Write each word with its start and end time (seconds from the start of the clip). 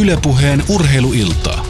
Ylepuheen 0.00 0.62
urheiluiltaa. 0.68 1.64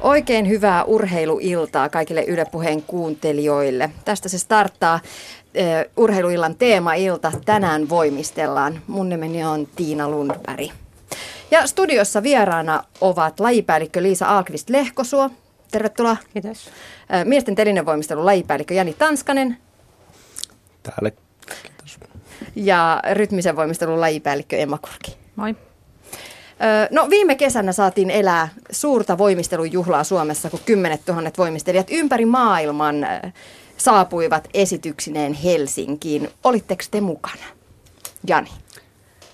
Oikein 0.00 0.48
hyvää 0.48 0.84
urheiluiltaa 0.84 1.88
kaikille 1.88 2.24
Yle 2.24 2.44
Puheen 2.44 2.82
kuuntelijoille. 2.82 3.90
Tästä 4.04 4.28
se 4.28 4.38
starttaa 4.38 5.00
uh, 5.04 6.02
urheiluillan 6.02 6.54
teema-ilta. 6.54 7.32
Tänään 7.44 7.88
voimistellaan. 7.88 8.80
Mun 8.86 9.08
nimeni 9.08 9.44
on 9.44 9.68
Tiina 9.76 10.08
Lundberg. 10.08 10.70
Ja 11.50 11.66
studiossa 11.66 12.22
vieraana 12.22 12.84
ovat 13.00 13.40
lajipäällikkö 13.40 14.02
Liisa 14.02 14.26
Alkvist 14.38 14.70
Lehkosuo. 14.70 15.30
Tervetuloa. 15.74 16.16
Kiitos. 16.32 16.70
Miesten 17.24 17.54
telinevoimistelun 17.54 18.26
lajipäällikkö 18.26 18.74
Jani 18.74 18.94
Tanskanen. 18.94 19.56
Täällä. 20.82 21.10
Kiitos. 21.62 21.98
Ja 22.56 23.02
rytmisen 23.12 23.56
voimistelun 23.56 24.00
lajipäällikkö 24.00 24.56
Emma 24.56 24.78
Kurki. 24.78 25.16
Moi. 25.36 25.56
No 26.90 27.10
viime 27.10 27.34
kesänä 27.34 27.72
saatiin 27.72 28.10
elää 28.10 28.48
suurta 28.70 29.18
voimistelujuhlaa 29.18 30.04
Suomessa, 30.04 30.50
kun 30.50 30.60
kymmenet 30.66 31.04
tuhannet 31.04 31.38
voimistelijat 31.38 31.86
ympäri 31.90 32.26
maailman 32.26 33.06
saapuivat 33.76 34.48
esityksineen 34.54 35.32
Helsinkiin. 35.32 36.30
Olitteko 36.44 36.84
te 36.90 37.00
mukana? 37.00 37.44
Jani. 38.26 38.50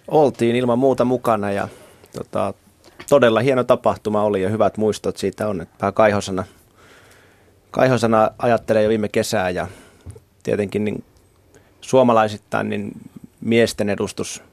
Oltiin 0.09 0.57
ilman 0.57 0.79
muuta 0.79 1.05
mukana 1.05 1.53
ja 1.53 1.69
tota, 2.13 2.55
todella 3.11 3.41
hieno 3.41 3.65
tapahtuma 3.65 4.23
oli 4.23 4.43
ja 4.43 4.49
hyvät 4.49 4.77
muistot 4.77 5.17
siitä 5.17 5.49
on. 5.49 5.61
Että 5.61 5.77
vähän 5.81 5.95
kaihosana, 5.95 6.45
kaihosana 7.71 8.31
ajattelee 8.39 8.83
jo 8.83 8.89
viime 8.89 9.09
kesää 9.09 9.51
ja 9.51 9.69
tietenkin 10.43 10.85
niin 10.85 11.05
suomalaisittain 11.81 12.69
niin 12.69 12.93
miesten 13.41 13.89
edustus– 13.89 14.43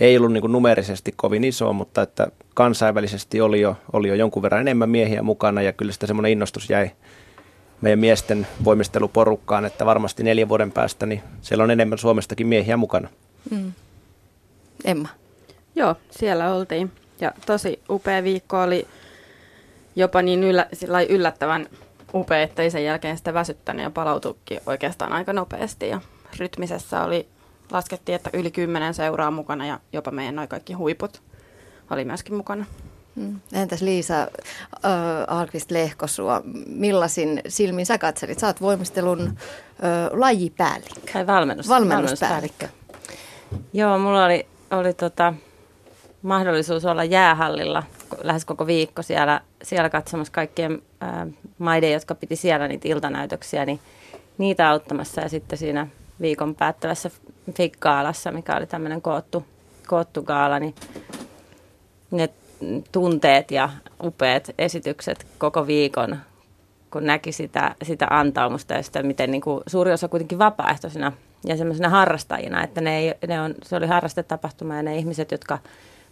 ei 0.00 0.16
ollut 0.16 0.32
niin 0.32 0.40
kuin 0.40 0.52
numerisesti 0.52 1.12
kovin 1.16 1.44
iso, 1.44 1.72
mutta 1.72 2.02
että 2.02 2.28
kansainvälisesti 2.54 3.40
oli 3.40 3.60
jo, 3.60 3.76
oli 3.92 4.08
jo 4.08 4.14
jonkun 4.14 4.42
verran 4.42 4.60
enemmän 4.60 4.90
miehiä 4.90 5.22
mukana 5.22 5.62
ja 5.62 5.72
kyllä 5.72 5.92
sitä 5.92 6.06
semmoinen 6.06 6.32
innostus 6.32 6.70
jäi 6.70 6.90
meidän 7.80 7.98
miesten 7.98 8.46
voimisteluporukkaan, 8.64 9.64
että 9.64 9.86
varmasti 9.86 10.22
neljän 10.22 10.48
vuoden 10.48 10.72
päästä 10.72 11.06
niin 11.06 11.22
siellä 11.40 11.64
on 11.64 11.70
enemmän 11.70 11.98
Suomestakin 11.98 12.46
miehiä 12.46 12.76
mukana. 12.76 13.08
Mm. 13.50 13.72
Emma. 14.84 15.08
Joo, 15.74 15.96
siellä 16.10 16.54
oltiin. 16.54 16.92
Ja 17.20 17.32
tosi 17.46 17.82
upea 17.90 18.22
viikko 18.22 18.60
oli 18.62 18.86
jopa 19.96 20.22
niin 20.22 20.44
yllä, 20.44 20.66
yllättävän 21.08 21.66
upea, 22.14 22.42
että 22.42 22.62
ei 22.62 22.70
sen 22.70 22.84
jälkeen 22.84 23.18
sitä 23.18 23.34
väsyttänyt 23.34 23.82
ja 23.82 23.90
palautukin 23.90 24.60
oikeastaan 24.66 25.12
aika 25.12 25.32
nopeasti. 25.32 25.88
Ja 25.88 26.00
rytmisessä 26.38 27.02
oli 27.02 27.28
laskettiin, 27.70 28.16
että 28.16 28.30
yli 28.32 28.50
kymmenen 28.50 28.94
seuraa 28.94 29.30
mukana 29.30 29.66
ja 29.66 29.80
jopa 29.92 30.10
meidän 30.10 30.36
noin 30.36 30.48
kaikki 30.48 30.72
huiput 30.72 31.22
oli 31.90 32.04
myöskin 32.04 32.34
mukana. 32.34 32.64
Mm. 33.14 33.40
Entäs 33.52 33.82
Liisa 33.82 34.20
äh, 34.22 34.28
Alkvist 35.26 35.70
Lehkosua, 35.70 36.42
millaisin 36.66 37.42
silmin 37.48 37.86
sä 37.86 37.98
katselit? 37.98 38.38
Sä 38.38 38.46
oot 38.46 38.60
voimistelun 38.60 39.20
äh, 39.20 39.36
lajipäällikkö. 40.10 41.12
Tai 41.12 41.26
valmennus, 41.26 41.68
valmennuspäällikkö. 41.68 42.66
valmennuspäällikkö. 42.66 43.70
Joo, 43.72 43.98
mulla 43.98 44.24
oli, 44.24 44.46
oli 44.70 44.94
tota, 44.94 45.34
mahdollisuus 46.22 46.84
olla 46.84 47.04
jäähallilla 47.04 47.82
lähes 48.22 48.44
koko 48.44 48.66
viikko 48.66 49.02
siellä, 49.02 49.40
siellä 49.62 49.90
katsomassa 49.90 50.32
kaikkien 50.32 50.82
äh, 51.02 51.28
maiden, 51.58 51.92
jotka 51.92 52.14
piti 52.14 52.36
siellä 52.36 52.68
niitä 52.68 52.88
iltanäytöksiä, 52.88 53.64
niin 53.64 53.80
niitä 54.38 54.70
auttamassa 54.70 55.20
ja 55.20 55.28
sitten 55.28 55.58
siinä 55.58 55.86
viikon 56.20 56.54
päättävässä 56.54 57.10
Fig-gaalassa, 57.52 58.32
mikä 58.32 58.56
oli 58.56 58.66
tämmöinen 58.66 59.02
koottu, 59.02 59.46
koottu 59.86 60.22
gaala, 60.22 60.58
niin 60.58 60.74
ne 62.10 62.28
tunteet 62.92 63.50
ja 63.50 63.68
upeat 64.02 64.50
esitykset 64.58 65.26
koko 65.38 65.66
viikon, 65.66 66.18
kun 66.90 67.06
näki 67.06 67.32
sitä, 67.32 67.74
sitä 67.82 68.06
antaumusta 68.10 68.74
ja 68.74 68.82
sitä, 68.82 69.02
miten 69.02 69.30
niin 69.30 69.40
kuin 69.40 69.62
suuri 69.66 69.92
osa 69.92 70.08
kuitenkin 70.08 70.38
vapaaehtoisena 70.38 71.12
ja 71.44 71.56
semmoisena 71.56 71.88
harrastajina, 71.88 72.64
että 72.64 72.80
ne, 72.80 72.98
ei, 72.98 73.14
ne 73.28 73.40
on, 73.40 73.54
se 73.62 73.76
oli 73.76 73.86
harrastetapahtuma 73.86 74.76
ja 74.76 74.82
ne 74.82 74.96
ihmiset, 74.96 75.30
jotka 75.30 75.58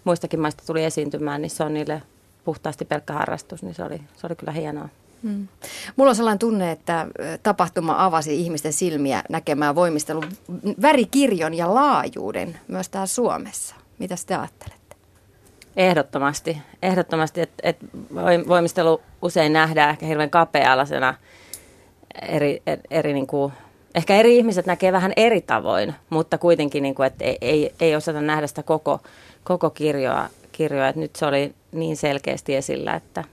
muistakin 0.05 0.41
maista 0.41 0.63
tuli 0.67 0.85
esiintymään, 0.85 1.43
niin 1.43 1.51
se 1.51 1.65
on 1.65 1.75
niille 1.75 2.03
puhtaasti 2.45 2.85
pelkkä 2.85 3.13
harrastus, 3.13 3.63
niin 3.63 3.75
se 3.75 3.85
oli, 3.85 4.01
se 4.17 4.27
oli 4.27 4.37
kyllä 4.37 4.53
hienoa. 4.53 4.89
Hmm. 5.23 5.49
Mulla 5.97 6.11
on 6.11 6.17
sellainen 6.17 6.39
tunne, 6.39 6.71
että 6.71 7.07
tapahtuma 7.43 8.05
avasi 8.05 8.41
ihmisten 8.41 8.73
silmiä 8.73 9.23
näkemään 9.29 9.75
voimistelun 9.75 10.25
värikirjon 10.83 11.55
ja 11.55 11.75
laajuuden 11.75 12.61
myös 12.69 12.89
täällä 12.89 13.07
Suomessa. 13.07 13.75
Mitä 13.99 14.15
te 14.27 14.35
ajattelette? 14.35 14.97
Ehdottomasti. 15.77 16.59
Ehdottomasti, 16.83 17.41
että 17.41 17.63
et 17.63 17.77
voimistelu 18.49 19.01
usein 19.23 19.53
nähdään 19.53 19.91
ehkä 19.91 20.07
hirveän 20.07 20.31
kapea-alaisena 20.31 21.15
eri, 22.23 22.63
eri 22.91 23.13
niin 23.13 23.27
kuin, 23.27 23.53
ehkä 23.95 24.17
eri 24.17 24.37
ihmiset 24.37 24.67
näkee 24.67 24.93
vähän 24.93 25.13
eri 25.17 25.41
tavoin, 25.41 25.95
mutta 26.11 26.39
kuitenkin, 26.39 26.83
niin 26.83 26.95
kuin, 26.95 27.07
että 27.07 27.25
ei, 27.25 27.39
ei, 27.41 27.75
ei 27.81 27.97
osata 27.97 28.21
nähdä 28.21 28.47
sitä 28.47 28.63
koko, 28.63 29.01
koko 29.45 29.71
kirjoa, 29.71 30.29
kirjoa. 30.53 30.89
Että 30.89 31.01
nyt 31.01 31.17
se 31.17 31.27
oli 31.27 31.55
niin 31.73 31.97
selkeästi 31.97 32.55
esillä, 32.55 32.95
että, 32.95 33.25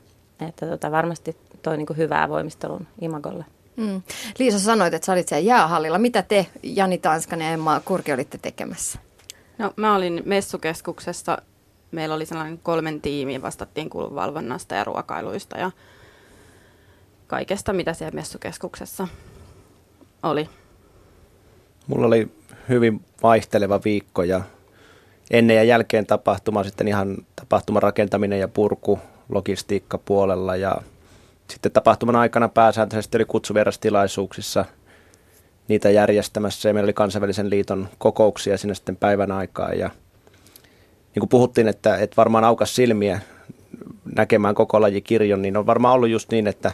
että 0.48 0.66
tota, 0.66 0.92
varmasti 0.92 1.38
toi 1.62 1.78
niin 1.78 1.98
hyvää 1.98 2.30
voimistelun 2.30 2.88
imagolle. 3.02 3.46
Mm. 3.76 4.02
Liisa, 4.40 4.60
sanoit, 4.60 4.94
että 4.94 5.06
sä 5.06 5.12
olit 5.12 5.28
siellä 5.28 5.48
jäähallilla. 5.48 5.98
Mitä 5.98 6.22
te, 6.22 6.48
Jani 6.64 6.98
Tanskanen 6.98 7.46
ja 7.46 7.54
Emma 7.54 7.82
Kurki, 7.86 8.14
olitte 8.14 8.38
tekemässä? 8.38 9.00
No, 9.58 9.74
mä 9.76 9.96
olin 9.96 10.22
messukeskuksessa. 10.26 11.38
Meillä 11.92 12.16
oli 12.16 12.26
sellainen 12.26 12.60
kolmen 12.64 13.02
tiimi, 13.02 13.42
vastattiin 13.42 13.90
kulunvalvonnasta 13.90 14.76
ja 14.76 14.84
ruokailuista 14.84 15.58
ja 15.58 15.72
kaikesta, 17.28 17.74
mitä 17.74 17.94
siellä 17.94 18.16
messukeskuksessa 18.16 19.08
oli. 20.24 20.50
Mulla 21.88 22.08
oli 22.08 22.28
hyvin 22.70 23.02
vaihteleva 23.24 23.80
viikko 23.86 24.24
ja 24.24 24.42
ennen 25.32 25.56
ja 25.56 25.64
jälkeen 25.64 26.06
tapahtuma 26.06 26.64
sitten 26.64 26.88
ihan 26.88 27.18
tapahtuman 27.36 27.84
rakentaminen 27.84 28.40
ja 28.40 28.48
purku 28.48 29.00
logistiikka 29.30 29.98
puolella 29.98 30.56
ja 30.56 30.82
sitten 31.50 31.72
tapahtuman 31.72 32.16
aikana 32.16 32.50
pääsääntöisesti 32.50 33.18
oli 33.18 33.26
kutsuvierastilaisuuksissa 33.26 34.66
niitä 35.68 35.90
järjestämässä 35.90 36.70
ja 36.70 36.74
meillä 36.74 36.86
oli 36.86 36.94
kansainvälisen 36.94 37.50
liiton 37.50 37.88
kokouksia 37.98 38.58
sinne 38.58 38.76
sitten 38.76 38.96
päivän 38.96 39.32
aikaa 39.32 39.74
ja 39.74 39.90
niin 41.16 41.20
kuin 41.20 41.30
puhuttiin, 41.30 41.68
että, 41.68 41.98
että 41.98 42.18
varmaan 42.18 42.44
aukas 42.44 42.76
silmiä 42.76 43.20
näkemään 44.16 44.56
koko 44.56 44.82
lajikirjon, 44.82 45.42
niin 45.42 45.58
on 45.58 45.66
varmaan 45.66 45.94
ollut 45.94 46.10
just 46.10 46.32
niin, 46.32 46.48
että 46.48 46.72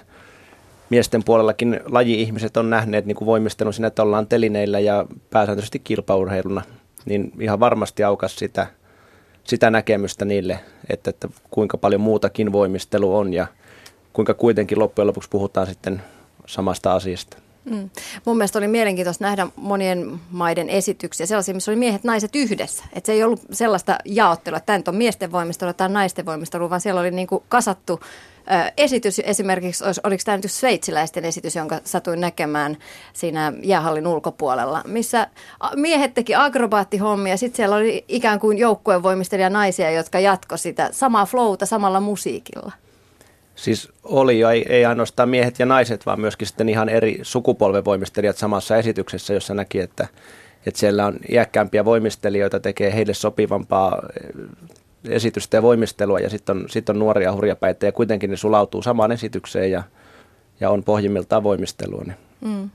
miesten 0.92 1.24
puolellakin 1.24 1.80
laji-ihmiset 1.86 2.58
on 2.58 2.70
nähneet 2.70 3.06
niin 3.06 3.16
kuin 3.16 3.26
voimistelun 3.26 3.74
siinä, 3.74 3.88
että 3.88 4.04
ollaan 4.04 4.28
telineillä 4.28 4.80
ja 4.80 5.06
pääsääntöisesti 5.30 5.80
kilpaurheiluna, 5.80 6.62
niin 7.06 7.32
ihan 7.40 7.60
varmasti 7.60 8.04
aukas 8.04 8.36
sitä, 8.36 8.68
sitä 9.44 9.70
näkemystä 9.70 10.26
niille, 10.26 10.60
että, 10.90 11.10
että 11.10 11.28
kuinka 11.52 11.78
paljon 11.78 12.02
muutakin 12.02 12.52
voimistelu 12.52 13.18
on 13.18 13.34
ja 13.34 13.48
kuinka 14.14 14.34
kuitenkin 14.34 14.80
loppujen 14.80 15.08
lopuksi 15.08 15.30
puhutaan 15.30 15.68
sitten 15.68 16.02
samasta 16.46 16.94
asiasta. 16.94 17.38
Mm. 17.66 17.90
Mun 18.26 18.38
mielestä 18.38 18.60
oli 18.60 18.68
mielenkiintoista 18.68 19.26
nähdä 19.26 19.48
monien 19.56 20.20
maiden 20.32 20.70
esityksiä, 20.70 21.26
sellaisia, 21.26 21.54
missä 21.54 21.72
oli 21.72 21.80
miehet 21.80 22.04
naiset 22.04 22.36
yhdessä. 22.36 22.84
Että 22.94 23.06
se 23.06 23.14
ei 23.14 23.24
ollut 23.24 23.42
sellaista 23.52 23.98
jaottelua, 24.06 24.58
että 24.58 24.66
tämä 24.66 24.84
on 24.88 24.96
miesten 24.96 25.32
voimistelu 25.32 25.74
tai 25.74 25.90
naisten 25.90 26.26
voimistelu, 26.26 26.70
vaan 26.70 26.82
siellä 26.82 27.02
oli 27.02 27.12
niin 27.12 27.28
kuin 27.28 27.44
kasattu 27.50 28.00
esitys. 28.78 29.22
Esimerkiksi, 29.24 29.84
oliko 30.04 30.22
tämä 30.26 30.38
nyt 30.38 30.52
sveitsiläisten 30.52 31.26
esitys, 31.26 31.56
jonka 31.56 31.80
satuin 31.84 32.22
näkemään 32.22 32.78
siinä 33.14 33.54
jäähallin 33.64 34.08
ulkopuolella, 34.08 34.82
missä 34.88 35.28
miehet 35.76 36.14
teki 36.14 36.36
akrobaattihommia. 36.36 37.38
Sitten 37.38 37.58
siellä 37.58 37.76
oli 37.76 38.06
ikään 38.08 38.40
kuin 38.40 38.58
joukkueen 38.58 39.04
voimistelija 39.04 39.50
naisia, 39.50 39.92
jotka 39.92 40.20
jatko 40.20 40.58
sitä 40.58 40.90
samaa 40.92 41.26
flowta 41.26 41.66
samalla 41.66 42.00
musiikilla. 42.00 42.72
Siis 43.56 43.90
oli 44.04 44.40
jo, 44.40 44.50
ei, 44.50 44.66
ei 44.70 44.86
ainoastaan 44.86 45.30
miehet 45.30 45.60
ja 45.60 45.66
naiset, 45.66 46.06
vaan 46.06 46.20
myöskin 46.20 46.48
sitten 46.48 46.70
ihan 46.70 46.90
eri 46.90 47.20
sukupolven 47.22 47.86
voimistelijat 47.86 48.38
samassa 48.38 48.78
esityksessä, 48.78 49.34
jossa 49.34 49.54
näki, 49.54 49.80
että, 49.80 50.08
että 50.66 50.80
siellä 50.80 51.06
on 51.06 51.20
iäkkäämpiä 51.32 51.86
voimistelijoita, 51.86 52.60
tekee 52.60 52.94
heille 52.94 53.14
sopivampaa 53.14 54.02
esitystä 55.10 55.58
ja 55.58 55.62
voimistelua, 55.62 56.20
ja 56.20 56.30
sitten 56.30 56.58
on, 56.58 56.66
sit 56.70 56.90
on 56.90 57.00
nuoria 57.00 57.34
hurjapäitä, 57.34 57.86
ja 57.86 57.92
kuitenkin 57.92 58.30
ne 58.30 58.38
sulautuu 58.38 58.82
samaan 58.82 59.12
esitykseen 59.12 59.72
ja, 59.72 59.84
ja 60.60 60.70
on 60.70 60.84
pohjimmiltaan 60.84 61.44
voimistelua. 61.44 62.04
Niin. 62.04 62.18
Mm. 62.42 62.70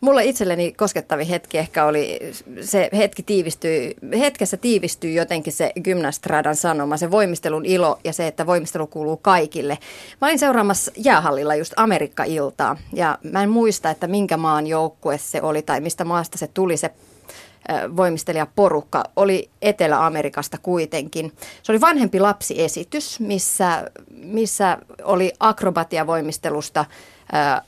Mulla 0.00 0.20
itselleni 0.20 0.72
koskettavi 0.72 1.28
hetki 1.28 1.58
ehkä 1.58 1.84
oli, 1.84 2.18
se 2.60 2.90
hetki 2.96 3.22
tiivistyi, 3.22 3.94
hetkessä 4.18 4.56
tiivistyi 4.56 5.14
jotenkin 5.14 5.52
se 5.52 5.72
gymnastradan 5.84 6.56
sanoma, 6.56 6.96
se 6.96 7.10
voimistelun 7.10 7.64
ilo 7.64 7.98
ja 8.04 8.12
se, 8.12 8.26
että 8.26 8.46
voimistelu 8.46 8.86
kuuluu 8.86 9.16
kaikille. 9.16 9.78
Mä 10.20 10.28
olin 10.28 10.38
seuraamassa 10.38 10.92
jäähallilla 10.96 11.54
just 11.54 11.72
Amerikka-iltaa 11.76 12.76
ja 12.92 13.18
mä 13.22 13.42
en 13.42 13.50
muista, 13.50 13.90
että 13.90 14.06
minkä 14.06 14.36
maan 14.36 14.66
joukkue 14.66 15.18
se 15.18 15.42
oli 15.42 15.62
tai 15.62 15.80
mistä 15.80 16.04
maasta 16.04 16.38
se 16.38 16.46
tuli 16.54 16.76
se 16.76 16.90
voimistelijaporukka 17.96 19.04
oli 19.16 19.50
Etelä-Amerikasta 19.62 20.58
kuitenkin. 20.62 21.32
Se 21.62 21.72
oli 21.72 21.80
vanhempi 21.80 22.20
lapsiesitys, 22.20 23.20
missä, 23.20 23.90
missä 24.10 24.78
oli 25.02 25.32
akrobatiavoimistelusta 25.40 26.84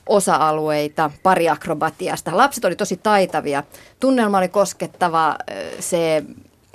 osa-alueita, 0.09 1.11
pari 1.23 1.49
akrobatiasta. 1.49 2.37
Lapset 2.37 2.65
oli 2.65 2.75
tosi 2.75 2.97
taitavia. 2.97 3.63
Tunnelma 3.99 4.37
oli 4.37 4.49
koskettava, 4.49 5.37
se 5.79 6.23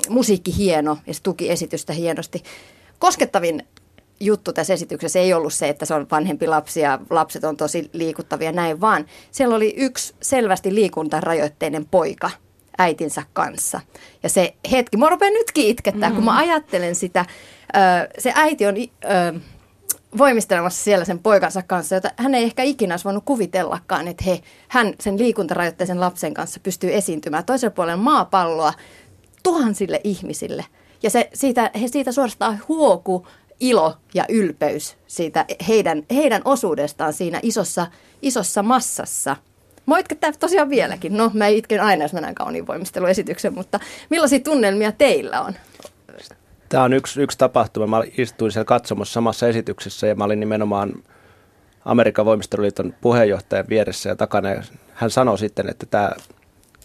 musiikki 0.08 0.56
hieno 0.56 0.98
ja 1.06 1.14
se 1.14 1.22
tuki 1.22 1.50
esitystä 1.50 1.92
hienosti. 1.92 2.42
Koskettavin 2.98 3.66
juttu 4.20 4.52
tässä 4.52 4.74
esityksessä 4.74 5.18
ei 5.18 5.32
ollut 5.34 5.52
se, 5.52 5.68
että 5.68 5.86
se 5.86 5.94
on 5.94 6.06
vanhempi 6.10 6.46
lapsi 6.46 6.80
ja 6.80 6.98
lapset 7.10 7.44
on 7.44 7.56
tosi 7.56 7.90
liikuttavia 7.92 8.52
näin, 8.52 8.80
vaan 8.80 9.06
siellä 9.30 9.56
oli 9.56 9.74
yksi 9.76 10.14
selvästi 10.22 10.74
liikuntarajoitteinen 10.74 11.86
poika– 11.86 12.30
äitinsä 12.78 13.22
kanssa. 13.32 13.80
Ja 14.22 14.28
se 14.28 14.54
hetki, 14.72 14.96
mä 14.96 15.08
rupean 15.08 15.32
nytkin 15.32 15.66
itkettää, 15.66 16.08
mm. 16.08 16.14
kun 16.14 16.24
mä 16.24 16.30
mm. 16.30 16.38
ajattelen 16.38 16.94
sitä, 16.94 17.24
se 18.18 18.32
äiti 18.34 18.66
on 18.66 18.74
voimistelemassa 20.18 20.84
siellä 20.84 21.04
sen 21.04 21.18
poikansa 21.18 21.62
kanssa, 21.62 21.94
jota 21.94 22.10
hän 22.16 22.34
ei 22.34 22.44
ehkä 22.44 22.62
ikinä 22.62 22.92
olisi 22.92 23.04
voinut 23.04 23.24
kuvitellakaan, 23.24 24.08
että 24.08 24.24
he, 24.24 24.40
hän 24.68 24.94
sen 25.00 25.18
liikuntarajoitteisen 25.18 26.00
lapsen 26.00 26.34
kanssa 26.34 26.60
pystyy 26.60 26.94
esiintymään 26.94 27.44
toisella 27.44 27.74
puolella 27.74 28.02
maapalloa 28.02 28.72
tuhansille 29.42 30.00
ihmisille. 30.04 30.64
Ja 31.02 31.10
se, 31.10 31.30
siitä, 31.34 31.70
he 31.80 31.88
siitä 31.88 32.12
suorastaan 32.12 32.60
huoku 32.68 33.26
ilo 33.60 33.94
ja 34.14 34.24
ylpeys 34.28 34.96
siitä 35.06 35.44
heidän, 35.68 36.02
heidän 36.14 36.42
osuudestaan 36.44 37.12
siinä 37.12 37.40
isossa, 37.42 37.86
isossa 38.22 38.62
massassa– 38.62 39.36
Mä 39.86 39.98
itkettää 39.98 40.32
tosiaan 40.32 40.70
vieläkin. 40.70 41.16
No, 41.16 41.30
mä 41.34 41.46
itken 41.46 41.82
aina, 41.82 42.04
jos 42.04 42.12
mä 42.12 42.20
näen 42.20 42.34
kauniin 42.34 42.66
voimisteluesityksen, 42.66 43.54
mutta 43.54 43.80
millaisia 44.10 44.40
tunnelmia 44.40 44.92
teillä 44.92 45.40
on? 45.40 45.54
Tämä 46.68 46.84
on 46.84 46.92
yksi, 46.92 47.22
yksi 47.22 47.38
tapahtuma. 47.38 47.86
Mä 47.86 48.02
istuin 48.18 48.52
siellä 48.52 48.64
katsomassa 48.64 49.12
samassa 49.12 49.48
esityksessä 49.48 50.06
ja 50.06 50.14
mä 50.14 50.24
olin 50.24 50.40
nimenomaan 50.40 50.92
Amerikan 51.84 52.24
voimisteluliiton 52.24 52.94
puheenjohtajan 53.00 53.64
vieressä 53.68 54.08
ja 54.08 54.16
takana. 54.16 54.48
Hän 54.94 55.10
sanoi 55.10 55.38
sitten, 55.38 55.70
että 55.70 55.86
tämä 55.86 56.10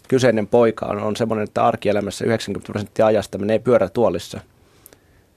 kyseinen 0.08 0.46
poika 0.46 0.86
on, 0.86 0.98
on 0.98 1.16
semmoinen, 1.16 1.44
että 1.44 1.64
arkielämässä 1.64 2.24
90 2.24 2.72
prosenttia 2.72 3.06
ajasta 3.06 3.38
menee 3.38 3.58
pyörätuolissa, 3.58 4.40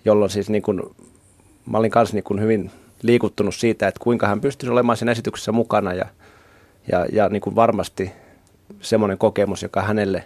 jolloin 0.06 0.32
siis 0.32 0.50
niin 0.50 0.62
kuin, 0.62 0.82
mä 1.66 1.78
olin 1.78 1.92
kanssa 1.92 2.16
niin 2.16 2.24
kuin 2.24 2.42
hyvin 2.42 2.72
liikuttunut 3.02 3.56
siitä, 3.56 3.88
että 3.88 4.00
kuinka 4.04 4.28
hän 4.28 4.42
pystyisi 4.42 4.72
olemaan 4.72 4.98
sen 4.98 5.10
esityksessä 5.10 5.52
mukana 5.52 5.94
ja– 5.94 6.06
ja, 6.92 7.06
ja 7.12 7.30
niin 7.30 7.42
kuin 7.42 7.56
varmasti 7.56 8.12
semmoinen 8.82 9.18
kokemus, 9.18 9.64
joka 9.64 9.82
hänelle 9.82 10.24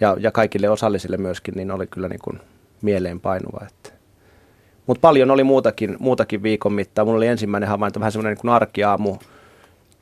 ja, 0.00 0.16
ja 0.20 0.30
kaikille 0.30 0.68
osallisille 0.68 1.16
myöskin, 1.16 1.54
niin 1.54 1.70
oli 1.70 1.86
kyllä 1.86 2.08
niin 2.08 2.20
kuin 2.24 2.40
mieleen 2.82 3.20
painuva. 3.20 3.66
Mutta 4.86 5.00
paljon 5.00 5.30
oli 5.30 5.44
muutakin, 5.44 5.96
muutakin 5.98 6.42
viikon 6.42 6.72
mittaan. 6.72 7.06
Mulla 7.06 7.16
oli 7.16 7.26
ensimmäinen 7.26 7.68
havainto, 7.68 8.00
vähän 8.00 8.12
semmoinen 8.12 8.38
niin 8.42 8.52
arkiaamu, 8.52 9.16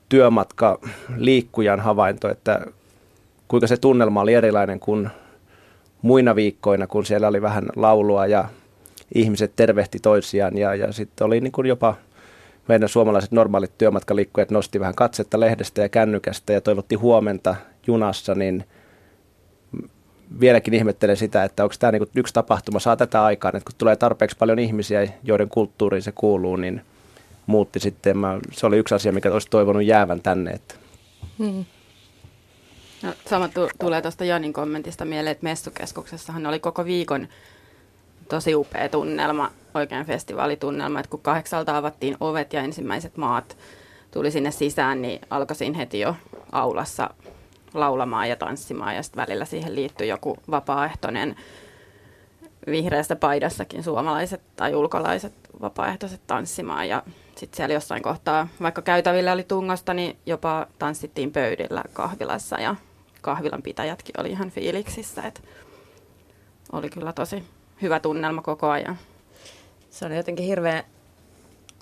työmatka, 0.08 0.78
liikkujan 1.16 1.80
havainto, 1.80 2.30
että 2.30 2.66
kuinka 3.48 3.66
se 3.66 3.76
tunnelma 3.76 4.20
oli 4.20 4.34
erilainen 4.34 4.80
kuin 4.80 5.10
muina 6.02 6.34
viikkoina, 6.34 6.86
kun 6.86 7.06
siellä 7.06 7.28
oli 7.28 7.42
vähän 7.42 7.64
laulua 7.76 8.26
ja 8.26 8.48
ihmiset 9.14 9.52
tervehti 9.56 9.98
toisiaan 9.98 10.58
ja, 10.58 10.74
ja 10.74 10.92
sitten 10.92 11.26
oli 11.26 11.40
niin 11.40 11.52
kuin 11.52 11.66
jopa 11.66 11.94
meidän 12.68 12.88
suomalaiset 12.88 13.32
normaalit 13.32 13.78
työmatkaliikkujat 13.78 14.50
nosti 14.50 14.80
vähän 14.80 14.94
katsetta 14.94 15.40
lehdestä 15.40 15.82
ja 15.82 15.88
kännykästä 15.88 16.52
ja 16.52 16.60
toivotti 16.60 16.94
huomenta 16.94 17.56
junassa, 17.86 18.34
niin 18.34 18.64
vieläkin 20.40 20.74
ihmettelen 20.74 21.16
sitä, 21.16 21.44
että 21.44 21.62
onko 21.62 21.74
tämä 21.78 21.92
niin 21.92 22.06
yksi 22.16 22.34
tapahtuma 22.34 22.78
saa 22.80 22.96
tätä 22.96 23.24
aikaan, 23.24 23.56
että 23.56 23.70
kun 23.70 23.78
tulee 23.78 23.96
tarpeeksi 23.96 24.36
paljon 24.36 24.58
ihmisiä, 24.58 25.08
joiden 25.22 25.48
kulttuuriin 25.48 26.02
se 26.02 26.12
kuuluu, 26.12 26.56
niin 26.56 26.80
muutti 27.46 27.80
sitten. 27.80 28.18
Mä, 28.18 28.38
se 28.52 28.66
oli 28.66 28.78
yksi 28.78 28.94
asia, 28.94 29.12
mikä 29.12 29.32
olisi 29.32 29.50
toivonut 29.50 29.84
jäävän 29.84 30.22
tänne. 30.22 30.50
Että. 30.50 30.74
Hmm. 31.38 31.64
No, 33.02 33.12
sama 33.26 33.48
t- 33.48 33.78
tulee 33.80 34.02
tuosta 34.02 34.24
Janin 34.24 34.52
kommentista 34.52 35.04
mieleen, 35.04 35.32
että 35.32 35.44
messukeskuksessahan 35.44 36.46
oli 36.46 36.60
koko 36.60 36.84
viikon 36.84 37.28
tosi 38.28 38.54
upea 38.54 38.88
tunnelma, 38.88 39.50
oikein 39.74 40.06
festivaalitunnelma, 40.06 41.00
että 41.00 41.10
kun 41.10 41.20
kahdeksalta 41.20 41.76
avattiin 41.76 42.16
ovet 42.20 42.52
ja 42.52 42.60
ensimmäiset 42.60 43.16
maat 43.16 43.56
tuli 44.10 44.30
sinne 44.30 44.50
sisään, 44.50 45.02
niin 45.02 45.20
alkoi 45.30 45.56
siinä 45.56 45.78
heti 45.78 46.00
jo 46.00 46.16
aulassa 46.52 47.10
laulamaan 47.74 48.28
ja 48.28 48.36
tanssimaan 48.36 48.96
ja 48.96 49.02
sitten 49.02 49.26
välillä 49.26 49.44
siihen 49.44 49.74
liittyi 49.74 50.08
joku 50.08 50.36
vapaaehtoinen 50.50 51.36
vihreässä 52.66 53.16
paidassakin 53.16 53.84
suomalaiset 53.84 54.40
tai 54.56 54.74
ulkolaiset 54.74 55.32
vapaaehtoiset 55.60 56.20
tanssimaan 56.26 56.88
ja 56.88 57.02
sitten 57.36 57.56
siellä 57.56 57.74
jossain 57.74 58.02
kohtaa, 58.02 58.48
vaikka 58.62 58.82
käytävillä 58.82 59.32
oli 59.32 59.42
tungosta, 59.42 59.94
niin 59.94 60.16
jopa 60.26 60.66
tanssittiin 60.78 61.32
pöydillä 61.32 61.84
kahvilassa 61.92 62.60
ja 62.60 62.76
kahvilan 63.20 63.62
pitäjätkin 63.62 64.20
oli 64.20 64.30
ihan 64.30 64.50
fiiliksissä, 64.50 65.22
että 65.22 65.40
oli 66.72 66.90
kyllä 66.90 67.12
tosi 67.12 67.44
hyvä 67.84 68.00
tunnelma 68.00 68.42
koko 68.42 68.70
ajan. 68.70 68.98
Se 69.90 70.06
oli 70.06 70.16
jotenkin 70.16 70.46
hirveän, 70.46 70.84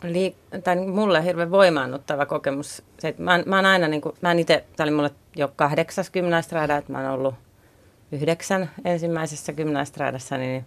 liik- 0.04 0.60
tai 0.60 0.76
mulle 0.76 1.24
hirveän 1.24 1.50
voimaannuttava 1.50 2.26
kokemus. 2.26 2.82
Se, 2.98 3.08
että 3.08 3.22
mä, 3.22 3.42
mä 3.46 3.56
oon 3.56 3.66
aina, 3.66 3.88
niin 3.88 4.00
kuin, 4.00 4.14
mä 4.20 4.30
en 4.30 4.38
itse, 4.38 4.64
tämä 4.76 4.84
oli 4.84 4.96
mulle 4.96 5.10
jo 5.36 5.52
kahdeksas 5.56 6.10
gymnastrada, 6.10 6.76
että 6.76 6.92
mä 6.92 6.98
oon 6.98 7.10
ollut 7.10 7.34
yhdeksän 8.12 8.70
ensimmäisessä 8.84 9.52
gymnastradassa, 9.52 10.36
niin 10.36 10.64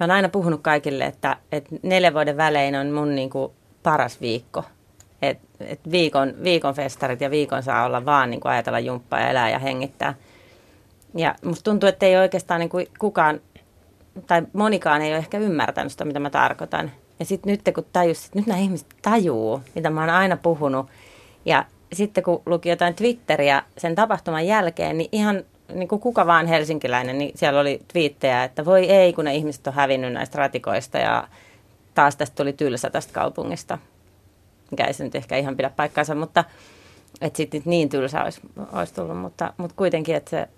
mä 0.00 0.04
oon 0.04 0.10
aina 0.10 0.28
puhunut 0.28 0.60
kaikille, 0.62 1.04
että, 1.04 1.36
että 1.52 1.76
neljän 1.82 2.14
vuoden 2.14 2.36
välein 2.36 2.76
on 2.76 2.90
mun 2.90 3.14
niin 3.14 3.30
kuin, 3.30 3.52
paras 3.82 4.20
viikko. 4.20 4.64
Et, 5.22 5.38
et 5.60 5.80
viikon, 5.90 6.34
viikon 6.44 6.74
festarit 6.74 7.20
ja 7.20 7.30
viikon 7.30 7.62
saa 7.62 7.84
olla 7.84 8.04
vaan 8.04 8.30
niin 8.30 8.40
kuin 8.40 8.52
ajatella 8.52 8.80
jumppaa 8.80 9.20
ja 9.20 9.30
elää 9.30 9.50
ja 9.50 9.58
hengittää. 9.58 10.14
Ja 11.14 11.34
musta 11.44 11.70
tuntuu, 11.70 11.88
että 11.88 12.06
ei 12.06 12.16
oikeastaan 12.16 12.60
niin 12.60 12.70
kuin 12.70 12.86
kukaan 12.98 13.40
tai 14.26 14.42
monikaan 14.52 15.02
ei 15.02 15.10
ole 15.10 15.18
ehkä 15.18 15.38
ymmärtänyt 15.38 15.92
sitä, 15.92 16.04
mitä 16.04 16.20
mä 16.20 16.30
tarkoitan. 16.30 16.90
Ja 17.18 17.24
sitten 17.24 17.50
nyt 17.50 17.74
kun 17.74 17.86
tajus, 17.92 18.34
nyt 18.34 18.46
nämä 18.46 18.60
ihmiset 18.60 18.86
tajuu, 19.02 19.60
mitä 19.74 19.90
mä 19.90 20.00
oon 20.00 20.10
aina 20.10 20.36
puhunut. 20.36 20.86
Ja 21.44 21.64
sitten 21.92 22.24
kun 22.24 22.42
luki 22.46 22.68
jotain 22.68 22.94
Twitteriä 22.94 23.62
sen 23.78 23.94
tapahtuman 23.94 24.46
jälkeen, 24.46 24.98
niin 24.98 25.08
ihan 25.12 25.42
niin 25.74 25.88
kuin 25.88 26.00
kuka 26.00 26.26
vaan 26.26 26.46
helsinkiläinen, 26.46 27.18
niin 27.18 27.32
siellä 27.34 27.60
oli 27.60 27.82
twiittejä, 27.92 28.44
että 28.44 28.64
voi 28.64 28.90
ei, 28.90 29.12
kun 29.12 29.24
ne 29.24 29.34
ihmiset 29.34 29.66
on 29.66 29.72
hävinnyt 29.72 30.12
näistä 30.12 30.38
ratikoista 30.38 30.98
ja 30.98 31.28
taas 31.94 32.16
tästä 32.16 32.36
tuli 32.36 32.52
tylsä 32.52 32.90
tästä 32.90 33.12
kaupungista. 33.12 33.78
Mikä 34.70 34.84
ei 34.84 34.92
se 34.92 35.04
nyt 35.04 35.14
ehkä 35.14 35.36
ihan 35.36 35.56
pidä 35.56 35.70
paikkaansa, 35.70 36.14
mutta 36.14 36.44
että 37.20 37.36
sitten 37.36 37.62
niin 37.64 37.88
tylsä 37.88 38.22
olisi, 38.22 38.40
olisi 38.72 38.94
tullut, 38.94 39.18
mutta, 39.18 39.52
mutta 39.56 39.76
kuitenkin, 39.76 40.14
että 40.16 40.30
se 40.30 40.48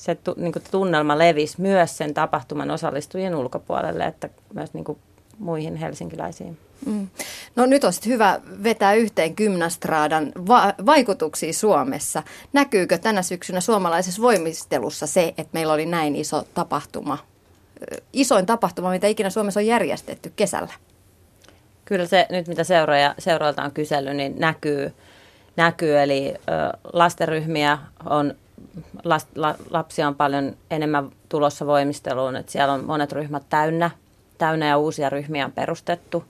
se 0.00 0.14
tu, 0.14 0.34
niin 0.36 0.52
kuin 0.52 0.62
tunnelma 0.70 1.18
levisi 1.18 1.60
myös 1.60 1.98
sen 1.98 2.14
tapahtuman 2.14 2.70
osallistujien 2.70 3.34
ulkopuolelle, 3.34 4.04
että 4.04 4.28
myös 4.54 4.74
niin 4.74 4.84
kuin 4.84 4.98
muihin 5.38 5.76
helsinkiläisiin. 5.76 6.58
Mm. 6.86 7.08
No 7.56 7.66
nyt 7.66 7.84
olisi 7.84 8.06
hyvä 8.06 8.40
vetää 8.62 8.94
yhteen 8.94 9.34
Gymnastraadan 9.36 10.32
va- 10.48 10.74
vaikutuksia 10.86 11.52
Suomessa. 11.52 12.22
Näkyykö 12.52 12.98
tänä 12.98 13.22
syksynä 13.22 13.60
suomalaisessa 13.60 14.22
voimistelussa 14.22 15.06
se, 15.06 15.28
että 15.28 15.50
meillä 15.52 15.72
oli 15.72 15.86
näin 15.86 16.16
iso 16.16 16.44
tapahtuma, 16.54 17.18
isoin 18.12 18.46
tapahtuma, 18.46 18.90
mitä 18.90 19.06
ikinä 19.06 19.30
Suomessa 19.30 19.60
on 19.60 19.66
järjestetty 19.66 20.32
kesällä? 20.36 20.72
Kyllä 21.84 22.06
se 22.06 22.26
nyt, 22.30 22.48
mitä 22.48 22.64
seuraaja, 22.64 23.14
seuraalta 23.18 23.62
on 23.62 23.72
kysellyt, 23.72 24.16
niin 24.16 24.34
näkyy. 24.38 24.92
näkyy 25.56 25.98
eli 25.98 26.34
ö, 26.34 26.78
lastenryhmiä 26.92 27.78
on 28.04 28.34
last, 29.04 29.28
la, 29.34 29.54
lapsia 29.70 30.08
on 30.08 30.14
paljon 30.14 30.56
enemmän 30.70 31.10
tulossa 31.28 31.66
voimisteluun, 31.66 32.36
että 32.36 32.52
siellä 32.52 32.72
on 32.72 32.84
monet 32.84 33.12
ryhmät 33.12 33.42
täynnä, 33.48 33.90
täynnä 34.38 34.66
ja 34.66 34.78
uusia 34.78 35.10
ryhmiä 35.10 35.44
on 35.44 35.52
perustettu. 35.52 36.24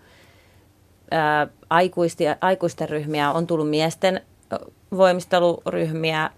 Ää, 1.11 1.47
aikuisten, 1.71 2.37
aikuisten 2.41 2.89
ryhmiä 2.89 3.33
on 3.33 3.47
tullut 3.47 3.71
miesten 3.71 4.21
voimisteluryhmiä, 4.97 6.31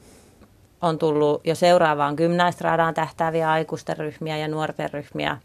on 0.82 0.98
tullut 0.98 1.46
jo 1.46 1.54
seuraavaan 1.54 2.14
gymnaistraadaan 2.14 2.94
tähtääviä 2.94 3.50
aikuisten 3.50 3.96
ryhmiä 3.96 4.36
ja 4.36 4.48
nuorten 4.48 4.90
ryhmiä. 4.92 5.38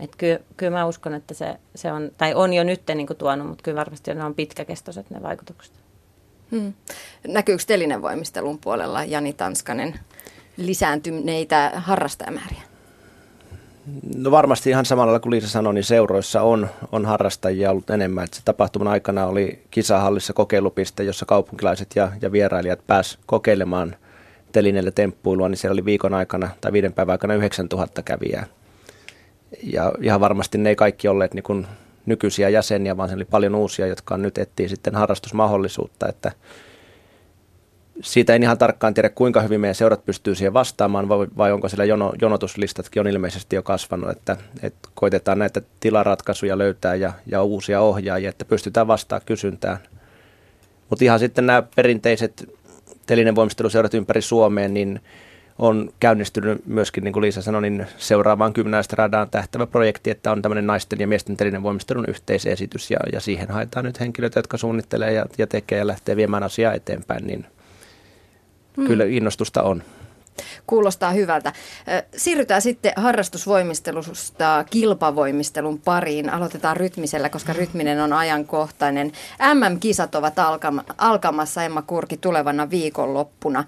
Et 0.00 0.16
kyllä, 0.16 0.38
kyllä 0.56 0.78
mä 0.78 0.86
uskon, 0.86 1.14
että 1.14 1.34
se, 1.34 1.56
se 1.74 1.92
on, 1.92 2.10
tai 2.18 2.34
on 2.34 2.52
jo 2.52 2.64
nyt 2.64 2.82
niin 2.94 3.06
tuonut, 3.18 3.46
mutta 3.48 3.62
kyllä 3.62 3.78
varmasti 3.78 4.14
ne 4.14 4.24
on 4.24 4.34
pitkäkestoiset 4.34 5.10
ne 5.10 5.22
vaikutukset. 5.22 5.85
Hmm. 6.50 6.72
Näkyykö 7.28 7.62
telinevoimistelun 7.66 8.58
puolella 8.58 9.04
Jani 9.04 9.32
Tanskanen 9.32 9.94
lisääntyneitä 10.56 11.72
harrastajamääriä? 11.74 12.62
No 14.16 14.30
varmasti 14.30 14.70
ihan 14.70 14.84
samalla 14.84 15.20
kuin 15.20 15.30
Liisa 15.30 15.48
sanoi, 15.48 15.74
niin 15.74 15.84
seuroissa 15.84 16.42
on, 16.42 16.68
on 16.92 17.06
harrastajia 17.06 17.70
ollut 17.70 17.90
enemmän. 17.90 18.24
Että 18.24 18.36
se 18.36 18.42
tapahtuman 18.44 18.88
aikana 18.88 19.26
oli 19.26 19.62
kisahallissa 19.70 20.32
kokeilupiste, 20.32 21.02
jossa 21.02 21.26
kaupunkilaiset 21.26 21.88
ja, 21.94 22.12
ja 22.22 22.32
vierailijat 22.32 22.86
pääs 22.86 23.18
kokeilemaan 23.26 23.96
telineille 24.52 24.90
temppuilua, 24.90 25.48
niin 25.48 25.58
siellä 25.58 25.72
oli 25.72 25.84
viikon 25.84 26.14
aikana 26.14 26.50
tai 26.60 26.72
viiden 26.72 26.92
päivän 26.92 27.12
aikana 27.12 27.34
9000 27.34 28.02
kävijää. 28.02 28.46
Ja 29.62 29.92
ihan 30.02 30.20
varmasti 30.20 30.58
ne 30.58 30.68
ei 30.68 30.76
kaikki 30.76 31.08
olleet 31.08 31.34
niin 31.34 31.42
kuin 31.42 31.66
nykyisiä 32.06 32.48
jäseniä, 32.48 32.96
vaan 32.96 33.08
se 33.08 33.14
oli 33.14 33.24
paljon 33.24 33.54
uusia, 33.54 33.86
jotka 33.86 34.16
nyt 34.16 34.38
etsii 34.38 34.68
sitten 34.68 34.94
harrastusmahdollisuutta, 34.94 36.08
että 36.08 36.32
siitä 38.02 38.34
en 38.34 38.42
ihan 38.42 38.58
tarkkaan 38.58 38.94
tiedä, 38.94 39.08
kuinka 39.08 39.40
hyvin 39.40 39.60
meidän 39.60 39.74
seurat 39.74 40.04
pystyy 40.04 40.34
siihen 40.34 40.52
vastaamaan, 40.52 41.08
vai, 41.08 41.26
vai 41.36 41.52
onko 41.52 41.68
siellä 41.68 41.84
jono, 41.84 42.12
jonotuslistatkin 42.22 43.00
on 43.00 43.06
ilmeisesti 43.06 43.56
jo 43.56 43.62
kasvanut, 43.62 44.10
että, 44.10 44.36
että 44.62 44.88
koitetaan 44.94 45.38
näitä 45.38 45.62
tilaratkaisuja 45.80 46.58
löytää 46.58 46.94
ja, 46.94 47.12
ja 47.26 47.42
uusia 47.42 47.80
ohjaajia, 47.80 48.30
että 48.30 48.44
pystytään 48.44 48.86
vastaamaan 48.86 49.26
kysyntään. 49.26 49.78
Mutta 50.90 51.04
ihan 51.04 51.18
sitten 51.18 51.46
nämä 51.46 51.62
perinteiset 51.76 52.56
telinen 53.06 53.34
voimisteluseurat 53.34 53.94
ympäri 53.94 54.22
Suomeen, 54.22 54.74
niin 54.74 55.00
on 55.58 55.90
käynnistynyt 56.00 56.66
myöskin, 56.66 57.04
niin 57.04 57.12
kuin 57.12 57.22
Liisa 57.22 57.42
sanoi, 57.42 57.62
niin 57.62 57.86
seuraavaan 57.98 58.52
radaan 58.92 59.30
tähtävä 59.30 59.66
projekti, 59.66 60.10
että 60.10 60.32
on 60.32 60.42
tämmöinen 60.42 60.66
naisten 60.66 61.00
ja 61.00 61.06
miesten 61.06 61.36
telinen 61.36 61.62
voimistelun 61.62 62.04
yhteisesitys 62.08 62.90
ja, 62.90 62.98
ja 63.12 63.20
siihen 63.20 63.48
haetaan 63.48 63.84
nyt 63.84 64.00
henkilöitä, 64.00 64.38
jotka 64.38 64.56
suunnittelee 64.56 65.12
ja, 65.12 65.26
ja 65.38 65.46
tekee 65.46 65.78
ja 65.78 65.86
lähtee 65.86 66.16
viemään 66.16 66.42
asiaa 66.42 66.72
eteenpäin, 66.72 67.26
niin 67.26 67.46
hmm. 68.76 68.86
kyllä 68.86 69.04
innostusta 69.04 69.62
on. 69.62 69.82
Kuulostaa 70.66 71.10
hyvältä. 71.10 71.52
Siirrytään 72.16 72.62
sitten 72.62 72.92
harrastusvoimistelusta 72.96 74.64
kilpavoimistelun 74.70 75.80
pariin. 75.80 76.30
Aloitetaan 76.30 76.76
rytmisellä, 76.76 77.28
koska 77.28 77.52
rytminen 77.52 78.00
on 78.00 78.12
ajankohtainen. 78.12 79.12
MM-kisat 79.54 80.14
ovat 80.14 80.34
alkamassa 80.98 81.62
Emma 81.64 81.82
Kurki 81.82 82.16
tulevana 82.16 82.70
viikonloppuna. 82.70 83.64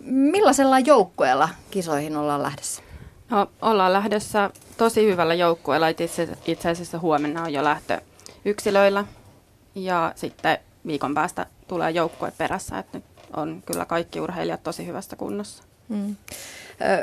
Millaisella 0.00 0.78
joukkueella 0.78 1.48
kisoihin 1.70 2.16
ollaan 2.16 2.42
lähdössä? 2.42 2.82
No, 3.30 3.50
ollaan 3.62 3.92
lähdössä 3.92 4.50
tosi 4.76 5.06
hyvällä 5.06 5.34
joukkueella. 5.34 5.88
Itse, 5.88 6.28
itse 6.46 6.70
asiassa 6.70 6.98
huomenna 6.98 7.42
on 7.42 7.52
jo 7.52 7.64
lähtö 7.64 8.00
yksilöillä 8.44 9.04
ja 9.74 10.12
sitten 10.16 10.58
viikon 10.86 11.14
päästä 11.14 11.46
tulee 11.68 11.90
joukkue 11.90 12.32
perässä. 12.38 12.78
Että 12.78 12.98
nyt 12.98 13.04
on 13.36 13.62
kyllä 13.66 13.84
kaikki 13.84 14.20
urheilijat 14.20 14.62
tosi 14.62 14.86
hyvässä 14.86 15.16
kunnossa. 15.16 15.62
Mm. 15.88 16.16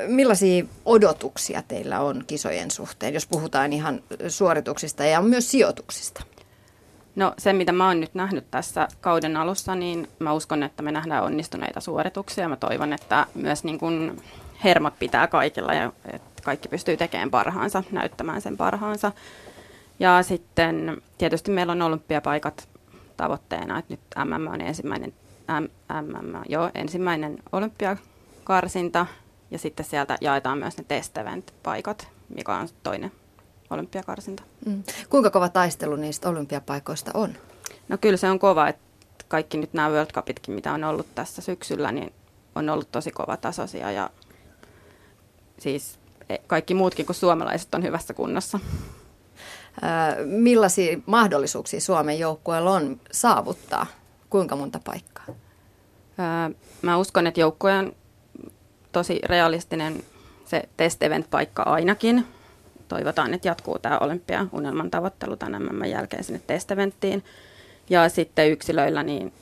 Millaisia 0.08 0.66
odotuksia 0.86 1.64
teillä 1.68 2.00
on 2.00 2.24
kisojen 2.28 2.72
suhteen, 2.72 3.14
jos 3.14 3.28
puhutaan 3.28 3.74
ihan 3.74 4.04
suorituksista 4.28 5.06
ja 5.06 5.22
myös 5.22 5.52
sijoituksista? 5.52 6.24
No 7.16 7.34
se, 7.38 7.54
mitä 7.54 7.72
mä 7.72 7.88
oon 7.88 8.00
nyt 8.00 8.14
nähnyt 8.14 8.52
tässä 8.52 8.88
kauden 9.02 9.38
alussa, 9.38 9.76
niin 9.76 10.08
mä 10.20 10.34
uskon, 10.34 10.64
että 10.64 10.84
me 10.84 10.92
nähdään 10.92 11.24
onnistuneita 11.24 11.80
suorituksia. 11.80 12.50
Mä 12.50 12.56
toivon, 12.56 12.94
että 12.94 13.26
myös 13.36 13.64
niin 13.64 13.80
kun 13.80 14.22
hermot 14.64 15.00
pitää 15.00 15.28
kaikilla 15.28 15.74
ja 15.74 15.92
että 16.14 16.44
kaikki 16.44 16.68
pystyy 16.68 16.98
tekemään 16.98 17.32
parhaansa, 17.32 17.84
näyttämään 17.92 18.42
sen 18.42 18.58
parhaansa. 18.58 19.12
Ja 20.00 20.24
sitten 20.24 21.02
tietysti 21.18 21.52
meillä 21.52 21.72
on 21.72 21.82
olympiapaikat 21.82 22.70
tavoitteena, 23.18 23.80
että 23.80 23.94
nyt 23.94 24.00
MM 24.26 24.48
on 24.48 24.62
ensimmäinen, 24.62 25.14
MM, 26.02 26.44
joo, 26.50 26.72
ensimmäinen 26.76 27.38
olympiakarsinta 27.52 29.06
ja 29.52 29.58
sitten 29.60 29.86
sieltä 29.86 30.18
jaetaan 30.22 30.58
myös 30.58 30.78
ne 30.78 30.86
test 30.88 31.18
paikat 31.64 32.16
mikä 32.30 32.56
on 32.56 32.68
toinen 32.84 33.12
olympiakarsinta. 33.70 34.44
Mm. 34.66 34.84
Kuinka 35.10 35.30
kova 35.30 35.50
taistelu 35.50 35.96
niistä 35.96 36.30
olympiapaikoista 36.30 37.12
on? 37.14 37.34
No 37.90 37.98
kyllä 37.98 38.18
se 38.18 38.30
on 38.30 38.40
kova, 38.40 38.68
että 38.68 38.86
kaikki 39.28 39.58
nyt 39.58 39.74
nämä 39.74 39.90
World 39.90 40.12
Cupitkin, 40.12 40.54
mitä 40.54 40.74
on 40.74 40.84
ollut 40.84 41.08
tässä 41.16 41.42
syksyllä, 41.42 41.92
niin 41.92 42.14
on 42.56 42.70
ollut 42.70 42.92
tosi 42.92 43.12
kova 43.12 43.38
tasoisia 43.38 43.92
ja 43.92 44.10
siis 45.60 46.00
e, 46.30 46.38
kaikki 46.48 46.74
muutkin 46.74 47.06
kuin 47.06 47.16
suomalaiset 47.16 47.76
on 47.76 47.84
hyvässä 47.84 48.14
kunnossa. 48.14 48.60
Millaisia 50.26 50.98
mahdollisuuksia 51.06 51.82
Suomen 51.82 52.20
joukkueella 52.20 52.72
on 52.72 53.02
saavuttaa? 53.12 53.86
Kuinka 54.30 54.56
monta 54.56 54.80
paikkaa? 54.84 55.26
Mä 56.82 56.98
uskon, 56.98 57.28
että 57.28 57.40
joukkue 57.40 57.78
on 57.78 57.96
tosi 58.92 59.20
realistinen 59.24 60.04
se 60.46 60.64
test 60.78 61.04
event 61.04 61.30
paikka 61.30 61.64
ainakin 61.64 62.26
toivotaan, 62.88 63.34
että 63.34 63.48
jatkuu 63.48 63.80
tämä 63.80 63.98
olympiaunelman 63.98 64.92
tavoittelu 64.92 65.36
tämän 65.36 65.64
MM 65.64 65.86
jälkeen 65.86 66.24
sinne 66.24 66.42
testeventtiin. 66.48 67.24
Ja 67.90 68.10
sitten 68.10 68.52
yksilöillä 68.52 69.04
niin 69.04 69.34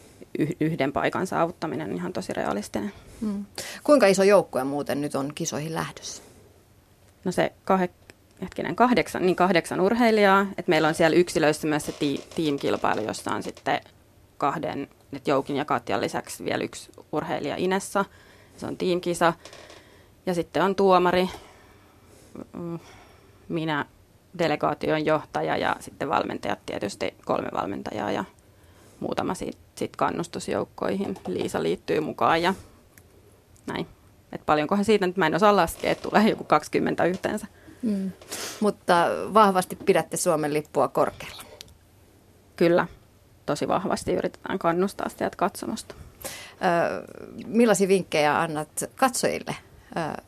yhden 0.59 0.93
paikan 0.93 1.27
saavuttaminen 1.27 1.89
on 1.89 1.95
ihan 1.95 2.13
tosi 2.13 2.33
realistinen. 2.33 2.93
Hmm. 3.21 3.45
Kuinka 3.83 4.07
iso 4.07 4.23
joukkue 4.23 4.63
muuten 4.63 5.01
nyt 5.01 5.15
on 5.15 5.31
kisoihin 5.35 5.75
lähdössä? 5.75 6.23
No 7.25 7.31
se 7.31 7.51
kah- 7.71 7.89
hetkinen, 8.41 8.75
kahdeksan, 8.75 9.25
niin 9.25 9.35
kahdeksan 9.35 9.81
urheilijaa. 9.81 10.47
Et 10.57 10.67
meillä 10.67 10.87
on 10.87 10.93
siellä 10.93 11.17
yksilöissä 11.17 11.67
myös 11.67 11.85
se 11.85 11.91
ti- 11.91 12.23
tiimkilpailu, 12.35 13.01
jossa 13.01 13.31
on 13.31 13.43
sitten 13.43 13.81
kahden, 14.37 14.87
että 15.13 15.29
Joukin 15.29 15.55
ja 15.55 15.65
Katjan 15.65 16.01
lisäksi 16.01 16.45
vielä 16.45 16.63
yksi 16.63 16.91
urheilija 17.11 17.55
Inessa. 17.57 18.05
Se 18.57 18.65
on 18.65 18.77
tiimkisa. 18.77 19.33
Ja 20.25 20.33
sitten 20.33 20.63
on 20.63 20.75
tuomari, 20.75 21.29
mm, 22.53 22.79
minä 23.49 23.85
delegaation 24.39 25.05
johtaja 25.05 25.57
ja 25.57 25.75
sitten 25.79 26.09
valmentajat 26.09 26.59
tietysti 26.65 27.13
kolme 27.25 27.47
valmentajaa 27.53 28.11
ja 28.11 28.25
muutama 28.99 29.33
sitten 29.33 29.63
sit 29.75 29.95
kannustusjoukkoihin. 29.95 31.17
Liisa 31.27 31.63
liittyy 31.63 31.99
mukaan 31.99 32.41
ja 32.41 32.53
näin. 33.67 33.87
Et 34.31 34.45
paljonkohan 34.45 34.85
siitä 34.85 35.07
nyt 35.07 35.17
mä 35.17 35.27
en 35.27 35.35
osaa 35.35 35.55
laskea, 35.55 35.91
että 35.91 36.09
tulee 36.09 36.29
joku 36.29 36.43
20 36.43 37.05
yhteensä. 37.05 37.47
Mm. 37.81 38.11
Mutta 38.59 39.07
vahvasti 39.33 39.75
pidätte 39.75 40.17
Suomen 40.17 40.53
lippua 40.53 40.87
korkealla. 40.87 41.43
Kyllä, 42.55 42.87
tosi 43.45 43.67
vahvasti 43.67 44.13
yritetään 44.13 44.59
kannustaa 44.59 45.09
sieltä 45.09 45.37
katsomosta. 45.37 45.95
Ö, 45.95 47.03
millaisia 47.47 47.87
vinkkejä 47.87 48.41
annat 48.41 48.69
katsojille 48.95 49.55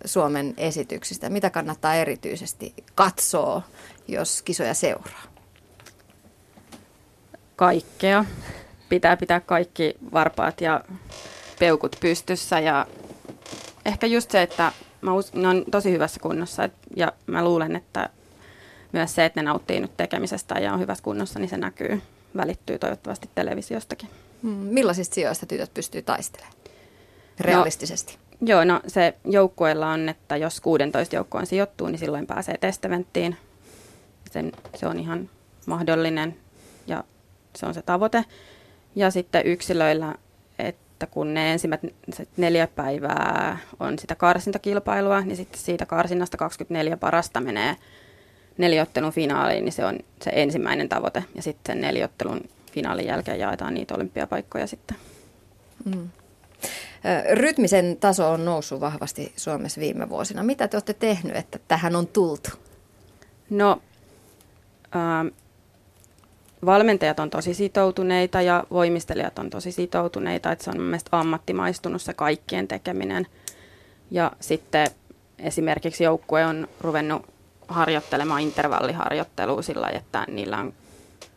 Suomen 0.06 0.54
esityksistä? 0.58 1.30
Mitä 1.30 1.50
kannattaa 1.50 1.96
erityisesti 1.96 2.74
katsoa, 2.96 3.62
jos 4.08 4.42
kisoja 4.42 4.74
seuraa? 4.74 5.24
Kaikkea. 7.56 8.26
Pitää 8.90 9.18
pitää 9.18 9.40
kaikki 9.40 9.96
varpaat 10.14 10.62
ja 10.62 10.84
peukut 11.60 11.96
pystyssä 12.00 12.60
ja 12.60 12.86
ehkä 13.86 14.08
just 14.08 14.32
se, 14.32 14.42
että 14.42 14.72
mä 15.02 15.14
us- 15.14 15.34
ne 15.34 15.48
on 15.48 15.66
tosi 15.72 15.92
hyvässä 15.92 16.20
kunnossa 16.20 16.70
ja 16.96 17.12
mä 17.28 17.44
luulen, 17.44 17.76
että 17.76 18.10
myös 18.92 19.16
se, 19.16 19.26
että 19.26 19.42
ne 19.42 19.46
nauttii 19.46 19.80
nyt 19.80 19.98
tekemisestä 19.98 20.60
ja 20.60 20.74
on 20.74 20.80
hyvässä 20.80 21.04
kunnossa, 21.04 21.40
niin 21.40 21.50
se 21.50 21.58
näkyy, 21.58 22.02
välittyy 22.38 22.80
toivottavasti 22.80 23.30
televisiostakin. 23.36 24.10
Hmm, 24.44 24.52
millaisista 24.52 25.16
sijoista 25.16 25.46
tytöt 25.46 25.74
pystyy 25.74 26.02
taistelemaan 26.02 26.56
realistisesti? 27.40 28.14
No, 28.14 28.20
Joo, 28.42 28.64
no 28.64 28.82
se 28.88 29.14
joukkueella 29.26 29.90
on, 29.90 30.10
että 30.10 30.38
jos 30.38 30.62
16 30.62 31.16
joukkoon 31.16 31.46
sijoittuu, 31.46 31.88
niin 31.88 32.00
silloin 32.00 32.28
pääsee 32.28 32.58
testeventtiin. 32.58 33.38
Sen, 34.32 34.52
se 34.76 34.88
on 34.88 35.00
ihan 35.00 35.30
mahdollinen 35.66 36.36
ja 36.88 37.04
se 37.56 37.66
on 37.66 37.74
se 37.74 37.82
tavoite. 37.82 38.26
Ja 38.96 39.12
sitten 39.12 39.46
yksilöillä, 39.46 40.16
että 40.60 41.08
kun 41.08 41.34
ne 41.34 41.52
ensimmäiset 41.52 42.30
neljä 42.38 42.68
päivää 42.68 43.58
on 43.80 44.00
sitä 44.00 44.16
karsintakilpailua, 44.16 45.22
niin 45.22 45.38
sitten 45.38 45.62
siitä 45.62 45.86
karsinnasta 45.86 46.38
24 46.38 46.98
parasta 46.98 47.42
menee 47.42 47.76
neliottelun 48.58 49.12
finaaliin, 49.12 49.66
niin 49.66 49.74
se 49.74 49.86
on 49.86 50.00
se 50.22 50.32
ensimmäinen 50.34 50.90
tavoite. 50.90 51.24
Ja 51.36 51.42
sitten 51.42 51.76
sen 51.76 51.82
neliottelun 51.82 52.42
finaalin 52.72 53.06
jälkeen 53.06 53.40
jaetaan 53.40 53.74
niitä 53.74 53.96
olympiapaikkoja 53.96 54.68
sitten. 54.68 54.98
Mm. 55.86 56.10
Rytmisen 57.34 57.98
taso 58.00 58.32
on 58.32 58.46
noussut 58.46 58.82
vahvasti 58.82 59.34
Suomessa 59.38 59.82
viime 59.82 60.10
vuosina. 60.10 60.44
Mitä 60.44 60.68
te 60.68 60.78
olette 60.78 60.94
tehnyt, 60.94 61.36
että 61.36 61.60
tähän 61.68 61.96
on 61.96 62.08
tultu? 62.08 62.50
No, 63.50 63.82
äh, 64.96 65.34
valmentajat 66.66 67.20
on 67.20 67.30
tosi 67.30 67.54
sitoutuneita 67.54 68.42
ja 68.42 68.64
voimistelijat 68.72 69.40
on 69.40 69.50
tosi 69.50 69.72
sitoutuneita, 69.72 70.52
että 70.52 70.64
se 70.64 70.70
on 70.70 70.82
mielestäni 70.82 71.22
ammattimaistunut 71.22 72.02
se 72.02 72.14
kaikkien 72.14 72.68
tekeminen. 72.68 73.28
Ja 74.12 74.32
sitten 74.40 74.88
esimerkiksi 75.40 76.04
joukkue 76.04 76.46
on 76.46 76.68
ruvennut 76.80 77.26
harjoittelemaan 77.68 78.42
intervalliharjoittelua 78.42 79.62
sillä 79.62 79.90
että 79.90 80.26
niillä 80.28 80.58
on 80.58 80.74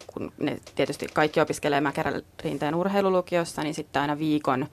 kun 0.07 0.33
ne 0.39 0.59
tietysti 0.75 1.07
kaikki 1.15 1.41
opiskelee 1.41 1.81
Mäkerärinteen 1.81 2.75
urheilulukiossa, 2.75 3.63
niin 3.63 3.75
sitten 3.75 4.03
aina 4.03 4.19
viikon 4.19 4.67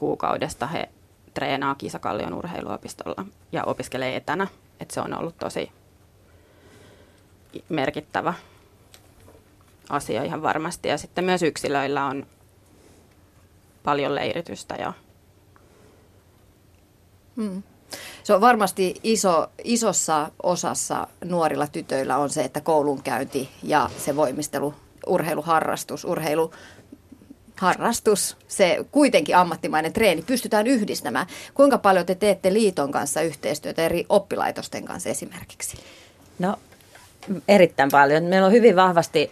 kuukaudesta 0.00 0.66
he 0.66 0.88
treenaa 1.34 1.74
Kisakallion 1.74 2.34
urheiluopistolla 2.34 3.24
ja 3.52 3.64
opiskelee 3.64 4.16
etänä. 4.16 4.46
Et 4.80 4.90
se 4.90 5.00
on 5.00 5.18
ollut 5.18 5.38
tosi 5.38 5.72
merkittävä 7.68 8.34
asia 9.88 10.22
ihan 10.22 10.42
varmasti. 10.42 10.88
Ja 10.88 10.98
sitten 10.98 11.24
myös 11.24 11.42
yksilöillä 11.42 12.06
on 12.06 12.26
paljon 13.82 14.14
leiritystä 14.14 14.74
ja 14.74 14.92
Hmm. 17.36 17.62
Se 18.22 18.34
on 18.34 18.40
varmasti 18.40 18.94
iso, 19.02 19.46
isossa 19.64 20.30
osassa 20.42 21.06
nuorilla 21.24 21.66
tytöillä 21.66 22.16
on 22.16 22.30
se, 22.30 22.42
että 22.42 22.60
koulunkäynti 22.60 23.48
ja 23.62 23.90
se 23.98 24.16
voimistelu, 24.16 24.74
urheiluharrastus, 25.06 26.04
urheilu 26.04 26.50
harrastus, 27.60 28.36
se 28.48 28.84
kuitenkin 28.92 29.36
ammattimainen 29.36 29.92
treeni 29.92 30.22
pystytään 30.22 30.66
yhdistämään. 30.66 31.26
Kuinka 31.54 31.78
paljon 31.78 32.06
te 32.06 32.14
teette 32.14 32.52
liiton 32.52 32.92
kanssa 32.92 33.20
yhteistyötä 33.22 33.82
eri 33.82 34.06
oppilaitosten 34.08 34.84
kanssa 34.84 35.08
esimerkiksi? 35.08 35.76
No 36.38 36.56
erittäin 37.48 37.90
paljon. 37.90 38.24
Meillä 38.24 38.46
on 38.46 38.52
hyvin 38.52 38.76
vahvasti 38.76 39.30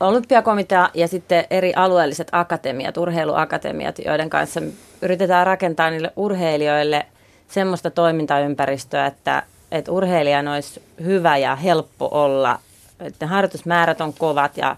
olympiakomitea 0.00 0.90
ja 0.94 1.08
sitten 1.08 1.44
eri 1.50 1.72
alueelliset 1.76 2.28
akatemiat, 2.32 2.96
urheiluakatemiat, 2.96 3.98
joiden 3.98 4.30
kanssa 4.30 4.60
yritetään 5.02 5.46
rakentaa 5.46 5.90
niille 5.90 6.12
urheilijoille 6.16 7.06
semmoista 7.48 7.90
toimintaympäristöä, 7.90 9.06
että, 9.06 9.42
että 9.70 9.92
urheilijan 9.92 10.48
olisi 10.48 10.82
hyvä 11.04 11.36
ja 11.36 11.56
helppo 11.56 12.08
olla. 12.10 12.58
Että 13.00 13.26
harjoitusmäärät 13.26 14.00
on 14.00 14.12
kovat 14.12 14.56
ja, 14.56 14.76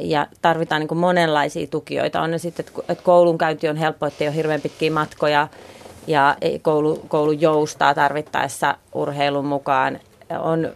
ja 0.00 0.26
tarvitaan 0.42 0.80
niin 0.80 0.98
monenlaisia 0.98 1.66
tukijoita. 1.66 2.20
On 2.20 2.30
ne 2.30 2.38
sitten, 2.38 2.66
että 2.88 3.04
koulunkäynti 3.04 3.68
on 3.68 3.76
helppo, 3.76 4.06
että 4.06 4.24
ei 4.24 4.28
ole 4.28 4.36
hirveän 4.36 4.60
pitkiä 4.60 4.90
matkoja 4.90 5.48
ja 6.06 6.36
koulu, 6.62 7.04
koulu 7.08 7.32
joustaa 7.32 7.94
tarvittaessa 7.94 8.76
urheilun 8.94 9.44
mukaan. 9.44 10.00
On 10.38 10.72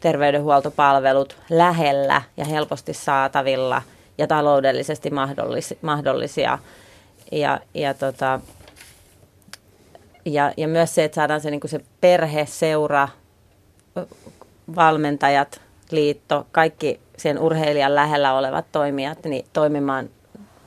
terveydenhuoltopalvelut 0.00 1.36
lähellä 1.50 2.22
ja 2.36 2.44
helposti 2.44 2.94
saatavilla 2.94 3.82
ja 4.18 4.26
taloudellisesti 4.26 5.10
mahdollis, 5.10 5.74
mahdollisia. 5.82 6.58
Ja, 7.32 7.60
ja, 7.74 7.94
tota, 7.94 8.40
ja, 10.24 10.52
ja 10.56 10.68
myös 10.68 10.94
se, 10.94 11.04
että 11.04 11.14
saadaan 11.14 11.40
se, 11.40 11.50
niin 11.50 11.60
se 11.66 11.80
perhe, 12.00 12.46
seura, 12.46 13.08
valmentajat, 14.76 15.60
liitto, 15.90 16.46
kaikki 16.52 17.00
sen 17.16 17.38
urheilijan 17.38 17.94
lähellä 17.94 18.34
olevat 18.34 18.64
toimijat 18.72 19.24
niin 19.24 19.44
toimimaan 19.52 20.10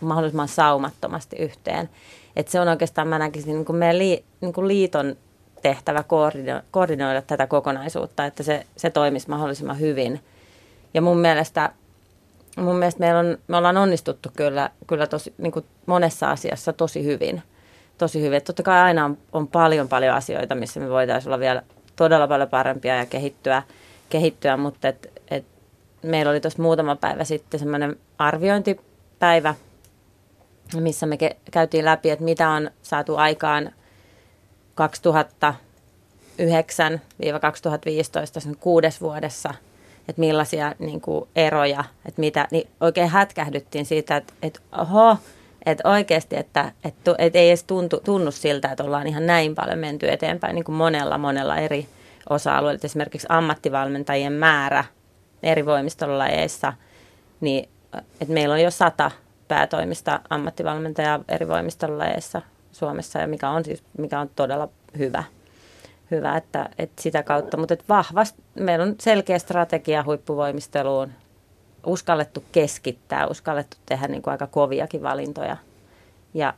mahdollisimman 0.02 0.48
saumattomasti 0.48 1.36
yhteen. 1.36 1.90
Et 2.36 2.48
se 2.48 2.60
on 2.60 2.68
oikeastaan, 2.68 3.08
mä 3.08 3.20
näkisin, 3.20 3.54
niin 3.54 3.66
kuin 3.66 3.76
meidän 3.76 4.00
li, 4.00 4.24
niin 4.42 4.54
kuin 4.54 4.68
liiton 4.68 5.16
tehtävä 5.62 6.04
koordino, 6.04 6.62
koordinoida 6.72 7.22
tätä 7.22 7.48
kokonaisuutta, 7.48 8.26
että 8.26 8.44
se, 8.44 8.66
se 8.78 8.90
toimisi 8.90 9.30
mahdollisimman 9.30 9.80
hyvin. 9.80 10.22
Ja 10.94 11.02
mun 11.02 11.18
mielestä, 11.18 11.70
mun 12.58 12.76
mielestä 12.76 13.00
meillä 13.00 13.20
on, 13.20 13.38
me 13.48 13.58
ollaan 13.58 13.78
onnistuttu 13.78 14.30
kyllä, 14.38 14.70
kyllä 14.88 15.08
tosi, 15.08 15.34
niin 15.38 15.52
kuin 15.52 15.66
monessa 15.86 16.32
asiassa 16.32 16.74
tosi 16.74 17.04
hyvin. 17.04 17.42
Tosi 17.98 18.22
hyvin. 18.22 18.38
Että 18.38 18.48
totta 18.48 18.64
kai 18.64 18.80
aina 18.80 19.06
on, 19.06 19.18
on 19.34 19.48
paljon 19.48 19.88
paljon 19.88 20.16
asioita, 20.16 20.56
missä 20.56 20.80
me 20.80 20.90
voitaisiin 20.90 21.30
olla 21.30 21.40
vielä 21.40 21.62
todella 21.96 22.28
paljon 22.28 22.50
parempia 22.50 22.96
ja 22.96 23.06
kehittyä, 23.06 23.64
kehittyä 24.10 24.58
mutta 24.58 24.88
et, 24.88 25.12
et 25.15 25.15
meillä 26.06 26.30
oli 26.30 26.42
tuossa 26.42 26.62
muutama 26.62 26.96
päivä 26.96 27.24
sitten 27.24 27.60
semmoinen 27.60 27.96
arviointipäivä, 28.18 29.56
missä 30.80 31.06
me 31.06 31.16
ke- 31.16 31.38
käytiin 31.52 31.86
läpi, 31.86 32.10
että 32.10 32.26
mitä 32.26 32.50
on 32.50 32.72
saatu 32.82 33.16
aikaan– 33.16 33.72
2009-2015 34.76 34.78
sen 38.40 38.58
kuudes 38.60 39.02
vuodessa, 39.02 39.54
että 40.10 40.20
millaisia 40.20 40.76
niin 40.80 41.02
kuin, 41.02 41.30
eroja, 41.36 41.84
että 42.06 42.20
mitä, 42.20 42.48
niin 42.52 42.68
oikein 42.82 43.10
hätkähdyttiin 43.10 43.86
siitä, 43.86 44.18
että, 44.18 44.34
että 44.42 44.60
oho, 44.78 45.18
että 45.66 45.90
oikeasti, 45.90 46.36
että, 46.36 46.72
että, 46.86 47.16
että 47.18 47.40
ei 47.40 47.50
edes 47.50 47.64
tuntu, 47.64 48.00
tunnu 48.04 48.32
siltä, 48.32 48.72
että 48.72 48.84
ollaan 48.84 49.08
ihan 49.08 49.26
näin 49.26 49.56
paljon 49.56 49.80
menty 49.80 50.12
eteenpäin 50.12 50.56
niin 50.56 50.66
kuin 50.66 50.76
monella, 50.76 51.18
monella 51.18 51.58
eri 51.58 51.88
osa-alueilla. 52.30 52.80
Esimerkiksi 52.84 53.28
ammattivalmentajien 53.30 54.34
määrä 54.34 54.84
eri 55.46 55.66
voimistolajeissa, 55.66 56.74
niin 57.42 57.70
että 58.22 58.34
meillä 58.34 58.54
on 58.54 58.62
jo 58.62 58.72
sata 58.72 59.12
päätoimista 59.48 60.20
ammattivalmentajaa 60.30 61.20
eri 61.28 61.48
voimistolajeissa 61.48 62.42
Suomessa 62.72 63.20
ja 63.20 63.28
mikä 63.28 63.50
on, 63.50 63.66
siis, 63.66 63.84
mikä 63.98 64.20
on 64.20 64.30
todella 64.36 64.70
hyvä, 64.98 65.24
hyvä 66.12 66.38
että, 66.38 66.70
että 66.78 67.02
sitä 67.02 67.24
kautta. 67.24 67.58
Mutta 67.58 67.76
vahvasti 67.90 68.42
meillä 68.56 68.84
on 68.84 68.96
selkeä 69.00 69.40
strategia 69.40 70.04
huippuvoimisteluun, 70.04 71.12
uskallettu 71.86 72.44
keskittää, 72.52 73.28
uskallettu 73.28 73.78
tehdä 73.86 74.08
niin 74.08 74.22
kuin 74.22 74.32
aika 74.32 74.48
koviakin 74.48 75.04
valintoja 75.04 75.58
ja, 76.34 76.54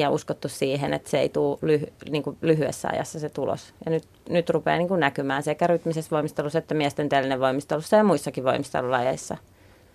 ja 0.00 0.10
uskottu 0.10 0.48
siihen, 0.48 0.92
että 0.92 1.10
se 1.10 1.20
ei 1.20 1.28
tule 1.28 1.58
lyhy, 1.62 1.92
niin 2.10 2.22
kuin 2.22 2.36
lyhyessä 2.40 2.88
ajassa 2.92 3.20
se 3.20 3.28
tulos. 3.28 3.74
Ja 3.84 3.90
nyt, 3.90 4.04
nyt 4.28 4.50
rupeaa 4.50 4.78
niin 4.78 4.88
kuin 4.88 5.00
näkymään 5.00 5.42
sekä 5.42 5.66
rytmisessä 5.66 6.10
voimistelussa 6.10 6.58
että 6.58 6.74
miesten 6.74 7.08
telinen 7.08 7.40
voimistelussa 7.40 7.96
ja 7.96 8.04
muissakin 8.04 8.44
voimistelulajeissa 8.44 9.36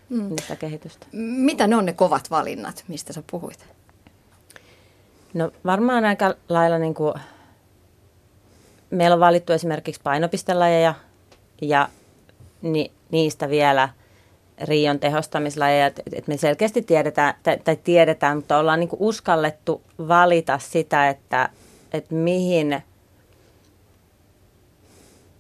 mm. 0.10 0.30
niistä 0.30 0.56
kehitystä. 0.56 1.08
Mitä 1.12 1.68
ne 1.68 1.76
on 1.76 1.86
ne 1.86 1.94
kovat 1.94 2.32
valinnat, 2.32 2.84
mistä 2.88 3.14
sä 3.14 3.24
puhuit? 3.32 3.66
No 5.34 5.52
varmaan 5.66 6.06
aika 6.06 6.34
lailla 6.50 6.78
niin 6.78 6.94
kuin, 6.94 7.14
meillä 8.90 9.14
on 9.14 9.20
valittu 9.20 9.54
esimerkiksi 9.54 10.02
painopistelajeja 10.04 10.94
ja 11.62 11.90
ni, 12.62 12.92
niistä 13.12 13.50
vielä 13.50 13.90
Rion 14.62 15.00
tehostamislajeja, 15.00 15.86
että 15.86 16.02
et 16.14 16.28
me 16.28 16.38
selkeästi 16.38 16.82
tiedetään, 16.82 17.34
tai, 17.64 17.76
tiedetään, 17.84 18.38
mutta 18.38 18.58
ollaan 18.58 18.80
niin 18.80 18.90
kuin 18.90 19.02
uskallettu 19.02 19.82
valita 20.08 20.60
sitä, 20.60 21.10
että, 21.10 21.50
että 21.94 22.16
mihin, 22.16 22.84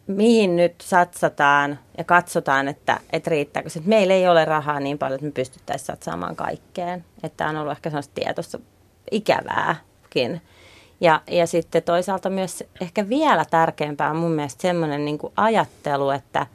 mihin 0.08 0.56
nyt 0.56 0.75
satsataan 0.82 1.80
ja 1.97 2.04
katsotaan, 2.04 2.67
että, 2.67 2.99
että 3.13 3.30
riittääkö 3.30 3.69
se. 3.69 3.82
Meillä 3.86 4.13
ei 4.13 4.28
ole 4.28 4.45
rahaa 4.45 4.80
niin 4.80 4.97
paljon, 4.97 5.15
että 5.15 5.25
me 5.25 5.32
pystyttäisiin 5.32 5.88
satsaamaan 5.88 6.36
kaikkeen. 6.36 7.06
Että 7.23 7.47
on 7.47 7.58
ollut 7.58 7.71
ehkä 7.71 7.89
sellaista 7.89 8.13
tietoista 8.15 8.60
ikävääkin. 9.12 10.41
Ja, 11.01 11.21
ja 11.28 11.47
sitten 11.47 11.84
toisaalta 11.84 12.30
myös 12.30 12.63
ehkä 12.82 13.10
vielä 13.10 13.45
tärkeämpää 13.45 14.10
on 14.10 14.17
mun 14.17 14.32
mielestä 14.32 14.62
semmoinen 14.62 15.06
niin 15.06 15.19
ajattelu, 15.36 16.10
että 16.10 16.47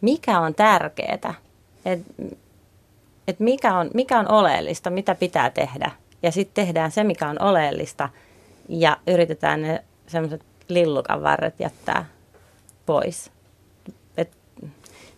mikä 0.00 0.40
on 0.40 0.54
tärkeää, 0.54 1.34
että 1.86 2.12
et 3.28 3.40
mikä, 3.40 3.78
on, 3.78 3.90
mikä 3.94 4.18
on 4.18 4.30
oleellista, 4.30 4.90
mitä 4.90 5.14
pitää 5.14 5.50
tehdä. 5.50 5.90
Ja 6.22 6.32
sitten 6.32 6.66
tehdään 6.66 6.90
se, 6.90 7.04
mikä 7.04 7.28
on 7.28 7.42
oleellista 7.42 8.08
ja 8.68 8.96
yritetään 9.06 9.62
ne 9.62 9.84
semmoiset 10.06 10.44
lillukan 10.68 11.22
varret 11.22 11.60
jättää 11.60 12.04
pois. 12.86 13.30
Et 14.16 14.36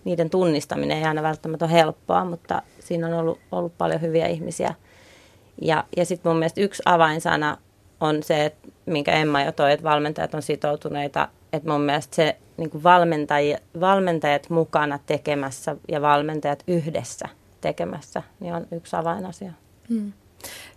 niiden 0.04 0.30
tunnistaminen 0.30 0.98
ei 0.98 1.04
aina 1.04 1.22
välttämättä 1.22 1.64
ole 1.64 1.72
helppoa, 1.72 2.24
mutta 2.24 2.62
siinä 2.80 3.06
on 3.06 3.14
ollut, 3.14 3.38
ollut 3.52 3.78
paljon 3.78 4.00
hyviä 4.00 4.26
ihmisiä– 4.26 4.74
ja, 5.62 5.84
ja 5.96 6.04
sitten 6.04 6.30
mun 6.30 6.38
mielestä 6.38 6.60
yksi 6.60 6.82
avainsana 6.86 7.56
on 8.00 8.22
se, 8.22 8.44
että, 8.44 8.68
minkä 8.86 9.12
Emma 9.12 9.42
jo 9.42 9.52
toi, 9.52 9.72
että 9.72 9.84
valmentajat 9.84 10.34
on 10.34 10.42
sitoutuneita. 10.42 11.28
Että 11.52 11.70
mun 11.70 11.80
mielestä 11.80 12.16
se 12.16 12.36
niin 12.58 12.70
kuin 12.70 12.82
valmentajat, 12.82 13.62
valmentajat 13.80 14.50
mukana 14.50 14.98
tekemässä 15.06 15.76
ja 15.88 16.02
valmentajat 16.02 16.62
yhdessä 16.66 17.28
tekemässä, 17.60 18.22
niin 18.40 18.54
on 18.54 18.66
yksi 18.72 18.96
avainasia. 18.96 19.52
Hmm. 19.88 20.12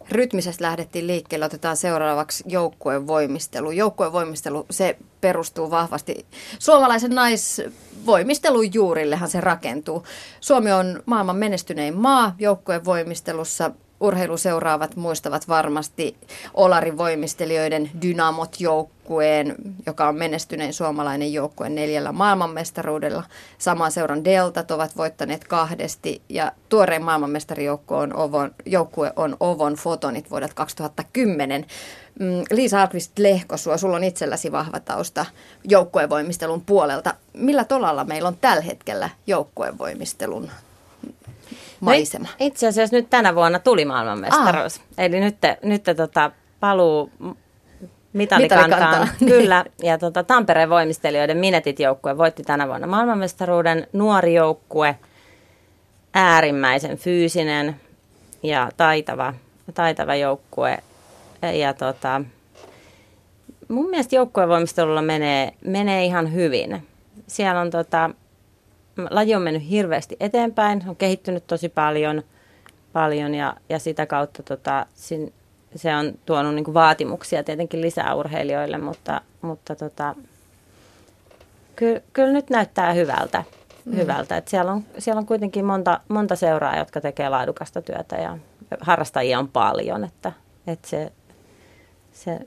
Rytmisestä 0.09 0.63
lähdettiin 0.63 1.07
liikkeelle. 1.07 1.45
Otetaan 1.45 1.77
seuraavaksi 1.77 2.43
joukkueen 2.47 3.07
voimistelu. 3.07 3.71
Joukkueen 3.71 4.13
voimistelu, 4.13 4.65
se 4.69 4.97
perustuu 5.21 5.71
vahvasti 5.71 6.25
suomalaisen 6.59 7.15
naisvoimistelun 7.15 8.73
juurillehan 8.73 9.29
se 9.29 9.41
rakentuu. 9.41 10.03
Suomi 10.41 10.71
on 10.71 11.03
maailman 11.05 11.35
menestynein 11.35 11.97
maa 11.97 12.35
joukkueen 12.39 12.85
voimistelussa 12.85 13.71
urheiluseuraavat 14.01 14.95
muistavat 14.95 15.47
varmasti 15.47 16.17
Olarin 16.53 16.97
voimistelijoiden 16.97 17.91
Dynamot-joukkueen, 18.01 19.55
joka 19.85 20.07
on 20.07 20.15
menestyneen 20.15 20.73
suomalainen 20.73 21.33
joukkue 21.33 21.69
neljällä 21.69 22.11
maailmanmestaruudella. 22.11 23.23
Saman 23.57 23.91
seuran 23.91 24.25
Deltat 24.25 24.71
ovat 24.71 24.97
voittaneet 24.97 25.43
kahdesti 25.43 26.21
ja 26.29 26.51
tuorein 26.69 27.03
maailmanmestarijoukkue 27.03 27.97
on 27.97 28.15
Ovon, 28.15 28.51
joukkue 28.65 29.13
on 29.15 29.37
Ovon 29.39 29.73
Fotonit 29.73 30.31
vuodelta 30.31 30.55
2010. 30.55 31.65
Mm, 32.19 32.43
Liisa 32.51 32.81
Alkvist 32.81 33.19
Lehkosua, 33.19 33.77
sulla 33.77 33.95
on 33.95 34.03
itselläsi 34.03 34.51
vahva 34.51 34.79
tausta 34.79 35.25
joukkuevoimistelun 35.63 36.61
puolelta. 36.61 37.13
Millä 37.33 37.63
tolalla 37.63 38.03
meillä 38.03 38.27
on 38.27 38.37
tällä 38.41 38.61
hetkellä 38.61 39.09
joukkuevoimistelun 39.27 40.51
maisema? 41.85 42.27
No 42.27 42.45
itse 42.45 42.67
asiassa 42.67 42.95
nyt 42.95 43.09
tänä 43.09 43.35
vuonna 43.35 43.59
tuli 43.59 43.85
maailmanmestaruus. 43.85 44.77
Ah. 44.77 44.83
Eli 44.97 45.19
nyt, 45.19 45.37
nyt 45.63 45.83
tota, 45.97 46.31
paluu 46.59 47.11
mitalikantaan. 48.13 48.69
Mitalikantaan. 48.69 49.09
Kyllä. 49.19 49.65
Ja 49.83 49.97
tota, 49.97 50.23
Tampereen 50.23 50.69
voimistelijoiden 50.69 51.37
Minetit-joukkue 51.37 52.17
voitti 52.17 52.43
tänä 52.43 52.67
vuonna 52.67 52.87
maailmanmestaruuden. 52.87 53.87
Nuori 53.93 54.33
joukkue, 54.33 54.95
äärimmäisen 56.13 56.97
fyysinen 56.97 57.75
ja 58.43 58.69
taitava, 58.77 59.33
taitava 59.73 60.15
joukkue. 60.15 60.77
Ja 61.53 61.73
tota, 61.73 62.21
mun 63.67 63.89
mielestä 63.89 64.15
joukkuevoimistelulla 64.15 65.01
menee, 65.01 65.53
menee 65.65 66.05
ihan 66.05 66.33
hyvin. 66.33 66.87
Siellä 67.27 67.61
on 67.61 67.71
tota, 67.71 68.09
laji 69.09 69.35
on 69.35 69.41
mennyt 69.41 69.69
hirveästi 69.69 70.17
eteenpäin, 70.19 70.83
on 70.87 70.95
kehittynyt 70.95 71.47
tosi 71.47 71.69
paljon, 71.69 72.23
paljon 72.93 73.35
ja, 73.35 73.55
ja 73.69 73.79
sitä 73.79 74.05
kautta 74.05 74.43
tota, 74.43 74.85
sin, 74.93 75.33
se 75.75 75.95
on 75.95 76.13
tuonut 76.25 76.55
niin 76.55 76.73
vaatimuksia 76.73 77.43
tietenkin 77.43 77.81
lisää 77.81 78.15
urheilijoille, 78.15 78.77
mutta, 78.77 79.21
mutta 79.41 79.75
tota, 79.75 80.15
kyllä, 81.75 82.01
kyllä 82.13 82.31
nyt 82.31 82.49
näyttää 82.49 82.93
hyvältä. 82.93 83.43
Mm. 83.85 83.95
hyvältä. 83.95 84.37
Et 84.37 84.47
siellä, 84.47 84.71
on, 84.71 84.83
siellä 84.97 85.19
on 85.19 85.25
kuitenkin 85.25 85.65
monta, 85.65 85.99
monta 86.07 86.35
seuraa, 86.35 86.77
jotka 86.77 87.01
tekee 87.01 87.29
laadukasta 87.29 87.81
työtä 87.81 88.15
ja 88.15 88.37
harrastajia 88.81 89.39
on 89.39 89.47
paljon, 89.47 90.03
että, 90.03 90.31
että 90.67 90.87
se, 90.87 91.11
se 92.11 92.39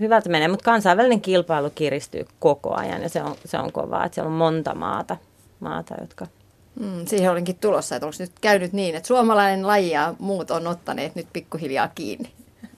hyvältä 0.00 0.28
menee, 0.28 0.48
mutta 0.48 0.64
kansainvälinen 0.64 1.20
kilpailu 1.20 1.70
kiristyy 1.70 2.26
koko 2.38 2.74
ajan 2.74 3.02
ja 3.02 3.08
se 3.08 3.22
on, 3.22 3.34
se 3.44 3.58
on 3.58 3.72
kovaa, 3.72 4.04
että 4.04 4.14
siellä 4.14 4.28
on 4.28 4.36
monta 4.36 4.74
maata, 4.74 5.16
maata 5.60 5.94
jotka... 6.00 6.26
Mm, 6.80 7.06
siihen 7.06 7.30
olinkin 7.30 7.56
tulossa, 7.56 7.96
että 7.96 8.06
onko 8.06 8.16
nyt 8.18 8.32
käynyt 8.40 8.72
niin, 8.72 8.94
että 8.94 9.06
suomalainen 9.06 9.66
laji 9.66 9.90
ja 9.90 10.14
muut 10.18 10.50
on 10.50 10.66
ottaneet 10.66 11.14
nyt 11.14 11.26
pikkuhiljaa 11.32 11.88
kiinni? 11.88 12.32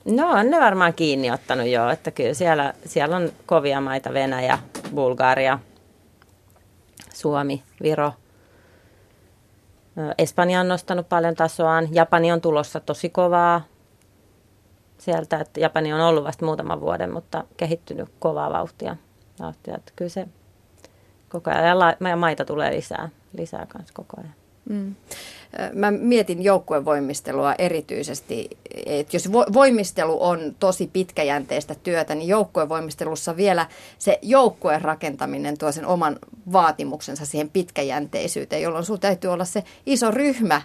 No 0.04 0.30
on 0.30 0.50
ne 0.50 0.60
varmaan 0.60 0.94
kiinni 0.94 1.30
ottanut 1.30 1.66
jo, 1.66 1.90
että 1.90 2.10
kyllä 2.10 2.34
siellä, 2.34 2.74
siellä 2.84 3.16
on 3.16 3.32
kovia 3.46 3.80
maita, 3.80 4.12
Venäjä, 4.12 4.58
Bulgaria, 4.94 5.58
Suomi, 7.14 7.62
Viro. 7.82 8.12
Espanja 10.18 10.60
on 10.60 10.68
nostanut 10.68 11.08
paljon 11.08 11.34
tasoaan, 11.34 11.88
Japani 11.90 12.32
on 12.32 12.40
tulossa 12.40 12.80
tosi 12.80 13.08
kovaa 13.08 13.62
sieltä, 14.98 15.40
että 15.40 15.60
Japani 15.60 15.92
on 15.92 16.00
ollut 16.00 16.24
vasta 16.24 16.44
muutaman 16.44 16.80
vuoden, 16.80 17.12
mutta 17.12 17.44
kehittynyt 17.56 18.08
kovaa 18.18 18.52
vauhtia. 18.52 18.96
vauhtia 19.40 19.76
että 19.76 19.92
kyllä 19.96 20.08
se 20.08 20.28
koko 21.28 21.50
ajan, 21.50 21.96
ja, 22.10 22.16
maita 22.16 22.44
tulee 22.44 22.76
lisää, 22.76 23.08
lisää 23.32 23.66
kanssa 23.66 23.94
koko 23.94 24.16
ajan. 24.20 24.34
Mm. 24.68 24.94
Mä 25.72 25.90
mietin 25.90 26.44
joukkuevoimistelua 26.44 27.54
erityisesti, 27.58 28.50
että 28.86 29.16
jos 29.16 29.32
voimistelu 29.32 30.22
on 30.22 30.56
tosi 30.58 30.90
pitkäjänteistä 30.92 31.74
työtä, 31.74 32.14
niin 32.14 32.28
joukkuevoimistelussa 32.28 33.36
vielä 33.36 33.66
se 33.98 34.18
joukkueen 34.22 34.82
rakentaminen 34.82 35.58
tuo 35.58 35.72
sen 35.72 35.86
oman 35.86 36.18
vaatimuksensa 36.52 37.26
siihen 37.26 37.50
pitkäjänteisyyteen, 37.50 38.62
jolloin 38.62 38.84
sinulla 38.84 39.00
täytyy 39.00 39.32
olla 39.32 39.44
se 39.44 39.64
iso 39.86 40.10
ryhmä 40.10 40.62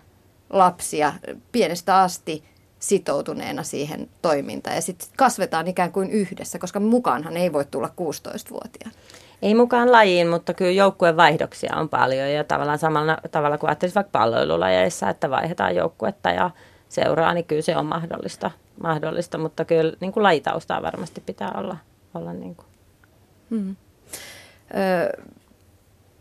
lapsia 0.49 1.13
pienestä 1.52 2.02
asti 2.02 2.43
sitoutuneena 2.80 3.63
siihen 3.63 4.10
toimintaan. 4.21 4.76
Ja 4.76 4.82
sitten 4.82 5.08
kasvetaan 5.17 5.67
ikään 5.67 5.91
kuin 5.91 6.10
yhdessä, 6.12 6.60
koska 6.60 6.80
mukaanhan 6.80 7.38
ei 7.38 7.54
voi 7.54 7.65
tulla 7.65 7.88
16-vuotiaana. 7.88 8.97
Ei 9.41 9.56
mukaan 9.56 9.91
lajiin, 9.91 10.28
mutta 10.28 10.54
kyllä 10.54 10.72
joukkueen 10.72 11.17
vaihdoksia 11.17 11.76
on 11.76 11.89
paljon 11.89 12.32
ja 12.32 12.43
tavallaan 12.43 12.80
samalla 12.80 13.17
tavalla 13.32 13.58
kuin 13.58 13.69
ajattelisi 13.69 13.96
vaikka 13.96 14.19
palloilulajeissa, 14.19 15.10
että 15.10 15.30
vaihdetaan 15.30 15.76
joukkuetta 15.76 16.30
ja 16.30 16.50
seuraa, 16.89 17.34
niin 17.34 17.46
kyllä 17.46 17.62
se 17.62 17.78
on 17.78 17.86
mahdollista, 17.86 18.52
mahdollista 18.84 19.38
mutta 19.38 19.65
kyllä 19.65 19.93
niin 20.00 20.12
kuin 20.12 20.24
lajitaustaa 20.24 20.82
varmasti 20.82 21.22
pitää 21.22 21.52
olla. 21.58 21.78
olla 22.13 22.34
niin 22.34 22.56
kuin. 22.56 22.67
Hmm. 23.50 23.76
Ö, 24.76 25.24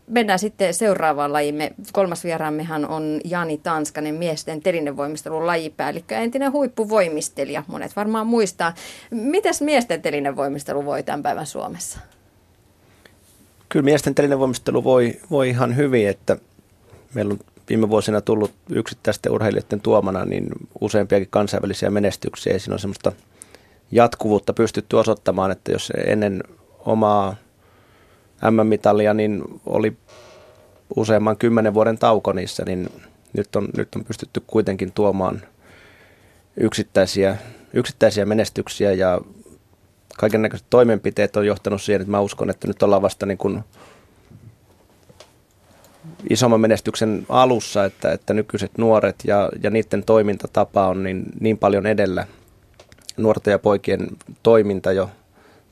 mennään 0.07 0.39
sitten 0.39 0.73
seuraavaan 0.73 1.33
lajiin. 1.33 1.75
kolmas 1.93 2.23
vieraammehan 2.23 2.87
on 2.87 3.21
Jani 3.23 3.57
Tanskanen, 3.57 4.15
miesten 4.15 4.61
telinevoimistelun 4.61 5.47
lajipäällikkö, 5.47 6.15
entinen 6.15 6.51
huippuvoimistelija. 6.51 7.63
Monet 7.67 7.95
varmaan 7.95 8.27
muistaa. 8.27 8.73
Mitäs 9.11 9.61
miesten 9.61 10.01
telinevoimistelu 10.01 10.85
voi 10.85 11.03
tämän 11.03 11.23
päivän 11.23 11.45
Suomessa? 11.45 11.99
Kyllä 13.73 13.83
miesten 13.83 14.15
telinevoimistelu 14.15 14.83
voi, 14.83 15.19
voi 15.31 15.49
ihan 15.49 15.75
hyvin, 15.75 16.07
että 16.07 16.37
meillä 17.13 17.31
on 17.31 17.39
viime 17.69 17.89
vuosina 17.89 18.21
tullut 18.21 18.51
yksittäisten 18.69 19.31
urheilijoiden 19.31 19.81
tuomana 19.81 20.25
niin 20.25 20.49
useampiakin 20.81 21.27
kansainvälisiä 21.31 21.89
menestyksiä. 21.89 22.59
Siinä 22.59 22.73
on 22.73 22.79
semmoista 22.79 23.11
jatkuvuutta 23.91 24.53
pystytty 24.53 24.95
osoittamaan, 24.95 25.51
että 25.51 25.71
jos 25.71 25.91
ennen 26.05 26.43
omaa 26.79 27.35
M-mitalia 28.51 29.13
niin 29.13 29.43
oli 29.65 29.97
useamman 30.95 31.37
kymmenen 31.37 31.73
vuoden 31.73 31.97
tauko 31.97 32.33
niissä, 32.33 32.63
niin 32.65 32.89
nyt 33.37 33.55
on, 33.55 33.67
nyt 33.77 33.95
on 33.95 34.05
pystytty 34.05 34.43
kuitenkin 34.47 34.91
tuomaan 34.91 35.41
yksittäisiä, 36.57 37.37
yksittäisiä 37.73 38.25
menestyksiä 38.25 38.91
ja 38.91 39.21
kaiken 40.17 40.49
toimenpiteet 40.69 41.37
on 41.37 41.45
johtanut 41.45 41.81
siihen, 41.81 42.01
että 42.01 42.11
mä 42.11 42.19
uskon, 42.19 42.49
että 42.49 42.67
nyt 42.67 42.83
ollaan 42.83 43.01
vasta 43.01 43.25
niin 43.25 43.37
kuin 43.37 43.63
isomman 46.29 46.61
menestyksen 46.61 47.25
alussa, 47.29 47.85
että, 47.85 48.11
että 48.11 48.33
nykyiset 48.33 48.71
nuoret 48.77 49.15
ja, 49.23 49.49
ja 49.63 49.69
niiden 49.69 50.03
toimintatapa 50.03 50.87
on 50.87 51.03
niin, 51.03 51.23
niin 51.39 51.57
paljon 51.57 51.85
edellä. 51.85 52.27
Nuorten 53.17 53.51
ja 53.51 53.59
poikien 53.59 54.07
toiminta 54.43 54.91
jo 54.91 55.09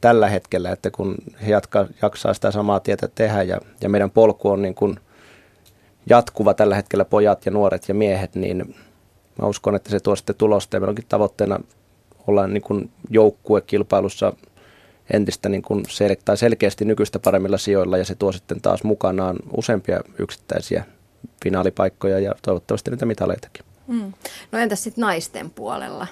tällä 0.02 0.30
hetkellä, 0.30 0.72
että 0.72 0.92
kun 0.92 1.16
he 1.46 1.52
jatka, 1.52 1.88
jaksaa 2.02 2.34
sitä 2.34 2.52
samaa 2.52 2.80
tietä 2.80 3.10
tehdä 3.16 3.44
ja, 3.44 3.62
ja 3.82 3.90
meidän 3.90 4.12
polku 4.12 4.50
on 4.50 4.62
niin 4.62 4.76
kuin 4.76 5.00
jatkuva 6.10 6.54
tällä 6.54 6.76
hetkellä 6.76 7.06
pojat 7.06 7.46
ja 7.46 7.52
nuoret 7.52 7.88
ja 7.88 7.94
miehet, 7.94 8.36
niin 8.36 8.76
mä 9.42 9.48
uskon, 9.48 9.76
että 9.76 9.90
se 9.90 10.00
tuo 10.00 10.16
sitten 10.16 10.36
tulosta. 10.36 10.76
Ja 10.76 10.80
meillä 10.80 10.92
onkin 10.92 11.06
tavoitteena 11.10 11.60
olla 12.28 12.48
niin 12.48 12.62
kuin 12.62 12.92
joukkuekilpailussa 13.10 14.34
entistä 15.14 15.50
niin 15.50 15.62
kuin 15.62 15.84
sel- 15.86 16.22
tai 16.26 16.38
selkeästi 16.38 16.86
nykyistä 16.86 17.20
paremmilla 17.20 17.58
sijoilla 17.58 17.98
ja 17.98 18.06
se 18.06 18.16
tuo 18.16 18.32
sitten 18.32 18.62
taas 18.62 18.84
mukanaan 18.84 19.36
useampia 19.58 20.02
yksittäisiä 20.20 20.84
finaalipaikkoja 21.44 22.20
ja 22.20 22.36
toivottavasti 22.42 22.92
niitä 22.92 23.06
mitaleitakin. 23.06 23.66
Mm. 23.88 24.14
No 24.52 24.60
entäs 24.60 24.84
sitten 24.84 25.02
naisten 25.02 25.50
puolella? 25.50 26.08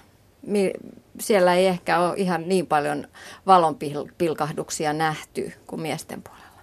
Siellä 1.20 1.56
ei 1.56 1.68
ehkä 1.68 2.00
ole 2.00 2.14
ihan 2.18 2.50
niin 2.50 2.68
paljon 2.68 3.08
valonpilkahduksia 3.48 4.94
nähty 4.94 5.54
kuin 5.68 5.82
miesten 5.82 6.22
puolella. 6.22 6.62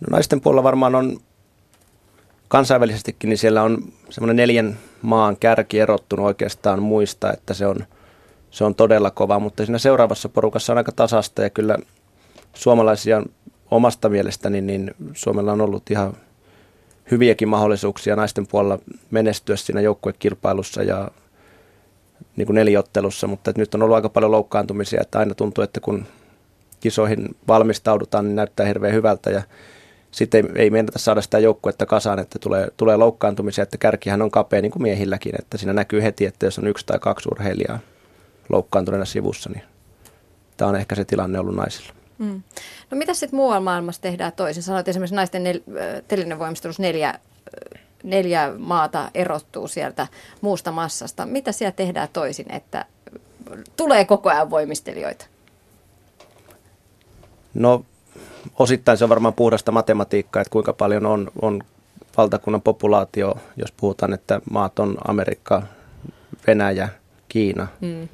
No 0.00 0.06
naisten 0.10 0.40
puolella 0.40 0.62
varmaan 0.62 0.94
on 0.94 1.20
kansainvälisestikin, 2.48 3.30
niin 3.30 3.38
siellä 3.38 3.62
on 3.62 3.92
semmoinen 4.10 4.36
neljän 4.36 4.78
maan 5.02 5.36
kärki 5.36 5.80
erottunut 5.80 6.26
oikeastaan 6.26 6.82
muista, 6.82 7.32
että 7.32 7.54
se 7.54 7.66
on– 7.66 7.76
se 8.50 8.64
on 8.64 8.74
todella 8.74 9.10
kova, 9.10 9.38
mutta 9.38 9.64
siinä 9.64 9.78
seuraavassa 9.78 10.28
porukassa 10.28 10.72
on 10.72 10.78
aika 10.78 10.92
tasasta 10.92 11.42
ja 11.42 11.50
kyllä 11.50 11.78
suomalaisia 12.54 13.22
omasta 13.70 14.08
mielestäni, 14.08 14.60
niin 14.60 14.94
Suomella 15.14 15.52
on 15.52 15.60
ollut 15.60 15.90
ihan 15.90 16.12
hyviäkin 17.10 17.48
mahdollisuuksia 17.48 18.16
naisten 18.16 18.46
puolella 18.46 18.78
menestyä 19.10 19.56
siinä 19.56 19.80
joukkuekilpailussa 19.80 20.82
ja 20.82 21.10
niin 22.36 22.46
kuin 22.46 22.54
neliottelussa, 22.54 23.26
mutta 23.26 23.52
nyt 23.56 23.74
on 23.74 23.82
ollut 23.82 23.94
aika 23.94 24.08
paljon 24.08 24.32
loukkaantumisia, 24.32 25.00
että 25.00 25.18
aina 25.18 25.34
tuntuu, 25.34 25.64
että 25.64 25.80
kun 25.80 26.06
kisoihin 26.80 27.36
valmistaudutaan, 27.48 28.24
niin 28.24 28.36
näyttää 28.36 28.66
hirveän 28.66 28.94
hyvältä 28.94 29.30
ja 29.30 29.42
sitten 30.10 30.46
ei, 30.46 30.62
ei 30.62 30.70
meinata 30.70 30.98
saada 30.98 31.22
sitä 31.22 31.38
joukkuetta 31.38 31.86
kasaan, 31.86 32.18
että 32.18 32.38
tulee, 32.38 32.68
tulee 32.76 32.96
loukkaantumisia, 32.96 33.62
että 33.62 33.78
kärkihän 33.78 34.22
on 34.22 34.30
kapea 34.30 34.62
niin 34.62 34.72
kuin 34.72 34.82
miehilläkin, 34.82 35.34
että 35.38 35.58
siinä 35.58 35.72
näkyy 35.72 36.02
heti, 36.02 36.26
että 36.26 36.46
jos 36.46 36.58
on 36.58 36.66
yksi 36.66 36.86
tai 36.86 36.98
kaksi 36.98 37.28
urheilijaa 37.32 37.78
loukkaantuneena 38.48 39.04
sivussa, 39.04 39.50
niin 39.50 39.62
tämä 40.56 40.68
on 40.68 40.76
ehkä 40.76 40.94
se 40.94 41.04
tilanne 41.04 41.38
ollut 41.38 41.56
naisilla. 41.56 41.92
Mm. 42.18 42.42
No 42.90 42.96
mitä 42.96 43.14
sitten 43.14 43.36
muualla 43.36 43.60
maailmassa 43.60 44.02
tehdään 44.02 44.32
toisin? 44.32 44.62
Sanoit 44.62 44.88
esimerkiksi 44.88 45.14
naisten 45.14 45.42
nel- 45.44 46.02
telinevoimistelussa 46.08 46.82
neljä, 46.82 47.18
neljä 48.02 48.52
maata 48.58 49.10
erottuu 49.14 49.68
sieltä 49.68 50.06
muusta 50.40 50.72
massasta. 50.72 51.26
Mitä 51.26 51.52
siellä 51.52 51.72
tehdään 51.72 52.08
toisin, 52.12 52.52
että 52.52 52.84
tulee 53.76 54.04
koko 54.04 54.30
ajan 54.30 54.50
voimistelijoita? 54.50 55.26
No 57.54 57.84
osittain 58.58 58.98
se 58.98 59.04
on 59.04 59.10
varmaan 59.10 59.34
puhdasta 59.34 59.72
matematiikkaa, 59.72 60.42
että 60.42 60.52
kuinka 60.52 60.72
paljon 60.72 61.06
on, 61.06 61.30
on 61.42 61.62
valtakunnan 62.16 62.62
populaatio, 62.62 63.34
jos 63.56 63.72
puhutaan, 63.72 64.12
että 64.12 64.40
maat 64.50 64.78
on 64.78 64.98
Amerikka, 65.08 65.62
Venäjä, 66.46 66.88
Kiina. 67.28 67.68
Mm 67.80 68.08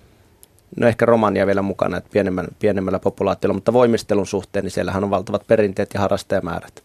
no 0.77 0.87
ehkä 0.87 1.07
Romania 1.07 1.47
vielä 1.47 1.63
mukana, 1.63 1.97
että 1.97 2.11
pienemmän, 2.13 2.49
pienemmällä 2.59 2.99
populaatiolla, 2.99 3.55
mutta 3.55 3.73
voimistelun 3.73 4.27
suhteen, 4.27 4.65
niin 4.65 4.73
siellähän 4.73 5.05
on 5.05 5.11
valtavat 5.11 5.47
perinteet 5.47 5.91
ja 5.95 6.01
harrastajamäärät. 6.01 6.85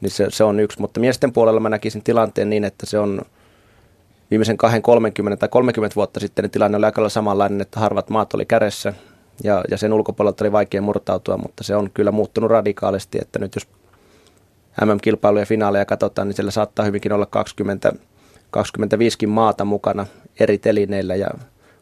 Niin 0.00 0.10
se, 0.10 0.26
se 0.30 0.44
on 0.44 0.60
yksi, 0.60 0.80
mutta 0.80 1.00
miesten 1.00 1.32
puolella 1.32 1.60
mä 1.60 1.68
näkisin 1.68 2.02
tilanteen 2.02 2.50
niin, 2.50 2.64
että 2.64 2.86
se 2.86 2.98
on 2.98 3.22
viimeisen 4.30 4.56
2, 4.56 4.80
30 4.80 5.36
tai 5.36 5.48
30 5.48 5.96
vuotta 5.96 6.20
sitten 6.20 6.42
niin 6.42 6.50
tilanne 6.50 6.76
oli 6.78 6.86
aika 6.86 7.08
samanlainen, 7.08 7.60
että 7.60 7.80
harvat 7.80 8.10
maat 8.10 8.34
oli 8.34 8.44
kädessä 8.44 8.94
ja, 9.44 9.64
ja 9.70 9.78
sen 9.78 9.92
ulkopuolelta 9.92 10.44
oli 10.44 10.52
vaikea 10.52 10.82
murtautua, 10.82 11.36
mutta 11.36 11.64
se 11.64 11.76
on 11.76 11.90
kyllä 11.94 12.10
muuttunut 12.10 12.50
radikaalisti, 12.50 13.18
että 13.22 13.38
nyt 13.38 13.54
jos 13.54 13.68
MM-kilpailuja 14.84 15.42
ja 15.42 15.46
finaaleja 15.46 15.84
katsotaan, 15.84 16.28
niin 16.28 16.36
siellä 16.36 16.50
saattaa 16.50 16.84
hyvinkin 16.84 17.12
olla 17.12 17.26
20, 17.26 17.92
25 18.50 19.26
maata 19.26 19.64
mukana 19.64 20.06
eri 20.40 20.58
telineillä 20.58 21.14
ja 21.14 21.28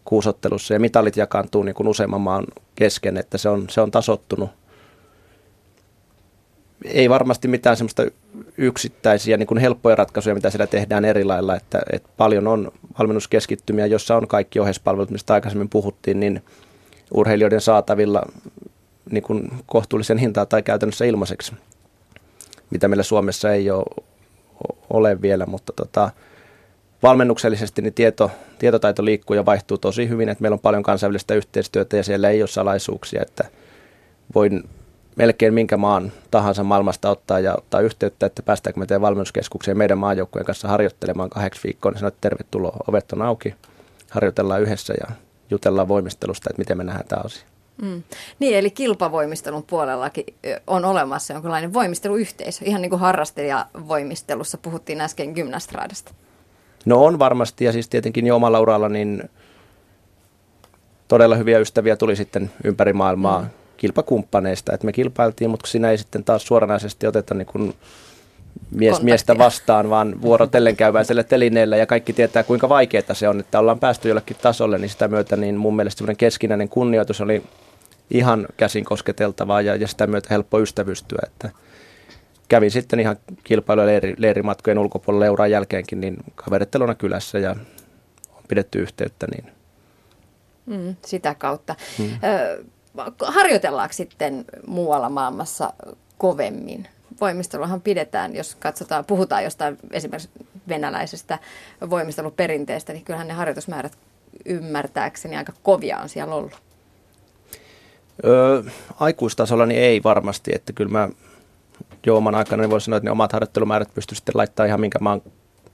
kuusottelussa 0.08 0.74
ja 0.74 0.80
mitalit 0.80 1.16
jakaantuu 1.16 1.62
niin 1.62 1.74
kuin 1.74 1.88
useamman 1.88 2.20
maan 2.20 2.44
kesken, 2.74 3.16
että 3.16 3.38
se 3.38 3.48
on, 3.48 3.66
se 3.70 3.80
on 3.80 3.90
tasottunut. 3.90 4.50
Ei 6.84 7.10
varmasti 7.10 7.48
mitään 7.48 7.76
semmoista 7.76 8.02
yksittäisiä 8.58 9.36
niin 9.36 9.46
kuin 9.46 9.58
helppoja 9.58 9.96
ratkaisuja, 9.96 10.34
mitä 10.34 10.50
siellä 10.50 10.66
tehdään 10.66 11.04
eri 11.04 11.24
lailla, 11.24 11.56
että, 11.56 11.82
että 11.92 12.08
paljon 12.16 12.46
on 12.46 12.72
valmennuskeskittymiä, 12.98 13.86
jossa 13.86 14.16
on 14.16 14.28
kaikki 14.28 14.60
ohjeispalvelut, 14.60 15.10
mistä 15.10 15.34
aikaisemmin 15.34 15.68
puhuttiin, 15.68 16.20
niin 16.20 16.42
urheilijoiden 17.14 17.60
saatavilla 17.60 18.22
niin 19.10 19.22
kuin 19.22 19.50
kohtuullisen 19.66 20.18
hintaa 20.18 20.46
tai 20.46 20.62
käytännössä 20.62 21.04
ilmaiseksi, 21.04 21.52
mitä 22.70 22.88
meillä 22.88 23.02
Suomessa 23.02 23.52
ei 23.52 23.70
ole, 23.70 24.04
ole 24.90 25.22
vielä, 25.22 25.46
mutta 25.46 25.72
tota, 25.72 26.10
valmennuksellisesti 27.02 27.82
niin 27.82 27.94
tieto, 27.94 28.30
tietotaito 28.58 29.04
liikkuu 29.04 29.36
ja 29.36 29.46
vaihtuu 29.46 29.78
tosi 29.78 30.08
hyvin, 30.08 30.28
että 30.28 30.42
meillä 30.42 30.54
on 30.54 30.60
paljon 30.60 30.82
kansainvälistä 30.82 31.34
yhteistyötä 31.34 31.96
ja 31.96 32.04
siellä 32.04 32.30
ei 32.30 32.42
ole 32.42 32.48
salaisuuksia, 32.48 33.22
että 33.22 33.44
voin 34.34 34.68
melkein 35.16 35.54
minkä 35.54 35.76
maan 35.76 36.12
tahansa 36.30 36.64
maailmasta 36.64 37.10
ottaa 37.10 37.40
ja 37.40 37.54
ottaa 37.58 37.80
yhteyttä, 37.80 38.26
että 38.26 38.42
päästäänkö 38.42 38.80
me 38.80 38.86
teidän 38.86 39.02
valmennuskeskukseen 39.02 39.78
meidän 39.78 39.98
maajoukkueen 39.98 40.46
kanssa 40.46 40.68
harjoittelemaan 40.68 41.30
kahdeksi 41.30 41.60
viikkoon, 41.64 41.92
niin 41.92 41.98
sanoit, 41.98 42.14
että 42.14 42.28
tervetuloa, 42.28 42.76
ovet 42.88 43.12
on 43.12 43.22
auki, 43.22 43.54
harjoitellaan 44.10 44.62
yhdessä 44.62 44.94
ja 45.00 45.14
jutellaan 45.50 45.88
voimistelusta, 45.88 46.50
että 46.50 46.60
miten 46.60 46.78
me 46.78 46.84
nähdään 46.84 47.08
tämä 47.08 47.22
asia. 47.24 47.44
Mm. 47.82 48.02
Niin, 48.38 48.56
eli 48.56 48.70
kilpavoimistelun 48.70 49.62
puolellakin 49.62 50.24
on 50.66 50.84
olemassa 50.84 51.32
jonkinlainen 51.32 51.72
voimisteluyhteisö, 51.72 52.64
ihan 52.64 52.82
niin 52.82 52.90
kuin 52.90 53.00
harrastajavoimistelussa 53.00 54.58
puhuttiin 54.58 55.00
äsken 55.00 55.32
gymnastraadasta. 55.32 56.14
No 56.88 57.04
on 57.04 57.18
varmasti 57.18 57.64
ja 57.64 57.72
siis 57.72 57.88
tietenkin 57.88 58.26
jo 58.26 58.36
omalla 58.36 58.60
uralla 58.60 58.88
niin 58.88 59.30
todella 61.08 61.36
hyviä 61.36 61.58
ystäviä 61.58 61.96
tuli 61.96 62.16
sitten 62.16 62.50
ympäri 62.64 62.92
maailmaa 62.92 63.42
mm. 63.42 63.48
kilpakumppaneista. 63.76 64.72
Että 64.72 64.86
me 64.86 64.92
kilpailtiin, 64.92 65.50
mutta 65.50 65.66
siinä 65.66 65.90
ei 65.90 65.98
sitten 65.98 66.24
taas 66.24 66.46
suoranaisesti 66.46 67.06
oteta 67.06 67.34
niin 67.34 67.46
kuin 67.46 67.74
mies, 68.70 69.02
miestä 69.02 69.38
vastaan, 69.38 69.90
vaan 69.90 70.22
vuorotellen 70.22 70.76
käyväiselle 70.76 71.24
telineellä 71.24 71.76
ja 71.76 71.86
kaikki 71.86 72.12
tietää 72.12 72.42
kuinka 72.42 72.68
vaikeaa 72.68 73.14
se 73.14 73.28
on, 73.28 73.40
että 73.40 73.58
ollaan 73.58 73.78
päästy 73.78 74.08
jollekin 74.08 74.36
tasolle, 74.42 74.78
niin 74.78 74.90
sitä 74.90 75.08
myötä 75.08 75.36
niin 75.36 75.56
mun 75.56 75.76
mielestä 75.76 75.98
semmoinen 75.98 76.16
keskinäinen 76.16 76.68
kunnioitus 76.68 77.20
oli 77.20 77.42
ihan 78.10 78.46
käsin 78.56 78.84
kosketeltavaa 78.84 79.60
ja, 79.60 79.76
ja 79.76 79.88
sitä 79.88 80.06
myötä 80.06 80.28
helppo 80.30 80.60
ystävystyä, 80.60 81.22
että– 81.26 81.50
kävin 82.48 82.70
sitten 82.70 83.00
ihan 83.00 83.16
kilpailu- 83.44 83.86
leiri, 83.86 84.14
leirimatkojen 84.18 84.78
ulkopuolella 84.78 85.26
euraan 85.26 85.50
jälkeenkin 85.50 86.00
niin 86.00 86.16
kaveritteluna 86.34 86.94
kylässä 86.94 87.38
ja 87.38 87.50
on 88.30 88.42
pidetty 88.48 88.78
yhteyttä. 88.78 89.26
Niin. 89.26 89.52
Mm, 90.66 90.96
sitä 91.06 91.34
kautta. 91.34 91.74
Mm. 91.98 92.10
Ö, 92.24 92.64
harjoitellaanko 93.24 93.92
sitten 93.92 94.44
muualla 94.66 95.08
maailmassa 95.08 95.72
kovemmin? 96.18 96.88
Voimisteluhan 97.20 97.80
pidetään, 97.80 98.36
jos 98.36 98.54
katsotaan, 98.54 99.04
puhutaan 99.04 99.44
jostain 99.44 99.78
esimerkiksi 99.92 100.30
venäläisestä 100.68 101.38
voimisteluperinteestä, 101.90 102.92
niin 102.92 103.04
kyllähän 103.04 103.28
ne 103.28 103.34
harjoitusmäärät 103.34 103.98
ymmärtääkseni 104.44 105.36
aika 105.36 105.52
kovia 105.62 105.98
on 105.98 106.08
siellä 106.08 106.34
ollut. 106.34 106.62
Öö, 108.24 108.62
aikuistasolla 109.00 109.66
niin 109.66 109.80
ei 109.80 110.02
varmasti, 110.02 110.50
että 110.54 110.72
kyllä 110.72 110.90
mä 110.90 111.08
jo 112.06 112.16
oman 112.16 112.34
aikana, 112.34 112.60
niin 112.60 112.70
voisi 112.70 112.84
sanoa, 112.84 112.96
että 112.96 113.04
ne 113.04 113.10
omat 113.10 113.32
harjoittelumäärät 113.32 113.94
pysty 113.94 114.14
sitten 114.14 114.32
laittaa 114.36 114.66
ihan 114.66 114.80
minkä 114.80 114.98
maan 115.00 115.22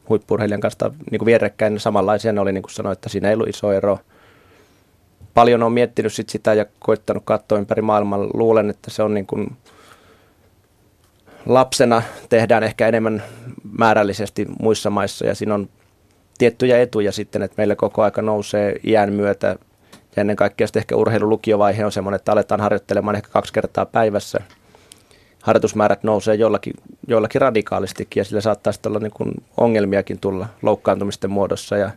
huippurheilijan 0.09 0.61
kanssa 0.61 0.91
niin 1.11 1.19
kuin 1.19 1.27
vierekkäin. 1.27 1.81
Samanlaisia 1.81 2.33
ne 2.33 2.41
oli, 2.41 2.53
niin 2.53 2.63
kuin 2.63 2.73
sanoin, 2.73 2.93
että 2.93 3.09
siinä 3.09 3.29
ei 3.29 3.35
ollut 3.35 3.49
iso 3.49 3.73
ero. 3.73 3.99
Paljon 5.35 5.63
on 5.63 5.73
miettinyt 5.73 6.13
sit 6.13 6.29
sitä 6.29 6.55
ja 6.55 6.67
koittanut 6.79 7.23
katsoa 7.27 7.59
ympäri 7.59 7.83
maailmaa. 7.83 8.27
Luulen, 8.35 8.71
että 8.71 8.91
se 8.91 9.03
on 9.03 9.15
niin 9.15 9.27
kuin 9.27 9.57
lapsena 11.47 12.03
tehdään 12.29 12.63
ehkä 12.63 12.89
enemmän 12.89 13.23
määrällisesti 13.79 14.47
muissa 14.61 14.91
maissa 14.91 15.27
ja 15.27 15.35
siinä 15.35 15.55
on 15.55 15.69
tiettyjä 16.39 16.81
etuja 16.81 17.13
sitten, 17.13 17.43
että 17.43 17.55
meillä 17.57 17.77
koko 17.77 18.03
aika 18.03 18.23
nousee 18.23 18.81
iän 18.85 19.13
myötä 19.13 19.57
ja 20.17 20.21
ennen 20.21 20.37
kaikkea 20.37 20.67
sitten 20.67 20.81
ehkä 20.81 20.97
urheilulukiovaihe 20.97 21.85
on 21.85 21.93
semmoinen, 21.93 22.17
että 22.17 22.33
aletaan 22.33 22.61
harjoittelemaan 22.61 23.17
ehkä 23.17 23.29
kaksi 23.33 23.53
kertaa 23.53 23.87
päivässä– 23.87 24.41
harjoitusmäärät 25.45 26.03
nousee 26.03 26.35
jollakin, 26.35 26.75
jollakin 27.09 27.41
radikaalistikin 27.41 28.21
ja 28.21 28.25
sillä 28.25 28.41
saattaa 28.41 28.73
olla 28.87 28.99
niin 28.99 29.13
kuin 29.13 29.35
ongelmiakin 29.57 30.19
tulla 30.19 30.47
loukkaantumisten 30.63 31.31
muodossa 31.31 31.77
ja 31.77 31.91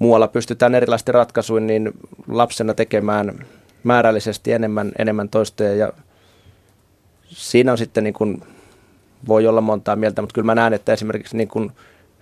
muualla 0.00 0.28
pystytään 0.28 0.74
erilaisten 0.74 1.14
ratkaisuin 1.14 1.66
niin 1.66 1.92
lapsena 2.28 2.74
tekemään 2.74 3.46
määrällisesti 3.84 4.52
enemmän, 4.52 4.92
enemmän 4.98 5.28
toistoja 5.28 5.74
ja 5.74 5.92
siinä 7.24 7.72
on 7.72 7.78
sitten 7.78 8.04
niin 8.04 8.14
kuin, 8.14 8.42
voi 9.28 9.46
olla 9.46 9.60
montaa 9.60 9.96
mieltä, 9.96 10.22
mutta 10.22 10.34
kyllä 10.34 10.46
mä 10.46 10.54
näen, 10.54 10.72
että 10.72 10.92
esimerkiksi 10.92 11.36
niin 11.36 11.48
kuin 11.48 11.72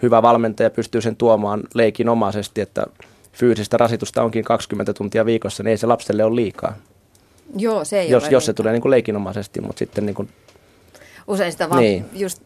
hyvä 0.03 0.23
valmentaja 0.23 0.71
pystyy 0.71 1.01
sen 1.01 1.17
tuomaan 1.17 1.63
leikinomaisesti, 1.75 2.61
että 2.61 2.87
fyysistä 3.33 3.77
rasitusta 3.77 4.23
onkin 4.23 4.45
20 4.45 4.93
tuntia 4.93 5.27
viikossa, 5.27 5.63
niin 5.63 5.71
ei 5.71 5.77
se 5.77 5.87
lapselle 5.87 6.25
ole 6.25 6.37
liikaa. 6.37 6.77
Joo, 7.57 7.85
se 7.85 8.01
ei 8.01 8.11
jos, 8.11 8.23
ole 8.25 8.33
jos 8.33 8.47
se 8.47 8.53
tulee 8.53 8.73
niin 8.73 8.83
kuin 8.83 8.91
leikinomaisesti, 8.91 9.61
mutta 9.61 9.79
sitten 9.79 10.07
niin 10.07 10.15
kuin, 10.15 10.29
Usein 11.27 11.53
sitä 11.53 11.71
vaan 11.71 11.83
niin. 11.83 12.07
just 12.13 12.43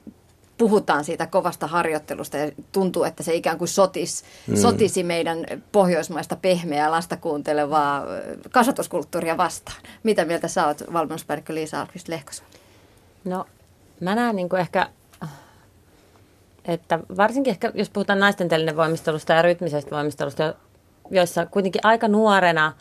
puhutaan 0.59 1.05
siitä 1.05 1.27
kovasta 1.27 1.67
harjoittelusta 1.67 2.37
ja 2.37 2.53
tuntuu, 2.73 3.05
että 3.05 3.23
se 3.23 3.35
ikään 3.35 3.59
kuin 3.59 3.69
sotis, 3.69 4.25
mm. 4.47 4.57
sotisi 4.57 5.03
meidän 5.03 5.47
pohjoismaista 5.73 6.37
pehmeää 6.37 6.91
lasta 6.91 7.17
kuuntelevaa 7.17 8.05
kasvatuskulttuuria 8.51 9.37
vastaan. 9.37 9.77
Mitä 10.03 10.25
mieltä 10.25 10.49
sä 10.49 10.67
oot, 10.67 10.83
valmennuspäällikkö 10.93 11.55
Liisa 11.55 11.81
Alkvist 11.81 12.09
Lehkoson? 12.09 12.47
No, 13.25 13.45
mä 14.01 14.15
näen 14.15 14.37
niin 14.37 14.49
kuin 14.49 14.61
ehkä, 14.61 14.89
että 16.65 16.99
varsinkin 17.17 17.51
ehkä, 17.51 17.73
jos 17.75 17.91
puhutaan 17.91 18.21
naisten 18.21 18.49
voimistelusta 18.77 19.33
ja 19.33 19.43
rytmisestä 19.43 19.91
voimistelusta, 19.91 20.55
joissa 21.11 21.47
kuitenkin 21.47 21.81
aika 21.85 22.09
nuorena 22.09 22.73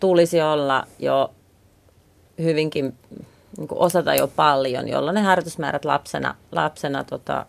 tulisi 0.00 0.42
olla 0.42 0.86
jo 0.98 1.30
hyvinkin 2.42 2.94
niin 3.56 3.68
kuin 3.68 3.78
osata 3.78 4.14
jo 4.14 4.28
paljon, 4.28 4.88
jolloin 4.88 5.14
ne 5.14 5.20
harjoitusmäärät 5.20 5.84
lapsena, 5.84 6.34
lapsena 6.52 7.04
tota, 7.04 7.46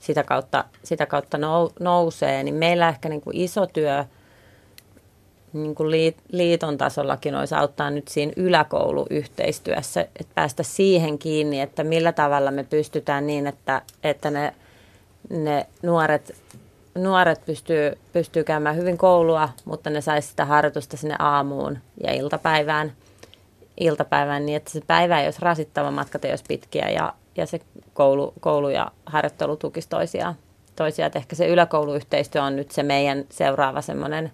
sitä 0.00 0.22
kautta, 0.22 0.64
sitä 0.82 1.06
kautta 1.06 1.38
nousee, 1.80 2.42
niin 2.42 2.54
meillä 2.54 2.88
ehkä 2.88 3.08
niin 3.08 3.20
kuin 3.20 3.36
iso 3.36 3.66
työ 3.66 4.04
niin 5.52 5.74
kuin 5.74 6.14
liiton 6.32 6.78
tasollakin 6.78 7.34
olisi 7.34 7.54
auttaa 7.54 7.90
nyt 7.90 8.08
siinä 8.08 8.32
yläkouluyhteistyössä, 8.36 10.00
että 10.00 10.32
päästä 10.34 10.62
siihen 10.62 11.18
kiinni, 11.18 11.60
että 11.60 11.84
millä 11.84 12.12
tavalla 12.12 12.50
me 12.50 12.64
pystytään 12.64 13.26
niin, 13.26 13.46
että, 13.46 13.82
että 14.04 14.30
ne, 14.30 14.54
ne 15.30 15.66
nuoret, 15.82 16.36
nuoret 16.94 17.46
pystyy, 17.46 17.98
pystyy 18.12 18.44
käymään 18.44 18.76
hyvin 18.76 18.98
koulua, 18.98 19.48
mutta 19.64 19.90
ne 19.90 20.00
saisi 20.00 20.28
sitä 20.28 20.44
harjoitusta 20.44 20.96
sinne 20.96 21.16
aamuun 21.18 21.78
ja 22.04 22.12
iltapäivään– 22.12 22.92
iltapäivän 23.80 24.46
niin, 24.46 24.56
että 24.56 24.70
se 24.70 24.80
päivä 24.86 25.20
ei 25.20 25.26
olisi 25.26 25.42
rasittava, 25.42 25.90
matkat 25.90 26.24
ei 26.24 26.32
olisi 26.32 26.44
pitkiä 26.48 26.90
ja, 26.90 27.12
ja 27.36 27.46
se 27.46 27.60
koulu, 27.94 28.34
koulu 28.40 28.68
ja 28.68 28.90
harjoittelu 29.06 29.56
tukisi 29.56 29.88
toisiaan. 29.88 30.34
toisiaan. 30.76 31.06
Että 31.06 31.18
ehkä 31.18 31.36
se 31.36 31.48
yläkouluyhteistyö 31.48 32.42
on 32.42 32.56
nyt 32.56 32.70
se 32.70 32.82
meidän 32.82 33.24
seuraava 33.30 33.82
semmoinen, 33.82 34.32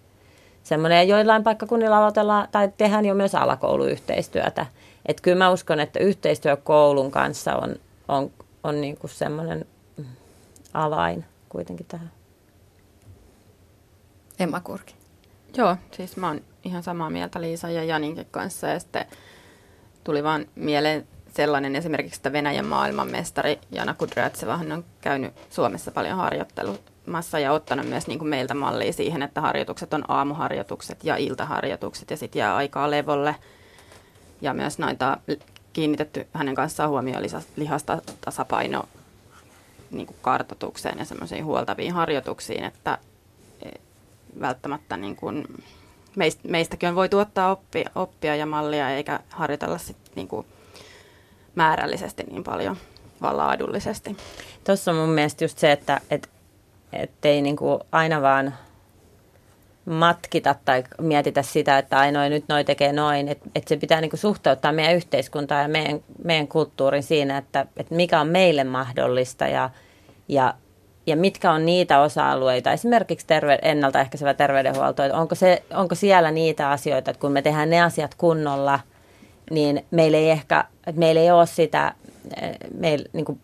semmoinen 0.63 0.97
ja 0.97 1.03
joillain 1.03 1.43
paikkakunnilla 1.43 1.99
aloitellaan 1.99 2.49
tai 2.53 2.73
tehdään 2.77 3.05
jo 3.05 3.15
myös 3.15 3.35
alakouluyhteistyötä. 3.35 4.67
Että 5.07 5.23
kyllä 5.23 5.39
mä 5.39 5.51
uskon, 5.51 5.81
että 5.81 5.99
yhteistyö 5.99 6.57
koulun 6.57 7.11
kanssa 7.11 7.57
on, 7.57 7.77
on, 8.09 8.31
on 8.63 8.81
niin 8.81 8.97
kuin 8.97 9.11
semmoinen 9.11 9.67
avain 10.75 11.25
kuitenkin 11.49 11.87
tähän. 11.87 12.11
Emma 14.39 14.61
Kurki. 14.61 14.95
Joo, 15.57 15.77
siis 15.93 16.17
mä 16.17 16.29
oon 16.29 16.41
ihan 16.65 16.83
samaa 16.83 17.11
mieltä 17.11 17.41
Liisa 17.41 17.71
ja 17.71 17.85
Janinkin 17.85 18.27
kanssa. 18.31 18.67
Ja 18.67 18.79
sitten 18.79 19.07
tuli 20.05 20.23
vaan 20.23 20.47
mieleen 20.55 21.07
sellainen 21.35 21.77
esimerkiksi, 21.77 22.19
että 22.19 22.33
Venäjän 22.33 22.67
maailmanmestari 22.67 23.59
Jana 23.71 23.95
Kudryatsevahan 23.95 24.73
on 24.73 24.85
käynyt 25.01 25.33
Suomessa 25.51 25.91
paljon 25.91 26.17
harjoittelumassa 26.17 27.39
ja 27.39 27.53
ottanut 27.53 27.89
myös 27.89 28.07
niin 28.07 28.19
kuin 28.19 28.29
meiltä 28.29 28.55
mallia 28.55 28.93
siihen, 28.93 29.23
että 29.23 29.41
harjoitukset 29.41 29.95
on 29.95 30.05
aamuharjoitukset 30.09 31.05
ja 31.05 31.17
iltaharjoitukset 31.17 32.11
ja 32.11 32.17
sitten 32.17 32.41
jää 32.41 32.57
aikaa 32.57 32.91
levolle. 32.91 33.37
Ja 34.41 34.55
myös 34.55 34.79
noita 34.79 35.19
kiinnitetty 35.73 36.27
hänen 36.33 36.55
kanssaan 36.55 36.91
huomioon 36.91 37.23
lihasta 37.57 38.03
tasapaino 38.21 38.85
niin 39.91 40.07
kuin 40.07 40.17
kartotukseen 40.23 40.99
ja 40.99 41.05
semmoisiin 41.05 41.45
huoltaviin 41.45 41.93
harjoituksiin, 41.93 42.65
että 42.65 42.99
e, 43.63 43.71
välttämättä 44.41 44.97
niin 44.97 45.17
kuin 45.17 45.47
meistäkin 46.49 46.89
on 46.89 46.95
voi 46.95 47.09
tuottaa 47.09 47.51
oppia, 47.51 47.91
oppia 47.95 48.37
ja 48.37 48.47
mallia 48.47 48.91
eikä 48.91 49.21
harjoitella 49.31 49.79
sit 49.79 49.97
niin 50.15 50.29
kuin 50.29 50.47
määrällisesti 51.55 52.23
niin 52.31 52.45
paljon, 52.45 52.77
vaan 53.23 53.37
laadullisesti. 53.37 54.17
Tuossa 54.65 54.91
on 54.91 54.97
mun 54.97 55.11
mielestä 55.11 55.45
just 55.45 55.59
se, 55.59 55.73
että 55.73 56.01
et, 56.11 56.31
ei 57.25 57.43
niin 57.43 57.57
kuin 57.57 57.81
aina 57.93 58.23
vaan 58.23 58.55
matkita 59.85 60.55
tai 60.65 60.85
mietitä 61.01 61.43
sitä, 61.43 61.79
että 61.79 61.99
ainoa 61.99 62.29
nyt 62.29 62.45
noi 62.49 62.65
tekee 62.65 62.93
noin. 62.93 63.29
Että 63.29 63.51
et 63.55 63.69
se 63.69 63.77
pitää 63.77 64.01
niinku 64.01 64.17
suhteuttaa 64.17 64.73
meidän 64.73 64.97
yhteiskuntaa 64.97 65.63
ja 65.63 65.69
meidän, 65.69 66.01
meidän 66.25 66.49
kulttuurin 66.49 67.03
siinä, 67.03 67.39
että, 67.39 67.67
että 67.77 67.95
mikä 67.95 68.21
on 68.21 68.29
meille 68.29 68.65
mahdollista 68.65 69.47
ja, 69.47 69.71
ja, 70.29 70.55
ja 71.07 71.17
mitkä 71.17 71.53
on 71.53 71.67
niitä 71.67 72.01
osa-alueita. 72.01 72.73
Esimerkiksi 72.73 73.27
terve, 73.27 73.59
ennaltaehkäisevä 73.63 74.35
terveydenhuolto, 74.35 75.03
että 75.03 75.19
onko, 75.19 75.35
se, 75.35 75.63
onko 75.75 75.95
siellä 75.95 76.31
niitä 76.31 76.71
asioita, 76.71 77.11
että 77.11 77.21
kun 77.21 77.33
me 77.33 77.43
tehdään 77.43 77.71
ne 77.71 77.83
asiat 77.83 78.15
kunnolla, 78.15 78.81
niin 79.51 79.87
meillä 79.91 80.19
ei 80.19 80.31
ehkä, 80.31 80.65
että 80.87 80.99
meillä 80.99 81.21
ei 81.21 81.31
ole 81.31 81.47
sitä, 81.47 81.95
meillä, 82.79 83.07
niin 83.13 83.25
kuin, 83.25 83.41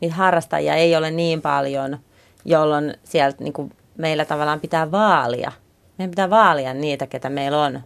niitä 0.00 0.16
harrastajia 0.16 0.74
ei 0.74 0.96
ole 0.96 1.10
niin 1.10 1.42
paljon, 1.42 1.98
jolloin 2.44 2.94
sieltä 3.04 3.44
niin 3.44 3.52
kuin, 3.52 3.72
meillä 3.96 4.24
tavallaan 4.24 4.60
pitää 4.60 4.90
vaalia. 4.90 5.52
Meidän 5.98 6.10
pitää 6.10 6.30
vaalia 6.30 6.74
niitä, 6.74 7.06
ketä 7.06 7.28
meillä 7.28 7.62
on, 7.62 7.80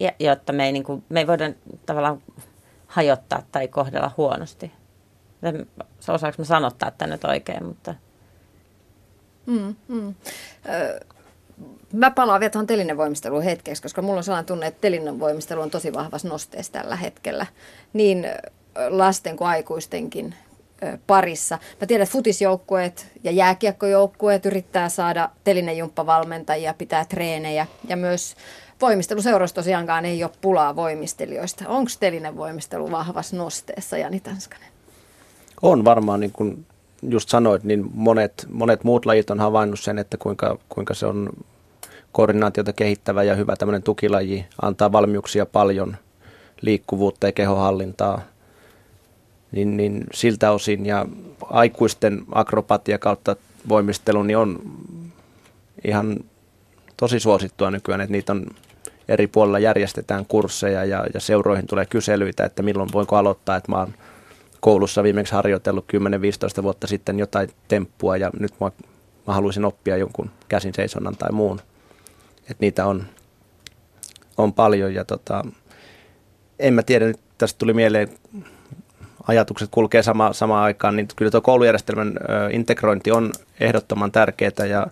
ja, 0.00 0.12
jotta 0.18 0.52
me 0.52 0.66
ei, 0.66 0.72
niin 0.72 0.84
kuin, 0.84 1.04
me 1.08 1.20
ei 1.20 1.26
voida 1.26 1.50
tavallaan 1.86 2.22
hajottaa 2.86 3.42
tai 3.52 3.68
kohdella 3.68 4.10
huonosti. 4.16 4.72
Osaanko 6.08 6.34
mä 6.38 6.44
sanottaa 6.44 6.90
tänne 6.90 7.14
nyt 7.14 7.24
oikein, 7.24 7.64
mutta... 7.64 7.94
Mm, 9.46 9.74
mm. 9.88 10.14
Ö, 10.68 11.00
mä 11.92 12.10
palaan 12.10 12.40
vielä 12.40 12.50
tuohon 12.50 12.66
telinevoimisteluun 12.66 13.42
hetkeksi, 13.42 13.82
koska 13.82 14.02
mulla 14.02 14.18
on 14.18 14.24
sellainen 14.24 14.46
tunne, 14.46 14.66
että 14.66 14.80
telinevoimistelu 14.80 15.60
on 15.60 15.70
tosi 15.70 15.92
vahvassa 15.92 16.28
nosteessa 16.28 16.72
tällä 16.72 16.96
hetkellä. 16.96 17.46
Niin 17.92 18.26
lasten 18.90 19.36
kuin 19.36 19.48
aikuistenkin 19.48 20.34
parissa. 21.06 21.58
Mä 21.80 21.86
tiedän, 21.86 22.02
että 22.02 22.12
futisjoukkueet 22.12 23.06
ja 23.24 23.30
jääkiekkojoukkueet 23.30 24.46
yrittää 24.46 24.88
saada 24.88 25.30
telinejumppavalmentajia, 25.44 26.74
pitää 26.74 27.04
treenejä 27.04 27.66
ja 27.88 27.96
myös 27.96 28.36
voimisteluseuroissa 28.80 29.54
tosiaankaan 29.54 30.04
ei 30.04 30.24
ole 30.24 30.32
pulaa 30.40 30.76
voimistelijoista. 30.76 31.68
Onko 31.68 31.90
telinevoimistelu 32.00 32.90
vahvassa 32.90 33.36
nosteessa, 33.36 33.98
Jani 33.98 34.20
Tanskanen? 34.20 34.68
On 35.62 35.84
varmaan, 35.84 36.20
niin 36.20 36.32
kuin 36.32 36.66
just 37.02 37.28
sanoit, 37.28 37.64
niin 37.64 37.90
monet, 37.94 38.46
monet 38.50 38.84
muut 38.84 39.06
lajit 39.06 39.30
on 39.30 39.40
havainnut 39.40 39.80
sen, 39.80 39.98
että 39.98 40.16
kuinka, 40.16 40.58
kuinka 40.68 40.94
se 40.94 41.06
on 41.06 41.30
koordinaatiota 42.12 42.72
kehittävä 42.72 43.22
ja 43.22 43.34
hyvä 43.34 43.56
tämmöinen 43.56 43.82
tukilaji, 43.82 44.46
antaa 44.62 44.92
valmiuksia 44.92 45.46
paljon, 45.46 45.96
liikkuvuutta 46.62 47.26
ja 47.26 47.32
kehohallintaa– 47.32 48.20
niin, 49.52 49.76
niin 49.76 50.04
siltä 50.14 50.50
osin 50.50 50.86
ja 50.86 51.06
aikuisten 51.42 52.22
akrobatia 52.32 52.98
kautta 52.98 53.36
voimistelu 53.68 54.22
niin 54.22 54.36
on 54.36 54.58
ihan 55.84 56.16
tosi 56.96 57.20
suosittua 57.20 57.70
nykyään, 57.70 58.00
että 58.00 58.12
niitä 58.12 58.32
on 58.32 58.46
eri 59.08 59.26
puolilla 59.26 59.58
järjestetään 59.58 60.26
kursseja 60.26 60.84
ja, 60.84 61.06
ja 61.14 61.20
seuroihin 61.20 61.66
tulee 61.66 61.86
kyselyitä, 61.86 62.44
että 62.44 62.62
milloin 62.62 62.92
voinko 62.92 63.16
aloittaa, 63.16 63.56
että 63.56 63.72
mä 63.72 63.78
oon 63.78 63.94
koulussa 64.60 65.02
viimeksi 65.02 65.34
harjoitellut 65.34 65.92
10-15 66.60 66.62
vuotta 66.62 66.86
sitten 66.86 67.18
jotain 67.18 67.50
temppua 67.68 68.16
ja 68.16 68.30
nyt 68.38 68.52
mä, 68.60 68.70
mä 69.26 69.34
haluaisin 69.34 69.64
oppia 69.64 69.96
jonkun 69.96 70.30
käsin 70.48 70.74
seisonnan 70.74 71.16
tai 71.16 71.32
muun. 71.32 71.60
Että 72.38 72.56
niitä 72.60 72.86
on, 72.86 73.06
on 74.36 74.52
paljon 74.52 74.94
ja 74.94 75.04
tota, 75.04 75.44
en 76.58 76.74
mä 76.74 76.82
tiedä, 76.82 77.06
nyt 77.06 77.20
tästä 77.38 77.58
tuli 77.58 77.72
mieleen 77.72 78.08
ajatukset 79.28 79.68
kulkee 79.70 80.02
sama, 80.02 80.32
samaan 80.32 80.64
aikaan, 80.64 80.96
niin 80.96 81.08
kyllä 81.16 81.30
tuo 81.30 81.40
koulujärjestelmän 81.40 82.14
integrointi 82.50 83.10
on 83.10 83.32
ehdottoman 83.60 84.12
tärkeää 84.12 84.66
ja 84.68 84.86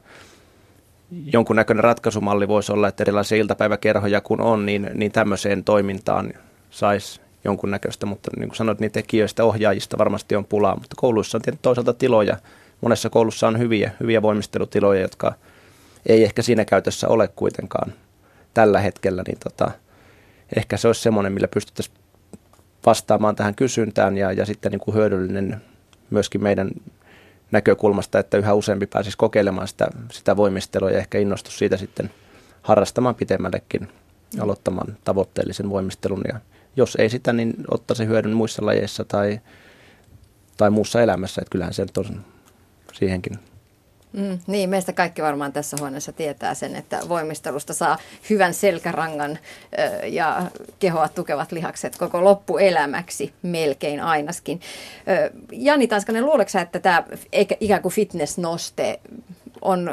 jonkunnäköinen 1.33 1.85
ratkaisumalli 1.85 2.49
voisi 2.49 2.73
olla, 2.73 2.89
että 2.89 3.05
erilaisia 3.05 3.39
iltapäiväkerhoja 3.39 4.21
kun 4.21 4.41
on, 4.41 4.67
niin, 4.67 4.91
niin 4.95 5.13
tämmöiseen 5.13 5.65
toimintaan 5.65 6.33
saisi 6.71 7.21
jonkunnäköistä, 7.49 8.07
mutta 8.07 8.31
niin 8.37 8.49
kuin 8.49 8.57
sanoit, 8.57 8.81
niin 8.81 8.93
tekijöistä, 8.93 9.45
ohjaajista 9.45 9.99
varmasti 9.99 10.37
on 10.37 10.45
pulaa, 10.45 10.75
mutta 10.75 10.97
kouluissa 10.97 11.39
on 11.39 11.59
toisaalta 11.63 11.95
tiloja. 11.95 12.37
Monessa 12.81 13.11
koulussa 13.11 13.49
on 13.49 13.59
hyviä, 13.59 13.93
hyviä 14.01 14.23
voimistelutiloja, 14.23 15.01
jotka 15.01 15.35
ei 16.07 16.25
ehkä 16.25 16.43
siinä 16.43 16.65
käytössä 16.65 17.09
ole 17.09 17.29
kuitenkaan 17.29 17.93
tällä 18.55 18.81
hetkellä, 18.81 19.23
niin 19.27 19.39
tota, 19.39 19.71
ehkä 20.57 20.77
se 20.77 20.87
olisi 20.87 21.03
semmoinen, 21.03 21.33
millä 21.33 21.49
pystyttäisiin 21.49 21.97
vastaamaan 22.87 23.37
tähän 23.37 23.55
kysyntään 23.55 24.17
ja, 24.17 24.33
ja 24.33 24.47
sitten 24.47 24.73
niin 24.73 24.81
kuin 24.81 24.95
hyödyllinen 24.95 25.61
myöskin 26.11 26.43
meidän 26.43 26.71
näkökulmasta, 27.51 28.19
että 28.19 28.37
yhä 28.37 28.55
useampi 28.55 28.87
pääsisi 28.87 29.17
kokeilemaan 29.17 29.69
sitä, 29.69 29.89
sitä 30.13 30.37
voimistelua 30.37 30.91
ja 30.91 30.99
ehkä 30.99 31.19
innostus 31.19 31.59
siitä 31.59 31.77
sitten 31.77 32.11
harrastamaan 32.63 33.15
pitemmällekin, 33.15 33.81
mm. 33.81 34.43
aloittamaan 34.43 34.97
tavoitteellisen 35.05 35.71
voimistelun. 35.71 36.23
Ja 36.29 36.41
jos 36.79 36.97
ei 36.97 37.11
sitä, 37.11 37.33
niin 37.33 37.55
ottaa 37.71 37.95
se 37.95 38.07
hyödyn 38.07 38.33
muissa 38.33 38.67
lajeissa 38.67 39.05
tai, 39.05 39.41
tai 40.57 40.71
muussa 40.71 41.03
elämässä. 41.03 41.41
Että 41.41 41.51
kyllähän 41.51 41.75
se 41.75 41.87
on 41.97 42.25
siihenkin 42.93 43.39
Mm, 44.13 44.39
niin, 44.47 44.71
meistä 44.71 44.93
kaikki 44.93 45.23
varmaan 45.23 45.53
tässä 45.53 45.77
huoneessa 45.81 46.13
tietää 46.13 46.55
sen, 46.55 46.77
että 46.77 47.01
voimistelusta 47.09 47.75
saa 47.75 47.99
hyvän 48.31 48.55
selkärangan 48.55 49.39
ö, 49.79 50.07
ja 50.07 50.43
kehoa 50.79 51.09
tukevat 51.09 51.53
lihakset 51.53 51.97
koko 51.97 52.25
loppuelämäksi 52.25 53.33
melkein 53.43 54.01
ainaskin. 54.01 54.61
Ö, 55.09 55.31
Jani 55.53 55.87
Tanskanen, 55.87 56.27
luuletko 56.27 56.51
sä, 56.51 56.61
että 56.61 56.79
tämä 56.79 57.05
ikään 57.61 57.83
kuin 57.83 57.93
fitness-noste 57.93 59.01
on 59.63 59.91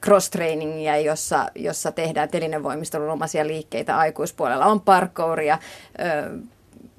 cross-trainingia, 0.00 0.96
jossa, 0.96 1.46
jossa 1.54 1.92
tehdään 1.92 2.28
telinevoimistelun 2.28 3.10
omaisia 3.10 3.46
liikkeitä 3.46 3.98
aikuispuolella, 3.98 4.66
on 4.66 4.80
parkouria, 4.80 5.58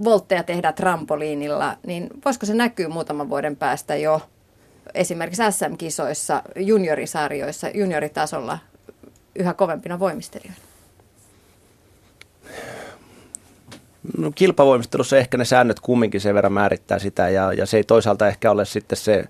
voltteja 0.03 0.43
tehdään 0.43 0.73
trampoliinilla, 0.73 1.77
niin 1.87 2.09
voisiko 2.25 2.45
se 2.45 2.53
näkyä 2.53 2.89
muutaman 2.89 3.29
vuoden 3.29 3.55
päästä 3.55 3.95
jo 3.95 4.21
esimerkiksi 4.93 5.43
SM-kisoissa, 5.51 6.43
juniorisarjoissa, 6.55 7.69
junioritasolla 7.73 8.59
yhä 9.35 9.53
kovempina 9.53 9.99
voimistelijoina? 9.99 10.61
No, 14.17 14.31
kilpavoimistelussa 14.35 15.17
ehkä 15.17 15.37
ne 15.37 15.45
säännöt 15.45 15.79
kumminkin 15.79 16.21
sen 16.21 16.35
verran 16.35 16.53
määrittää 16.53 16.99
sitä 16.99 17.29
ja, 17.29 17.53
ja 17.53 17.65
se 17.65 17.77
ei 17.77 17.83
toisaalta 17.83 18.27
ehkä 18.27 18.51
ole 18.51 18.65
sitten 18.65 18.97
se, 18.97 19.25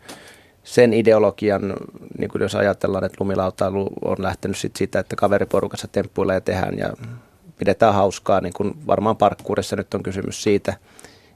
sen 0.63 0.93
ideologian, 0.93 1.73
niin 2.17 2.29
kuin 2.29 2.41
jos 2.41 2.55
ajatellaan, 2.55 3.03
että 3.03 3.17
lumilautailu 3.19 3.89
on 4.05 4.15
lähtenyt 4.19 4.57
sit 4.57 4.75
siitä, 4.75 4.99
että 4.99 5.15
kaveriporukassa 5.15 5.87
temppuilee 5.87 6.35
ja 6.35 6.41
tehdään 6.41 6.77
ja 6.77 6.93
pidetään 7.57 7.93
hauskaa, 7.93 8.41
niin 8.41 8.53
kuin 8.53 8.73
varmaan 8.87 9.17
parkkuudessa 9.17 9.75
nyt 9.75 9.93
on 9.93 10.03
kysymys 10.03 10.43
siitä, 10.43 10.73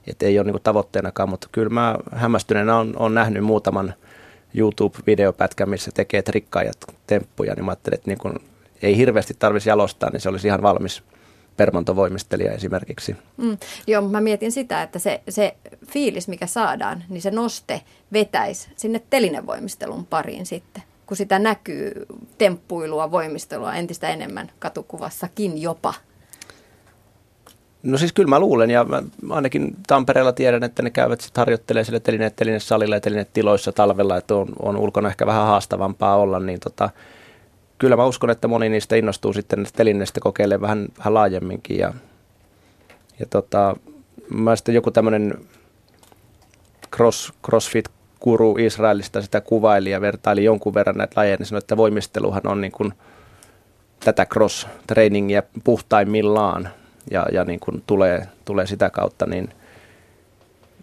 että 0.06 0.26
ei 0.26 0.38
ole 0.38 0.52
niin 0.52 0.62
tavoitteenakaan, 0.62 1.28
mutta 1.28 1.48
kyllä 1.52 1.70
mä 1.70 1.96
hämmästyneenä 2.12 2.76
on, 2.76 2.94
on 2.96 3.14
nähnyt 3.14 3.44
muutaman– 3.44 3.94
YouTube-videopätkä, 4.54 5.66
missä 5.66 5.90
tekee 5.94 6.22
trikkaajat 6.22 6.76
temppuja, 7.06 7.54
niin 7.54 7.64
mä 7.64 7.70
ajattelin, 7.70 7.94
että 7.94 8.10
niin 8.10 8.18
kun 8.18 8.40
ei 8.82 8.96
hirveästi 8.96 9.34
tarvitsisi 9.38 9.68
jalostaa, 9.68 10.10
niin 10.10 10.20
se 10.20 10.28
olisi 10.28 10.46
ihan 10.46 10.62
valmis 10.62 11.02
permantovoimistelija 11.58 12.52
esimerkiksi. 12.52 13.16
Mm, 13.36 13.58
joo, 13.86 14.08
mä 14.08 14.20
mietin 14.20 14.52
sitä, 14.52 14.82
että 14.82 14.98
se, 14.98 15.20
se 15.28 15.56
fiilis, 15.86 16.28
mikä 16.28 16.46
saadaan, 16.46 17.04
niin 17.08 17.22
se 17.22 17.30
noste 17.30 17.80
vetäisi 18.12 18.68
sinne 18.76 19.02
telinevoimistelun 19.10 20.06
pariin 20.06 20.46
sitten, 20.46 20.82
kun 21.06 21.16
sitä 21.16 21.38
näkyy 21.38 22.06
temppuilua, 22.38 23.10
voimistelua 23.10 23.74
entistä 23.74 24.08
enemmän 24.08 24.50
katukuvassakin 24.58 25.62
jopa. 25.62 25.94
No 27.82 27.98
siis 27.98 28.12
kyllä 28.12 28.28
mä 28.28 28.40
luulen 28.40 28.70
ja 28.70 28.84
mä 28.84 29.02
ainakin 29.30 29.76
Tampereella 29.86 30.32
tiedän, 30.32 30.64
että 30.64 30.82
ne 30.82 30.90
käyvät 30.90 31.20
sitten 31.20 31.40
harjoittelemaan 31.40 31.84
sille 31.84 32.00
telineet, 32.00 32.36
telineet 32.36 32.62
salilla 32.62 32.96
ja 32.96 33.00
telineet 33.00 33.32
tiloissa 33.32 33.72
talvella, 33.72 34.16
että 34.16 34.34
on, 34.34 34.48
on 34.62 34.76
ulkona 34.76 35.08
ehkä 35.08 35.26
vähän 35.26 35.46
haastavampaa 35.46 36.16
olla, 36.16 36.40
niin 36.40 36.60
tota, 36.60 36.90
kyllä 37.78 37.96
mä 37.96 38.06
uskon, 38.06 38.30
että 38.30 38.48
moni 38.48 38.68
niistä 38.68 38.96
innostuu 38.96 39.32
sitten 39.32 39.66
telineistä 39.76 40.20
kokeilemaan 40.20 40.62
vähän, 40.62 40.88
vähän 40.98 41.14
laajemminkin 41.14 41.78
ja, 41.78 41.94
ja 43.20 43.26
tota, 43.30 43.76
mä 44.30 44.56
sitten 44.56 44.74
joku 44.74 44.90
tämmöinen 44.90 45.34
cross, 46.96 47.32
crossfit 47.44 47.88
guru 48.20 48.56
Israelista 48.58 49.22
sitä 49.22 49.40
kuvaili 49.40 49.90
ja 49.90 50.00
vertaili 50.00 50.44
jonkun 50.44 50.74
verran 50.74 50.96
näitä 50.96 51.12
lajeja, 51.16 51.36
niin 51.36 51.46
sanoi, 51.46 51.58
että 51.58 51.76
voimisteluhan 51.76 52.46
on 52.46 52.60
niin 52.60 52.72
kuin 52.72 52.92
tätä 54.00 54.26
cross-trainingia 54.34 55.42
puhtaimmillaan 55.64 56.68
ja, 57.10 57.26
ja 57.32 57.44
niin 57.44 57.60
kuin 57.60 57.82
tulee, 57.86 58.28
tulee 58.44 58.66
sitä 58.66 58.90
kautta, 58.90 59.26
niin 59.26 59.48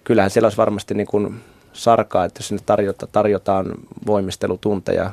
kyllähän 0.04 0.32
siellä 0.32 0.46
olisi 0.46 0.58
varmasti 0.58 0.94
niin 0.94 1.08
kuin 1.08 1.42
sarkaa, 1.74 2.26
että 2.26 2.40
jos 2.40 2.48
sinne 2.48 2.64
tarjota, 2.66 3.08
tarjotaan 3.08 3.66
voimistelutunteja 4.08 5.12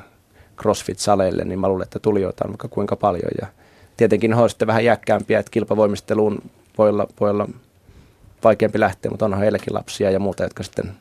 CrossFit-saleille, 0.62 1.44
niin 1.44 1.60
mä 1.60 1.68
luulen, 1.68 1.84
että 1.84 1.98
tulijoita 1.98 2.44
on 2.44 2.50
vaikka 2.50 2.68
kuinka 2.68 2.96
paljon. 2.96 3.30
Ja 3.40 3.46
tietenkin 3.96 4.34
he 4.34 4.48
sitten 4.48 4.68
vähän 4.68 4.84
jäkkäämpiä, 4.84 5.38
että 5.38 5.50
kilpavoimisteluun 5.50 6.42
voi 6.78 6.88
olla, 6.88 7.06
voi 7.20 7.30
olla 7.30 7.48
vaikeampi 8.44 8.80
lähteä, 8.80 9.10
mutta 9.10 9.24
onhan 9.24 9.40
heilläkin 9.40 9.74
lapsia 9.74 10.10
ja 10.10 10.20
muuta, 10.20 10.42
jotka 10.42 10.62
sitten 10.62 10.92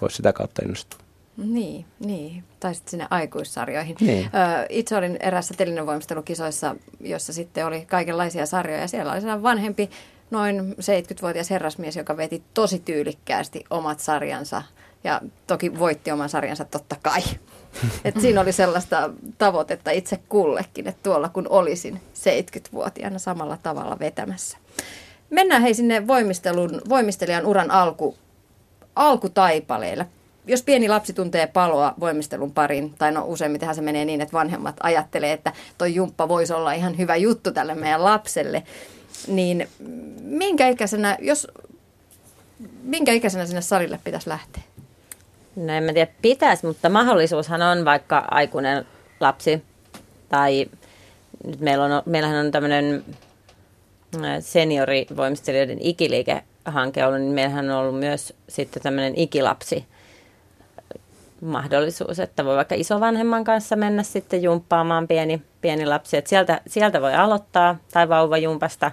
voisi 0.00 0.16
sitä 0.16 0.32
kautta 0.32 0.62
innostua. 0.64 1.00
Niin, 1.36 1.84
niin. 2.00 2.44
Tai 2.60 2.74
sitten 2.74 2.90
sinne 2.90 3.06
aikuissarjoihin. 3.10 3.96
Niin. 4.00 4.30
Itse 4.68 4.96
olin 4.96 5.16
erässä 5.20 5.54
telinevoimistelukisoissa, 5.54 6.76
jossa 7.00 7.32
sitten 7.32 7.66
oli 7.66 7.84
kaikenlaisia 7.84 8.46
sarjoja. 8.46 8.88
Siellä 8.88 9.12
oli 9.12 9.20
sellainen 9.20 9.42
vanhempi, 9.42 9.90
noin 10.30 10.72
70-vuotias 10.72 11.50
herrasmies, 11.50 11.96
joka 11.96 12.16
veti 12.16 12.42
tosi 12.54 12.78
tyylikkäästi 12.78 13.64
omat 13.70 14.00
sarjansa. 14.00 14.62
Ja 15.04 15.20
toki 15.46 15.78
voitti 15.78 16.10
oman 16.10 16.28
sarjansa 16.28 16.64
totta 16.64 16.96
kai. 17.02 17.22
Et 18.04 18.20
siinä 18.20 18.40
oli 18.40 18.52
sellaista 18.52 19.10
tavoitetta 19.38 19.90
itse 19.90 20.18
kullekin, 20.28 20.88
että 20.88 21.02
tuolla 21.02 21.28
kun 21.28 21.46
olisin 21.48 22.00
70-vuotiaana 22.14 23.18
samalla 23.18 23.58
tavalla 23.62 23.98
vetämässä. 23.98 24.58
Mennään 25.30 25.62
hei 25.62 25.74
sinne 25.74 26.06
voimistelun, 26.06 26.80
voimistelijan 26.88 27.46
uran 27.46 27.70
alku, 27.70 28.16
alkutaipaleille. 28.96 30.06
Jos 30.46 30.62
pieni 30.62 30.88
lapsi 30.88 31.12
tuntee 31.12 31.46
paloa 31.46 31.94
voimistelun 32.00 32.52
parin, 32.52 32.94
tai 32.98 33.12
no 33.12 33.24
useimmitenhan 33.26 33.74
se 33.74 33.82
menee 33.82 34.04
niin, 34.04 34.20
että 34.20 34.32
vanhemmat 34.32 34.76
ajattelee, 34.82 35.32
että 35.32 35.52
toi 35.78 35.94
jumppa 35.94 36.28
voisi 36.28 36.52
olla 36.52 36.72
ihan 36.72 36.98
hyvä 36.98 37.16
juttu 37.16 37.52
tälle 37.52 37.74
meidän 37.74 38.04
lapselle, 38.04 38.62
niin 39.26 39.68
minkä 40.22 40.68
ikäisenä, 40.68 41.18
jos, 41.20 41.46
minkä 42.82 43.12
ikäisenä 43.12 43.46
sinne 43.46 43.60
salille 43.60 44.00
pitäisi 44.04 44.28
lähteä? 44.28 44.62
No 45.58 45.72
en 45.72 45.84
mä 45.84 45.92
tiedä 45.92 46.12
pitäisi, 46.22 46.66
mutta 46.66 46.88
mahdollisuushan 46.88 47.62
on 47.62 47.84
vaikka 47.84 48.24
aikuinen 48.30 48.86
lapsi 49.20 49.62
tai 50.28 50.66
nyt 51.46 51.60
meillä 51.60 51.84
on, 51.84 52.02
meillähän 52.06 52.46
on 52.46 52.52
tämmöinen 52.52 53.04
seniorivoimistelijoiden 54.40 55.78
ikiliikehanke 55.80 57.04
ollut, 57.04 57.20
niin 57.20 57.32
meillähän 57.32 57.70
on 57.70 57.76
ollut 57.76 57.98
myös 57.98 58.34
sitten 58.48 58.82
tämmöinen 58.82 59.12
ikilapsi 59.16 59.86
mahdollisuus, 61.40 62.20
että 62.20 62.44
voi 62.44 62.56
vaikka 62.56 62.74
isovanhemman 62.74 63.44
kanssa 63.44 63.76
mennä 63.76 64.02
sitten 64.02 64.42
jumppaamaan 64.42 65.08
pieni, 65.08 65.42
pieni 65.60 65.86
lapsi. 65.86 66.16
Että 66.16 66.28
sieltä, 66.28 66.60
sieltä 66.66 67.00
voi 67.00 67.14
aloittaa 67.14 67.76
tai 67.92 68.08
vauvajumpasta, 68.08 68.90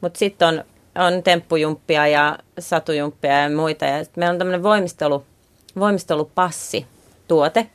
mutta 0.00 0.18
sitten 0.18 0.48
on, 0.48 0.64
on 0.94 1.22
temppujumppia 1.22 2.06
ja 2.06 2.38
satujumppia 2.58 3.42
ja 3.42 3.50
muita. 3.50 3.84
Ja 3.84 4.04
meillä 4.16 4.32
on 4.32 4.38
tämmöinen 4.38 4.62
voimistelu, 4.62 5.24
voimistelupassi, 5.80 6.86
tuote. 7.28 7.66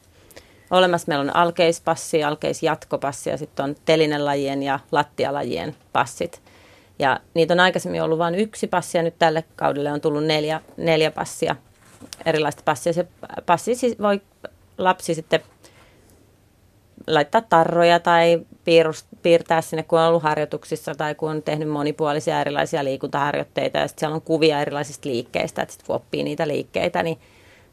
Olemassa 0.72 1.06
meillä 1.08 1.22
on 1.22 1.36
alkeispassi, 1.36 2.24
alkeisjatkopassi 2.24 3.30
ja 3.30 3.38
sitten 3.38 3.66
on 3.66 3.76
telinelajien 3.86 4.64
ja 4.64 4.80
lattialajien 4.92 5.76
passit. 5.94 6.42
Ja 7.00 7.20
niitä 7.34 7.54
on 7.54 7.60
aikaisemmin 7.60 8.04
ollut 8.04 8.20
vain 8.20 8.36
yksi 8.36 8.68
passi 8.68 8.98
ja 8.98 9.04
nyt 9.04 9.20
tälle 9.20 9.44
kaudelle 9.56 9.92
on 9.92 10.02
tullut 10.02 10.24
neljä, 10.24 10.62
neljä 10.78 11.12
passia, 11.12 11.56
erilaista 12.26 12.62
passia. 12.66 12.94
Se 12.94 13.08
passi 13.46 13.76
siis 13.76 14.00
voi 14.00 14.22
lapsi 14.78 15.16
sitten 15.16 15.40
laittaa 17.08 17.42
tarroja 17.42 18.00
tai 18.00 18.42
piirust, 18.64 19.08
piirtää 19.22 19.62
sinne, 19.62 19.84
kun 19.84 20.00
on 20.00 20.08
ollut 20.08 20.24
harjoituksissa 20.24 20.96
tai 20.96 21.16
kun 21.16 21.32
on 21.32 21.44
tehnyt 21.44 21.70
monipuolisia 21.70 22.42
erilaisia 22.42 22.84
liikuntaharjoitteita 22.84 23.78
ja 23.78 23.88
sitten 23.88 24.00
siellä 24.00 24.16
on 24.16 24.22
kuvia 24.22 24.62
erilaisista 24.62 25.10
liikkeistä, 25.10 25.62
että 25.62 25.72
sitten 25.72 25.88
kun 25.88 25.96
oppii 25.96 26.24
niitä 26.24 26.48
liikkeitä, 26.48 27.04
niin 27.04 27.20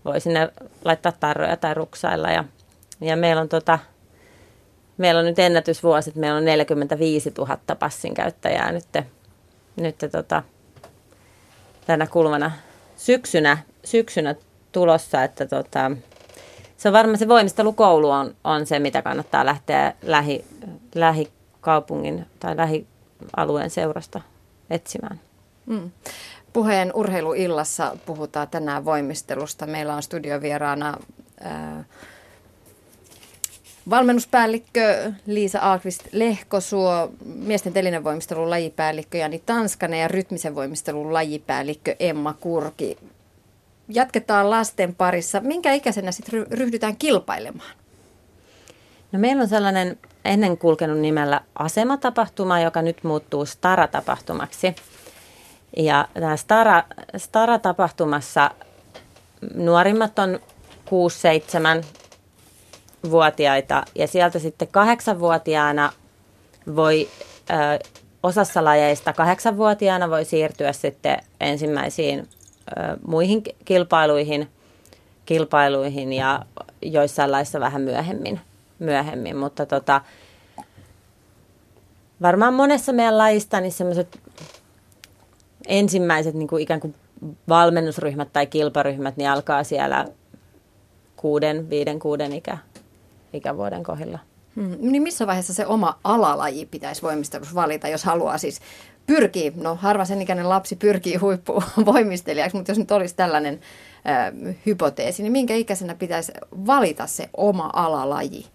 voi 0.05 0.21
sinne 0.21 0.49
laittaa 0.85 1.13
tarroja 1.13 1.57
tai 1.57 1.75
ruksailla. 1.75 2.31
Ja, 2.31 2.45
ja 3.01 3.17
meillä 3.17 3.43
on 3.43 3.49
tota, 3.49 3.79
meillä 4.99 5.19
on 5.19 5.27
nyt 5.27 5.39
ennätysvuosi, 5.39 6.11
että 6.11 6.21
meillä 6.21 6.39
on 6.39 6.45
45 6.45 7.33
000 7.39 7.59
passin 7.79 8.15
käyttäjää 8.15 8.73
nyt, 8.73 8.85
nyt 9.77 9.97
tota, 10.13 10.43
tänä 11.87 12.07
kulmana 12.07 12.51
syksynä, 12.97 13.59
syksynä 13.85 14.35
tulossa, 14.73 15.25
että 15.25 15.47
tota, 15.47 15.91
se 16.77 16.89
on 16.89 16.93
varmaan 16.93 17.19
se 17.19 17.29
voimistelukoulu 17.29 18.11
on, 18.11 18.35
on 18.45 18.67
se, 18.67 18.79
mitä 18.79 19.03
kannattaa 19.03 19.47
lähteä 19.47 19.95
lähi, 20.03 20.45
lähikaupungin 20.95 22.27
tai 22.41 22.57
lähialueen 22.57 23.71
seurasta 23.71 24.21
etsimään. 24.71 25.21
Mm. 25.67 25.91
Puheen 26.53 26.91
urheiluillassa 26.95 27.97
puhutaan 28.07 28.49
tänään 28.49 28.85
voimistelusta. 28.85 29.67
Meillä 29.67 29.95
on 29.95 30.03
studiovieraana 30.03 30.97
ää, 31.41 31.85
valmennuspäällikkö 33.91 35.13
Liisa 35.27 35.59
Aakvist 35.59 36.03
Lehkosuo, 36.13 37.11
miesten 37.25 37.73
telinevoimistelun 37.73 38.51
lajipäällikkö 38.51 39.19
Jani 39.19 39.43
Tanskanen 39.47 40.01
ja 40.01 40.09
rytmisen 40.09 40.55
voimistelun 40.55 41.13
lajipäällikkö 41.13 41.97
Emma 42.01 42.35
Kurki. 42.35 42.99
Jatketaan 43.89 44.51
lasten 44.51 44.95
parissa. 44.95 45.41
Minkä 45.41 45.73
ikäisenä 45.73 46.13
sitten 46.13 46.47
ryhdytään 46.51 46.97
kilpailemaan? 46.97 47.75
No 49.13 49.19
meillä 49.19 49.43
on 49.43 49.49
sellainen 49.49 49.99
ennen 50.25 50.59
kulkenut 50.59 50.99
nimellä 50.99 51.41
asematapahtuma, 51.55 52.61
joka 52.61 52.83
nyt 52.83 53.05
muuttuu 53.05 53.47
Stara-tapahtumaksi. 53.47 54.75
Ja 55.77 56.09
tämä 56.15 56.37
Stara, 56.37 56.83
Stara-tapahtumassa 57.17 58.51
nuorimmat 59.55 60.19
on 60.19 60.41
6-7 61.83 61.85
vuotiaita 63.11 63.83
ja 63.95 64.07
sieltä 64.07 64.39
sitten 64.39 64.69
kahdeksanvuotiaana 64.69 65.93
voi 66.77 67.09
ö, 67.51 67.89
osassa 68.23 68.65
lajeista 68.65 69.13
kahdeksanvuotiaana 69.13 70.11
voi 70.11 70.25
siirtyä 70.25 70.73
sitten 70.73 71.19
ensimmäisiin 71.41 72.19
ö, 72.19 72.97
muihin 73.07 73.43
kilpailuihin, 73.65 74.49
kilpailuihin 75.27 76.13
ja 76.13 76.43
joissain 76.83 77.33
laissa 77.33 77.61
vähän 77.61 77.83
myöhemmin, 77.83 78.41
myöhemmin. 78.79 79.37
mutta 79.37 79.67
tota, 79.67 80.01
varmaan 82.23 82.55
monessa 82.55 82.93
meidän 82.93 83.19
lajista 83.19 83.61
niin 83.61 83.73
semmoiset 83.73 84.21
ensimmäiset 85.67 86.35
niin 86.35 86.49
kuin 86.49 86.63
ikään 86.63 86.81
kuin 86.81 86.95
valmennusryhmät 87.49 88.33
tai 88.33 88.47
kilparyhmät 88.47 89.17
niin 89.17 89.31
alkaa 89.31 89.65
siellä 89.65 90.07
kuuden, 91.17 91.71
viiden, 91.71 91.99
kuuden 91.99 92.33
ikä, 92.33 92.59
ikävuoden 93.33 93.83
kohdilla. 93.83 94.19
Hmm. 94.57 94.77
Niin 94.81 95.03
missä 95.03 95.27
vaiheessa 95.27 95.55
se 95.55 95.67
oma 95.67 95.99
alalaji 96.05 96.67
pitäisi 96.67 97.03
voimistelussa 97.03 97.55
valita, 97.55 97.89
jos 97.89 98.05
haluaa 98.05 98.39
siis 98.39 98.61
pyrkii, 99.07 99.53
no 99.57 99.75
harva 99.75 100.05
sen 100.05 100.23
ikäinen 100.23 100.49
lapsi 100.49 100.77
pyrkii 100.77 101.17
huippuvoimistelijaksi, 101.17 102.57
mutta 102.57 102.71
jos 102.71 102.79
nyt 102.79 102.91
olisi 102.91 103.15
tällainen 103.15 103.61
äh, 104.09 104.57
hypoteesi, 104.67 105.23
niin 105.23 105.33
minkä 105.33 105.55
ikäisenä 105.55 105.95
pitäisi 105.95 106.33
valita 106.67 107.07
se 107.07 107.29
oma 107.37 107.71
alalaji? 107.73 108.47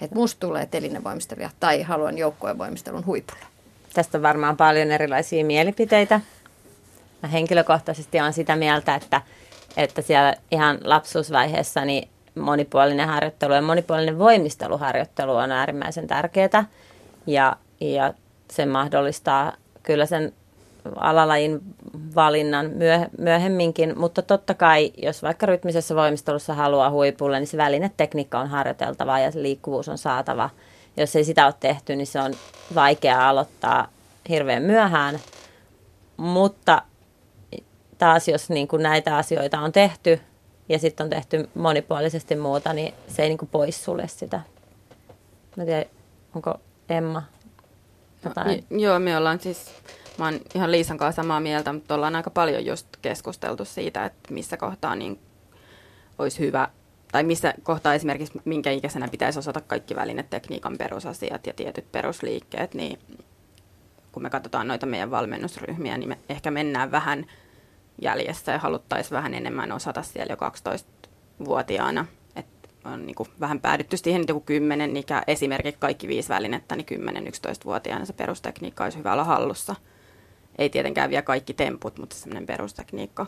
Että 0.00 0.16
musta 0.16 0.40
tulee 0.40 0.66
telinevoimistelija 0.66 1.50
tai 1.60 1.82
haluan 1.82 2.18
joukkueen 2.18 2.58
voimistelun 2.58 3.06
huipulla. 3.06 3.51
Tästä 3.94 4.18
on 4.18 4.22
varmaan 4.22 4.56
paljon 4.56 4.90
erilaisia 4.90 5.44
mielipiteitä. 5.44 6.20
Mä 7.22 7.28
henkilökohtaisesti 7.28 8.20
olen 8.20 8.32
sitä 8.32 8.56
mieltä, 8.56 8.94
että, 8.94 9.22
että 9.76 10.02
siellä 10.02 10.34
ihan 10.50 10.78
lapsuusvaiheessa 10.84 11.84
niin 11.84 12.08
monipuolinen 12.34 13.08
harjoittelu 13.08 13.52
ja 13.52 13.62
monipuolinen 13.62 14.18
voimisteluharjoittelu 14.18 15.34
on 15.36 15.52
äärimmäisen 15.52 16.06
tärkeää. 16.06 16.64
Ja, 17.26 17.56
ja 17.80 18.14
se 18.50 18.66
mahdollistaa 18.66 19.52
kyllä 19.82 20.06
sen 20.06 20.32
alalajin 20.96 21.60
valinnan 22.14 22.70
myöhemminkin, 23.18 23.98
mutta 23.98 24.22
totta 24.22 24.54
kai, 24.54 24.92
jos 25.02 25.22
vaikka 25.22 25.46
rytmisessä 25.46 25.94
voimistelussa 25.94 26.54
haluaa 26.54 26.90
huipulle, 26.90 27.38
niin 27.38 27.46
se 27.46 27.56
välinetekniikka 27.56 28.40
on 28.40 28.48
harjoiteltava 28.48 29.18
ja 29.18 29.30
se 29.30 29.42
liikkuvuus 29.42 29.88
on 29.88 29.98
saatava. 29.98 30.50
Jos 30.96 31.16
ei 31.16 31.24
sitä 31.24 31.46
ole 31.46 31.54
tehty, 31.60 31.96
niin 31.96 32.06
se 32.06 32.20
on 32.20 32.34
vaikea 32.74 33.28
aloittaa 33.28 33.88
hirveän 34.28 34.62
myöhään. 34.62 35.18
Mutta 36.16 36.82
taas 37.98 38.28
jos 38.28 38.50
niin 38.50 38.68
kuin 38.68 38.82
näitä 38.82 39.16
asioita 39.16 39.60
on 39.60 39.72
tehty 39.72 40.20
ja 40.68 40.78
sitten 40.78 41.04
on 41.04 41.10
tehty 41.10 41.48
monipuolisesti 41.54 42.36
muuta, 42.36 42.72
niin 42.72 42.94
se 43.08 43.22
ei 43.22 43.28
niin 43.28 43.38
kuin 43.38 43.48
poissulje 43.48 44.08
sitä. 44.08 44.40
Mä 45.56 45.64
tiedän, 45.64 45.84
onko 46.34 46.54
Emma 46.88 47.22
jotain? 48.24 48.64
No, 48.70 48.78
joo, 48.78 48.98
me 48.98 49.16
ollaan 49.16 49.40
siis, 49.40 49.74
mä 50.18 50.24
oon 50.24 50.40
ihan 50.54 50.72
Liisan 50.72 50.98
kanssa 50.98 51.22
samaa 51.22 51.40
mieltä, 51.40 51.72
mutta 51.72 51.94
ollaan 51.94 52.16
aika 52.16 52.30
paljon 52.30 52.66
just 52.66 52.86
keskusteltu 53.02 53.64
siitä, 53.64 54.04
että 54.04 54.34
missä 54.34 54.56
kohtaa 54.56 54.94
niin 54.94 55.20
olisi 56.18 56.38
hyvä, 56.38 56.68
tai 57.12 57.22
missä 57.22 57.54
kohtaa 57.62 57.94
esimerkiksi 57.94 58.40
minkä 58.44 58.70
ikäisenä 58.70 59.08
pitäisi 59.08 59.38
osata 59.38 59.60
kaikki 59.60 59.96
välinetekniikan 59.96 60.78
perusasiat 60.78 61.46
ja 61.46 61.52
tietyt 61.52 61.92
perusliikkeet, 61.92 62.74
niin 62.74 62.98
kun 64.12 64.22
me 64.22 64.30
katsotaan 64.30 64.68
noita 64.68 64.86
meidän 64.86 65.10
valmennusryhmiä, 65.10 65.98
niin 65.98 66.08
me 66.08 66.18
ehkä 66.28 66.50
mennään 66.50 66.90
vähän 66.90 67.26
jäljessä 68.02 68.52
ja 68.52 68.58
haluttaisiin 68.58 69.16
vähän 69.16 69.34
enemmän 69.34 69.72
osata 69.72 70.02
siellä 70.02 70.32
jo 70.32 70.36
12-vuotiaana. 70.36 72.06
Et 72.36 72.46
on 72.84 73.06
niin 73.06 73.14
kuin 73.14 73.28
vähän 73.40 73.60
päädytty 73.60 73.96
siihen, 73.96 74.20
että 74.20 74.30
joku 74.30 74.40
10 74.40 74.96
ikä, 74.96 75.22
esimerkiksi 75.26 75.80
kaikki 75.80 76.08
viisi 76.08 76.28
välinettä, 76.28 76.76
niin 76.76 76.86
10-11-vuotiaana 76.86 78.04
se 78.04 78.12
perustekniikka 78.12 78.84
olisi 78.84 78.98
hyvä 78.98 79.12
olla 79.12 79.24
hallussa. 79.24 79.74
Ei 80.58 80.70
tietenkään 80.70 81.10
vielä 81.10 81.22
kaikki 81.22 81.54
temput, 81.54 81.98
mutta 81.98 82.16
semmoinen 82.16 82.46
perustekniikka, 82.46 83.26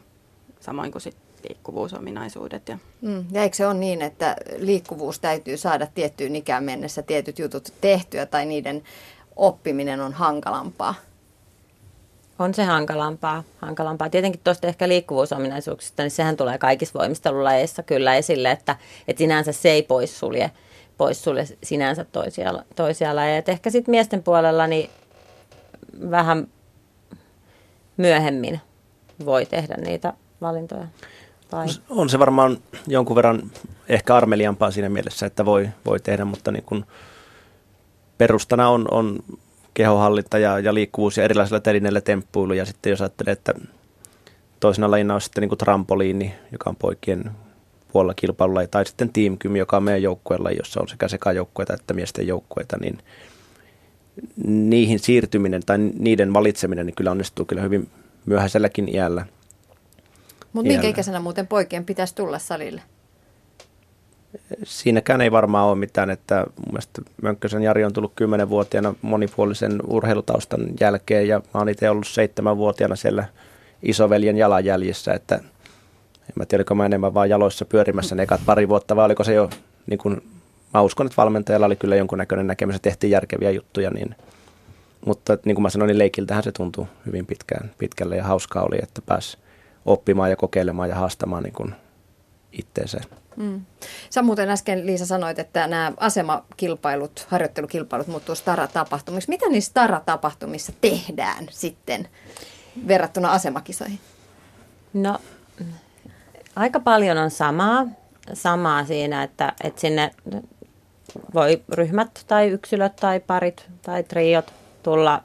samoin 0.60 0.92
kuin 0.92 1.02
sitten 1.02 1.33
liikkuvuusominaisuudet. 1.48 2.68
Ja. 2.68 2.78
Mm, 3.00 3.24
ja 3.32 3.42
eikö 3.42 3.56
se 3.56 3.66
ole 3.66 3.74
niin, 3.74 4.02
että 4.02 4.36
liikkuvuus 4.58 5.20
täytyy 5.20 5.56
saada 5.56 5.86
tiettyyn 5.94 6.36
ikään 6.36 6.64
mennessä 6.64 7.02
tietyt 7.02 7.38
jutut 7.38 7.72
tehtyä 7.80 8.26
tai 8.26 8.46
niiden 8.46 8.82
oppiminen 9.36 10.00
on 10.00 10.12
hankalampaa? 10.12 10.94
On 12.38 12.54
se 12.54 12.64
hankalampaa. 12.64 13.44
hankalampaa. 13.58 14.10
Tietenkin 14.10 14.40
tuosta 14.44 14.66
ehkä 14.66 14.88
liikkuvuusominaisuuksista, 14.88 16.02
niin 16.02 16.10
sehän 16.10 16.36
tulee 16.36 16.58
kaikissa 16.58 16.98
voimistelulajeissa 16.98 17.82
kyllä 17.82 18.14
esille, 18.14 18.50
että, 18.50 18.76
että 19.08 19.18
sinänsä 19.18 19.52
se 19.52 19.70
ei 19.70 19.82
poissulje, 19.82 20.50
poissulje 20.98 21.44
sinänsä 21.62 22.04
toisia, 22.04 22.52
toisia 22.76 23.16
lajeja. 23.16 23.38
Et 23.38 23.48
ehkä 23.48 23.70
sitten 23.70 23.92
miesten 23.92 24.22
puolella 24.22 24.66
niin 24.66 24.90
vähän 26.10 26.48
myöhemmin 27.96 28.60
voi 29.24 29.46
tehdä 29.46 29.74
niitä 29.74 30.12
valintoja. 30.40 30.86
Tai? 31.54 31.66
On 31.90 32.08
se 32.10 32.18
varmaan 32.18 32.58
jonkun 32.86 33.16
verran 33.16 33.50
ehkä 33.88 34.16
armeliampaa 34.16 34.70
siinä 34.70 34.88
mielessä, 34.88 35.26
että 35.26 35.44
voi, 35.44 35.68
voi 35.86 36.00
tehdä, 36.00 36.24
mutta 36.24 36.52
niin 36.52 36.64
kun 36.64 36.86
perustana 38.18 38.68
on, 38.68 38.88
on 38.90 39.18
kehohallinta 39.74 40.38
ja, 40.38 40.58
ja 40.58 40.74
liikkuvuus 40.74 41.16
ja 41.16 41.24
erilaisilla 41.24 41.60
telineillä 41.60 42.00
temppuilu. 42.00 42.52
Ja 42.52 42.64
sitten 42.64 42.90
jos 42.90 43.00
ajattelee, 43.00 43.32
että 43.32 43.54
toisena 44.60 44.90
lajina 44.90 45.14
on 45.14 45.20
sitten 45.20 45.42
niin 45.42 45.48
kuin 45.48 45.58
trampoliini, 45.58 46.34
joka 46.52 46.70
on 46.70 46.76
poikien 46.76 47.30
puolella 47.92 48.14
kilpailulla, 48.14 48.66
tai 48.66 48.86
sitten 48.86 49.10
Team 49.12 49.56
joka 49.56 49.76
on 49.76 49.82
meidän 49.82 50.02
joukkueella, 50.02 50.50
jossa 50.50 50.80
on 50.80 50.88
sekä 50.88 51.08
sekajoukkueita 51.08 51.74
että 51.74 51.94
miesten 51.94 52.26
joukkueita, 52.26 52.76
niin 52.80 52.98
niihin 54.46 54.98
siirtyminen 54.98 55.62
tai 55.66 55.78
niiden 55.78 56.32
valitseminen 56.32 56.86
niin 56.86 56.94
kyllä 56.94 57.10
onnistuu 57.10 57.44
kyllä 57.44 57.62
hyvin 57.62 57.88
myöhäiselläkin 58.26 58.94
iällä. 58.94 59.26
Mutta 60.54 60.72
minkä 60.72 60.88
ikäisenä 60.88 61.20
muuten 61.20 61.46
poikien 61.46 61.84
pitäisi 61.84 62.14
tulla 62.14 62.38
salille? 62.38 62.82
Siinäkään 64.64 65.20
ei 65.20 65.32
varmaan 65.32 65.68
ole 65.68 65.78
mitään, 65.78 66.10
että 66.10 66.44
mun 66.56 66.72
mielestä 66.72 67.02
Mönkkösen 67.22 67.62
Jari 67.62 67.84
on 67.84 67.92
tullut 67.92 68.12
kymmenenvuotiaana 68.16 68.94
monipuolisen 69.02 69.80
urheilutaustan 69.86 70.60
jälkeen 70.80 71.28
ja 71.28 71.38
mä 71.38 71.60
oon 71.60 71.68
itse 71.68 71.90
ollut 71.90 72.06
seitsemänvuotiaana 72.06 72.96
siellä 72.96 73.24
isoveljen 73.82 74.36
jalanjäljissä, 74.36 75.12
että 75.12 75.34
en 75.34 76.32
mä 76.34 76.46
tiedä, 76.46 76.60
oliko 76.60 76.74
mä 76.74 76.86
enemmän 76.86 77.14
vaan 77.14 77.30
jaloissa 77.30 77.64
pyörimässä 77.64 78.14
ne 78.14 78.22
ekat 78.22 78.40
pari 78.46 78.68
vuotta, 78.68 78.96
vai 78.96 79.04
oliko 79.04 79.24
se 79.24 79.34
jo, 79.34 79.50
niin 79.86 79.98
kun, 79.98 80.22
mä 80.74 80.80
uskon, 80.80 81.06
että 81.06 81.16
valmentajalla 81.16 81.66
oli 81.66 81.76
kyllä 81.76 81.96
jonkunnäköinen 81.96 82.46
näkemys, 82.46 82.76
että 82.76 82.90
tehtiin 82.90 83.10
järkeviä 83.10 83.50
juttuja, 83.50 83.90
niin, 83.90 84.14
mutta 85.06 85.38
niin 85.44 85.54
kuin 85.54 85.62
mä 85.62 85.70
sanoin, 85.70 85.88
niin 85.88 85.98
leikiltähän 85.98 86.42
se 86.42 86.52
tuntui 86.52 86.86
hyvin 87.06 87.26
pitkään, 87.26 87.70
pitkälle 87.78 88.16
ja 88.16 88.24
hauskaa 88.24 88.62
oli, 88.62 88.76
että 88.82 89.02
pääsi 89.06 89.38
oppimaan 89.86 90.30
ja 90.30 90.36
kokeilemaan 90.36 90.88
ja 90.88 90.94
haastamaan 90.94 91.42
niin 91.42 91.52
kuin 91.52 91.74
itteensä. 92.52 93.00
Mm. 93.36 93.64
Sä 94.10 94.22
muuten 94.22 94.50
äsken 94.50 94.86
Liisa 94.86 95.06
sanoit, 95.06 95.38
että 95.38 95.66
nämä 95.66 95.92
asemakilpailut, 95.96 97.26
harjoittelukilpailut 97.28 98.06
muuttuu 98.06 98.34
Stara-tapahtumiksi. 98.34 99.28
Mitä 99.28 99.48
niissä 99.48 99.70
Stara-tapahtumissa 99.70 100.72
tehdään 100.80 101.46
sitten 101.50 102.08
verrattuna 102.88 103.32
asemakisoihin? 103.32 104.00
No 104.92 105.18
aika 106.56 106.80
paljon 106.80 107.18
on 107.18 107.30
samaa, 107.30 107.86
samaa 108.32 108.84
siinä, 108.84 109.22
että, 109.22 109.52
että 109.64 109.80
sinne 109.80 110.10
voi 111.34 111.62
ryhmät 111.72 112.24
tai 112.26 112.48
yksilöt 112.48 112.96
tai 112.96 113.20
parit 113.20 113.66
tai 113.82 114.02
triot 114.02 114.52
tulla, 114.82 115.22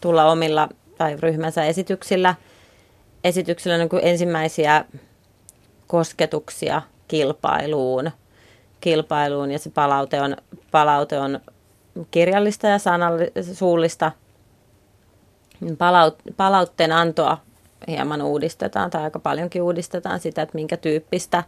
tulla 0.00 0.24
omilla 0.24 0.68
tai 0.98 1.16
ryhmänsä 1.20 1.64
esityksillä– 1.64 2.34
esityksellä 3.26 3.78
niin 3.78 3.88
ensimmäisiä 4.02 4.84
kosketuksia 5.86 6.82
kilpailuun, 7.08 8.10
kilpailuun 8.80 9.50
ja 9.50 9.58
se 9.58 9.70
palaute 9.70 10.20
on, 10.20 10.36
palaute 10.70 11.18
on 11.18 11.40
kirjallista 12.10 12.66
ja 12.66 12.78
sanalli, 12.78 13.32
suullista. 13.52 14.12
Palaut, 15.78 16.18
palautteen 16.36 16.92
antoa 16.92 17.38
hieman 17.88 18.22
uudistetaan 18.22 18.90
tai 18.90 19.02
aika 19.02 19.18
paljonkin 19.18 19.62
uudistetaan 19.62 20.20
sitä, 20.20 20.42
että 20.42 20.54
minkä 20.54 20.76
tyyppistä, 20.76 21.44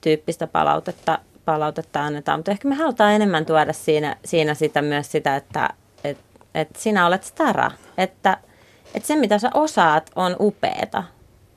tyyppistä 0.00 0.46
palautetta, 0.46 1.18
palautetta 1.44 2.00
annetaan. 2.04 2.38
Mutta 2.38 2.50
ehkä 2.50 2.68
me 2.68 2.74
halutaan 2.74 3.12
enemmän 3.12 3.46
tuoda 3.46 3.72
siinä, 3.72 4.16
siinä 4.24 4.54
sitä 4.54 4.82
myös 4.82 5.12
sitä, 5.12 5.36
että 5.36 5.68
et, 6.04 6.18
et 6.54 6.68
sinä 6.76 7.06
olet 7.06 7.24
stara, 7.24 7.70
että– 7.98 8.36
että 8.94 9.06
se 9.06 9.16
mitä 9.16 9.38
sä 9.38 9.50
osaat 9.54 10.10
on 10.16 10.36
upeeta. 10.40 11.04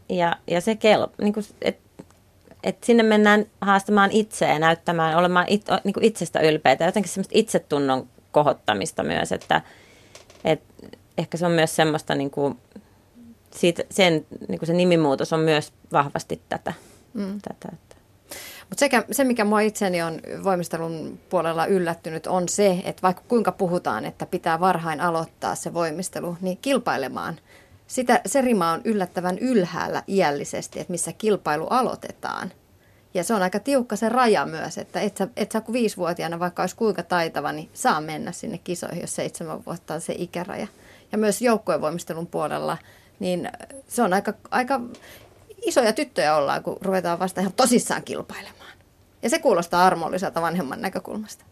Ja, 0.09 0.35
ja 0.47 0.61
se 0.61 0.75
kel, 0.75 1.07
niin 1.21 1.33
kuin, 1.33 1.45
et, 1.61 1.79
et 2.63 2.83
sinne 2.83 3.03
mennään 3.03 3.45
haastamaan 3.61 4.11
itseä 4.11 4.59
näyttämään, 4.59 5.17
olemaan 5.17 5.45
it, 5.49 5.65
niin 5.83 5.93
kuin 5.93 6.03
itsestä 6.03 6.39
ylpeitä. 6.39 6.85
Jotenkin 6.85 7.11
semmoista 7.11 7.37
itsetunnon 7.37 8.07
kohottamista 8.31 9.03
myös, 9.03 9.31
että 9.31 9.61
et, 10.43 10.61
ehkä 11.17 11.37
se 11.37 11.45
on 11.45 11.51
myös 11.51 11.75
semmoista, 11.75 12.15
niin 12.15 12.31
kuin, 12.31 12.59
siitä, 13.51 13.83
sen, 13.91 14.25
niin 14.47 14.59
kuin 14.59 14.67
se 14.67 14.73
nimimuutos 14.73 15.33
on 15.33 15.39
myös 15.39 15.73
vahvasti 15.91 16.41
tätä. 16.49 16.73
Mm. 17.13 17.41
tätä 17.41 17.94
mutta 18.69 18.79
sekä, 18.79 19.03
se, 19.11 19.23
mikä 19.23 19.45
mua 19.45 19.59
itseni 19.59 20.01
on 20.01 20.19
voimistelun 20.43 21.19
puolella 21.29 21.65
yllättynyt, 21.65 22.27
on 22.27 22.49
se, 22.49 22.81
että 22.83 23.01
vaikka 23.01 23.23
kuinka 23.27 23.51
puhutaan, 23.51 24.05
että 24.05 24.25
pitää 24.25 24.59
varhain 24.59 25.01
aloittaa 25.01 25.55
se 25.55 25.73
voimistelu, 25.73 26.37
niin 26.41 26.57
kilpailemaan. 26.57 27.35
Sitä, 27.87 28.21
se 28.25 28.41
rima 28.41 28.71
on 28.71 28.81
yllättävän 28.83 29.37
ylhäällä 29.39 30.03
iällisesti, 30.07 30.79
että 30.79 30.91
missä 30.91 31.13
kilpailu 31.13 31.67
aloitetaan. 31.67 32.51
Ja 33.13 33.23
se 33.23 33.33
on 33.33 33.41
aika 33.41 33.59
tiukka 33.59 33.95
se 33.95 34.09
raja 34.09 34.45
myös, 34.45 34.77
että 34.77 34.99
et 34.99 35.17
sä, 35.17 35.27
et 35.37 35.51
sä 35.51 35.61
kun 35.61 35.73
viisivuotiaana, 35.73 36.39
vaikka 36.39 36.63
olisi 36.63 36.75
kuinka 36.75 37.03
taitava, 37.03 37.51
niin 37.51 37.69
saa 37.73 38.01
mennä 38.01 38.31
sinne 38.31 38.57
kisoihin, 38.57 39.01
jos 39.01 39.15
seitsemän 39.15 39.65
vuotta 39.65 39.93
on 39.93 40.01
se 40.01 40.13
ikäraja. 40.17 40.67
Ja 41.11 41.17
myös 41.17 41.41
joukkuevoimistelun 41.41 42.27
puolella, 42.27 42.77
niin 43.19 43.49
se 43.87 44.01
on 44.01 44.13
aika, 44.13 44.33
aika 44.51 44.81
isoja 45.61 45.93
tyttöjä 45.93 46.35
ollaan, 46.35 46.63
kun 46.63 46.77
ruvetaan 46.81 47.19
vasta 47.19 47.41
ihan 47.41 47.53
tosissaan 47.53 48.03
kilpailemaan. 48.03 48.77
Ja 49.21 49.29
se 49.29 49.39
kuulostaa 49.39 49.85
armolliselta 49.85 50.41
vanhemman 50.41 50.81
näkökulmasta. 50.81 51.45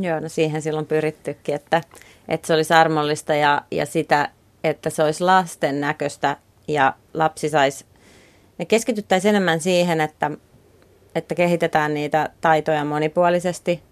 Joo, 0.00 0.20
no 0.20 0.28
siihen 0.28 0.62
silloin 0.62 0.86
pyrittykin, 0.86 1.54
että, 1.54 1.80
että 2.28 2.46
se 2.46 2.54
olisi 2.54 2.74
armollista 2.74 3.34
ja, 3.34 3.62
ja 3.70 3.86
sitä, 3.86 4.28
että 4.64 4.90
se 4.90 5.02
olisi 5.02 5.24
lasten 5.24 5.80
näköistä 5.80 6.36
ja 6.68 6.94
lapsi 7.14 7.48
saisi, 7.48 7.84
me 8.58 8.64
keskityttäisiin 8.64 9.30
enemmän 9.30 9.60
siihen, 9.60 10.00
että, 10.00 10.30
että 11.14 11.34
kehitetään 11.34 11.94
niitä 11.94 12.30
taitoja 12.40 12.84
monipuolisesti 12.84 13.82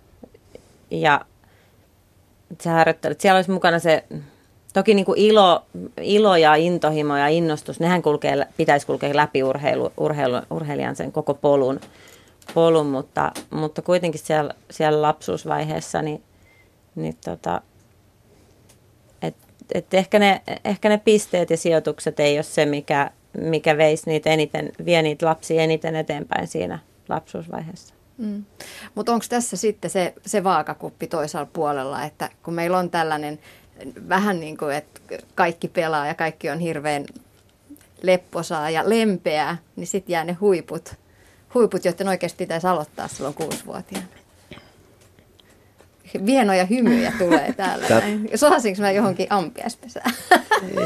ja 0.91 1.21
se 2.61 2.71
harjoittelut. 2.71 3.21
Siellä 3.21 3.39
olisi 3.39 3.51
mukana 3.51 3.79
se 3.79 4.05
Toki 4.75 4.95
niin 4.95 5.05
kuin 5.05 5.19
ilo, 5.19 5.65
ilo 6.01 6.37
ja 6.37 6.55
intohimo 6.55 7.17
ja 7.17 7.29
innostus, 7.29 7.81
nehän 7.81 8.03
kulkee, 8.03 8.47
pitäisi 8.57 8.87
kulkea 8.87 9.17
läpi 9.17 9.43
urheilu, 9.43 9.93
urheilu, 9.97 10.37
urheilijan 10.51 10.97
sen 10.97 11.13
koko 11.13 11.35
polun, 11.35 11.81
polun 12.55 12.87
mutta, 12.87 13.33
mutta 13.51 13.83
kuitenkin 13.83 14.21
siellä, 14.21 14.55
siellä 14.71 15.03
lapsuusvaiheessa, 15.03 16.03
niin, 16.03 16.23
niin 16.95 17.17
tota, 17.25 17.61
et, 19.23 19.37
et 19.75 19.95
ehkä, 19.95 20.19
ne, 20.19 20.41
ehkä 20.65 20.89
ne 20.89 20.99
pisteet 20.99 21.51
ja 21.51 21.57
sijoitukset 21.57 22.21
ei 22.21 22.37
ole 22.37 22.43
se, 22.43 22.67
mikä, 22.67 23.11
mikä 23.39 23.77
veisi 23.77 24.11
niitä 24.11 24.31
eniten, 24.31 24.73
vie 24.85 25.03
niitä 25.03 25.27
lapsia 25.27 25.63
eniten 25.63 25.97
eteenpäin 25.97 26.47
siinä 26.47 26.79
lapsuusvaiheessa. 27.09 27.95
Mm. 28.19 28.45
Mutta 28.95 29.13
onko 29.13 29.25
tässä 29.29 29.57
sitten 29.57 29.91
se, 29.91 30.15
se 30.27 30.45
vaakakuppi 30.45 31.07
toisella 31.07 31.49
puolella, 31.53 32.05
että 32.05 32.31
kun 32.43 32.55
meillä 32.55 32.79
on 32.79 32.91
tällainen 32.91 33.39
vähän 34.09 34.41
niin 34.41 34.57
kuin, 34.57 34.75
että 34.75 35.01
kaikki 35.35 35.69
pelaa 35.69 36.07
ja 36.07 36.15
kaikki 36.15 36.51
on 36.51 36.59
hirveän 36.59 37.05
lepposaa 38.03 38.71
ja 38.71 38.89
lempeää, 38.89 39.57
niin 39.77 39.87
sitten 39.87 40.13
jää 40.13 40.25
ne 40.25 40.33
huiput, 40.33 40.95
huiput, 41.55 41.85
joiden 41.85 42.09
oikeasti 42.09 42.45
pitäisi 42.45 42.67
aloittaa 42.67 43.09
silloin 43.09 43.35
kuusivuotiaana. 43.35 44.07
Vienoja 46.27 46.65
hymyjä 46.65 47.13
tulee 47.19 47.53
täällä. 47.53 47.89
Tää... 47.89 48.03
Sohasinko 48.35 48.81
mä 48.81 48.91
johonkin 48.91 49.27
ampiaispesään? 49.31 50.15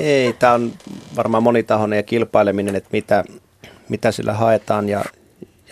Ei, 0.00 0.32
tämä 0.32 0.52
on 0.52 0.72
varmaan 1.16 1.42
monitahoinen 1.42 1.96
ja 1.96 2.02
kilpaileminen, 2.02 2.76
että 2.76 2.88
mitä, 2.92 3.24
mitä 3.88 4.12
sillä 4.12 4.32
haetaan 4.32 4.88
ja, 4.88 5.04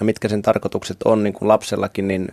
ja 0.00 0.04
mitkä 0.04 0.28
sen 0.28 0.42
tarkoitukset 0.42 0.96
on 1.04 1.24
niin 1.24 1.32
kuin 1.32 1.48
lapsellakin, 1.48 2.08
niin 2.08 2.28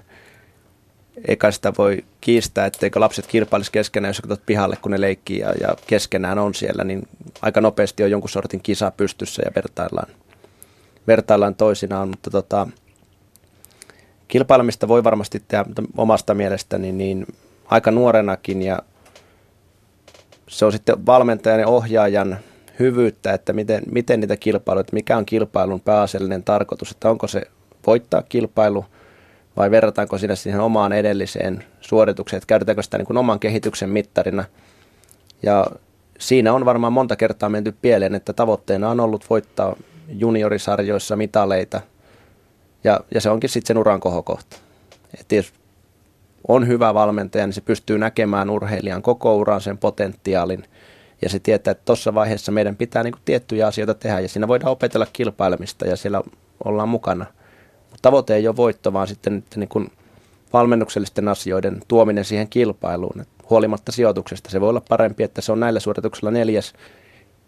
eikä 1.28 1.52
sitä 1.52 1.74
voi 1.78 2.04
kiistää, 2.22 2.66
etteikö 2.66 3.00
lapset 3.00 3.28
kilpailisi 3.28 3.72
keskenään, 3.72 4.10
jos 4.10 4.22
katsot 4.22 4.46
pihalle, 4.46 4.78
kun 4.82 4.92
ne 4.92 5.02
leikkii 5.02 5.40
ja, 5.40 5.54
ja 5.62 5.76
keskenään 5.88 6.40
on 6.40 6.54
siellä, 6.54 6.84
niin 6.84 7.08
aika 7.42 7.62
nopeasti 7.62 8.04
on 8.04 8.12
jonkun 8.12 8.30
sortin 8.30 8.62
kisa 8.62 8.92
pystyssä 8.92 9.42
ja 9.46 9.52
vertaillaan, 9.56 10.14
vertaillaan 11.08 11.56
toisinaan, 11.56 12.08
mutta 12.08 12.30
tota, 12.30 12.68
kilpailemista 14.28 14.88
voi 14.88 15.04
varmasti 15.04 15.44
tehdä 15.48 15.66
omasta 15.98 16.34
mielestäni 16.34 16.92
niin 16.92 17.28
aika 17.66 17.92
nuorenakin 17.92 18.62
ja 18.62 18.80
se 20.48 20.66
on 20.66 20.72
sitten 20.72 21.06
valmentajan 21.06 21.60
ja 21.60 21.68
ohjaajan 21.68 22.38
hyvyyttä, 22.80 23.34
että 23.34 23.54
miten, 23.54 23.84
miten 23.92 24.20
niitä 24.20 24.38
kilpailuja, 24.38 24.86
mikä 24.92 25.18
on 25.18 25.26
kilpailun 25.26 25.82
pääasiallinen 25.82 26.44
tarkoitus, 26.44 26.92
että 26.92 27.10
onko 27.10 27.28
se 27.28 27.42
voittaa 27.88 28.22
kilpailu 28.22 28.86
vai 29.58 29.72
verrataanko 29.72 30.18
siinä 30.18 30.36
siihen 30.36 30.62
omaan 30.62 30.94
edelliseen 30.94 31.64
suoritukseen, 31.82 32.38
että 32.38 32.48
käytetäänkö 32.48 32.84
sitä 32.84 32.98
niin 32.98 33.06
kuin 33.06 33.18
oman 33.18 33.40
kehityksen 33.40 33.90
mittarina. 33.90 34.44
Ja 35.44 35.68
siinä 36.20 36.54
on 36.54 36.66
varmaan 36.66 36.94
monta 36.94 37.16
kertaa 37.16 37.50
menty 37.50 37.76
pieleen, 37.82 38.16
että 38.16 38.34
tavoitteena 38.34 38.90
on 38.90 39.00
ollut 39.00 39.30
voittaa 39.30 39.76
juniorisarjoissa 40.08 41.16
mitaleita 41.16 41.82
ja, 42.84 43.00
ja 43.14 43.22
se 43.22 43.30
onkin 43.30 43.50
sitten 43.50 43.68
sen 43.68 43.78
uran 43.78 44.00
kohokohta. 44.00 44.58
Että 45.20 45.36
jos 45.36 45.54
on 46.48 46.68
hyvä 46.68 46.94
valmentaja, 46.94 47.48
niin 47.48 47.54
se 47.54 47.62
pystyy 47.62 47.98
näkemään 47.98 48.50
urheilijan 48.50 49.02
koko 49.02 49.36
uran 49.36 49.62
sen 49.62 49.78
potentiaalin 49.78 50.64
ja 51.22 51.30
se 51.30 51.40
tietää, 51.40 51.72
että 51.72 51.86
tuossa 51.86 52.14
vaiheessa 52.14 52.52
meidän 52.52 52.76
pitää 52.76 53.04
niin 53.04 53.12
kuin 53.12 53.22
tiettyjä 53.26 53.68
asioita 53.68 53.94
tehdä 53.94 54.20
ja 54.20 54.30
siinä 54.30 54.48
voidaan 54.48 54.72
opetella 54.72 55.08
kilpailemista 55.14 55.88
ja 55.88 55.96
siellä 55.96 56.22
ollaan 56.64 56.90
mukana. 56.90 57.26
Tavoite 58.04 58.36
ei 58.36 58.48
ole 58.48 58.56
voitto, 58.56 58.94
vaan 58.94 59.08
sitten 59.08 59.38
että 59.38 59.60
niin 59.60 59.70
kuin 59.70 59.92
valmennuksellisten 60.54 61.28
asioiden 61.28 61.82
tuominen 61.88 62.26
siihen 62.26 62.50
kilpailuun. 62.50 63.22
Et 63.22 63.28
huolimatta 63.50 63.92
sijoituksesta 63.92 64.50
se 64.50 64.62
voi 64.62 64.70
olla 64.70 64.82
parempi, 64.90 65.24
että 65.24 65.42
se 65.42 65.52
on 65.52 65.60
näillä 65.60 65.80
suorituksilla 65.80 66.32
neljäs, 66.32 66.74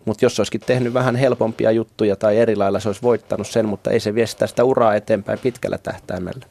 mutta 0.05 0.25
jos 0.25 0.39
olisikin 0.39 0.61
tehnyt 0.61 0.93
vähän 0.93 1.15
helpompia 1.15 1.71
juttuja 1.71 2.15
tai 2.15 2.37
eri 2.37 2.55
lailla 2.55 2.79
se 2.79 2.89
olisi 2.89 3.01
voittanut 3.01 3.47
sen, 3.47 3.65
mutta 3.65 3.91
ei 3.91 3.99
se 3.99 4.15
vie 4.15 4.27
sitä, 4.27 4.47
sitä 4.47 4.63
uraa 4.63 4.95
eteenpäin 4.95 5.39
pitkällä 5.39 5.77
tähtäimellä. 5.77 6.45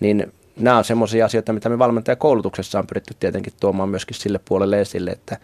Niin 0.00 0.32
nämä 0.56 0.78
on 0.78 0.84
semmoisia 0.84 1.24
asioita, 1.24 1.52
mitä 1.52 1.68
me 1.68 1.78
valmentajakoulutuksessa 1.78 2.78
on 2.78 2.86
pyritty 2.86 3.14
tietenkin 3.20 3.52
tuomaan 3.60 3.88
myöskin 3.88 4.16
sille 4.16 4.40
puolelle 4.44 4.80
esille, 4.80 5.10
että, 5.10 5.36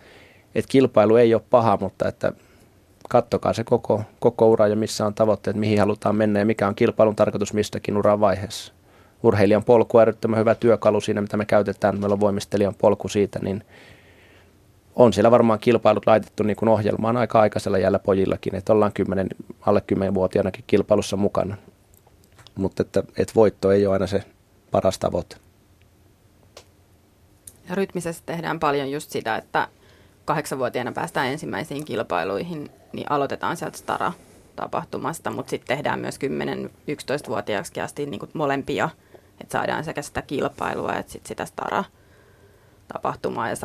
että 0.55 0.71
kilpailu 0.71 1.17
ei 1.17 1.35
ole 1.35 1.43
paha, 1.51 1.79
mutta 1.81 2.09
että 2.09 2.33
kattokaa 3.09 3.53
se 3.53 3.65
koko, 3.65 4.03
koko 4.21 4.51
ura 4.51 4.69
ja 4.69 4.77
missä 4.77 5.07
on 5.07 5.15
tavoitteet, 5.15 5.57
mihin 5.57 5.79
halutaan 5.79 6.17
mennä 6.17 6.39
ja 6.39 6.47
mikä 6.47 6.69
on 6.69 6.75
kilpailun 6.75 7.17
tarkoitus 7.17 7.53
mistäkin 7.53 7.97
uran 7.97 8.21
vaiheessa. 8.21 8.73
Urheilijan 9.23 9.65
polku 9.65 9.97
on 9.97 10.01
äärettömän 10.01 10.41
hyvä 10.41 10.55
työkalu 10.55 11.01
siinä, 11.01 11.21
mitä 11.21 11.37
me 11.37 11.45
käytetään. 11.45 12.01
Meillä 12.01 12.13
on 12.13 12.21
voimistelijan 12.21 12.75
polku 12.75 13.09
siitä, 13.09 13.39
niin 13.43 13.65
on 14.97 15.13
siellä 15.13 15.31
varmaan 15.31 15.59
kilpailut 15.59 16.07
laitettu 16.07 16.43
niin 16.43 16.57
kuin 16.57 16.69
ohjelmaan 16.69 17.17
aika 17.17 17.41
aikaisella 17.41 17.79
jäällä 17.79 17.99
pojillakin, 17.99 18.55
että 18.55 18.73
ollaan 18.73 18.93
10, 18.93 19.29
alle 19.61 19.83
10-vuotiaanakin 19.95 20.65
kilpailussa 20.67 21.17
mukana. 21.17 21.57
Mutta 22.55 22.83
että, 22.83 23.03
että 23.17 23.35
voitto 23.35 23.73
ei 23.73 23.87
ole 23.87 23.93
aina 23.93 24.07
se 24.07 24.25
paras 24.71 24.99
tavoite. 24.99 25.37
Rytmisessä 27.71 28.23
tehdään 28.27 28.61
paljon 28.61 28.91
just 28.91 29.11
sitä, 29.11 29.37
että 29.37 29.69
kahdeksanvuotiaana 30.29 30.93
päästään 30.93 31.29
ensimmäisiin 31.29 31.85
kilpailuihin, 31.85 32.71
niin 32.93 33.11
aloitetaan 33.11 33.57
sieltä 33.57 33.79
Stara-tapahtumasta, 33.79 35.31
mutta 35.31 35.51
sitten 35.51 35.77
tehdään 35.77 36.01
myös 36.01 36.19
10-11-vuotiaaksi 36.19 37.81
asti 37.81 38.07
niin 38.07 38.21
kuin 38.21 38.31
molempia, 38.35 38.89
että 39.41 39.53
saadaan 39.53 39.85
sekä 39.85 40.03
sitä 40.03 40.23
kilpailua 40.23 40.95
että 40.95 41.13
sit 41.13 41.27
sitä 41.27 41.45
Stara-tapahtumaa 41.45 43.49
ja 43.49 43.57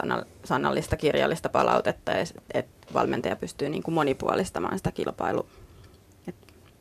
sanallista 0.43 0.97
kirjallista 0.97 1.49
palautetta, 1.49 2.11
että 2.53 2.87
valmentaja 2.93 3.35
pystyy 3.35 3.69
niin 3.69 3.83
kuin 3.83 3.95
monipuolistamaan 3.95 4.77
sitä 4.77 4.91
kilpailua 4.91 5.45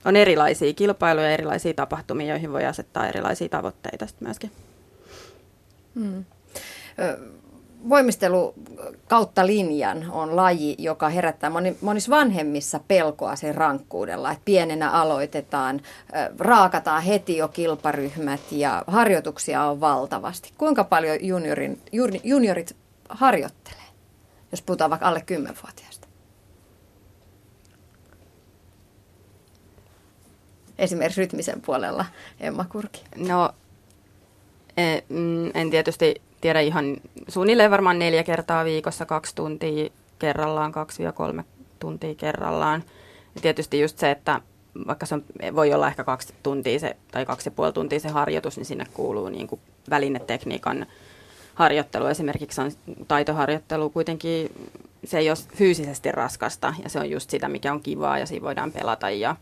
on 0.04 0.16
erilaisia 0.16 0.74
kilpailuja, 0.74 1.30
erilaisia 1.30 1.74
tapahtumia, 1.74 2.26
joihin 2.26 2.52
voi 2.52 2.64
asettaa 2.64 3.08
erilaisia 3.08 3.48
tavoitteita 3.48 4.06
myöskin. 4.20 4.52
Hmm. 5.94 6.24
Voimistelu 7.88 8.54
kautta 9.08 9.46
linjan 9.46 10.10
on 10.10 10.36
laji, 10.36 10.76
joka 10.78 11.08
herättää 11.08 11.50
monissa 11.80 12.10
vanhemmissa 12.10 12.80
pelkoa 12.88 13.36
sen 13.36 13.54
rankkuudella, 13.54 14.30
että 14.30 14.44
pienenä 14.44 14.90
aloitetaan, 14.90 15.80
raakataan 16.38 17.02
heti 17.02 17.36
jo 17.36 17.48
kilparyhmät 17.48 18.40
ja 18.50 18.84
harjoituksia 18.86 19.64
on 19.64 19.80
valtavasti. 19.80 20.52
Kuinka 20.58 20.84
paljon 20.84 21.18
juniorin, 21.20 21.80
juniorit 22.24 22.76
harjoittelee, 23.08 23.78
jos 24.50 24.62
puhutaan 24.62 24.90
vaikka 24.90 25.08
alle 25.08 25.24
10-vuotiaista? 25.32 25.92
esimerkiksi 30.82 31.20
rytmisen 31.20 31.60
puolella, 31.60 32.04
Emma 32.40 32.64
Kurki? 32.64 33.02
No, 33.16 33.50
en, 34.76 35.02
mm, 35.08 35.50
en 35.54 35.70
tietysti 35.70 36.22
tiedä 36.42 36.60
ihan 36.60 36.96
suunnilleen 37.28 37.70
varmaan 37.70 37.98
neljä 37.98 38.22
kertaa 38.22 38.64
viikossa, 38.64 39.06
kaksi 39.06 39.34
tuntia 39.34 39.90
kerrallaan, 40.18 40.72
kaksi 40.72 41.02
ja 41.02 41.12
kolme 41.12 41.44
tuntia 41.78 42.14
kerrallaan. 42.14 42.84
Ja 43.34 43.40
tietysti 43.40 43.80
just 43.80 43.98
se, 43.98 44.10
että 44.10 44.40
vaikka 44.86 45.06
se 45.06 45.14
on, 45.14 45.24
voi 45.54 45.72
olla 45.72 45.88
ehkä 45.88 46.04
kaksi 46.04 46.34
tuntia 46.42 46.78
se, 46.78 46.96
tai 47.10 47.26
kaksi 47.26 47.46
ja 47.46 47.50
puoli 47.50 47.72
tuntia 47.72 48.00
se 48.00 48.08
harjoitus, 48.08 48.56
niin 48.56 48.66
sinne 48.66 48.86
kuuluu 48.94 49.28
niin 49.28 49.46
kuin 49.46 49.60
välinetekniikan 49.90 50.86
harjoittelu. 51.54 52.06
Esimerkiksi 52.06 52.60
on 52.60 52.70
taitoharjoittelu 53.08 53.90
kuitenkin, 53.90 54.50
se 55.04 55.18
ei 55.18 55.30
ole 55.30 55.38
fyysisesti 55.56 56.12
raskasta 56.12 56.74
ja 56.82 56.88
se 56.88 56.98
on 56.98 57.10
just 57.10 57.30
sitä, 57.30 57.48
mikä 57.48 57.72
on 57.72 57.82
kivaa 57.82 58.18
ja 58.18 58.26
siinä 58.26 58.44
voidaan 58.44 58.72
pelata 58.72 59.10
ja 59.10 59.36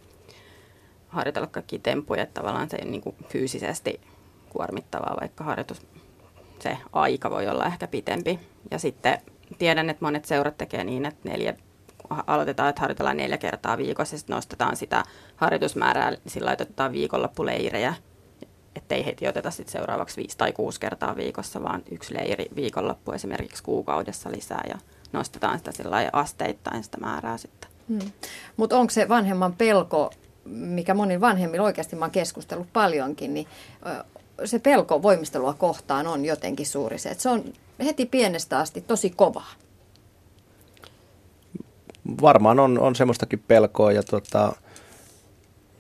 harjoitella 1.09 1.47
kaikki 1.47 1.79
temppuja, 1.79 2.27
tavallaan 2.27 2.71
se 2.71 2.77
ei 2.77 2.85
niin 2.85 3.01
kuin 3.01 3.17
fyysisesti 3.29 4.01
kuormittavaa, 4.49 5.17
vaikka 5.21 5.45
harjoitus, 5.45 5.87
se 6.61 6.79
aika 6.93 7.31
voi 7.31 7.49
olla 7.49 7.67
ehkä 7.67 7.87
pitempi. 7.87 8.41
Ja 8.71 8.79
sitten 8.79 9.19
tiedän, 9.59 9.91
että 9.91 10.05
monet 10.05 10.25
seurat 10.25 10.59
tekee 10.59 10.85
niin, 10.85 11.07
että 11.07 11.29
neljä, 11.29 11.55
aloitetaan, 12.27 12.69
että 12.69 12.81
harjoitellaan 12.81 13.17
neljä 13.17 13.39
kertaa 13.39 13.79
viikossa 13.79 14.15
ja 14.15 14.19
sitten 14.19 14.35
nostetaan 14.35 14.77
sitä 14.77 15.03
harjoitusmäärää, 15.37 16.13
sillä 16.27 16.47
laitetaan 16.47 16.93
viikonloppuleirejä, 16.93 17.95
ettei 18.77 19.07
heti 19.07 19.29
oteta 19.29 19.51
sitten 19.51 19.73
seuraavaksi 19.73 20.17
viisi 20.17 20.39
tai 20.39 20.53
kuusi 20.53 20.81
kertaa 20.81 21.17
viikossa, 21.17 21.63
vaan 21.63 21.83
yksi 21.91 22.15
leiri 22.15 22.47
viikonloppu 22.57 23.13
esimerkiksi 23.13 23.63
kuukaudessa 23.63 24.31
lisää 24.33 24.63
ja 24.69 24.79
nostetaan 25.13 25.59
sitä 25.59 25.73
sillä 25.73 26.11
asteittain 26.13 26.85
sitä 26.85 26.99
määrää 26.99 27.37
sitten. 27.37 27.71
Hmm. 27.89 28.13
Mutta 28.57 28.79
onko 28.79 28.91
se 28.91 29.09
vanhemman 29.09 29.53
pelko 29.53 30.11
mikä 30.45 30.95
moni 30.95 31.21
vanhemmilla 31.21 31.65
oikeasti 31.65 31.97
mä 31.97 32.05
oon 32.05 32.11
keskustellut 32.11 32.73
paljonkin, 32.73 33.35
niin 33.35 33.47
se 34.45 34.59
pelko 34.59 35.03
voimistelua 35.03 35.55
kohtaan 35.55 36.07
on 36.07 36.25
jotenkin 36.25 36.67
suuri 36.67 36.99
se, 36.99 37.09
että 37.09 37.23
se 37.23 37.29
on 37.29 37.45
heti 37.85 38.07
pienestä 38.07 38.59
asti 38.59 38.81
tosi 38.81 39.11
kovaa. 39.11 39.53
Varmaan 42.23 42.61
on, 42.61 42.79
on 42.79 42.95
semmoistakin 42.95 43.43
pelkoa 43.49 43.93
ja 43.93 44.03
tota, 44.03 44.53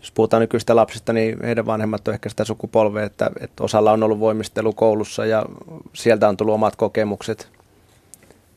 jos 0.00 0.12
puhutaan 0.12 0.40
nykyistä 0.40 0.76
lapsista, 0.76 1.12
niin 1.12 1.44
heidän 1.44 1.66
vanhemmat 1.66 2.08
on 2.08 2.14
ehkä 2.14 2.28
sitä 2.28 2.44
sukupolvea, 2.44 3.04
että, 3.04 3.30
että 3.40 3.64
osalla 3.64 3.92
on 3.92 4.02
ollut 4.02 4.20
voimistelu 4.20 4.72
koulussa 4.72 5.26
ja 5.26 5.46
sieltä 5.92 6.28
on 6.28 6.36
tullut 6.36 6.54
omat 6.54 6.76
kokemukset 6.76 7.48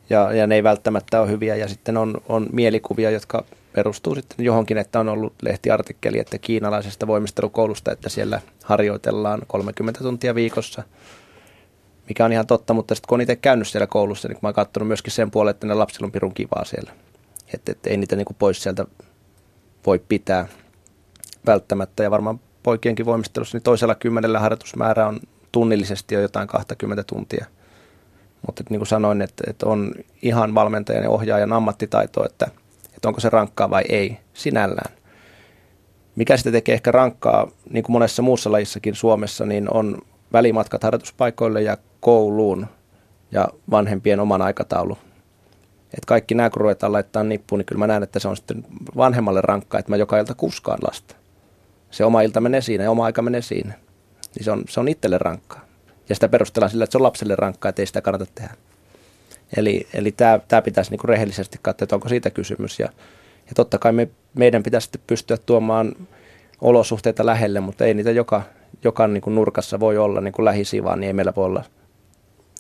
ja, 0.10 0.34
ja 0.34 0.48
ne 0.48 0.56
ei 0.56 0.64
välttämättä 0.64 1.22
ole 1.22 1.30
hyviä 1.30 1.56
ja 1.56 1.68
sitten 1.68 1.98
on, 1.98 2.22
on 2.30 2.48
mielikuvia, 2.52 3.12
jotka 3.12 3.46
perustuu 3.74 4.16
sitten 4.16 4.46
johonkin, 4.46 4.78
että 4.78 5.00
on 5.00 5.10
ollut 5.10 5.34
lehtiartikkeli, 5.42 6.20
että 6.20 6.38
kiinalaisesta 6.38 7.08
voimistelukoulusta, 7.08 7.92
että 7.92 8.10
siellä 8.10 8.42
harjoitellaan 8.64 9.42
30 9.48 10.00
tuntia 10.04 10.36
viikossa, 10.36 10.84
mikä 12.08 12.26
on 12.26 12.34
ihan 12.34 12.48
totta, 12.48 12.74
mutta 12.74 12.96
sitten 12.96 13.08
kun 13.08 13.16
on 13.16 13.22
itse 13.22 13.36
käynyt 13.36 13.68
siellä 13.68 13.88
koulussa, 13.88 14.28
niin 14.28 14.38
mä 14.42 14.48
oon 14.48 14.54
katsonut 14.54 14.88
myöskin 14.88 15.14
sen 15.14 15.32
puolen, 15.32 15.52
että 15.52 15.68
ne 15.68 15.74
lapsilla 15.74 16.06
on 16.06 16.12
pirun 16.12 16.34
kivaa 16.34 16.66
siellä. 16.66 16.92
Että, 17.54 17.72
että 17.72 17.90
ei 17.90 17.98
niitä 17.98 18.16
niin 18.16 18.26
kuin 18.26 18.38
pois 18.40 18.64
sieltä 18.64 18.86
voi 19.86 20.00
pitää 20.10 20.48
välttämättä. 21.46 22.04
Ja 22.04 22.12
varmaan 22.12 22.40
poikienkin 22.64 23.06
voimistelussa 23.06 23.58
niin 23.58 23.64
toisella 23.64 23.96
kymmenellä 23.96 24.40
harjoitusmäärä 24.40 25.08
on 25.08 25.20
tunnillisesti 25.52 26.16
jo 26.16 26.22
jotain 26.22 26.48
20 26.48 27.04
tuntia. 27.04 27.46
Mutta 28.48 28.64
niin 28.70 28.80
kuin 28.80 28.88
sanoin, 28.88 29.22
että, 29.22 29.44
että 29.48 29.66
on 29.66 29.92
ihan 30.22 30.56
valmentajan 30.56 31.04
ja 31.04 31.10
ohjaajan 31.10 31.54
ammattitaito, 31.54 32.26
että– 32.26 32.48
että 33.04 33.10
onko 33.10 33.20
se 33.20 33.30
rankkaa 33.30 33.70
vai 33.70 33.84
ei 33.90 34.18
sinällään. 34.34 34.94
Mikä 36.16 36.38
sitä 36.38 36.52
tekee 36.52 36.74
ehkä 36.74 36.92
rankkaa, 36.92 37.48
niin 37.70 37.84
kuin 37.84 37.94
monessa 37.94 38.22
muussa 38.22 38.52
lajissakin 38.52 38.96
Suomessa, 38.96 39.46
niin 39.46 39.74
on 39.74 39.98
välimatkat 40.34 40.84
harjoituspaikoille 40.84 41.62
ja 41.62 41.78
kouluun 42.00 42.68
ja 43.32 43.48
vanhempien 43.72 44.20
oman 44.20 44.42
aikataulu. 44.42 44.98
Että 45.84 46.08
kaikki 46.08 46.36
nämä, 46.36 46.50
kun 46.50 46.62
ruvetaan 46.62 46.92
laittaa 46.92 47.24
nippuun, 47.24 47.60
niin 47.60 47.66
kyllä 47.66 47.80
mä 47.80 47.88
näen, 47.88 48.04
että 48.04 48.20
se 48.20 48.28
on 48.28 48.38
sitten 48.38 48.66
vanhemmalle 48.98 49.42
rankkaa, 49.42 49.80
että 49.80 49.92
mä 49.92 49.96
joka 49.96 50.18
ilta 50.18 50.34
kuskaan 50.34 50.80
lasta. 50.88 51.16
Se 51.92 52.06
oma 52.06 52.22
ilta 52.22 52.42
menee 52.42 52.62
siinä 52.62 52.84
ja 52.84 52.92
oma 52.92 53.06
aika 53.06 53.22
menee 53.22 53.42
siinä. 53.42 53.74
Niin 54.36 54.44
se 54.44 54.52
on, 54.52 54.64
se 54.70 54.80
on 54.80 54.88
itselle 54.88 55.18
rankkaa. 55.18 55.66
Ja 56.10 56.16
sitä 56.16 56.30
perustellaan 56.30 56.70
sillä, 56.70 56.84
että 56.84 56.92
se 56.92 56.98
on 56.98 57.04
lapselle 57.04 57.36
rankkaa, 57.36 57.70
että 57.70 57.82
ei 57.82 57.86
sitä 57.86 58.02
kannata 58.02 58.26
tehdä. 58.36 58.54
Eli, 59.58 59.88
eli 59.94 60.12
tämä, 60.12 60.40
tämä 60.48 60.62
pitäisi 60.62 60.92
niin 60.92 61.00
kuin 61.00 61.10
rehellisesti 61.10 61.60
katsoa, 61.62 61.86
että 61.86 61.96
onko 61.96 62.10
siitä 62.10 62.30
kysymys. 62.30 62.80
Ja, 62.80 62.90
ja 63.46 63.52
totta 63.56 63.78
kai 63.78 63.92
me, 63.92 64.10
meidän 64.34 64.64
pitäisi 64.64 64.90
pystyä 65.08 65.38
tuomaan 65.38 65.96
olosuhteita 66.62 67.26
lähelle, 67.26 67.60
mutta 67.60 67.86
ei 67.86 67.94
niitä 67.94 68.12
joka, 68.12 68.42
joka 68.84 69.08
niin 69.08 69.22
kuin 69.22 69.36
nurkassa 69.36 69.80
voi 69.80 69.98
olla 69.98 70.22
niin 70.22 70.34
kuin 70.34 70.46
lähisivaa, 70.46 70.96
niin 70.96 71.08
ei 71.08 71.14
meillä 71.14 71.34
voi 71.36 71.46
olla 71.46 71.64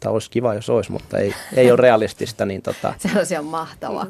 tai 0.03 0.13
olisi 0.13 0.31
kiva, 0.31 0.53
jos 0.53 0.69
olisi, 0.69 0.91
mutta 0.91 1.17
ei, 1.17 1.33
ei 1.55 1.71
ole 1.71 1.81
realistista. 1.81 2.45
Niin 2.45 2.61
tota, 2.61 2.93
Sellaisia 3.07 3.41
mahtavaa 3.41 4.07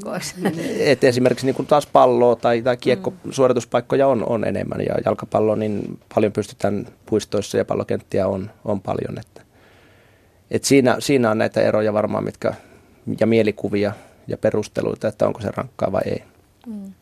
Et 0.80 1.04
esimerkiksi 1.04 1.46
niin 1.46 1.56
kuin 1.56 1.68
taas 1.68 1.86
palloa 1.86 2.36
tai, 2.36 2.62
tai 2.62 2.78
kiekko-suorituspaikkoja 2.78 4.08
on, 4.08 4.26
on 4.30 4.46
enemmän 4.46 4.82
ja 4.82 4.96
jalkapallo 5.06 5.56
niin 5.56 6.00
paljon 6.16 6.32
pystytään 6.32 6.88
puistoissa 7.06 7.58
ja 7.58 7.66
pallokenttiä 7.66 8.28
on, 8.28 8.52
on 8.66 8.82
paljon. 8.82 9.20
Että, 9.20 9.42
et 10.54 10.64
siinä, 10.64 10.96
siinä 11.00 11.32
on 11.32 11.38
näitä 11.38 11.62
eroja 11.62 11.94
varmaan, 11.94 12.24
mitkä 12.24 12.54
ja 13.20 13.28
mielikuvia 13.28 13.94
ja 14.28 14.38
perusteluita, 14.38 15.08
että 15.08 15.28
onko 15.28 15.42
se 15.42 15.52
rankkaa 15.52 15.92
vai 15.92 16.02
ei. 16.06 16.24
Mm. 16.68 16.94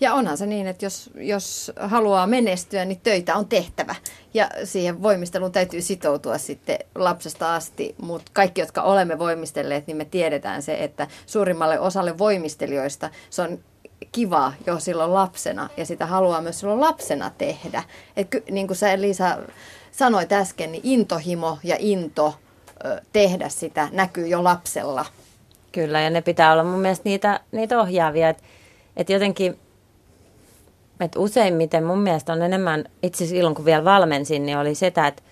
Ja 0.00 0.14
onhan 0.14 0.38
se 0.38 0.46
niin, 0.46 0.66
että 0.66 0.86
jos, 0.86 1.10
jos 1.14 1.72
haluaa 1.80 2.26
menestyä, 2.26 2.84
niin 2.84 3.00
töitä 3.02 3.36
on 3.36 3.48
tehtävä. 3.48 3.94
Ja 4.34 4.50
siihen 4.64 5.02
voimisteluun 5.02 5.52
täytyy 5.52 5.82
sitoutua 5.82 6.38
sitten 6.38 6.78
lapsesta 6.94 7.54
asti. 7.54 7.94
Mutta 8.02 8.30
kaikki, 8.34 8.60
jotka 8.60 8.82
olemme 8.82 9.18
voimistelleet, 9.18 9.86
niin 9.86 9.96
me 9.96 10.04
tiedetään 10.04 10.62
se, 10.62 10.84
että 10.84 11.08
suurimmalle 11.26 11.80
osalle 11.80 12.18
voimistelijoista 12.18 13.10
se 13.30 13.42
on 13.42 13.58
kiva 14.12 14.52
jo 14.66 14.80
silloin 14.80 15.14
lapsena. 15.14 15.68
Ja 15.76 15.86
sitä 15.86 16.06
haluaa 16.06 16.40
myös 16.40 16.60
silloin 16.60 16.80
lapsena 16.80 17.30
tehdä. 17.38 17.82
Et 18.16 18.28
niin 18.50 18.66
kuin 18.66 18.76
sä 18.76 19.00
Liisa 19.00 19.38
sanoit 19.92 20.32
äsken, 20.32 20.72
niin 20.72 20.82
intohimo 20.84 21.58
ja 21.64 21.76
into 21.78 22.34
tehdä 23.12 23.48
sitä 23.48 23.88
näkyy 23.92 24.26
jo 24.26 24.44
lapsella. 24.44 25.04
Kyllä, 25.72 26.00
ja 26.00 26.10
ne 26.10 26.22
pitää 26.22 26.52
olla 26.52 26.64
mun 26.64 26.80
mielestä 26.80 27.08
niitä, 27.08 27.40
niitä 27.52 27.80
ohjaavia. 27.80 28.28
Että 28.28 28.42
et 28.96 29.10
jotenkin 29.10 29.58
et 31.00 31.16
useimmiten 31.16 31.84
mun 31.84 31.98
mielestä 31.98 32.32
on 32.32 32.42
enemmän, 32.42 32.84
itse 33.02 33.26
silloin 33.26 33.54
kun 33.54 33.64
vielä 33.64 33.84
valmensin, 33.84 34.46
niin 34.46 34.58
oli 34.58 34.74
sitä, 34.74 35.06
että 35.06 35.22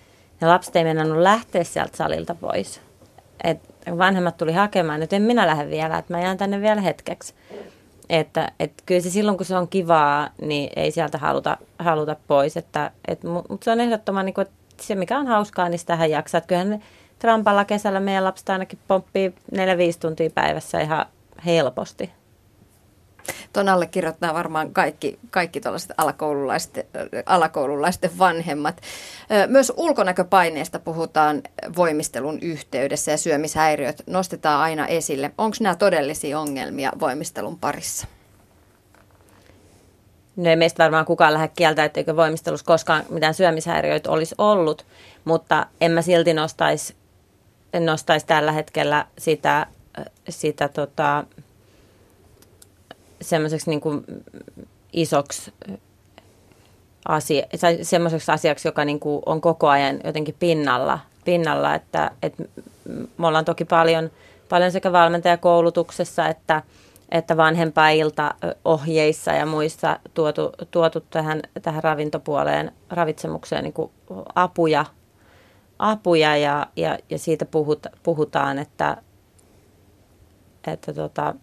ne 0.41 0.47
lapset 0.47 0.75
ei 0.75 0.83
mennä 0.83 1.23
lähteä 1.23 1.63
sieltä 1.63 1.97
salilta 1.97 2.35
pois. 2.35 2.81
Et 3.43 3.59
vanhemmat 3.97 4.37
tuli 4.37 4.53
hakemaan, 4.53 5.03
että 5.03 5.15
en 5.15 5.21
minä 5.21 5.47
lähde 5.47 5.69
vielä, 5.69 5.97
että 5.97 6.13
mä 6.13 6.21
jään 6.21 6.37
tänne 6.37 6.61
vielä 6.61 6.81
hetkeksi. 6.81 7.33
Että 8.09 8.51
et 8.59 8.73
kyllä 8.85 9.01
se 9.01 9.09
silloin, 9.09 9.37
kun 9.37 9.45
se 9.45 9.57
on 9.57 9.67
kivaa, 9.67 10.29
niin 10.41 10.69
ei 10.75 10.91
sieltä 10.91 11.17
haluta, 11.17 11.57
haluta 11.79 12.15
pois. 12.27 12.57
Että, 12.57 12.91
et, 13.07 13.23
mutta 13.23 13.63
se 13.65 13.71
on 13.71 13.79
ehdottoman, 13.79 14.25
niin 14.25 14.33
kuin, 14.33 14.47
että 14.47 14.83
se 14.83 14.95
mikä 14.95 15.19
on 15.19 15.27
hauskaa, 15.27 15.69
niin 15.69 15.79
sitähän 15.79 16.11
jaksaa. 16.11 16.37
Että 16.37 16.47
kyllähän 16.47 16.69
ne 16.69 16.81
trampalla 17.25 17.65
kesällä 17.65 17.99
meidän 17.99 18.23
lapset 18.23 18.49
ainakin 18.49 18.79
pomppii 18.87 19.33
4-5 19.55 19.57
tuntia 19.99 20.29
päivässä 20.29 20.79
ihan 20.79 21.05
helposti. 21.45 22.11
Tuon 23.53 23.69
allekirjoittaa 23.69 24.33
varmaan 24.33 24.73
kaikki, 24.73 25.19
kaikki 25.31 25.61
tuollaiset 25.61 25.91
alakoululaisten, 25.97 26.83
alakoululaisten 27.25 28.19
vanhemmat. 28.19 28.81
Myös 29.47 29.73
ulkonäköpaineesta 29.77 30.79
puhutaan 30.79 31.41
voimistelun 31.75 32.39
yhteydessä 32.41 33.11
ja 33.11 33.17
syömishäiriöt 33.17 34.03
nostetaan 34.07 34.61
aina 34.61 34.87
esille. 34.87 35.31
Onko 35.37 35.57
nämä 35.61 35.75
todellisia 35.75 36.39
ongelmia 36.39 36.91
voimistelun 36.99 37.59
parissa? 37.59 38.07
No 40.35 40.49
ei 40.49 40.55
meistä 40.55 40.83
varmaan 40.83 41.05
kukaan 41.05 41.33
lähde 41.33 41.47
kieltä, 41.47 41.85
etteikö 41.85 42.15
voimistelussa 42.15 42.65
koskaan 42.65 43.03
mitään 43.09 43.33
syömishäiriöitä 43.33 44.11
olisi 44.11 44.35
ollut, 44.37 44.85
mutta 45.23 45.65
en 45.81 45.91
mä 45.91 46.01
silti 46.01 46.33
nostaisi 46.33 46.95
nostais 47.79 48.23
tällä 48.23 48.51
hetkellä 48.51 49.05
sitä, 49.17 49.67
sitä 50.29 50.67
tota, 50.67 51.23
semmoiseksi 53.21 53.69
niin 53.69 53.81
kuin 53.81 54.05
isoksi 54.93 55.53
asia, 57.07 57.45
semmoiseksi 57.81 58.31
asiaksi, 58.31 58.67
joka 58.67 58.85
niin 58.85 58.99
kuin 58.99 59.21
on 59.25 59.41
koko 59.41 59.67
ajan 59.67 59.99
jotenkin 60.03 60.35
pinnalla, 60.39 60.99
pinnalla 61.25 61.75
että, 61.75 62.11
että 62.21 62.43
me 63.17 63.27
ollaan 63.27 63.45
toki 63.45 63.65
paljon, 63.65 64.11
paljon 64.49 64.71
sekä 64.71 64.91
valmentajakoulutuksessa 64.91 66.27
että, 66.27 66.61
että 67.11 67.37
vanhempailta-ohjeissa 67.37 69.31
ja 69.31 69.45
muissa 69.45 69.99
tuotu, 70.13 70.51
tuotu 70.71 70.99
tähän, 71.09 71.41
tähän 71.61 71.83
ravintopuoleen, 71.83 72.71
ravitsemukseen 72.89 73.63
niin 73.63 73.73
kuin 73.73 73.91
apuja, 74.35 74.85
apuja 75.79 76.37
ja, 76.37 76.67
ja, 76.75 76.97
ja 77.09 77.19
siitä 77.19 77.45
puhut, 77.45 77.87
puhutaan, 78.03 78.59
että, 78.59 78.97
että 80.67 80.93
tota, 80.93 81.35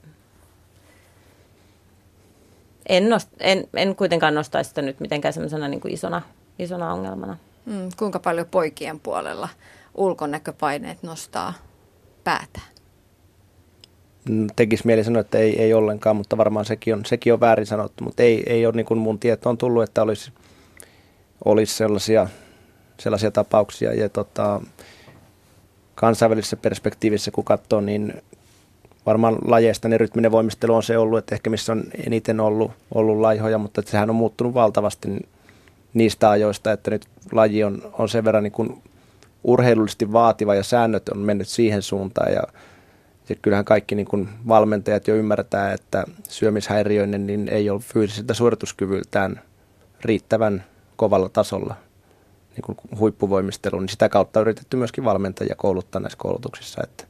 en, 2.89 3.09
nost, 3.09 3.29
en, 3.41 3.69
en 3.77 3.97
kuitenkaan 3.97 4.35
nostaisi 4.35 4.69
sitä 4.69 4.83
nyt 4.83 5.01
mitenkään 5.01 5.35
semmoisena 5.35 5.69
niin 5.69 5.81
kuin 5.81 5.95
isona, 5.95 6.23
isona 6.59 6.93
ongelmana. 6.93 7.37
Mm, 7.67 7.89
kuinka 7.99 8.19
paljon 8.19 8.47
poikien 8.51 9.01
puolella 9.01 9.49
ulkonäköpaineet 9.95 11.03
nostaa 11.03 11.55
päätään? 12.25 12.73
Mm, 14.29 14.47
tekisi 14.57 14.87
mieli 14.87 15.05
sanoa, 15.05 15.21
että 15.21 15.39
ei, 15.39 15.63
ei 15.63 15.75
ollenkaan, 15.75 16.17
mutta 16.17 16.37
varmaan 16.37 16.65
sekin 16.65 16.95
on, 16.95 17.05
sekin 17.05 17.33
on 17.33 17.41
väärin 17.41 17.67
sanottu. 17.67 18.05
Mutta 18.05 18.23
ei, 18.23 18.43
ei 18.47 18.67
ole 18.67 18.77
niin 18.77 18.87
kuin 18.87 18.99
mun 18.99 19.19
tietoon 19.19 19.59
tullut, 19.59 19.83
että 19.83 20.03
olisi, 20.03 20.33
olisi 21.45 21.75
sellaisia, 21.75 22.29
sellaisia 23.01 23.31
tapauksia. 23.31 23.95
Ja 23.95 24.09
tota, 24.09 24.61
kansainvälisessä 25.95 26.57
perspektiivissä, 26.57 27.31
kun 27.31 27.45
katsoo, 27.45 27.81
niin 27.81 28.23
varmaan 29.07 29.39
lajeista 29.45 29.89
ne 29.89 29.99
rytminen 29.99 30.33
voimistelu 30.33 30.75
on 30.75 30.83
se 30.83 30.99
ollut, 30.99 31.19
että 31.19 31.35
ehkä 31.35 31.51
missä 31.51 31.73
on 31.73 31.85
eniten 32.07 32.41
ollut, 32.41 32.73
ollut 32.95 33.21
laihoja, 33.21 33.59
mutta 33.59 33.83
sehän 33.87 34.11
on 34.11 34.17
muuttunut 34.17 34.55
valtavasti 34.55 35.09
niistä 35.95 36.31
ajoista, 36.31 36.73
että 36.73 36.91
nyt 36.91 37.07
laji 37.33 37.65
on, 37.65 37.93
on 37.93 38.09
sen 38.09 38.25
verran 38.25 38.43
niin 38.43 38.53
kuin 38.53 38.83
urheilullisesti 39.45 40.13
vaativa 40.13 40.55
ja 40.55 40.63
säännöt 40.63 41.09
on 41.09 41.19
mennyt 41.19 41.49
siihen 41.49 41.83
suuntaan 41.83 42.33
ja 42.33 42.43
ja 43.29 43.37
kyllähän 43.43 43.65
kaikki 43.65 43.95
niin 43.95 44.07
kuin 44.07 44.29
valmentajat 44.49 45.09
jo 45.09 45.15
ymmärtää, 45.15 45.73
että 45.73 46.05
syömishäiriöinen 46.29 47.27
niin 47.27 47.49
ei 47.49 47.71
ole 47.71 47.81
fyysiseltä 47.81 48.35
suorituskyvyltään 48.35 49.41
riittävän 50.05 50.65
kovalla 50.97 51.29
tasolla 51.29 51.75
niin 52.53 52.63
kuin 52.63 52.79
huippuvoimistelu, 52.99 53.81
niin 53.81 53.89
sitä 53.89 54.09
kautta 54.09 54.41
on 54.41 54.43
yritetty 54.43 54.77
myöskin 54.77 55.05
valmentajia 55.05 55.55
kouluttaa 55.55 56.01
näissä 56.01 56.19
koulutuksissa, 56.19 56.83
että 56.85 57.05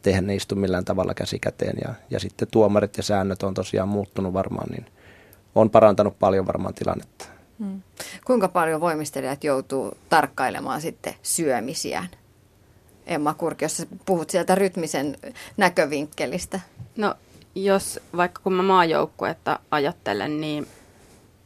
että 0.00 0.10
eihän 0.10 0.26
ne 0.26 0.34
istu 0.34 0.56
millään 0.56 0.84
tavalla 0.84 1.14
käsikäteen. 1.14 1.76
Ja, 1.84 1.94
ja 2.10 2.20
sitten 2.20 2.48
tuomarit 2.50 2.96
ja 2.96 3.02
säännöt 3.02 3.42
on 3.42 3.54
tosiaan 3.54 3.88
muuttunut 3.88 4.32
varmaan, 4.32 4.68
niin 4.70 4.86
on 5.54 5.70
parantanut 5.70 6.18
paljon 6.18 6.46
varmaan 6.46 6.74
tilannetta. 6.74 7.24
Hmm. 7.58 7.82
Kuinka 8.24 8.48
paljon 8.48 8.80
voimistelijat 8.80 9.44
joutuu 9.44 9.96
tarkkailemaan 10.08 10.80
sitten 10.80 11.14
syömisiään? 11.22 12.08
Emma 13.06 13.34
Kurki, 13.34 13.64
jos 13.64 13.86
puhut 14.06 14.30
sieltä 14.30 14.54
rytmisen 14.54 15.16
näkövinkkelistä. 15.56 16.60
No 16.96 17.14
jos 17.54 18.00
vaikka 18.16 18.40
kun 18.44 18.52
mä 18.52 18.62
maajoukkuetta 18.62 19.58
ajattelen, 19.70 20.40
niin 20.40 20.66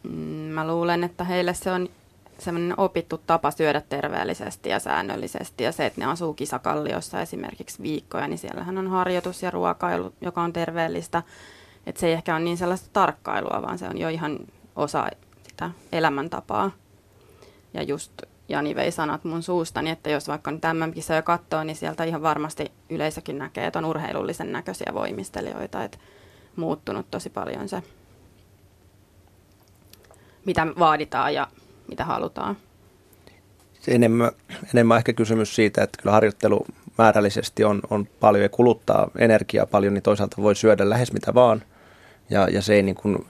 mm, 0.03 0.11
mä 0.29 0.67
luulen, 0.67 1.05
että 1.05 1.25
heille 1.25 1.55
se 1.55 1.71
on 1.71 1.89
semmoinen 2.39 2.81
opittu 2.81 3.19
tapa 3.19 3.51
syödä 3.51 3.81
terveellisesti 3.81 4.69
ja 4.69 4.81
säännöllisesti. 4.81 5.65
Ja 5.65 5.73
se, 5.73 5.87
että 5.87 6.01
ne 6.01 6.07
asuu 6.07 6.35
kisakalliossa 6.35 7.21
esimerkiksi 7.21 7.83
viikkoja, 7.83 8.29
niin 8.29 8.39
siellähän 8.39 8.79
on 8.79 8.89
harjoitus 8.89 9.43
ja 9.43 9.51
ruokailu, 9.51 10.13
joka 10.21 10.43
on 10.43 10.53
terveellistä. 10.53 11.23
Että 11.87 12.01
se 12.01 12.07
ei 12.07 12.13
ehkä 12.13 12.35
ole 12.35 12.45
niin 12.45 12.57
sellaista 12.57 12.89
tarkkailua, 12.93 13.63
vaan 13.63 13.79
se 13.79 13.89
on 13.89 13.99
jo 13.99 14.09
ihan 14.09 14.39
osa 14.77 15.07
sitä 15.49 15.71
elämäntapaa. 15.93 16.71
Ja 17.75 17.83
just 17.83 18.13
Jani 18.49 18.75
vei 18.75 18.91
sanat 18.91 19.25
mun 19.25 19.43
suustani, 19.43 19.91
että 19.91 20.11
jos 20.11 20.29
vaikka 20.29 20.51
nyt 20.51 20.65
jo 21.17 21.23
katsoo, 21.23 21.65
niin 21.65 21.77
sieltä 21.77 22.05
ihan 22.05 22.23
varmasti 22.23 22.73
yleisökin 22.91 23.39
näkee, 23.39 23.67
että 23.67 23.79
on 23.79 23.85
urheilullisen 23.85 24.53
näköisiä 24.53 24.93
voimistelijoita. 24.95 25.85
Että 25.85 25.99
muuttunut 26.57 27.11
tosi 27.11 27.31
paljon 27.31 27.69
se, 27.69 27.83
mitä 30.45 30.67
vaaditaan 30.79 31.35
ja 31.35 31.49
mitä 31.89 32.05
halutaan? 32.05 32.57
Enemmän, 33.89 34.31
enemmän 34.75 34.99
ehkä 34.99 35.13
kysymys 35.13 35.55
siitä, 35.55 35.83
että 35.83 36.03
kyllä 36.03 36.13
harjoittelu 36.13 36.67
määrällisesti 36.99 37.65
on, 37.65 37.81
on 37.91 38.07
paljon 38.21 38.43
ja 38.43 38.49
kuluttaa 38.49 39.11
energiaa 39.19 39.67
paljon, 39.67 39.95
niin 39.95 40.03
toisaalta 40.03 40.43
voi 40.43 40.57
syödä 40.57 40.91
lähes 40.91 41.13
mitä 41.13 41.35
vaan. 41.35 41.63
Ja, 42.31 42.49
ja 42.49 42.63
se 42.63 42.75
ei 42.75 42.83
niin 42.83 42.95
kuin 42.95 43.27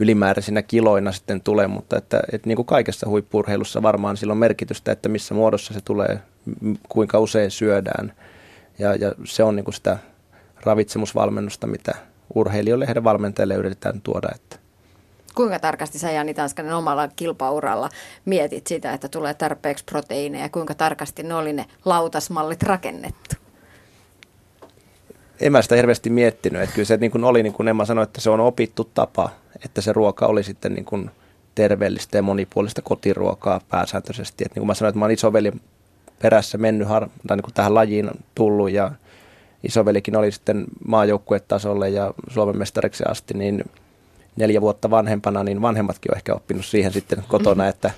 ylimääräisinä 0.00 0.62
kiloina 0.62 1.12
sitten 1.12 1.40
tule, 1.40 1.66
mutta 1.66 1.96
että, 1.98 2.20
että 2.32 2.48
niin 2.48 2.56
kuin 2.56 2.66
kaikessa 2.66 3.08
huippurheilussa 3.08 3.82
varmaan 3.82 4.16
sillä 4.16 4.32
on 4.32 4.38
merkitystä, 4.38 4.92
että 4.92 5.08
missä 5.08 5.34
muodossa 5.34 5.74
se 5.74 5.80
tulee, 5.80 6.18
kuinka 6.88 7.18
usein 7.18 7.50
syödään. 7.50 8.12
Ja, 8.78 8.94
ja 8.94 9.14
se 9.24 9.42
on 9.42 9.56
niin 9.56 9.64
kuin 9.64 9.74
sitä 9.74 9.98
ravitsemusvalmennusta, 10.64 11.66
mitä 11.66 11.94
urheilijoille 12.34 12.84
ja 12.84 12.86
heidän 12.86 13.04
valmentajille 13.04 13.54
yritetään 13.54 14.00
tuoda, 14.00 14.28
että 14.34 14.56
Kuinka 15.36 15.58
tarkasti 15.58 15.98
sä 15.98 16.10
Jani 16.10 16.34
Tanskanen 16.34 16.74
omalla 16.74 17.08
kilpauralla 17.08 17.88
mietit 18.24 18.66
sitä, 18.66 18.92
että 18.92 19.08
tulee 19.08 19.34
tarpeeksi 19.34 19.84
proteiineja 19.84 20.44
ja 20.44 20.48
kuinka 20.48 20.74
tarkasti 20.74 21.22
ne 21.22 21.34
oli 21.34 21.52
ne 21.52 21.64
lautasmallit 21.84 22.62
rakennettu? 22.62 23.36
En 25.40 25.52
mä 25.52 25.62
sitä 25.62 25.74
hirveästi 25.74 26.10
miettinyt. 26.10 26.62
Että 26.62 26.74
kyllä 26.74 26.86
se 26.86 26.96
niin 26.96 27.10
kuin 27.10 27.24
oli, 27.24 27.42
niin 27.42 27.52
kuin 27.52 27.68
Emma 27.68 27.84
sanoi, 27.84 28.02
että 28.02 28.20
se 28.20 28.30
on 28.30 28.40
opittu 28.40 28.84
tapa, 28.84 29.30
että 29.64 29.80
se 29.80 29.92
ruoka 29.92 30.26
oli 30.26 30.42
sitten 30.42 30.72
niin 30.72 30.84
kuin 30.84 31.10
terveellistä 31.54 32.18
ja 32.18 32.22
monipuolista 32.22 32.82
kotiruokaa 32.82 33.60
pääsääntöisesti. 33.68 34.44
Että 34.44 34.54
niin 34.54 34.60
kuin 34.60 34.66
mä 34.66 34.74
sanoin, 34.74 34.90
että 34.90 34.98
mä 34.98 35.04
olen 35.04 35.14
isoveli 35.14 35.52
perässä 36.22 36.58
mennyt 36.58 36.88
har, 36.88 37.08
tai 37.26 37.36
niin 37.36 37.44
kuin 37.44 37.54
tähän 37.54 37.74
lajiin 37.74 38.10
tullut 38.34 38.70
ja 38.70 38.92
isovelikin 39.62 40.16
oli 40.16 40.32
sitten 40.32 40.64
maajoukkuetasolle 40.86 41.88
ja 41.88 42.14
Suomen 42.30 42.58
mestariksi 42.58 43.04
asti, 43.08 43.34
niin 43.34 43.64
neljä 44.36 44.60
vuotta 44.60 44.90
vanhempana, 44.90 45.44
niin 45.44 45.62
vanhemmatkin 45.62 46.12
on 46.12 46.16
ehkä 46.16 46.34
oppinut 46.34 46.64
siihen 46.64 46.92
sitten 46.92 47.24
kotona, 47.28 47.54
mm-hmm. 47.54 47.70
että, 47.70 47.90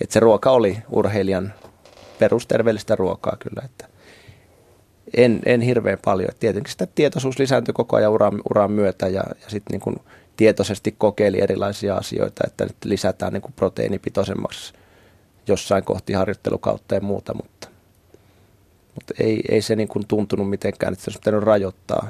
että 0.00 0.12
se 0.12 0.20
ruoka 0.20 0.50
oli 0.50 0.78
urheilijan 0.90 1.52
perusterveellistä 2.18 2.96
ruokaa 2.96 3.36
kyllä, 3.38 3.62
että 3.64 3.88
en, 5.16 5.40
en 5.46 5.60
hirveän 5.60 5.98
paljon. 6.04 6.30
Tietenkin 6.40 6.70
sitä 6.70 6.86
tietoisuus 6.94 7.38
lisääntyi 7.38 7.74
koko 7.74 7.96
ajan 7.96 8.12
uran, 8.12 8.40
uran 8.50 8.72
myötä 8.72 9.08
ja, 9.08 9.24
ja 9.42 9.50
sitten 9.50 9.72
niin 9.72 9.80
kuin 9.80 9.96
tietoisesti 10.36 10.94
kokeili 10.98 11.40
erilaisia 11.40 11.96
asioita, 11.96 12.44
että 12.46 12.64
nyt 12.64 12.76
lisätään 12.84 13.32
niin 13.32 13.42
kuin 13.42 13.52
proteiinipitoisemmaksi 13.52 14.74
jossain 15.46 15.84
kohti 15.84 16.12
harjoittelukautta 16.12 16.94
ja 16.94 17.00
muuta, 17.00 17.34
mutta, 17.34 17.68
mutta 18.94 19.14
ei, 19.20 19.42
ei 19.48 19.62
se 19.62 19.76
niin 19.76 19.88
kuin 19.88 20.06
tuntunut 20.06 20.50
mitenkään, 20.50 20.92
että 20.92 21.04
se 21.04 21.08
olisi 21.10 21.18
pitänyt 21.18 21.42
rajoittaa. 21.42 22.06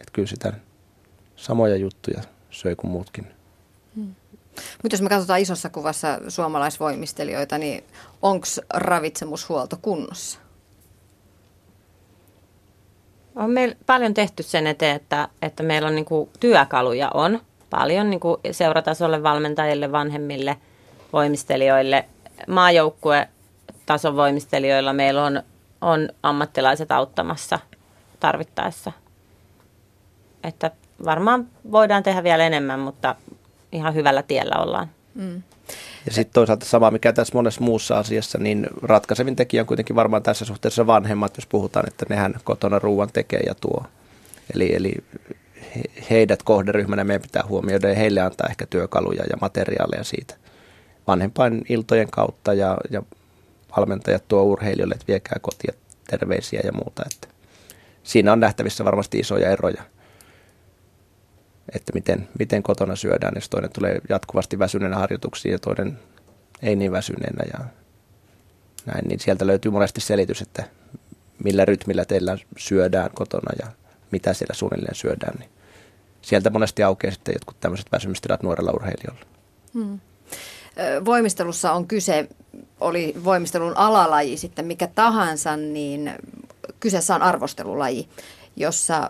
Että 0.00 0.12
kyllä 0.12 0.28
sitä 0.28 0.52
samoja 1.36 1.76
juttuja 1.76 2.22
söi 2.50 2.76
kuin 2.76 2.90
muutkin. 2.90 3.26
Hmm. 3.94 4.14
Mutta 4.82 4.94
jos 4.94 5.02
me 5.02 5.08
katsotaan 5.08 5.40
isossa 5.40 5.70
kuvassa 5.70 6.18
suomalaisvoimistelijoita, 6.28 7.58
niin 7.58 7.84
onko 8.22 8.46
ravitsemushuolto 8.74 9.78
kunnossa? 9.82 10.38
On 13.36 13.50
meillä 13.50 13.76
paljon 13.86 14.14
tehty 14.14 14.42
sen 14.42 14.66
eteen, 14.66 14.96
että, 14.96 15.28
että 15.42 15.62
meillä 15.62 15.88
on 15.88 15.94
niin 15.94 16.04
kuin 16.04 16.30
työkaluja 16.40 17.10
on 17.14 17.40
paljon 17.70 18.10
niin 18.10 18.20
kuin 18.20 18.36
seuratasolle 18.50 19.22
valmentajille, 19.22 19.92
vanhemmille, 19.92 20.56
voimistelijoille, 21.12 22.04
maajoukkue 22.48 23.28
tason 23.86 24.16
voimistelijoilla 24.16 24.92
meillä 24.92 25.24
on, 25.24 25.42
on 25.80 26.08
ammattilaiset 26.22 26.92
auttamassa 26.92 27.58
tarvittaessa. 28.20 28.92
Että 30.44 30.70
varmaan 31.04 31.48
voidaan 31.72 32.02
tehdä 32.02 32.22
vielä 32.22 32.46
enemmän, 32.46 32.80
mutta 32.80 33.14
ihan 33.72 33.94
hyvällä 33.94 34.22
tiellä 34.22 34.56
ollaan. 34.58 34.88
Mm. 35.14 35.42
Ja 36.06 36.12
sitten 36.12 36.34
toisaalta 36.34 36.66
sama, 36.66 36.90
mikä 36.90 37.12
tässä 37.12 37.34
monessa 37.34 37.60
muussa 37.60 37.98
asiassa, 37.98 38.38
niin 38.38 38.66
ratkaisevin 38.82 39.36
tekijä 39.36 39.62
on 39.62 39.66
kuitenkin 39.66 39.96
varmaan 39.96 40.22
tässä 40.22 40.44
suhteessa 40.44 40.86
vanhemmat, 40.86 41.36
jos 41.36 41.46
puhutaan, 41.46 41.88
että 41.88 42.06
nehän 42.08 42.34
kotona 42.44 42.78
ruuan 42.78 43.08
tekee 43.12 43.40
ja 43.46 43.54
tuo. 43.54 43.84
Eli, 44.54 44.74
eli 44.74 44.94
heidät 46.10 46.42
kohderyhmänä 46.42 47.04
meidän 47.04 47.22
pitää 47.22 47.44
huomioida 47.48 47.88
ja 47.88 47.94
heille 47.94 48.20
antaa 48.20 48.48
ehkä 48.50 48.66
työkaluja 48.66 49.24
ja 49.30 49.36
materiaaleja 49.40 50.04
siitä 50.04 50.34
vanhempain 51.06 51.64
iltojen 51.68 52.10
kautta 52.10 52.54
ja, 52.54 52.76
ja 52.90 53.02
valmentajat 53.76 54.28
tuo 54.28 54.42
urheilijoille, 54.42 54.94
että 54.94 55.08
viekää 55.08 55.38
kotia 55.40 55.72
terveisiä 56.10 56.60
ja 56.64 56.72
muuta. 56.72 57.02
Että 57.12 57.28
siinä 58.02 58.32
on 58.32 58.40
nähtävissä 58.40 58.84
varmasti 58.84 59.18
isoja 59.18 59.50
eroja 59.50 59.82
että 61.74 61.92
miten, 61.94 62.28
miten 62.38 62.62
kotona 62.62 62.96
syödään, 62.96 63.32
jos 63.34 63.48
toinen 63.48 63.70
tulee 63.72 64.00
jatkuvasti 64.08 64.58
väsyneenä 64.58 64.96
harjoituksiin 64.96 65.52
ja 65.52 65.58
toinen 65.58 65.98
ei 66.62 66.76
niin 66.76 66.92
väsyneenä 66.92 67.44
ja 67.52 67.64
näin, 68.86 69.08
niin 69.08 69.20
sieltä 69.20 69.46
löytyy 69.46 69.70
monesti 69.70 70.00
selitys, 70.00 70.42
että 70.42 70.64
millä 71.44 71.64
rytmillä 71.64 72.04
teillä 72.04 72.38
syödään 72.58 73.10
kotona 73.14 73.52
ja 73.62 73.72
mitä 74.10 74.34
siellä 74.34 74.54
suunnilleen 74.54 74.94
syödään, 74.94 75.38
niin 75.38 75.50
sieltä 76.22 76.50
monesti 76.50 76.82
aukeaa 76.82 77.12
sitten 77.12 77.32
jotkut 77.32 77.60
tämmöiset 77.60 77.92
väsymystilat 77.92 78.42
nuorella 78.42 78.72
urheilijoilla. 78.72 79.26
Hmm. 79.74 80.00
Voimistelussa 81.04 81.72
on 81.72 81.88
kyse, 81.88 82.28
oli 82.80 83.14
voimistelun 83.24 83.76
alalaji 83.76 84.36
sitten 84.36 84.66
mikä 84.66 84.86
tahansa, 84.86 85.56
niin 85.56 86.12
kyseessä 86.80 87.14
on 87.14 87.22
arvostelulaji, 87.22 88.08
jossa 88.56 89.08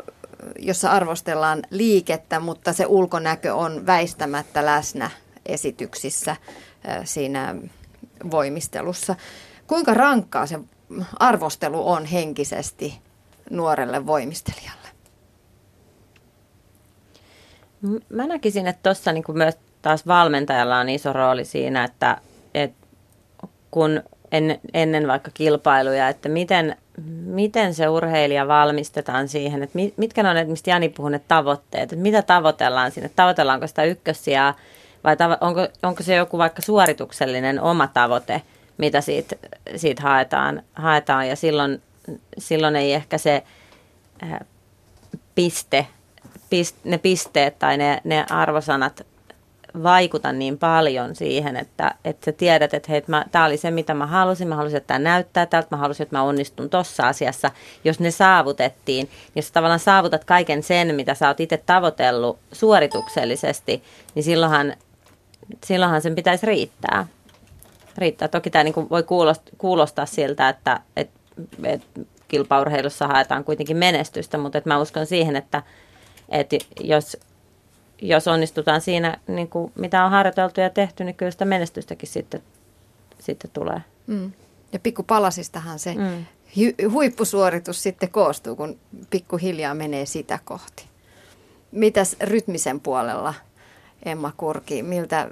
jossa 0.59 0.91
arvostellaan 0.91 1.62
liikettä, 1.70 2.41
mutta 2.41 2.72
se 2.72 2.86
ulkonäkö 2.86 3.55
on 3.55 3.86
väistämättä 3.86 4.66
läsnä 4.66 5.11
esityksissä 5.47 6.36
siinä 7.05 7.55
voimistelussa. 8.30 9.16
Kuinka 9.66 9.95
rankkaa 9.95 10.47
se 10.47 10.59
arvostelu 11.18 11.89
on 11.89 12.05
henkisesti 12.05 12.99
nuorelle 13.51 14.07
voimistelijalle? 14.07 14.89
Mä 18.09 18.26
näkisin, 18.26 18.66
että 18.66 18.82
tuossa 18.82 19.12
niin 19.12 19.24
myös 19.32 19.55
taas 19.82 20.07
valmentajalla 20.07 20.78
on 20.78 20.89
iso 20.89 21.12
rooli 21.12 21.45
siinä, 21.45 21.84
että, 21.84 22.20
että 22.55 22.86
kun 23.70 24.03
en, 24.32 24.61
ennen 24.74 25.09
vaikka 25.09 25.30
kilpailuja, 25.34 26.09
että 26.09 26.28
miten 26.28 26.76
miten 27.24 27.74
se 27.74 27.88
urheilija 27.88 28.49
valmistetaan 28.49 29.28
siihen, 29.28 29.62
että 29.62 29.78
mitkä 29.96 30.22
ne 30.22 30.28
on, 30.30 30.36
että 30.36 30.51
mistä 30.51 30.70
Jani 30.70 30.88
puhui, 30.88 31.11
ne 31.11 31.20
tavoitteet, 31.28 31.92
että 31.92 32.03
mitä 32.03 32.22
tavoitellaan 32.22 32.90
sinne, 32.90 33.11
tavoitellaanko 33.16 33.66
sitä 33.66 33.84
ykkössiä 33.84 34.55
vai 35.05 35.14
tavo- 35.14 35.38
onko, 35.40 35.68
onko 35.82 36.03
se 36.03 36.14
joku 36.14 36.38
vaikka 36.38 36.62
suorituksellinen 36.62 37.61
oma 37.61 37.86
tavoite, 37.86 38.42
mitä 38.78 39.01
siitä, 39.01 39.36
siitä 39.76 40.03
haetaan, 40.03 40.62
haetaan? 40.74 41.28
Ja 41.28 41.36
silloin, 41.36 41.82
silloin 42.38 42.76
ei 42.76 42.94
ehkä 42.94 43.18
se 43.18 43.42
äh, 44.22 44.40
piste, 45.34 45.86
pist, 46.51 46.76
ne 46.84 46.99
pisteet 46.99 47.59
tai 47.59 47.76
ne, 47.76 48.01
ne 48.05 48.26
arvosanat 48.30 49.07
vaikuta 49.82 50.32
niin 50.32 50.58
paljon 50.58 51.16
siihen, 51.16 51.56
että, 51.56 51.94
että 52.04 52.24
sä 52.24 52.32
tiedät, 52.32 52.74
että 52.74 52.92
hei, 52.92 53.02
tämä 53.30 53.44
oli 53.44 53.56
se, 53.56 53.70
mitä 53.70 53.94
mä 53.94 54.06
halusin. 54.06 54.48
Mä 54.48 54.56
halusin, 54.56 54.76
että 54.76 54.86
tämä 54.86 54.98
näyttää 54.98 55.46
tältä. 55.46 55.68
Mä 55.70 55.76
halusin, 55.76 56.02
että 56.02 56.16
mä 56.16 56.22
onnistun 56.22 56.70
tuossa 56.70 57.08
asiassa. 57.08 57.50
Jos 57.84 58.00
ne 58.00 58.10
saavutettiin, 58.10 59.10
jos 59.36 59.52
tavallaan 59.52 59.80
saavutat 59.80 60.24
kaiken 60.24 60.62
sen, 60.62 60.94
mitä 60.94 61.14
sä 61.14 61.28
oot 61.28 61.40
itse 61.40 61.56
tavoitellut 61.56 62.38
suorituksellisesti, 62.52 63.82
niin 64.14 64.22
silloinhan, 64.22 64.74
silloinhan 65.64 66.02
sen 66.02 66.14
pitäisi 66.14 66.46
riittää. 66.46 67.06
riittää. 67.98 68.28
Toki 68.28 68.50
tämä 68.50 68.64
niin 68.64 68.90
voi 68.90 69.02
kuulostaa, 69.02 69.52
kuulostaa 69.58 70.06
siltä, 70.06 70.48
että, 70.48 70.80
että, 70.96 71.20
että 71.64 72.00
kilpaurheilussa 72.28 73.06
haetaan 73.06 73.44
kuitenkin 73.44 73.76
menestystä, 73.76 74.38
mutta 74.38 74.58
että 74.58 74.70
mä 74.70 74.78
uskon 74.78 75.06
siihen, 75.06 75.36
että, 75.36 75.62
että 76.28 76.56
jos 76.80 77.16
jos 78.03 78.28
onnistutaan 78.28 78.80
siinä, 78.80 79.18
niin 79.26 79.49
kuin, 79.49 79.72
mitä 79.74 80.05
on 80.05 80.11
harjoiteltu 80.11 80.61
ja 80.61 80.70
tehty, 80.70 81.05
niin 81.05 81.14
kyllä 81.14 81.30
sitä 81.30 81.44
menestystäkin 81.44 82.09
sitten, 82.09 82.42
sitten 83.18 83.51
tulee. 83.51 83.80
Mm. 84.07 84.32
Ja 84.72 84.78
pikkupalasistahan 84.78 85.78
se 85.78 85.94
mm. 85.94 86.24
huippusuoritus 86.90 87.82
sitten 87.82 88.11
koostuu, 88.11 88.57
kun 88.57 88.78
pikkuhiljaa 89.11 89.74
menee 89.74 90.07
sitä 90.07 90.38
kohti. 90.44 90.84
Mitäs 91.72 92.16
rytmisen 92.20 92.80
puolella, 92.80 93.34
Emma 94.05 94.32
Kurki, 94.36 94.82
miltä, 94.82 95.30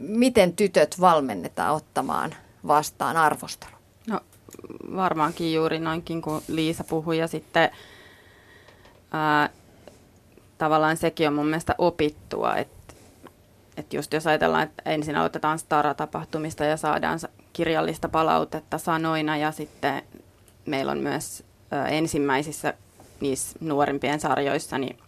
miten 0.00 0.56
tytöt 0.56 1.00
valmennetaan 1.00 1.74
ottamaan 1.74 2.34
vastaan 2.66 3.16
arvostelu? 3.16 3.74
No 4.08 4.20
varmaankin 4.96 5.54
juuri 5.54 5.78
noinkin 5.78 6.22
kuin 6.22 6.42
Liisa 6.48 6.84
puhui 6.84 7.18
ja 7.18 7.26
sitten 7.28 7.70
ää, 9.12 9.50
tavallaan 10.58 10.96
sekin 10.96 11.28
on 11.28 11.34
mun 11.34 11.46
mielestä 11.46 11.74
opittua, 11.78 12.56
että 12.56 12.84
että 13.76 13.96
just 13.96 14.12
jos 14.12 14.26
ajatellaan, 14.26 14.62
että 14.62 14.90
ensin 14.90 15.16
aloitetaan 15.16 15.58
Stara-tapahtumista 15.58 16.64
ja 16.64 16.76
saadaan 16.76 17.18
kirjallista 17.52 18.08
palautetta 18.08 18.78
sanoina 18.78 19.36
ja 19.36 19.52
sitten 19.52 20.02
meillä 20.66 20.92
on 20.92 20.98
myös 20.98 21.44
ensimmäisissä 21.88 22.74
niissä 23.20 23.58
nuorimpien 23.60 24.20
sarjoissa 24.20 24.78
niin 24.78 24.98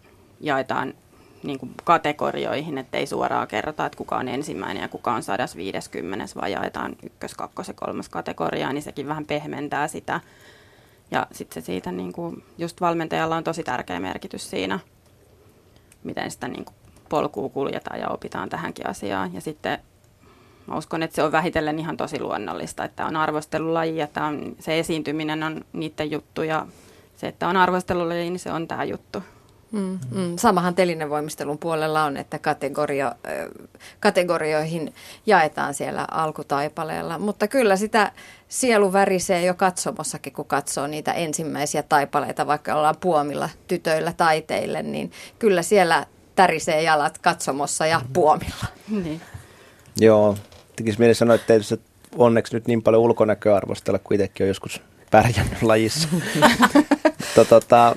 jaetaan 0.40 0.94
niin 1.42 1.58
kuin 1.58 1.74
kategorioihin, 1.84 2.78
että 2.78 2.98
ei 2.98 3.06
suoraan 3.06 3.48
kerrota, 3.48 3.86
että 3.86 3.98
kuka 3.98 4.16
on 4.16 4.28
ensimmäinen 4.28 4.80
ja 4.80 4.88
kuka 4.88 5.14
on 5.14 5.22
150, 5.22 6.26
vaan 6.34 6.52
jaetaan 6.52 6.96
ykkös, 7.02 7.34
kakkos 7.34 7.68
ja 7.68 7.74
kolmas 7.74 8.08
kategoriaa, 8.08 8.72
niin 8.72 8.82
sekin 8.82 9.08
vähän 9.08 9.26
pehmentää 9.26 9.88
sitä. 9.88 10.20
Ja 11.10 11.26
sitten 11.32 11.62
se 11.62 11.66
siitä, 11.66 11.92
niin 11.92 12.12
kuin, 12.12 12.44
just 12.58 12.80
valmentajalla 12.80 13.36
on 13.36 13.44
tosi 13.44 13.62
tärkeä 13.62 14.00
merkitys 14.00 14.50
siinä– 14.50 14.78
miten 16.06 16.30
sitä 16.30 16.48
niin 16.48 16.64
kuin 16.64 16.74
polkua 17.08 17.48
kuljetaan 17.48 18.00
ja 18.00 18.08
opitaan 18.08 18.48
tähänkin 18.48 18.86
asiaan. 18.86 19.34
Ja 19.34 19.40
sitten 19.40 19.78
mä 20.66 20.76
uskon, 20.76 21.02
että 21.02 21.14
se 21.16 21.22
on 21.22 21.32
vähitellen 21.32 21.78
ihan 21.78 21.96
tosi 21.96 22.20
luonnollista, 22.20 22.84
että 22.84 23.06
on 23.06 23.16
arvostelulaji, 23.16 24.00
että 24.00 24.24
on, 24.24 24.56
se 24.58 24.78
esiintyminen 24.78 25.42
on 25.42 25.64
niiden 25.72 26.10
juttu 26.10 26.42
ja 26.42 26.66
se, 27.16 27.26
että 27.26 27.48
on 27.48 27.56
arvostelulaji, 27.56 28.30
niin 28.30 28.38
se 28.38 28.52
on 28.52 28.68
tämä 28.68 28.84
juttu. 28.84 29.22
Mm, 29.72 29.98
mm. 30.10 30.36
Samahan 30.36 30.74
telinevoimistelun 30.74 31.58
puolella 31.58 32.04
on, 32.04 32.16
että 32.16 32.38
kategorio, 32.38 33.12
kategorioihin 34.00 34.94
jaetaan 35.26 35.74
siellä 35.74 36.04
alkutaipaleella. 36.10 37.18
Mutta 37.18 37.48
kyllä 37.48 37.76
sitä 37.76 38.12
sielu 38.48 38.92
värisee 38.92 39.44
jo 39.44 39.54
katsomossakin, 39.54 40.32
kun 40.32 40.44
katsoo 40.44 40.86
niitä 40.86 41.12
ensimmäisiä 41.12 41.82
taipaleita, 41.82 42.46
vaikka 42.46 42.74
ollaan 42.74 42.96
puomilla 43.00 43.48
tytöillä 43.68 44.12
taiteille, 44.12 44.82
niin 44.82 45.12
kyllä 45.38 45.62
siellä 45.62 46.06
tärisee 46.34 46.82
jalat 46.82 47.18
katsomossa 47.18 47.86
ja 47.86 48.00
puomilla. 48.12 48.66
Niin. 49.04 49.20
Joo, 50.00 50.36
tekisi 50.76 50.98
mieli 50.98 51.14
sanoa, 51.14 51.34
että 51.34 51.54
ei 51.54 51.60
onneksi 52.16 52.54
nyt 52.54 52.66
niin 52.66 52.82
paljon 52.82 53.02
ulkonäköä 53.02 53.56
arvostella, 53.56 53.98
kun 53.98 54.14
itsekin 54.14 54.44
on 54.44 54.48
joskus 54.48 54.82
pärjännyt 55.10 55.62
lajissa. 55.62 56.08
tota, 57.50 57.96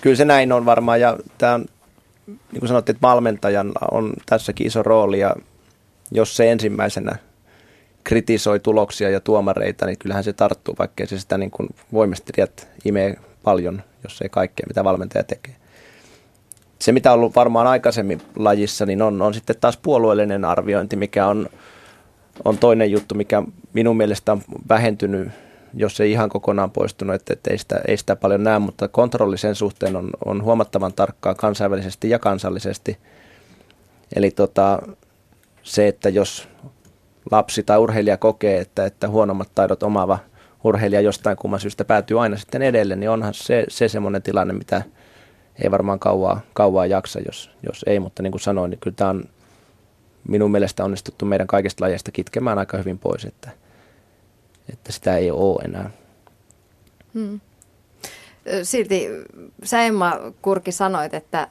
kyllä 0.00 0.16
se 0.16 0.24
näin 0.24 0.52
on 0.52 0.64
varmaan 0.64 1.00
ja 1.00 1.16
tämä 1.38 1.54
on, 1.54 1.66
niin 2.26 2.58
kuin 2.58 2.68
sanottiin, 2.68 2.96
että 2.96 3.06
valmentajan 3.06 3.72
on 3.90 4.12
tässäkin 4.26 4.66
iso 4.66 4.82
rooli 4.82 5.18
ja 5.18 5.36
jos 6.10 6.36
se 6.36 6.52
ensimmäisenä 6.52 7.16
kritisoi 8.04 8.60
tuloksia 8.60 9.10
ja 9.10 9.20
tuomareita, 9.20 9.86
niin 9.86 9.98
kyllähän 9.98 10.24
se 10.24 10.32
tarttuu, 10.32 10.74
vaikkei 10.78 11.06
se 11.06 11.18
sitä 11.18 11.38
niin 11.38 11.50
kuin 11.50 11.68
voimistelijat 11.92 12.68
imee 12.84 13.16
paljon, 13.42 13.82
jos 14.02 14.22
ei 14.22 14.28
kaikkea, 14.28 14.66
mitä 14.68 14.84
valmentaja 14.84 15.24
tekee. 15.24 15.56
Se, 16.78 16.92
mitä 16.92 17.12
on 17.12 17.18
ollut 17.18 17.36
varmaan 17.36 17.66
aikaisemmin 17.66 18.22
lajissa, 18.36 18.86
niin 18.86 19.02
on, 19.02 19.22
on 19.22 19.34
sitten 19.34 19.56
taas 19.60 19.76
puolueellinen 19.76 20.44
arviointi, 20.44 20.96
mikä 20.96 21.26
on, 21.26 21.48
on 22.44 22.58
toinen 22.58 22.90
juttu, 22.90 23.14
mikä 23.14 23.42
minun 23.72 23.96
mielestä 23.96 24.32
on 24.32 24.42
vähentynyt 24.68 25.28
jos 25.74 26.00
ei 26.00 26.10
ihan 26.10 26.28
kokonaan 26.28 26.70
poistunut, 26.70 27.14
että, 27.14 27.32
että 27.32 27.50
ei, 27.50 27.58
sitä, 27.58 27.80
ei 27.88 27.96
sitä 27.96 28.16
paljon 28.16 28.44
näe, 28.44 28.58
mutta 28.58 28.88
kontrolli 28.88 29.38
sen 29.38 29.54
suhteen 29.54 29.96
on, 29.96 30.10
on 30.24 30.42
huomattavan 30.42 30.92
tarkkaa 30.92 31.34
kansainvälisesti 31.34 32.10
ja 32.10 32.18
kansallisesti. 32.18 32.98
Eli 34.16 34.30
tota, 34.30 34.78
se, 35.62 35.88
että 35.88 36.08
jos 36.08 36.48
lapsi 37.30 37.62
tai 37.62 37.78
urheilija 37.78 38.16
kokee, 38.16 38.60
että, 38.60 38.84
että 38.84 39.08
huonommat 39.08 39.48
taidot 39.54 39.82
omaava 39.82 40.18
urheilija 40.64 41.00
jostain 41.00 41.36
kumman 41.36 41.60
syystä 41.60 41.84
päätyy 41.84 42.22
aina 42.22 42.36
sitten 42.36 42.62
edelle, 42.62 42.96
niin 42.96 43.10
onhan 43.10 43.34
se, 43.34 43.64
se 43.68 43.88
semmoinen 43.88 44.22
tilanne, 44.22 44.54
mitä 44.54 44.82
ei 45.62 45.70
varmaan 45.70 45.98
kauaa, 45.98 46.40
kauaa 46.52 46.86
jaksa, 46.86 47.20
jos, 47.20 47.50
jos 47.66 47.84
ei, 47.86 48.00
mutta 48.00 48.22
niin 48.22 48.30
kuin 48.30 48.40
sanoin, 48.40 48.70
niin 48.70 48.80
kyllä 48.80 48.94
tämä 48.96 49.10
on 49.10 49.24
minun 50.28 50.50
mielestä 50.50 50.84
onnistuttu 50.84 51.24
meidän 51.24 51.46
kaikista 51.46 51.84
lajeista 51.84 52.12
kitkemään 52.12 52.58
aika 52.58 52.78
hyvin 52.78 52.98
pois, 52.98 53.24
että– 53.24 53.50
että 54.72 54.92
sitä 54.92 55.16
ei 55.16 55.30
ole 55.30 55.62
enää. 55.62 55.90
Hmm. 57.14 57.40
Silti 58.62 59.08
sä 59.64 59.82
Emma 59.82 60.12
Kurki 60.42 60.72
sanoit, 60.72 61.14
että 61.14 61.48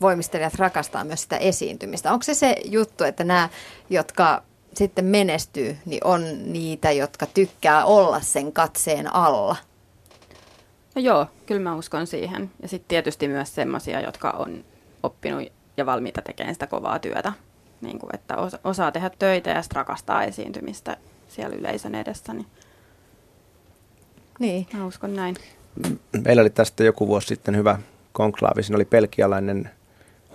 voimistelijat 0.00 0.54
rakastaa 0.54 1.04
myös 1.04 1.22
sitä 1.22 1.36
esiintymistä. 1.36 2.12
Onko 2.12 2.22
se 2.22 2.34
se 2.34 2.56
juttu, 2.64 3.04
että 3.04 3.24
nämä, 3.24 3.48
jotka 3.90 4.42
sitten 4.74 5.04
menestyy, 5.04 5.76
niin 5.84 6.04
on 6.04 6.52
niitä, 6.52 6.92
jotka 6.92 7.26
tykkää 7.26 7.84
olla 7.84 8.20
sen 8.20 8.52
katseen 8.52 9.14
alla? 9.14 9.56
No 10.94 11.02
joo, 11.02 11.26
kyllä 11.46 11.60
mä 11.60 11.76
uskon 11.76 12.06
siihen. 12.06 12.50
Ja 12.62 12.68
sitten 12.68 12.88
tietysti 12.88 13.28
myös 13.28 13.54
semmoisia, 13.54 14.00
jotka 14.00 14.30
on 14.30 14.64
oppinut 15.02 15.52
ja 15.76 15.86
valmiita 15.86 16.22
tekemään 16.22 16.54
sitä 16.54 16.66
kovaa 16.66 16.98
työtä. 16.98 17.32
Niin 17.80 17.98
kuin, 17.98 18.14
että 18.14 18.34
osaa 18.64 18.92
tehdä 18.92 19.10
töitä 19.18 19.50
ja 19.50 19.62
rakastaa 19.72 20.24
esiintymistä 20.24 20.96
siellä 21.36 21.56
yleisön 21.56 21.94
edessä. 21.94 22.32
Niin, 22.32 22.46
niin. 24.38 24.66
Mä 24.72 24.86
uskon 24.86 25.16
näin. 25.16 25.36
Meillä 26.24 26.40
oli 26.40 26.50
tästä 26.50 26.84
joku 26.84 27.08
vuosi 27.08 27.26
sitten 27.26 27.56
hyvä 27.56 27.78
konklaavi. 28.12 28.62
Siinä 28.62 28.76
oli 28.76 28.84
pelkialainen 28.84 29.70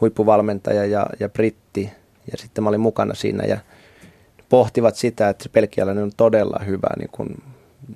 huippuvalmentaja 0.01 0.85
ja, 0.85 1.07
ja 1.19 1.29
britti. 1.29 1.89
Ja 2.31 2.37
sitten 2.37 2.63
mä 2.63 2.69
olin 2.69 2.79
mukana 2.79 3.13
siinä 3.13 3.43
ja 3.43 3.57
pohtivat 4.49 4.95
sitä, 4.95 5.29
että 5.29 5.49
pelkialainen 5.49 6.03
on 6.03 6.11
todella 6.17 6.59
hyvä 6.65 6.89
niin 6.97 7.09
kuin 7.11 7.43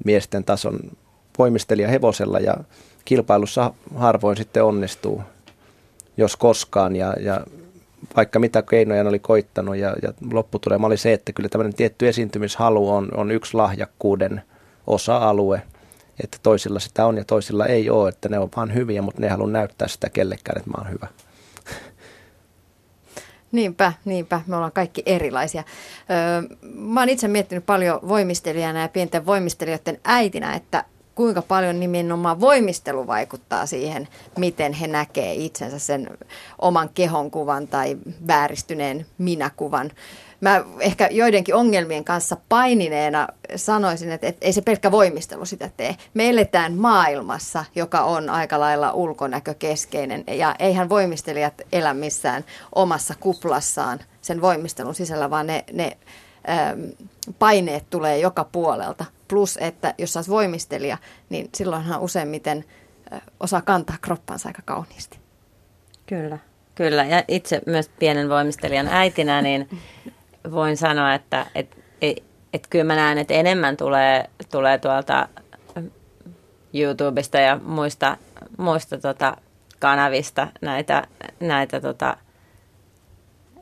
miesten 0.05 0.43
tason 0.43 0.79
voimistelija 1.37 1.87
hevosella 1.87 2.39
ja 2.39 2.55
kilpailussa 3.05 3.73
harvoin 3.95 4.37
sitten 4.37 4.63
onnistuu, 4.63 5.21
jos 6.17 6.35
koskaan. 6.35 6.95
Ja, 6.95 7.13
ja 7.19 7.41
vaikka 8.15 8.39
mitä 8.39 8.61
keinoja 8.61 9.09
oli 9.09 9.19
koittanut 9.19 9.75
ja, 9.75 9.95
ja 10.01 10.13
lopputulema 10.31 10.87
oli 10.87 10.97
se, 10.97 11.13
että 11.13 11.33
kyllä 11.33 11.49
tämmöinen 11.49 11.75
tietty 11.75 12.07
esiintymishalu 12.07 12.89
on, 12.89 13.09
on 13.15 13.31
yksi 13.31 13.53
lahjakkuuden 13.53 14.41
osa-alue, 14.87 15.61
että 16.23 16.37
toisilla 16.43 16.79
sitä 16.79 17.05
on 17.05 17.17
ja 17.17 17.23
toisilla 17.23 17.65
ei 17.65 17.89
ole, 17.89 18.09
että 18.09 18.29
ne 18.29 18.39
on 18.39 18.49
vaan 18.55 18.73
hyviä, 18.73 19.01
mutta 19.01 19.21
ne 19.21 19.29
haluaa 19.29 19.51
näyttää 19.51 19.87
sitä 19.87 20.09
kellekään, 20.09 20.57
että 20.57 20.69
mä 20.69 20.77
oon 20.77 20.91
hyvä. 20.91 21.07
Niinpä, 23.51 23.93
niinpä. 24.05 24.41
Me 24.47 24.55
ollaan 24.55 24.71
kaikki 24.71 25.03
erilaisia. 25.05 25.63
Öö, 26.09 26.57
mä 26.73 26.99
oon 26.99 27.09
itse 27.09 27.27
miettinyt 27.27 27.65
paljon 27.65 27.99
voimistelijana 28.07 28.81
ja 28.81 28.89
pienten 28.89 29.25
voimistelijoiden 29.25 29.99
äitinä, 30.03 30.53
että 30.53 30.83
kuinka 31.15 31.41
paljon 31.41 31.79
nimenomaan 31.79 32.39
voimistelu 32.39 33.07
vaikuttaa 33.07 33.65
siihen, 33.65 34.07
miten 34.37 34.73
he 34.73 34.87
näkee 34.87 35.33
itsensä 35.33 35.79
sen 35.79 36.17
oman 36.61 36.89
kehonkuvan 36.93 37.67
tai 37.67 37.97
vääristyneen 38.27 39.05
minäkuvan. 39.17 39.91
Mä 40.41 40.63
ehkä 40.79 41.09
joidenkin 41.11 41.55
ongelmien 41.55 42.03
kanssa 42.03 42.37
painineena 42.49 43.27
sanoisin, 43.55 44.11
että, 44.11 44.27
että 44.27 44.45
ei 44.45 44.53
se 44.53 44.61
pelkkä 44.61 44.91
voimistelu 44.91 45.45
sitä 45.45 45.69
tee. 45.77 45.95
Me 46.13 46.29
eletään 46.29 46.73
maailmassa, 46.73 47.65
joka 47.75 48.01
on 48.01 48.29
aika 48.29 48.59
lailla 48.59 48.91
ulkonäkökeskeinen 48.91 50.23
ja 50.27 50.55
eihän 50.59 50.89
voimistelijat 50.89 51.53
elä 51.71 51.93
missään 51.93 52.45
omassa 52.75 53.13
kuplassaan 53.19 53.99
sen 54.21 54.41
voimistelun 54.41 54.95
sisällä, 54.95 55.29
vaan 55.29 55.47
ne, 55.47 55.63
ne 55.73 55.97
paineet 57.39 57.89
tulee 57.89 58.19
joka 58.19 58.43
puolelta. 58.43 59.05
Plus, 59.27 59.57
että 59.61 59.93
jos 59.97 60.13
sä 60.13 60.23
voimistelija, 60.29 60.97
niin 61.29 61.49
silloinhan 61.55 62.01
useimmiten 62.01 62.65
osaa 63.39 63.61
kantaa 63.61 63.95
kroppansa 64.01 64.49
aika 64.49 64.61
kauniisti. 64.65 65.19
Kyllä, 66.05 66.37
kyllä. 66.75 67.03
Ja 67.03 67.23
itse 67.27 67.61
myös 67.65 67.89
pienen 67.99 68.29
voimistelijan 68.29 68.87
äitinä, 68.87 69.41
niin 69.41 69.69
voin 70.51 70.77
sanoa, 70.77 71.13
että 71.13 71.45
et, 71.55 71.77
et, 72.01 72.23
et 72.53 72.67
kyllä 72.67 72.85
mä 72.85 72.95
näen, 72.95 73.17
että 73.17 73.33
enemmän 73.33 73.77
tulee, 73.77 74.29
tulee 74.51 74.77
tuolta 74.77 75.27
YouTubesta 76.73 77.37
ja 77.37 77.59
muista, 77.63 78.17
muista 78.57 78.97
tota 78.97 79.37
kanavista 79.79 80.47
näitä, 80.61 81.07
näitä 81.39 81.81
tota 81.81 82.17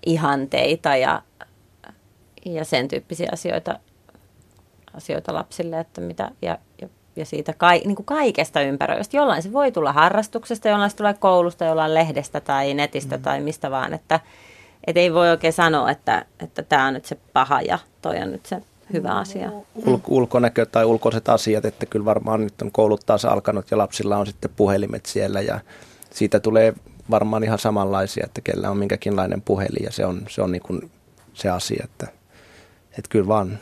ihanteita 0.05 0.95
ja, 0.95 1.21
ja 2.45 2.65
sen 2.65 2.87
tyyppisiä 2.87 3.29
asioita, 3.31 3.79
asioita 4.93 5.33
lapsille, 5.33 5.79
että 5.79 6.01
mitä, 6.01 6.31
ja, 6.41 6.57
ja, 6.81 6.89
ja 7.15 7.25
siitä 7.25 7.53
ka, 7.57 7.71
niin 7.71 7.95
kuin 7.95 8.05
kaikesta 8.05 8.61
ympäröistä. 8.61 9.17
Jollain 9.17 9.43
se 9.43 9.53
voi 9.53 9.71
tulla 9.71 9.93
harrastuksesta, 9.93 10.67
jollain 10.67 10.91
se 10.91 10.97
tulee 10.97 11.13
koulusta, 11.13 11.65
jollain 11.65 11.93
lehdestä 11.93 12.41
tai 12.41 12.73
netistä 12.73 13.17
mm. 13.17 13.23
tai 13.23 13.41
mistä 13.41 13.71
vaan, 13.71 13.93
että 13.93 14.19
et 14.87 14.97
ei 14.97 15.13
voi 15.13 15.29
oikein 15.29 15.53
sanoa, 15.53 15.91
että 15.91 16.25
että 16.39 16.63
tämä 16.63 16.87
on 16.87 16.93
nyt 16.93 17.05
se 17.05 17.17
paha 17.33 17.61
ja 17.61 17.79
toi 18.01 18.17
on 18.17 18.31
nyt 18.31 18.45
se 18.45 18.61
hyvä 18.93 19.11
asia. 19.11 19.51
Ul- 19.75 19.99
ulkonäkö 20.07 20.65
tai 20.65 20.85
ulkoiset 20.85 21.29
asiat, 21.29 21.65
että 21.65 21.85
kyllä 21.85 22.05
varmaan 22.05 22.41
nyt 22.41 22.61
on 22.61 22.71
koulut 22.71 23.01
taas 23.05 23.25
alkanut 23.25 23.71
ja 23.71 23.77
lapsilla 23.77 24.17
on 24.17 24.27
sitten 24.27 24.51
puhelimet 24.55 25.05
siellä 25.05 25.41
ja 25.41 25.59
siitä 26.11 26.39
tulee 26.39 26.73
varmaan 27.09 27.43
ihan 27.43 27.59
samanlaisia, 27.59 28.23
että 28.25 28.41
kellä 28.41 28.69
on 28.69 28.77
minkäkinlainen 28.77 29.41
puhelin 29.41 29.83
ja 29.83 29.91
se 29.91 30.05
on, 30.05 30.21
se 30.29 30.41
on 30.41 30.51
niin 30.51 30.61
kuin 30.61 30.91
se 31.33 31.49
asia, 31.49 31.83
että, 31.83 32.07
että 32.89 33.09
kyllä 33.09 33.27
vaan 33.27 33.59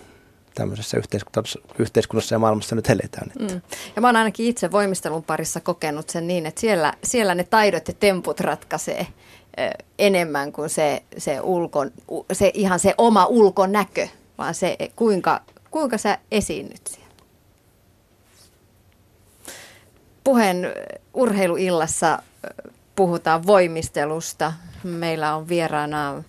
tämmöisessä 0.53 0.97
yhteiskunnassa, 0.97 1.59
yhteiskunnassa 1.79 2.35
ja 2.35 2.39
maailmassa 2.39 2.75
nyt 2.75 2.89
eletään. 2.89 3.31
Mm. 3.39 3.61
Ja 3.95 4.01
mä 4.01 4.07
oon 4.07 4.15
ainakin 4.15 4.45
itse 4.45 4.71
voimistelun 4.71 5.23
parissa 5.23 5.59
kokenut 5.59 6.09
sen 6.09 6.27
niin, 6.27 6.45
että 6.45 6.61
siellä, 6.61 6.93
siellä 7.03 7.35
ne 7.35 7.43
taidot 7.43 7.87
ja 7.87 7.93
temput 7.93 8.39
ratkaisee 8.39 9.07
enemmän 9.99 10.51
kuin 10.51 10.69
se, 10.69 11.03
se, 11.17 11.41
ulkon, 11.41 11.91
se 12.33 12.51
ihan 12.53 12.79
se 12.79 12.95
oma 12.97 13.25
ulkonäkö, 13.25 14.07
vaan 14.37 14.55
se 14.55 14.77
kuinka, 14.95 15.41
kuinka 15.71 15.97
sä 15.97 16.17
esiinnyt 16.31 16.81
siellä. 16.87 17.11
Puheen 20.23 20.67
urheiluillassa 21.13 22.23
puhutaan 22.95 23.47
voimistelusta. 23.47 24.53
Meillä 24.83 25.35
on 25.35 25.47
vieraana 25.47 26.23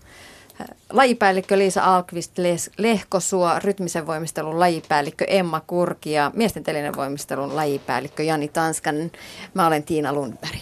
lajipäällikkö 0.91 1.59
Liisa 1.59 1.83
Alkvist 1.83 2.33
Lehkosuo, 2.79 3.51
rytmisen 3.59 4.07
voimistelun 4.07 4.61
lajipäällikkö 4.61 5.25
Emma 5.25 5.61
Kurki 5.61 6.13
ja 6.13 6.31
miesten 6.35 6.65
voimistelun 6.97 7.57
lajipäällikkö 7.57 8.23
Jani 8.23 8.49
Tanskanen. 8.49 9.13
Mä 9.55 9.67
olen 9.67 9.83
Tiina 9.83 10.13
Lundberg. 10.13 10.61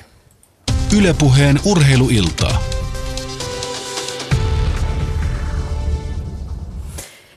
Ylepuheen 0.96 1.60
urheiluiltaa. 1.64 2.79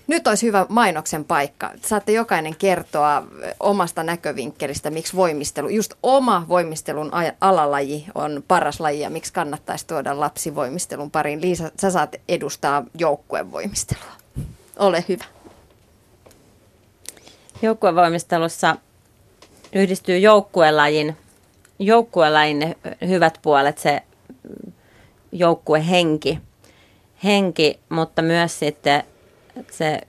Nyt 0.07 0.27
olisi 0.27 0.47
hyvä 0.47 0.65
mainoksen 0.69 1.25
paikka. 1.25 1.71
Saatte 1.81 2.11
jokainen 2.11 2.55
kertoa 2.55 3.23
omasta 3.59 4.03
näkövinkkelistä, 4.03 4.89
miksi 4.89 5.15
voimistelu, 5.15 5.69
just 5.69 5.93
oma 6.03 6.45
voimistelun 6.47 7.11
alalaji 7.41 8.05
on 8.15 8.43
paras 8.47 8.79
laji 8.79 8.99
ja 8.99 9.09
miksi 9.09 9.33
kannattaisi 9.33 9.87
tuoda 9.87 10.19
lapsi 10.19 10.55
voimistelun 10.55 11.11
pariin. 11.11 11.41
Liisa, 11.41 11.71
sä 11.81 11.91
saat 11.91 12.15
edustaa 12.29 12.83
joukkuevoimistelua. 12.97 14.11
Ole 14.79 15.05
hyvä. 15.09 15.25
Joukkuevoimistelussa 17.61 18.75
yhdistyy 19.75 20.17
joukkuelajin, 20.17 21.17
joukkuelajin 21.79 22.75
hyvät 23.07 23.39
puolet, 23.41 23.77
se 23.77 24.01
joukkuehenki, 25.31 26.39
henki, 27.23 27.79
mutta 27.89 28.21
myös 28.21 28.59
sitten 28.59 29.03
se 29.71 30.01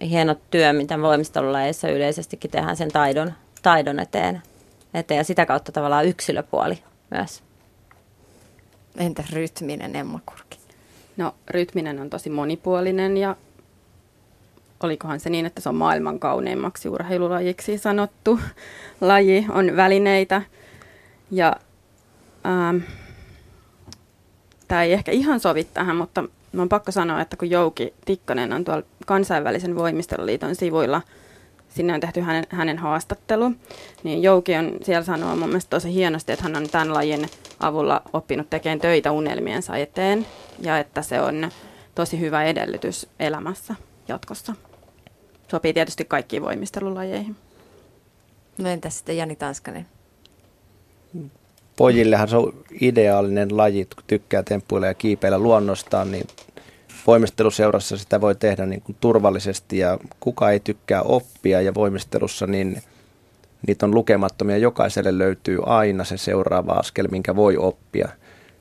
hieno 0.00 0.36
työ, 0.50 0.72
mitä 0.72 1.00
voimistelulajeissa 1.00 1.88
yleisestikin 1.88 2.50
tehdään 2.50 2.76
sen 2.76 2.90
taidon, 2.90 3.32
taidon 3.62 4.00
eteen, 4.00 4.42
eteen 4.94 5.18
ja 5.18 5.24
sitä 5.24 5.46
kautta 5.46 5.72
tavallaan 5.72 6.06
yksilöpuoli 6.06 6.78
myös. 7.10 7.42
Entä 8.96 9.24
rytminen 9.32 9.96
Emma 9.96 10.20
Kurki? 10.26 10.58
No 11.16 11.34
rytminen 11.50 12.00
on 12.00 12.10
tosi 12.10 12.30
monipuolinen 12.30 13.16
ja 13.16 13.36
olikohan 14.82 15.20
se 15.20 15.30
niin, 15.30 15.46
että 15.46 15.60
se 15.60 15.68
on 15.68 15.74
maailman 15.74 16.18
kauneimmaksi 16.18 16.88
urheilulajiksi 16.88 17.78
sanottu 17.78 18.40
laji, 19.00 19.46
on 19.48 19.76
välineitä 19.76 20.42
ja 21.30 21.56
ähm, 22.46 22.76
tämä 24.68 24.82
ei 24.82 24.92
ehkä 24.92 25.12
ihan 25.12 25.40
sovi 25.40 25.64
tähän, 25.64 25.96
mutta 25.96 26.24
Mä 26.54 26.62
on 26.62 26.68
pakko 26.68 26.92
sanoa, 26.92 27.20
että 27.20 27.36
kun 27.36 27.50
Jouki 27.50 27.94
Tikkanen 28.04 28.52
on 28.52 28.64
tuolla 28.64 28.82
kansainvälisen 29.06 29.76
voimisteluliiton 29.76 30.54
sivuilla, 30.54 31.02
sinne 31.68 31.94
on 31.94 32.00
tehty 32.00 32.20
hänen, 32.20 32.44
hänen 32.48 32.78
haastattelu, 32.78 33.52
niin 34.02 34.22
Jouki 34.22 34.56
on 34.56 34.78
siellä 34.82 35.04
sanoa 35.04 35.36
mun 35.36 35.48
mielestä 35.48 35.70
tosi 35.70 35.94
hienosti, 35.94 36.32
että 36.32 36.42
hän 36.42 36.56
on 36.56 36.68
tämän 36.68 36.94
lajin 36.94 37.26
avulla 37.60 38.02
oppinut 38.12 38.50
tekemään 38.50 38.80
töitä 38.80 39.12
unelmiensa 39.12 39.76
eteen 39.76 40.26
ja 40.60 40.78
että 40.78 41.02
se 41.02 41.20
on 41.20 41.50
tosi 41.94 42.20
hyvä 42.20 42.44
edellytys 42.44 43.06
elämässä 43.20 43.74
jatkossa. 44.08 44.54
Sopii 45.50 45.72
tietysti 45.72 46.04
kaikkiin 46.04 46.42
voimistelulajeihin. 46.42 47.36
No 48.58 48.68
entä 48.68 48.90
sitten 48.90 49.16
Jani 49.16 49.36
Tanskanen? 49.36 49.86
Pojillehan 51.76 52.28
se 52.28 52.36
on 52.36 52.52
ideaalinen 52.80 53.56
laji, 53.56 53.84
kun 53.84 54.04
tykkää 54.06 54.42
temppuilla 54.42 54.86
ja 54.86 54.94
kiipeillä 54.94 55.38
luonnostaan, 55.38 56.12
niin 56.12 56.26
voimisteluseurassa 57.06 57.96
sitä 57.96 58.20
voi 58.20 58.34
tehdä 58.34 58.66
niin 58.66 58.82
kuin 58.82 58.96
turvallisesti 59.00 59.78
ja 59.78 59.98
kuka 60.20 60.50
ei 60.50 60.60
tykkää 60.60 61.02
oppia 61.02 61.60
ja 61.60 61.74
voimistelussa 61.74 62.46
niin 62.46 62.82
niitä 63.66 63.86
on 63.86 63.94
lukemattomia. 63.94 64.56
Jokaiselle 64.56 65.18
löytyy 65.18 65.58
aina 65.66 66.04
se 66.04 66.16
seuraava 66.16 66.72
askel, 66.72 67.08
minkä 67.10 67.36
voi 67.36 67.56
oppia. 67.56 68.08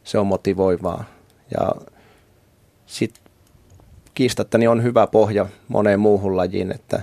Se 0.03 0.18
on 0.18 0.28
motivoivaa. 0.28 1.03
Ja 1.57 1.72
sitten 2.86 3.24
kiistatta 4.14 4.57
niin 4.57 4.70
on 4.70 4.84
hyvä 4.84 5.07
pohja 5.07 5.45
moneen 5.68 5.99
muuhun 5.99 6.38
lajiin, 6.38 6.72
että 6.72 7.01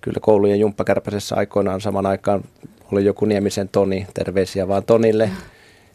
kyllä 0.00 0.18
koulujen 0.20 0.60
jumppakärpäsessä 0.60 1.36
aikoinaan 1.36 1.80
saman 1.80 2.06
aikaan 2.06 2.44
oli 2.92 3.04
joku 3.04 3.24
Niemisen 3.24 3.68
Toni, 3.68 4.06
terveisiä 4.14 4.68
vaan 4.68 4.84
Tonille, 4.84 5.30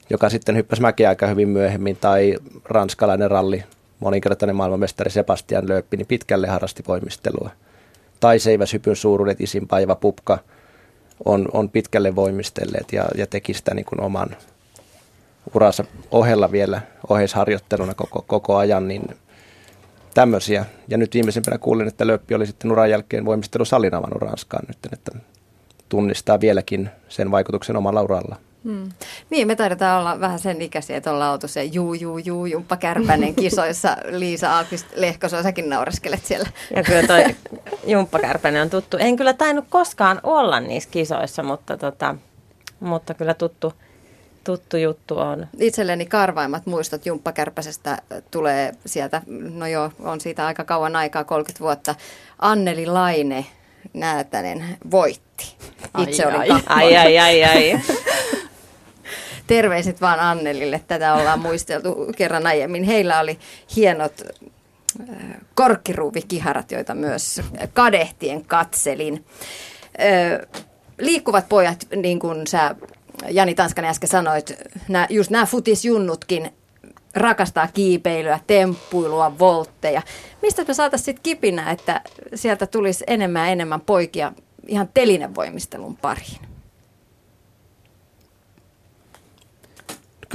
joka 0.10 0.30
sitten 0.30 0.56
hyppäsi 0.56 0.82
mäkeä 0.82 1.10
aika 1.10 1.28
hyvin 1.28 1.50
myöhemmin, 1.50 1.98
tai 2.02 2.38
ranskalainen 2.66 3.32
ralli 3.32 3.64
moninkertainen 4.00 4.56
maailmanmestari 4.56 5.12
Sebastian 5.12 5.70
Lööppi, 5.70 5.98
niin 5.98 6.08
pitkälle 6.08 6.48
harrasti 6.48 6.84
voimistelua. 6.88 7.50
Tai 8.20 8.40
seiväshypyn 8.40 8.96
suuruudet 8.96 9.42
Isin 9.42 9.68
Paiva 9.68 9.96
Pupka 9.96 10.38
on, 11.26 11.50
on 11.54 11.70
pitkälle 11.70 12.16
voimistelleet 12.16 12.94
ja, 12.94 13.06
ja 13.16 13.28
teki 13.28 13.54
sitä 13.54 13.74
niin 13.74 13.86
kuin 13.86 14.02
oman 14.02 14.30
uransa 15.56 15.84
ohella 16.12 16.52
vielä 16.52 16.82
oheisharjoitteluna 17.10 17.94
koko, 17.94 18.24
koko 18.28 18.58
ajan, 18.58 18.88
niin 18.88 19.10
tämmöisiä. 20.14 20.66
Ja 20.88 20.98
nyt 20.98 21.14
viimeisimpänä 21.14 21.58
kuulin, 21.58 21.88
että 21.88 22.08
Lööppi 22.08 22.36
oli 22.36 22.46
sitten 22.46 22.72
uran 22.72 22.90
jälkeen 22.90 23.26
voimistelusalin 23.26 23.96
avannut 23.96 24.22
Ranskaan 24.22 24.66
nyt, 24.68 24.94
että 24.94 25.12
tunnistaa 25.90 26.40
vieläkin 26.40 26.90
sen 27.10 27.32
vaikutuksen 27.32 27.76
omalla 27.76 28.02
uralla. 28.02 28.36
Hmm. 28.66 28.90
Niin, 29.30 29.48
me 29.48 29.56
taidetaan 29.56 30.00
olla 30.00 30.20
vähän 30.20 30.40
sen 30.40 30.62
ikäisiä, 30.62 30.98
että 30.98 31.12
ollaan 31.12 31.34
oltu 31.34 31.48
se 31.48 31.64
juu, 31.64 31.94
juu, 31.94 32.18
juu, 32.18 32.46
jumppa 32.46 32.78
kärpänen 32.78 33.36
kisoissa. 33.44 33.98
Liisa 34.10 34.56
Aakvist 34.56 34.88
Lehkoso, 34.96 35.44
säkin 35.44 35.70
naureskelet 35.70 36.26
siellä. 36.26 36.50
Ja 36.76 36.84
kyllä 36.84 37.08
toi 37.08 37.24
jumppa 37.88 38.20
kärpänen 38.20 38.62
on 38.62 38.70
tuttu. 38.70 38.98
En 38.98 39.16
kyllä 39.16 39.34
tainnut 39.34 39.66
koskaan 39.70 40.20
olla 40.24 40.60
niissä 40.60 40.90
kisoissa, 40.90 41.44
mutta, 41.44 41.78
tota, 41.78 42.16
mutta 42.80 43.14
kyllä 43.14 43.34
tuttu, 43.34 43.74
tuttu 44.44 44.78
juttu 44.78 45.20
on. 45.20 45.48
Itselleni 45.60 46.06
karvaimmat 46.06 46.66
muistot 46.66 47.06
jumppakärpäsestä 47.06 47.98
tulee 48.32 48.72
sieltä, 48.86 49.22
no 49.54 49.68
joo, 49.68 49.92
on 50.00 50.22
siitä 50.22 50.46
aika 50.46 50.64
kauan 50.64 50.96
aikaa, 50.96 51.24
30 51.24 51.64
vuotta. 51.64 51.96
Anneli 52.40 52.86
Laine 52.86 53.46
Näätänen 53.94 54.78
voitti. 54.92 55.56
Itse 55.98 56.26
ai, 56.26 56.36
olin 56.36 56.64
ai, 56.68 56.98
ai, 56.98 57.20
ai, 57.20 57.44
ai. 57.44 57.80
terveiset 59.48 60.02
vaan 60.02 60.20
Annelille. 60.20 60.82
Tätä 60.88 61.14
ollaan 61.14 61.40
muisteltu 61.40 61.96
kerran 62.18 62.48
aiemmin. 62.48 62.84
Heillä 62.84 63.20
oli 63.20 63.40
hienot 63.76 64.22
äh, 64.22 65.16
korkkiruuvikiharat, 65.56 66.72
joita 66.72 66.96
myös 66.96 67.42
kadehtien 67.74 68.46
katselin. 68.46 69.26
Äh, 70.00 70.64
liikkuvat 71.00 71.50
pojat, 71.50 71.88
niin 71.96 72.20
kuin 72.20 72.48
sä 72.48 72.76
Jani 73.30 73.56
Tanskanen 73.56 73.92
äsken 73.92 74.10
sanoit, 74.10 74.54
nää, 74.88 75.08
just 75.10 75.32
nämä 75.32 75.46
futisjunnutkin 75.46 76.52
rakastaa 77.16 77.68
kiipeilyä, 77.68 78.40
temppuilua, 78.48 79.40
voltteja. 79.40 80.02
Mistä 80.42 80.64
me 80.68 80.74
saataisiin 80.74 81.06
sitten 81.06 81.24
kipinä, 81.24 81.72
että 81.72 82.02
sieltä 82.36 82.68
tulisi 82.68 83.04
enemmän 83.08 83.46
ja 83.46 83.52
enemmän 83.52 83.82
poikia 83.82 84.32
ihan 84.68 84.90
telinevoimistelun 84.94 85.98
pariin? 85.98 86.40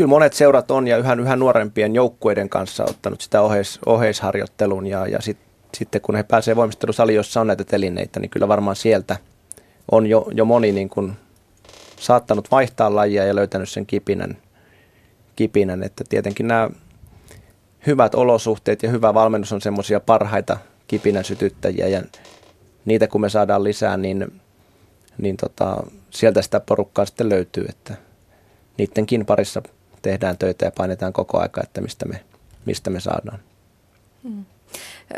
kyllä 0.00 0.08
monet 0.08 0.32
seurat 0.32 0.70
on 0.70 0.88
ja 0.88 0.96
yhä, 0.96 1.14
yhä 1.20 1.36
nuorempien 1.36 1.94
joukkueiden 1.94 2.48
kanssa 2.48 2.84
ottanut 2.84 3.20
sitä 3.20 3.40
oheis, 3.40 3.78
oheisharjoittelun 3.86 4.86
ja, 4.86 5.06
ja 5.06 5.22
sit, 5.22 5.36
sitten 5.74 6.00
kun 6.00 6.16
he 6.16 6.22
pääsevät 6.22 6.56
voimistelusaliin, 6.56 7.16
jossa 7.16 7.40
on 7.40 7.46
näitä 7.46 7.64
telineitä, 7.64 8.20
niin 8.20 8.30
kyllä 8.30 8.48
varmaan 8.48 8.76
sieltä 8.76 9.16
on 9.90 10.06
jo, 10.06 10.26
jo 10.32 10.44
moni 10.44 10.72
niin 10.72 10.88
kuin 10.88 11.12
saattanut 11.96 12.50
vaihtaa 12.50 12.94
lajia 12.94 13.24
ja 13.24 13.34
löytänyt 13.34 13.68
sen 13.68 13.86
kipinän, 13.86 14.36
kipinän, 15.40 15.82
että 15.82 16.04
tietenkin 16.08 16.48
nämä 16.48 16.70
hyvät 17.86 18.14
olosuhteet 18.14 18.82
ja 18.82 18.90
hyvä 18.90 19.14
valmennus 19.14 19.52
on 19.52 19.60
semmoisia 19.60 20.00
parhaita 20.00 20.58
kipinän 20.88 21.24
sytyttäjiä 21.24 21.88
ja 21.88 22.02
niitä 22.84 23.06
kun 23.08 23.20
me 23.20 23.28
saadaan 23.28 23.64
lisää, 23.64 23.96
niin, 23.96 24.40
niin 25.18 25.36
tota, 25.36 25.82
sieltä 26.10 26.42
sitä 26.42 26.60
porukkaa 26.60 27.06
sitten 27.06 27.28
löytyy, 27.28 27.66
että 27.68 27.94
niidenkin 28.78 29.26
parissa 29.26 29.62
tehdään 30.02 30.38
töitä 30.38 30.64
ja 30.64 30.72
painetaan 30.76 31.12
koko 31.12 31.38
aika, 31.40 31.62
että 31.62 31.80
mistä 31.80 32.06
me, 32.06 32.24
mistä 32.66 32.90
me 32.90 33.00
saadaan. 33.00 33.38
Hmm. 34.22 34.44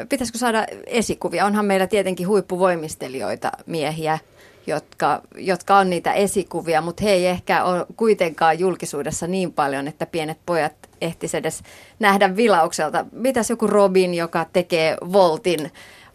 Pitäisikö 0.08 0.38
saada 0.38 0.66
esikuvia? 0.86 1.46
Onhan 1.46 1.64
meillä 1.66 1.86
tietenkin 1.86 2.28
huippuvoimistelijoita, 2.28 3.52
miehiä, 3.66 4.18
jotka, 4.66 5.22
jotka 5.36 5.76
on 5.76 5.90
niitä 5.90 6.12
esikuvia, 6.12 6.80
mutta 6.80 7.04
he 7.04 7.10
ei 7.10 7.26
ehkä 7.26 7.64
ole 7.64 7.86
kuitenkaan 7.96 8.58
julkisuudessa 8.58 9.26
niin 9.26 9.52
paljon, 9.52 9.88
että 9.88 10.06
pienet 10.06 10.38
pojat 10.46 10.72
ehtisivät 11.00 11.42
edes 11.42 11.62
nähdä 11.98 12.36
vilaukselta. 12.36 13.04
Mitäs 13.12 13.50
joku 13.50 13.66
Robin, 13.66 14.14
joka 14.14 14.46
tekee 14.52 14.96
voltin, 15.12 15.72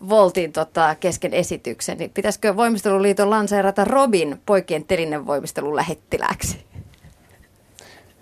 voltin 0.10 0.52
tota, 0.52 0.96
kesken 1.00 1.34
esityksen, 1.34 1.98
niin 1.98 2.12
pitäisikö 2.14 2.56
Voimisteluliiton 2.56 3.30
lanseerata 3.30 3.86
Robin 3.86 4.42
poikien 4.46 4.86
telinevoimistelun 4.86 5.76
lähettilääksi? 5.76 6.68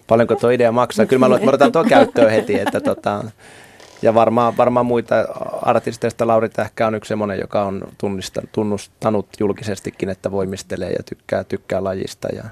paljonko 0.07 0.35
tuo 0.35 0.49
idea 0.49 0.71
maksaa. 0.71 1.05
Kyllä 1.05 1.19
mä 1.19 1.29
luulen, 1.29 1.53
että 1.53 1.65
mä 1.65 1.71
tuon 1.71 1.89
käyttöön 1.89 2.31
heti. 2.31 2.59
Että 2.59 2.81
tota, 2.81 3.23
ja 4.05 4.13
varmaan, 4.13 4.57
varmaan 4.57 4.85
muita 4.85 5.15
artisteista 5.61 6.27
Lauri 6.27 6.49
Tähkä 6.49 6.87
on 6.87 6.95
yksi 6.95 7.09
semmoinen, 7.09 7.39
joka 7.39 7.63
on 7.63 7.87
tunnustanut 8.51 9.27
julkisestikin, 9.39 10.09
että 10.09 10.31
voimistelee 10.31 10.91
ja 10.91 11.03
tykkää, 11.03 11.43
tykkää 11.43 11.83
lajista 11.83 12.27
ja 12.35 12.43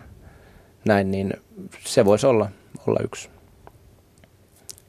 näin, 0.85 1.11
niin 1.11 1.33
se 1.79 2.05
voisi 2.05 2.27
olla, 2.27 2.49
olla 2.87 2.99
yksi. 3.03 3.29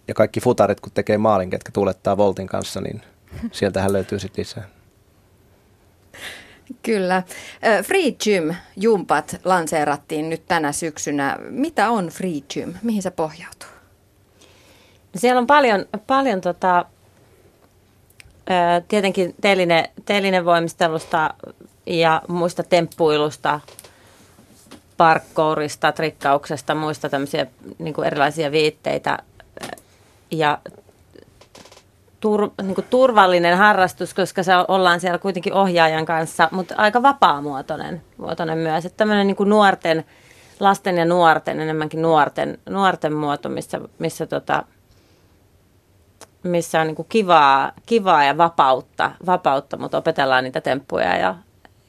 Ja 0.08 0.14
kaikki 0.14 0.40
futarit, 0.40 0.80
kun 0.80 0.92
tekee 0.92 1.18
maalin, 1.18 1.50
ketkä 1.50 1.72
tuulettaa 1.72 2.16
Voltin 2.16 2.46
kanssa, 2.46 2.80
niin 2.80 3.02
sieltähän 3.52 3.92
löytyy 3.92 4.18
sitten 4.18 4.42
lisää. 4.42 4.68
Kyllä. 6.82 7.22
Free 7.82 8.10
Gym-jumpat 8.10 9.40
lanseerattiin 9.44 10.30
nyt 10.30 10.46
tänä 10.46 10.72
syksynä. 10.72 11.38
Mitä 11.50 11.90
on 11.90 12.08
Free 12.08 12.40
Gym? 12.54 12.74
Mihin 12.82 13.02
se 13.02 13.10
pohjautuu? 13.10 13.73
Siellä 15.16 15.38
on 15.38 15.46
paljon, 15.46 15.84
paljon 16.06 16.40
tota, 16.40 16.84
tietenkin 18.88 19.34
teline, 19.40 19.90
telinevoimistelusta 20.04 21.34
ja 21.86 22.22
muista 22.28 22.62
temppuilusta, 22.62 23.60
parkkourista, 24.96 25.92
trikkauksesta, 25.92 26.74
muista 26.74 27.08
tämmöisiä 27.08 27.46
niin 27.78 27.94
kuin 27.94 28.06
erilaisia 28.06 28.50
viitteitä 28.50 29.18
ja 30.30 30.58
tur, 32.20 32.50
niin 32.62 32.74
kuin 32.74 32.86
turvallinen 32.90 33.56
harrastus, 33.56 34.14
koska 34.14 34.42
se 34.42 34.52
ollaan 34.68 35.00
siellä 35.00 35.18
kuitenkin 35.18 35.52
ohjaajan 35.52 36.06
kanssa, 36.06 36.48
mutta 36.52 36.74
aika 36.78 37.02
vapaamuotoinen 37.02 38.02
muotoinen 38.16 38.58
myös. 38.58 38.84
Että 38.84 38.96
tämmöinen 38.96 39.26
niin 39.26 39.36
kuin 39.36 39.48
nuorten, 39.48 40.04
lasten 40.60 40.96
ja 40.96 41.04
nuorten, 41.04 41.60
enemmänkin 41.60 42.02
nuorten, 42.02 42.58
nuorten 42.68 43.12
muoto, 43.12 43.48
missä, 43.48 43.80
missä, 43.98 44.26
tota, 44.26 44.64
missä 46.44 46.80
on 46.80 46.86
niin 46.86 46.96
kuin 46.96 47.08
kivaa, 47.08 47.72
kivaa 47.86 48.24
ja 48.24 48.36
vapautta, 48.36 49.10
vapautta, 49.26 49.76
mutta 49.76 49.98
opetellaan 49.98 50.44
niitä 50.44 50.60
temppuja 50.60 51.16
ja, 51.16 51.36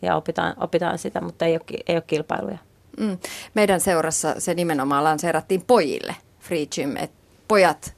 ja 0.02 0.16
opitaan, 0.16 0.54
opitaan 0.58 0.98
sitä, 0.98 1.22
mutta 1.22 1.46
ei 1.46 1.54
ole, 1.54 1.84
ei 1.88 1.96
ole 1.96 2.04
kilpailuja. 2.08 2.58
Mm. 3.00 3.18
Meidän 3.54 3.82
seurassa 3.82 4.36
se 4.38 4.54
nimenomaan 4.54 5.04
lanseerattiin 5.04 5.64
pojille 5.68 6.16
Free 6.40 6.66
Gym, 6.66 6.98
että 6.98 7.18
pojat 7.48 7.96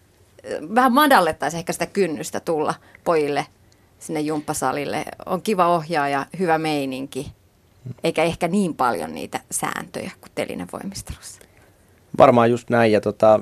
vähän 0.75 0.93
madallettaisiin 0.93 1.59
ehkä 1.59 1.73
sitä 1.73 1.85
kynnystä 1.85 2.39
tulla 2.39 2.73
pojille 3.03 3.45
sinne 3.99 4.19
jumppasalille. 4.19 5.05
On 5.25 5.41
kiva 5.41 5.67
ohjaaja, 5.67 6.25
hyvä 6.39 6.57
meininki, 6.57 7.31
eikä 8.03 8.23
ehkä 8.23 8.47
niin 8.47 8.75
paljon 8.75 9.15
niitä 9.15 9.39
sääntöjä 9.51 10.11
kuin 10.21 10.31
telinevoimistelussa. 10.35 11.41
Varmaan 12.17 12.51
just 12.51 12.69
näin, 12.69 12.91
ja 12.91 13.01
tota, 13.01 13.39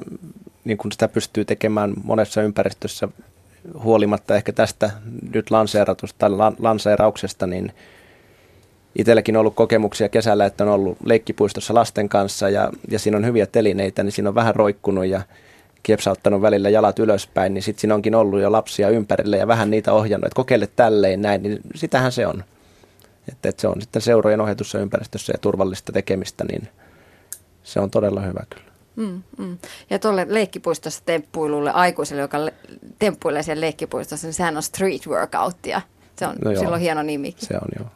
niin 0.66 0.78
kun 0.78 0.92
sitä 0.92 1.08
pystyy 1.08 1.46
tekemään 1.46 1.94
monessa 2.04 2.42
ympäristössä 2.42 3.08
huolimatta 3.84 4.36
ehkä 4.36 4.54
tästä 4.54 4.92
nyt 5.34 5.52
lanseeratusta 5.52 6.32
lanseerauksesta, 6.60 7.48
niin 7.48 7.72
itselläkin 8.96 9.36
on 9.36 9.40
ollut 9.40 9.56
kokemuksia 9.56 10.10
kesällä, 10.10 10.46
että 10.46 10.64
on 10.64 10.70
ollut 10.70 10.98
leikkipuistossa 11.06 11.74
lasten 11.74 12.10
kanssa 12.10 12.50
ja, 12.50 12.70
ja 12.90 13.00
siinä 13.00 13.18
on 13.18 13.26
hyviä 13.26 13.46
telineitä, 13.46 14.04
niin 14.04 14.12
siinä 14.12 14.30
on 14.30 14.36
vähän 14.36 14.56
roikkunut 14.56 15.06
ja 15.06 15.22
kiepsauttanut 15.84 16.42
välillä 16.42 16.70
jalat 16.70 17.00
ylöspäin, 17.00 17.54
niin 17.54 17.64
sitten 17.64 17.82
siinä 17.82 17.96
onkin 17.96 18.16
ollut 18.16 18.42
jo 18.42 18.52
lapsia 18.52 18.90
ympärille 18.90 19.38
ja 19.38 19.48
vähän 19.48 19.72
niitä 19.72 19.94
ohjannut, 19.94 20.26
että 20.26 20.36
kokeile 20.36 20.68
tälleen 20.76 21.22
näin, 21.22 21.44
niin 21.44 21.60
sitähän 21.76 22.12
se 22.12 22.28
on. 22.28 22.44
Että, 23.32 23.50
että 23.50 23.62
se 23.62 23.68
on 23.68 23.82
sitten 23.82 24.02
seurojen 24.02 24.42
ohjatussa 24.42 24.80
ympäristössä 24.80 25.34
ja 25.34 25.38
turvallista 25.38 25.92
tekemistä, 25.92 26.44
niin 26.44 26.68
se 27.64 27.80
on 27.80 27.92
todella 27.92 28.22
hyvä 28.22 28.44
kyllä. 28.50 28.75
Mm, 28.96 29.24
mm. 29.38 29.58
Ja 29.90 30.00
tuolle 30.00 30.26
leikkipuistossa 30.30 31.02
temppuilulle 31.06 31.72
aikuiselle, 31.72 32.22
joka 32.22 32.46
le- 32.46 32.54
temppuilee 33.00 33.44
siellä 33.44 33.62
leikkipuistossa, 33.62 34.28
niin 34.28 34.34
sehän 34.34 34.58
on 34.58 34.64
street 34.64 35.08
workouttia. 35.08 35.82
Se 36.16 36.28
on 36.28 36.36
no 36.46 36.56
silloin 36.60 36.82
hieno 36.82 37.04
nimi. 37.04 37.36
Se 37.38 37.54
on 37.54 37.68
joo. 37.80 37.90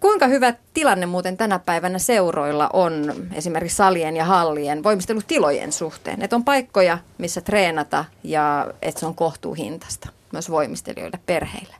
Kuinka 0.00 0.26
hyvä 0.26 0.54
tilanne 0.74 1.06
muuten 1.06 1.36
tänä 1.36 1.58
päivänä 1.58 1.98
seuroilla 1.98 2.70
on 2.72 3.14
esimerkiksi 3.34 3.76
salien 3.76 4.16
ja 4.16 4.24
hallien 4.24 4.82
voimistelutilojen 4.82 5.72
suhteen? 5.72 6.22
Että 6.22 6.36
on 6.36 6.44
paikkoja, 6.44 6.98
missä 7.18 7.40
treenata 7.40 8.04
ja 8.22 8.66
että 8.82 9.00
se 9.00 9.06
on 9.06 9.14
kohtuuhintasta 9.14 10.08
myös 10.32 10.50
voimistelijoille, 10.50 11.18
perheille. 11.26 11.74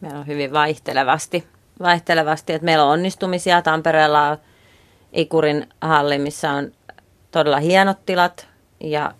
Meillä 0.00 0.18
on 0.18 0.26
hyvin 0.26 0.52
vaihtelevasti. 0.52 1.46
vaihtelevasti 1.82 2.52
että 2.52 2.64
meillä 2.64 2.84
on 2.84 2.90
onnistumisia. 2.90 3.62
Tampereella 3.62 4.38
Ikurin 5.12 5.68
halli, 5.80 6.18
missä 6.18 6.50
on 6.50 6.72
todella 7.30 7.58
hienot 7.58 7.98
tilat 8.06 8.48
ja 8.80 9.12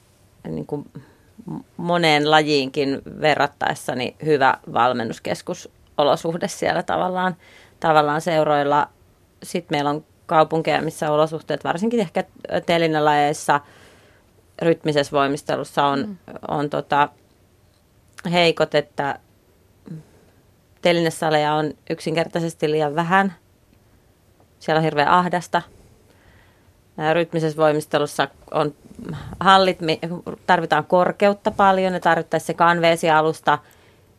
niin 0.49 0.67
kuin 0.67 0.91
moneen 1.77 2.31
lajiinkin 2.31 3.03
verrattaessa 3.21 3.95
niin 3.95 4.17
hyvä 4.25 4.55
valmennuskeskus 4.73 5.71
olosuhde 5.99 6.49
siellä 6.49 6.83
tavallaan, 6.83 7.37
tavallaan 7.81 8.21
seuroilla. 8.21 8.89
Sitten 9.43 9.77
meillä 9.77 9.91
on 9.91 10.05
kaupunkeja, 10.27 10.83
missä 10.83 11.11
olosuhteet 11.11 11.65
varsinkin 11.65 12.01
ehkä 12.01 12.25
telinälajeissa 12.67 13.61
rytmisessä 14.63 15.17
voimistelussa 15.17 15.85
on, 15.85 15.99
mm. 16.09 16.17
on 16.49 16.71
tota, 16.71 17.09
heikot, 18.33 18.75
että 18.75 19.19
telinesaleja 20.83 21.55
on 21.55 21.73
yksinkertaisesti 21.91 22.71
liian 22.71 22.95
vähän. 22.95 23.35
Siellä 24.59 24.79
on 24.79 24.85
hirveän 24.85 25.09
ahdasta. 25.09 25.63
Rytmisessä 27.13 27.57
voimistelussa 27.57 28.29
on 28.51 28.75
hallit, 29.41 29.79
tarvitaan 30.47 30.85
korkeutta 30.85 31.51
paljon 31.51 31.93
ja 31.93 32.01
tarvittaisiin 32.01 32.47
se 32.47 32.55
kanveesialusta 32.55 33.59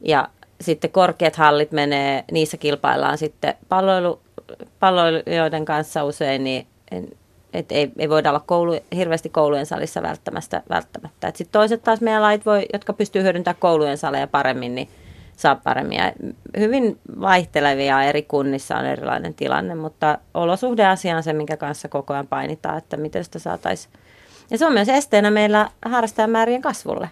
ja 0.01 0.27
sitten 0.61 0.91
korkeat 0.91 1.35
hallit 1.35 1.71
menee, 1.71 2.23
niissä 2.31 2.57
kilpaillaan 2.57 3.17
sitten 3.17 3.55
palloilu, 3.69 4.19
palloilijoiden 4.79 5.65
kanssa 5.65 6.03
usein, 6.03 6.43
niin 6.43 6.67
et 7.53 7.71
ei, 7.71 7.91
ei 7.97 8.09
voida 8.09 8.29
olla 8.29 8.43
koulu, 8.45 8.79
hirveästi 8.95 9.29
koulujen 9.29 9.65
salissa 9.65 10.01
välttämättä. 10.01 10.63
välttämättä. 10.69 11.27
Sitten 11.27 11.51
toiset 11.51 11.83
taas 11.83 12.01
meidän 12.01 12.21
lait, 12.21 12.45
voi, 12.45 12.65
jotka 12.73 12.93
pystyy 12.93 13.23
hyödyntämään 13.23 13.59
koulujen 13.59 13.97
saleja 13.97 14.27
paremmin, 14.27 14.75
niin 14.75 14.89
saa 15.39 15.55
paremmin. 15.55 15.97
Ja 15.97 16.13
hyvin 16.57 16.99
vaihtelevia 17.21 18.03
eri 18.03 18.21
kunnissa 18.21 18.77
on 18.77 18.85
erilainen 18.85 19.33
tilanne, 19.33 19.75
mutta 19.75 20.17
olosuhdeasia 20.33 21.17
on 21.17 21.23
se, 21.23 21.33
minkä 21.33 21.57
kanssa 21.57 21.87
koko 21.87 22.13
ajan 22.13 22.27
painitaan, 22.27 22.77
että 22.77 22.97
miten 22.97 23.23
sitä 23.23 23.39
saataisiin. 23.39 23.93
Ja 24.51 24.57
se 24.57 24.65
on 24.65 24.73
myös 24.73 24.89
esteenä 24.89 25.31
meillä 25.31 25.69
harrastajamäärien 25.85 26.61
kasvulle. 26.61 27.09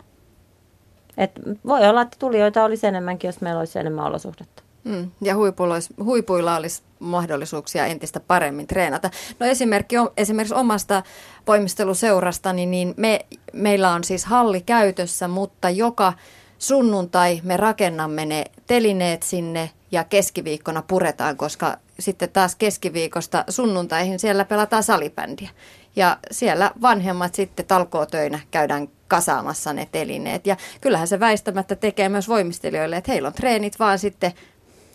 Et 1.17 1.31
voi 1.65 1.87
olla, 1.87 2.01
että 2.01 2.17
tulijoita 2.19 2.63
olisi 2.63 2.87
enemmänkin, 2.87 3.27
jos 3.27 3.41
meillä 3.41 3.59
olisi 3.59 3.79
enemmän 3.79 4.05
olosuhdetta. 4.05 4.63
Mm, 4.83 5.11
ja 5.21 5.35
huipuilla 5.35 5.73
olisi, 5.73 5.93
huipuilla 6.03 6.55
olisi 6.55 6.81
mahdollisuuksia 6.99 7.85
entistä 7.85 8.19
paremmin 8.19 8.67
treenata. 8.67 9.09
No 9.39 9.45
esimerkki, 9.45 9.95
esimerkiksi 10.17 10.55
omasta 10.55 11.03
voimisteluseurasta, 11.47 12.53
niin, 12.53 12.71
niin 12.71 12.93
me, 12.97 13.19
meillä 13.53 13.91
on 13.91 14.03
siis 14.03 14.25
halli 14.25 14.61
käytössä, 14.61 15.27
mutta 15.27 15.69
joka 15.69 16.13
sunnuntai 16.59 17.41
me 17.43 17.57
rakennamme 17.57 18.25
ne 18.25 18.45
telineet 18.67 19.23
sinne 19.23 19.69
ja 19.91 20.03
keskiviikkona 20.03 20.81
puretaan, 20.81 21.37
koska 21.37 21.77
sitten 21.99 22.29
taas 22.29 22.55
keskiviikosta 22.55 23.43
sunnuntaihin 23.49 24.19
siellä 24.19 24.45
pelataan 24.45 24.83
salibändiä. 24.83 25.49
Ja 25.95 26.17
siellä 26.31 26.71
vanhemmat 26.81 27.35
sitten 27.35 27.65
talkootöinä 27.65 28.39
käydään 28.51 28.87
kasaamassa 29.07 29.73
ne 29.73 29.87
telineet. 29.91 30.47
Ja 30.47 30.57
kyllähän 30.81 31.07
se 31.07 31.19
väistämättä 31.19 31.75
tekee 31.75 32.09
myös 32.09 32.27
voimistelijoille, 32.27 32.97
että 32.97 33.11
heillä 33.11 33.27
on 33.27 33.33
treenit 33.33 33.79
vaan 33.79 33.99
sitten 33.99 34.31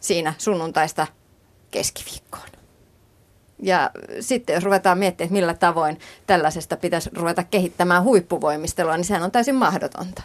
siinä 0.00 0.34
sunnuntaista 0.38 1.06
keskiviikkoon. 1.70 2.48
Ja 3.58 3.90
sitten 4.20 4.54
jos 4.54 4.64
ruvetaan 4.64 4.98
miettimään, 4.98 5.26
että 5.26 5.32
millä 5.32 5.54
tavoin 5.54 5.98
tällaisesta 6.26 6.76
pitäisi 6.76 7.10
ruveta 7.14 7.44
kehittämään 7.44 8.02
huippuvoimistelua, 8.02 8.96
niin 8.96 9.04
sehän 9.04 9.22
on 9.22 9.30
täysin 9.30 9.54
mahdotonta. 9.54 10.22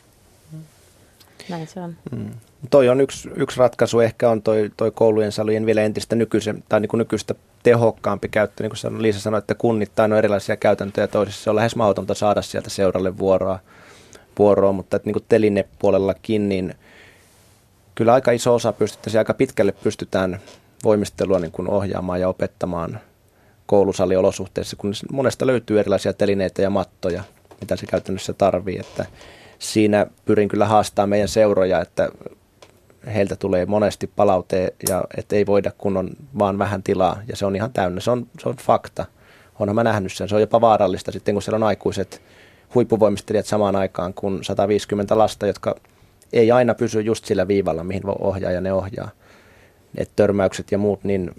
Näin 1.49 1.67
se 1.67 1.79
on. 1.79 1.95
Mm. 2.11 2.31
Toi 2.69 2.89
on 2.89 3.01
yksi, 3.01 3.29
yksi 3.35 3.59
ratkaisu, 3.59 3.99
ehkä 3.99 4.29
on 4.29 4.41
toi, 4.41 4.71
toi 4.77 4.91
koulujen 4.91 5.31
salien 5.31 5.65
vielä 5.65 5.81
entistä 5.81 6.15
nykyisen, 6.15 6.63
tai 6.69 6.79
niin 6.79 6.89
kuin 6.89 6.99
nykyistä 6.99 7.35
tehokkaampi 7.63 8.29
käyttö. 8.29 8.63
Niin 8.63 8.71
kuin 8.81 9.01
Liisa 9.01 9.19
sanoi, 9.19 9.37
että 9.37 9.55
kunnittain 9.55 10.13
on 10.13 10.17
erilaisia 10.17 10.57
käytäntöjä 10.57 11.07
toisissa. 11.07 11.51
On 11.51 11.55
lähes 11.55 11.75
mahdotonta 11.75 12.13
saada 12.13 12.41
sieltä 12.41 12.69
seuralle 12.69 13.17
vuoroa, 13.17 13.59
vuoroa 14.39 14.71
mutta 14.71 14.97
että 14.97 15.07
niin 15.07 15.13
kuin 15.13 15.25
telinepuolellakin, 15.29 16.49
niin 16.49 16.75
kyllä 17.95 18.13
aika 18.13 18.31
iso 18.31 18.55
osa 18.55 18.73
pystyttäisiin, 18.73 19.19
aika 19.19 19.33
pitkälle 19.33 19.71
pystytään 19.71 20.39
voimistelua 20.83 21.39
niin 21.39 21.51
kuin 21.51 21.69
ohjaamaan 21.69 22.21
ja 22.21 22.29
opettamaan 22.29 22.99
koulusaliolosuhteissa, 23.65 24.75
kun 24.75 24.93
monesta 25.11 25.47
löytyy 25.47 25.79
erilaisia 25.79 26.13
telineitä 26.13 26.61
ja 26.61 26.69
mattoja, 26.69 27.23
mitä 27.61 27.75
se 27.75 27.85
käytännössä 27.85 28.33
tarvii, 28.33 28.79
että 28.79 29.05
siinä 29.59 30.07
pyrin 30.25 30.49
kyllä 30.49 30.65
haastamaan 30.65 31.09
meidän 31.09 31.27
seuroja, 31.27 31.81
että 31.81 32.09
heiltä 33.13 33.35
tulee 33.35 33.65
monesti 33.65 34.07
palaute, 34.15 34.73
ja 34.89 35.03
että 35.17 35.35
ei 35.35 35.45
voida, 35.45 35.71
kun 35.77 35.97
on 35.97 36.09
vaan 36.39 36.59
vähän 36.59 36.83
tilaa, 36.83 37.21
ja 37.27 37.35
se 37.35 37.45
on 37.45 37.55
ihan 37.55 37.73
täynnä. 37.73 38.01
Se 38.01 38.11
on, 38.11 38.27
se 38.39 38.49
on 38.49 38.55
fakta. 38.55 39.05
Onhan 39.59 39.75
mä 39.75 39.83
nähnyt 39.83 40.13
sen. 40.13 40.29
Se 40.29 40.35
on 40.35 40.41
jopa 40.41 40.61
vaarallista 40.61 41.11
sitten, 41.11 41.35
kun 41.35 41.41
siellä 41.41 41.55
on 41.55 41.63
aikuiset 41.63 42.21
huippuvoimistelijat 42.75 43.45
samaan 43.45 43.75
aikaan 43.75 44.13
kuin 44.13 44.43
150 44.43 45.17
lasta, 45.17 45.47
jotka 45.47 45.75
ei 46.33 46.51
aina 46.51 46.73
pysy 46.73 47.01
just 47.01 47.25
sillä 47.25 47.47
viivalla, 47.47 47.83
mihin 47.83 48.03
ohjaaja 48.19 48.61
ne 48.61 48.73
ohjaa. 48.73 49.09
Et 49.97 50.11
törmäykset 50.15 50.71
ja 50.71 50.77
muut, 50.77 51.03
niin 51.03 51.31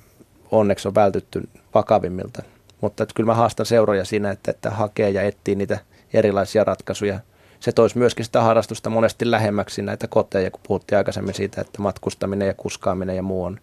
onneksi 0.50 0.88
on 0.88 0.94
vältytty 0.94 1.48
vakavimmilta. 1.74 2.42
Mutta 2.80 3.06
kyllä 3.14 3.26
mä 3.26 3.34
haastan 3.34 3.66
seuroja 3.66 4.04
siinä, 4.04 4.30
että, 4.30 4.50
että 4.50 4.70
hakee 4.70 5.10
ja 5.10 5.22
etsii 5.22 5.54
niitä 5.54 5.78
erilaisia 6.12 6.64
ratkaisuja– 6.64 7.20
se 7.60 7.72
toisi 7.72 7.98
myöskin 7.98 8.24
sitä 8.24 8.42
harrastusta 8.42 8.90
monesti 8.90 9.30
lähemmäksi 9.30 9.82
näitä 9.82 10.08
koteja, 10.08 10.50
kun 10.50 10.60
puhuttiin 10.68 10.98
aikaisemmin 10.98 11.34
siitä, 11.34 11.60
että 11.60 11.82
matkustaminen 11.82 12.48
ja 12.48 12.54
kuskaaminen 12.54 13.16
ja 13.16 13.22
muu 13.22 13.44
on, 13.44 13.60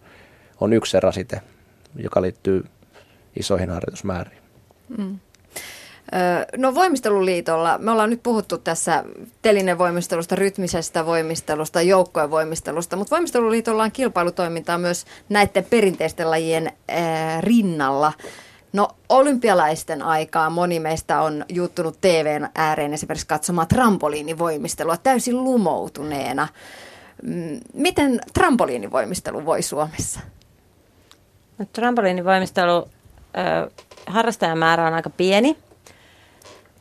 on 0.60 0.72
yksi 0.72 0.90
se 0.90 1.00
rasite, 1.00 1.40
joka 1.96 2.22
liittyy 2.22 2.64
isoihin 3.36 3.70
harjoitusmääriin. 3.70 4.38
Mm. 4.98 5.18
No 6.56 6.74
voimisteluliitolla, 6.74 7.78
me 7.78 7.90
ollaan 7.90 8.10
nyt 8.10 8.22
puhuttu 8.22 8.58
tässä 8.58 9.04
telinen 9.42 9.78
voimistelusta, 9.78 10.34
rytmisestä 10.34 11.06
voimistelusta, 11.06 11.82
joukkojen 11.82 12.30
voimistelusta, 12.30 12.96
mutta 12.96 13.10
voimisteluliitolla 13.10 13.82
on 13.82 13.92
kilpailutoimintaa 13.92 14.78
myös 14.78 15.04
näiden 15.28 15.64
perinteisten 15.64 16.30
lajien 16.30 16.72
rinnalla. 17.40 18.12
No 18.76 18.88
olympialaisten 19.08 20.02
aikaa 20.02 20.50
moni 20.50 20.80
meistä 20.80 21.20
on 21.20 21.44
juuttunut 21.48 22.00
TVn 22.00 22.48
ääreen 22.54 22.94
esimerkiksi 22.94 23.26
katsomaan 23.26 23.68
trampoliinivoimistelua 23.68 24.96
täysin 24.96 25.44
lumoutuneena. 25.44 26.48
Mm, 27.22 27.60
miten 27.74 28.20
trampoliinivoimistelu 28.34 29.44
voi 29.44 29.62
Suomessa? 29.62 30.20
No, 31.58 31.66
trampoliinivoimistelu, 31.72 32.88
äh, 33.38 33.72
harrastajamäärä 34.06 34.86
on 34.86 34.94
aika 34.94 35.10
pieni, 35.10 35.56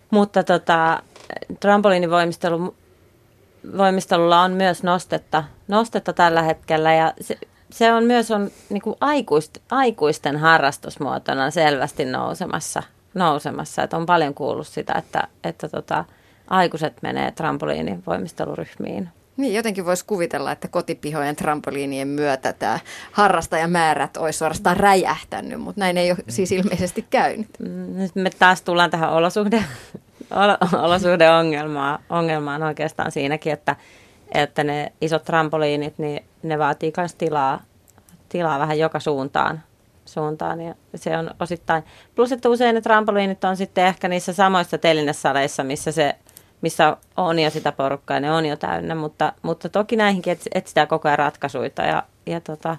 mutta 0.09 0.43
tota, 0.43 1.03
trampoliinivoimistelu 1.59 2.75
voimistelulla 3.77 4.41
on 4.41 4.51
myös 4.51 4.83
nostetta, 4.83 5.43
nostetta 5.67 6.13
tällä 6.13 6.41
hetkellä 6.41 6.93
ja 6.93 7.13
se, 7.21 7.37
se 7.75 7.93
on 7.93 8.03
myös 8.03 8.31
on 8.31 8.51
niin 8.69 8.81
kuin 8.81 8.95
aikuist, 9.01 9.57
aikuisten 9.71 10.37
harrastusmuotona 10.37 11.51
selvästi 11.51 12.05
nousemassa. 12.05 12.83
nousemassa. 13.13 13.83
Et 13.83 13.93
on 13.93 14.05
paljon 14.05 14.33
kuullut 14.33 14.67
sitä, 14.67 14.93
että, 14.97 15.27
että 15.43 15.69
tota, 15.69 16.05
aikuiset 16.47 16.93
menee 17.01 17.31
trampoliinivoimisteluryhmiin. 17.31 19.09
Niin, 19.37 19.53
jotenkin 19.53 19.85
voisi 19.85 20.05
kuvitella, 20.05 20.51
että 20.51 20.67
kotipihojen 20.67 21.35
trampoliinien 21.35 22.07
myötä 22.07 22.53
tämä 22.53 22.79
harrastajamäärät 23.11 24.17
olisi 24.17 24.39
suorastaan 24.39 24.77
räjähtänyt, 24.77 25.61
mutta 25.61 25.79
näin 25.79 25.97
ei 25.97 26.11
ole 26.11 26.19
siis 26.29 26.51
ilmeisesti 26.51 27.05
käynyt. 27.09 27.49
Mm, 27.59 27.97
nyt 27.97 28.15
me 28.15 28.29
taas 28.39 28.61
tullaan 28.61 28.89
tähän 28.89 29.09
olosuhde, 29.09 29.63
olosuhdeongelmaan 30.81 31.99
ongelmaan 32.09 32.63
oikeastaan 32.63 33.11
siinäkin, 33.11 33.53
että, 33.53 33.75
että 34.33 34.63
ne 34.63 34.91
isot 35.01 35.23
trampoliinit, 35.23 35.97
niin 35.97 36.23
ne 36.49 36.59
vaatii 36.59 36.93
myös 36.97 37.15
tilaa, 37.15 37.61
tilaa 38.29 38.59
vähän 38.59 38.79
joka 38.79 38.99
suuntaan. 38.99 39.63
suuntaan 40.05 40.61
ja 40.61 40.75
se 40.95 41.17
on 41.17 41.31
osittain, 41.39 41.83
plus 42.15 42.31
että 42.31 42.49
usein 42.49 42.75
ne 42.75 42.81
trampoliinit 42.81 43.43
on 43.43 43.57
sitten 43.57 43.85
ehkä 43.85 44.07
niissä 44.07 44.33
samoissa 44.33 44.77
telinesaleissa, 44.77 45.63
missä 45.63 45.91
se 45.91 46.15
missä 46.61 46.97
on 47.17 47.39
jo 47.39 47.49
sitä 47.49 47.71
porukkaa 47.71 48.17
ja 48.17 48.21
ne 48.21 48.31
on 48.31 48.45
jo 48.45 48.55
täynnä, 48.55 48.95
mutta, 48.95 49.33
mutta 49.41 49.69
toki 49.69 49.95
näihinkin 49.95 50.37
etsitään 50.55 50.87
koko 50.87 51.07
ajan 51.07 51.19
ratkaisuja 51.19 51.69
ja, 51.77 52.03
ja, 52.25 52.41
tota, 52.41 52.77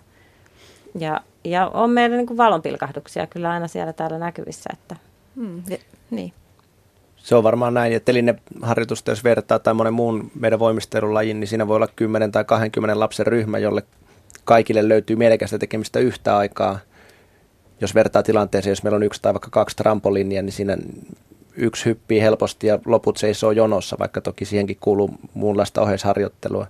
ja, 0.98 1.20
ja 1.44 1.68
on 1.68 1.90
meillä 1.90 2.16
niin 2.16 2.26
kuin 2.26 2.36
valonpilkahduksia 2.36 3.26
kyllä 3.26 3.50
aina 3.50 3.68
siellä 3.68 3.92
täällä 3.92 4.18
näkyvissä. 4.18 4.70
Että, 4.72 4.96
hmm, 5.36 5.62
niin. 6.10 6.32
Se 7.26 7.34
on 7.34 7.42
varmaan 7.42 7.74
näin, 7.74 7.92
että 7.92 8.12
harjoitusta, 8.62 9.10
jos 9.10 9.24
vertaa 9.24 9.58
tai 9.58 9.74
monen 9.74 9.94
muun 9.94 10.30
meidän 10.40 10.58
voimistelulajin, 10.58 11.40
niin 11.40 11.48
siinä 11.48 11.68
voi 11.68 11.76
olla 11.76 11.88
10 11.96 12.32
tai 12.32 12.44
20 12.44 13.00
lapsen 13.00 13.26
ryhmä, 13.26 13.58
jolle 13.58 13.82
kaikille 14.44 14.88
löytyy 14.88 15.16
mielekästä 15.16 15.58
tekemistä 15.58 15.98
yhtä 15.98 16.36
aikaa. 16.36 16.78
Jos 17.80 17.94
vertaa 17.94 18.22
tilanteeseen, 18.22 18.70
jos 18.70 18.82
meillä 18.82 18.96
on 18.96 19.02
yksi 19.02 19.22
tai 19.22 19.34
vaikka 19.34 19.50
kaksi 19.50 19.76
trampolinia, 19.76 20.42
niin 20.42 20.52
siinä 20.52 20.76
yksi 21.56 21.84
hyppii 21.84 22.20
helposti 22.20 22.66
ja 22.66 22.78
loput 22.84 23.16
seisoo 23.16 23.50
jonossa, 23.50 23.96
vaikka 23.98 24.20
toki 24.20 24.44
siihenkin 24.44 24.78
kuuluu 24.80 25.10
muunlaista 25.34 25.82
oheisharjoittelua. 25.82 26.66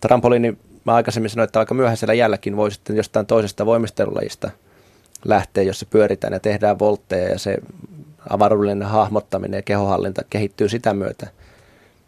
Trampoliini, 0.00 0.58
mä 0.84 0.94
aikaisemmin 0.94 1.30
sanoin, 1.30 1.44
että 1.44 1.58
aika 1.58 1.74
myöhäisellä 1.74 2.14
jälläkin 2.14 2.56
voi 2.56 2.70
sitten 2.70 2.96
jostain 2.96 3.26
toisesta 3.26 3.66
voimistelulajista 3.66 4.50
lähteä, 5.24 5.62
jossa 5.62 5.86
pyöritään 5.90 6.32
ja 6.32 6.40
tehdään 6.40 6.78
voltteja 6.78 7.28
ja 7.28 7.38
se 7.38 7.58
avaruudellinen 8.30 8.88
hahmottaminen 8.88 9.58
ja 9.58 9.62
kehohallinta 9.62 10.22
kehittyy 10.30 10.68
sitä 10.68 10.94
myötä, 10.94 11.26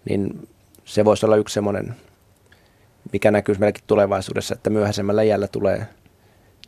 niin 0.04 0.48
se 0.84 1.04
voisi 1.04 1.26
olla 1.26 1.36
yksi 1.36 1.54
semmoinen, 1.54 1.96
mikä 3.12 3.30
näkyy 3.30 3.54
meilläkin 3.58 3.84
tulevaisuudessa, 3.86 4.54
että 4.54 4.70
myöhäisemmällä 4.70 5.22
jällä 5.22 5.48
tulee, 5.48 5.86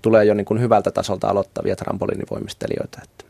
tulee 0.02 0.24
jo 0.24 0.34
niin 0.34 0.44
kuin 0.44 0.60
hyvältä 0.60 0.90
tasolta 0.90 1.28
aloittavia 1.28 1.76
trampoliinivoimistelijoita. 1.76 3.00
Että 3.02 3.24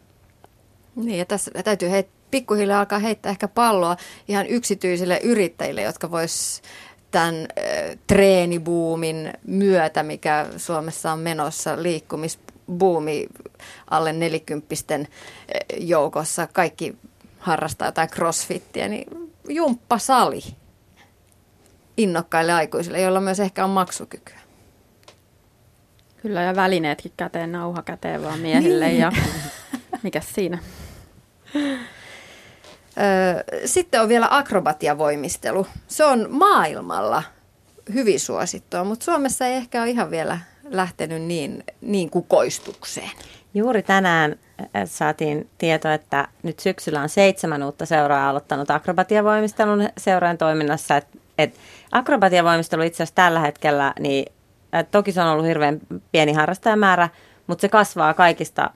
niin 0.96 1.18
ja 1.18 1.24
tässä 1.24 1.50
täytyy 1.64 1.90
heit, 1.90 2.08
pikkuhiljaa 2.30 2.78
alkaa 2.78 2.98
heittää 2.98 3.30
ehkä 3.30 3.48
palloa 3.48 3.96
ihan 4.28 4.46
yksityisille 4.46 5.20
yrittäjille, 5.22 5.82
jotka 5.82 6.10
vois 6.10 6.62
tämän 7.10 7.48
treenibuumin 8.06 9.32
myötä, 9.46 10.02
mikä 10.02 10.46
Suomessa 10.56 11.12
on 11.12 11.18
menossa, 11.18 11.82
liikkumisbuumi 12.72 13.26
alle 13.90 14.12
nelikymppisten 14.12 15.08
joukossa, 15.78 16.46
kaikki 16.46 16.96
harrastaa 17.38 17.88
jotain 17.88 18.10
crossfittiä, 18.10 18.88
niin 18.88 19.30
jumppasali 19.48 20.42
innokkaille 21.96 22.52
aikuisille, 22.52 23.00
joilla 23.00 23.20
myös 23.20 23.40
ehkä 23.40 23.64
on 23.64 23.70
maksukykyä. 23.70 24.38
Kyllä, 26.22 26.42
ja 26.42 26.56
välineetkin 26.56 27.12
käteen, 27.16 27.52
nauha 27.52 27.82
käteen 27.82 28.22
vaan 28.22 28.38
miehille 28.38 28.88
niin. 28.88 29.00
ja 29.00 29.12
mikä 30.02 30.20
siinä. 30.20 30.58
Sitten 33.64 34.00
on 34.00 34.08
vielä 34.08 34.28
akrobatiavoimistelu. 34.30 35.66
Se 35.88 36.04
on 36.04 36.26
maailmalla 36.30 37.22
hyvin 37.94 38.20
suosittua, 38.20 38.84
mutta 38.84 39.04
Suomessa 39.04 39.46
ei 39.46 39.54
ehkä 39.54 39.82
ole 39.82 39.90
ihan 39.90 40.10
vielä 40.10 40.38
lähtenyt 40.72 41.22
niin, 41.22 41.64
niin 41.80 42.10
kukoistukseen. 42.10 43.10
Juuri 43.54 43.82
tänään 43.82 44.36
saatiin 44.84 45.48
tieto, 45.58 45.90
että 45.90 46.28
nyt 46.42 46.58
syksyllä 46.58 47.00
on 47.00 47.08
seitsemän 47.08 47.62
uutta 47.62 47.86
seuraa 47.86 48.28
aloittanut 48.28 48.70
akrobatiavoimistelun 48.70 49.88
seuraajan 49.98 50.38
toiminnassa. 50.38 50.96
Et, 50.96 51.06
et 51.38 51.54
akrobatiavoimistelu 51.92 52.82
itse 52.82 53.02
asiassa 53.02 53.14
tällä 53.14 53.40
hetkellä, 53.40 53.94
niin 54.00 54.32
toki 54.90 55.12
se 55.12 55.20
on 55.20 55.28
ollut 55.28 55.46
hirveän 55.46 55.80
pieni 56.12 56.32
harrastajamäärä, 56.32 57.08
mutta 57.46 57.60
se 57.60 57.68
kasvaa 57.68 58.14
kaikista 58.14 58.70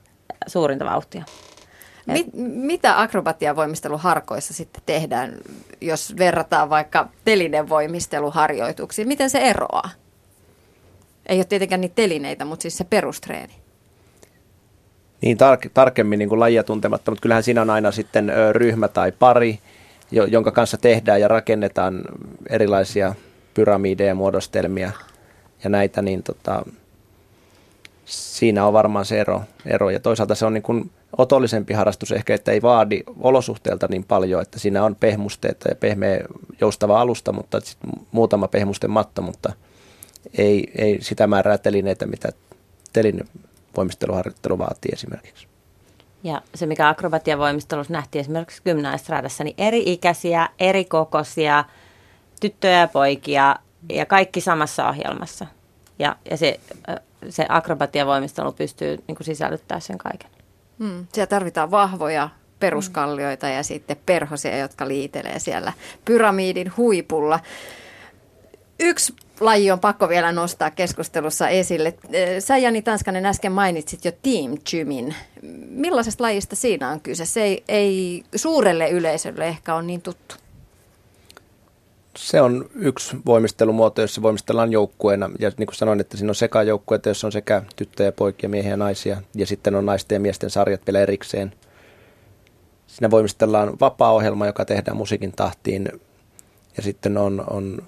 suurinta 0.47 0.85
vauhtia. 0.85 1.25
Mit, 2.07 2.27
mitä 2.45 3.01
akrobatiavoimisteluharkoissa 3.01 4.55
sitten 4.55 4.83
tehdään, 4.87 5.37
jos 5.81 6.15
verrataan 6.19 6.71
vaikka 6.71 7.09
telinen 7.25 7.69
voimisteluharjoituksiin? 7.69 9.09
Miten 9.09 9.31
se 9.31 9.39
eroaa? 9.39 9.91
Ei 11.27 11.39
ole 11.39 11.45
tietenkään 11.45 11.81
niitä 11.81 11.95
telineitä, 11.95 12.45
mutta 12.45 12.63
siis 12.63 12.79
se 12.79 12.85
perustreeni. 12.85 13.53
Niin 15.23 15.39
tar- 15.39 15.71
tarkemmin 15.75 16.19
niin 16.19 16.29
kuin 16.29 16.41
lajia 16.41 16.65
tuntematta, 16.65 17.11
mutta 17.11 17.23
kyllähän 17.23 17.43
siinä 17.43 17.63
on 17.63 17.71
aina 17.71 17.93
sitten 17.93 18.33
ryhmä 18.53 18.89
tai 18.89 19.13
pari, 19.13 19.59
jo, 20.11 20.25
jonka 20.25 20.51
kanssa 20.51 20.77
tehdään 20.77 21.21
ja 21.21 21.29
rakennetaan 21.29 22.03
erilaisia 22.51 23.15
pyramideja, 23.55 24.15
muodostelmia 24.15 24.93
ja 25.65 25.71
näitä, 25.71 26.03
niin 26.03 26.23
tota, 26.23 26.65
siinä 28.05 28.67
on 28.67 28.73
varmaan 28.73 29.05
se 29.05 29.21
ero, 29.21 29.43
ero. 29.67 29.91
Ja 29.91 30.01
toisaalta 30.01 30.35
se 30.35 30.47
on 30.47 30.55
niin 30.55 30.63
kuin 30.63 30.91
otollisempi 31.19 31.75
harrastus 31.75 32.13
ehkä, 32.13 32.35
että 32.35 32.53
ei 32.53 32.63
vaadi 32.63 33.01
olosuhteelta 33.21 33.87
niin 33.91 34.05
paljon, 34.05 34.43
että 34.43 34.59
siinä 34.59 34.85
on 34.85 34.97
pehmusteita 34.97 35.69
ja 35.69 35.75
pehmeä 35.75 36.21
joustava 36.61 37.01
alusta, 37.01 37.33
mutta 37.33 37.59
muutama 38.13 38.49
pehmusten 38.49 38.91
matto, 38.91 39.23
mutta 39.23 39.53
ei, 40.39 40.73
ei 40.79 40.99
sitä 41.03 41.27
määrää 41.27 41.59
telineitä, 41.59 42.07
mitä 42.07 42.29
telin 42.93 43.29
voimisteluharjoittelu 43.77 44.59
vaatii 44.59 44.91
esimerkiksi. 44.93 45.47
Ja 46.23 46.43
se, 46.55 46.67
mikä 46.67 46.89
akrobatiavoimistelussa 46.89 47.93
nähtiin 47.93 48.21
esimerkiksi 48.21 48.63
gymnaistradassa, 48.65 49.45
niin 49.45 49.55
eri 49.59 49.83
ikäisiä, 49.87 50.49
eri 50.59 50.85
kokoisia, 50.85 51.65
tyttöjä 52.41 52.81
ja 52.81 52.89
poikia 52.89 53.57
ja 53.93 54.07
kaikki 54.07 54.41
samassa 54.41 54.89
ohjelmassa. 54.89 55.47
Ja, 55.99 56.17
ja 56.31 56.37
se, 56.37 56.61
se 57.29 57.47
akrobatiavoimistelu 57.49 58.53
pystyy 58.53 58.97
niin 59.09 59.17
kuin 59.17 59.25
sisällyttämään 59.25 59.83
sen 59.83 59.99
kaiken. 59.99 60.31
Mm. 60.79 61.07
Siellä 61.13 61.27
tarvitaan 61.27 61.71
vahvoja 61.71 62.29
peruskallioita 62.61 63.49
ja 63.49 63.63
sitten 63.63 63.97
perhosia, 64.07 64.59
jotka 64.59 64.89
liitelee 64.89 65.39
siellä 65.39 65.73
pyramidin 66.05 66.73
huipulla. 66.77 67.41
Yksi 68.81 69.15
laji 69.41 69.71
on 69.71 69.81
pakko 69.81 70.09
vielä 70.09 70.33
nostaa 70.33 70.71
keskustelussa 70.71 71.49
esille. 71.49 71.95
Sä 72.39 72.57
Jani 72.57 72.83
Tanskanen 72.83 73.27
äsken 73.27 73.53
mainitsit 73.53 74.05
jo 74.05 74.13
Team 74.13 74.59
Gymin. 74.71 75.15
Millaisesta 75.69 76.25
lajista 76.25 76.57
siinä 76.57 76.91
on 76.91 77.01
kyse? 77.01 77.25
Se 77.27 77.43
ei, 77.43 77.65
ei 77.69 78.23
suurelle 78.35 78.91
yleisölle 78.91 79.47
ehkä 79.47 79.75
ole 79.75 79.83
niin 79.83 80.03
tuttu. 80.03 80.35
Se 82.17 82.41
on 82.41 82.71
yksi 82.75 83.17
voimistelumuoto, 83.27 84.01
jossa 84.01 84.23
voimistellaan 84.23 84.73
joukkueena. 84.73 85.31
Ja 85.39 85.53
niin 85.59 85.67
kuin 85.67 85.77
sanoin, 85.77 86.01
että 86.01 86.17
siinä 86.17 86.31
on 86.31 86.35
sekä 86.35 86.63
joukkueita, 86.63 87.09
jossa 87.09 87.27
on 87.27 87.33
sekä 87.33 87.63
tyttöjä, 87.77 88.13
poikia, 88.13 88.49
miehiä 88.49 88.71
ja 88.71 88.77
naisia. 88.77 89.23
Ja 89.35 89.47
sitten 89.47 89.75
on 89.75 89.87
naisten 89.87 90.17
ja 90.17 90.21
miesten 90.21 90.51
sarjat 90.51 90.87
vielä 90.87 91.01
erikseen. 91.01 91.53
Siinä 92.87 93.11
voimistellaan 93.11 93.81
vapaa-ohjelma, 93.81 94.47
joka 94.47 94.65
tehdään 94.65 94.97
musiikin 94.97 95.33
tahtiin. 95.33 95.89
Ja 96.77 96.83
sitten 96.83 97.19
on, 97.19 97.45
on 97.51 97.83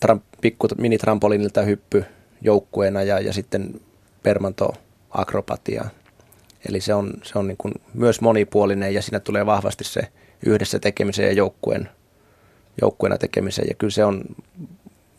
tram, 0.00 0.20
pikku 0.40 0.68
minitrampolinilta 0.78 1.62
hyppy 1.62 2.04
joukkueena 2.40 3.02
ja, 3.02 3.20
ja 3.20 3.32
sitten 3.32 3.80
permanto 4.22 4.74
akrobatia. 5.10 5.84
Eli 6.68 6.80
se 6.80 6.94
on, 6.94 7.12
se 7.22 7.38
on 7.38 7.46
niin 7.46 7.56
kuin 7.56 7.74
myös 7.94 8.20
monipuolinen 8.20 8.94
ja 8.94 9.02
siinä 9.02 9.20
tulee 9.20 9.46
vahvasti 9.46 9.84
se 9.84 10.08
yhdessä 10.46 10.78
tekemisen 10.78 11.26
ja 11.26 11.32
joukkueen, 11.32 11.88
joukkueena 12.80 13.18
tekemisen. 13.18 13.64
Ja 13.68 13.74
kyllä 13.74 13.90
se 13.90 14.04
on 14.04 14.24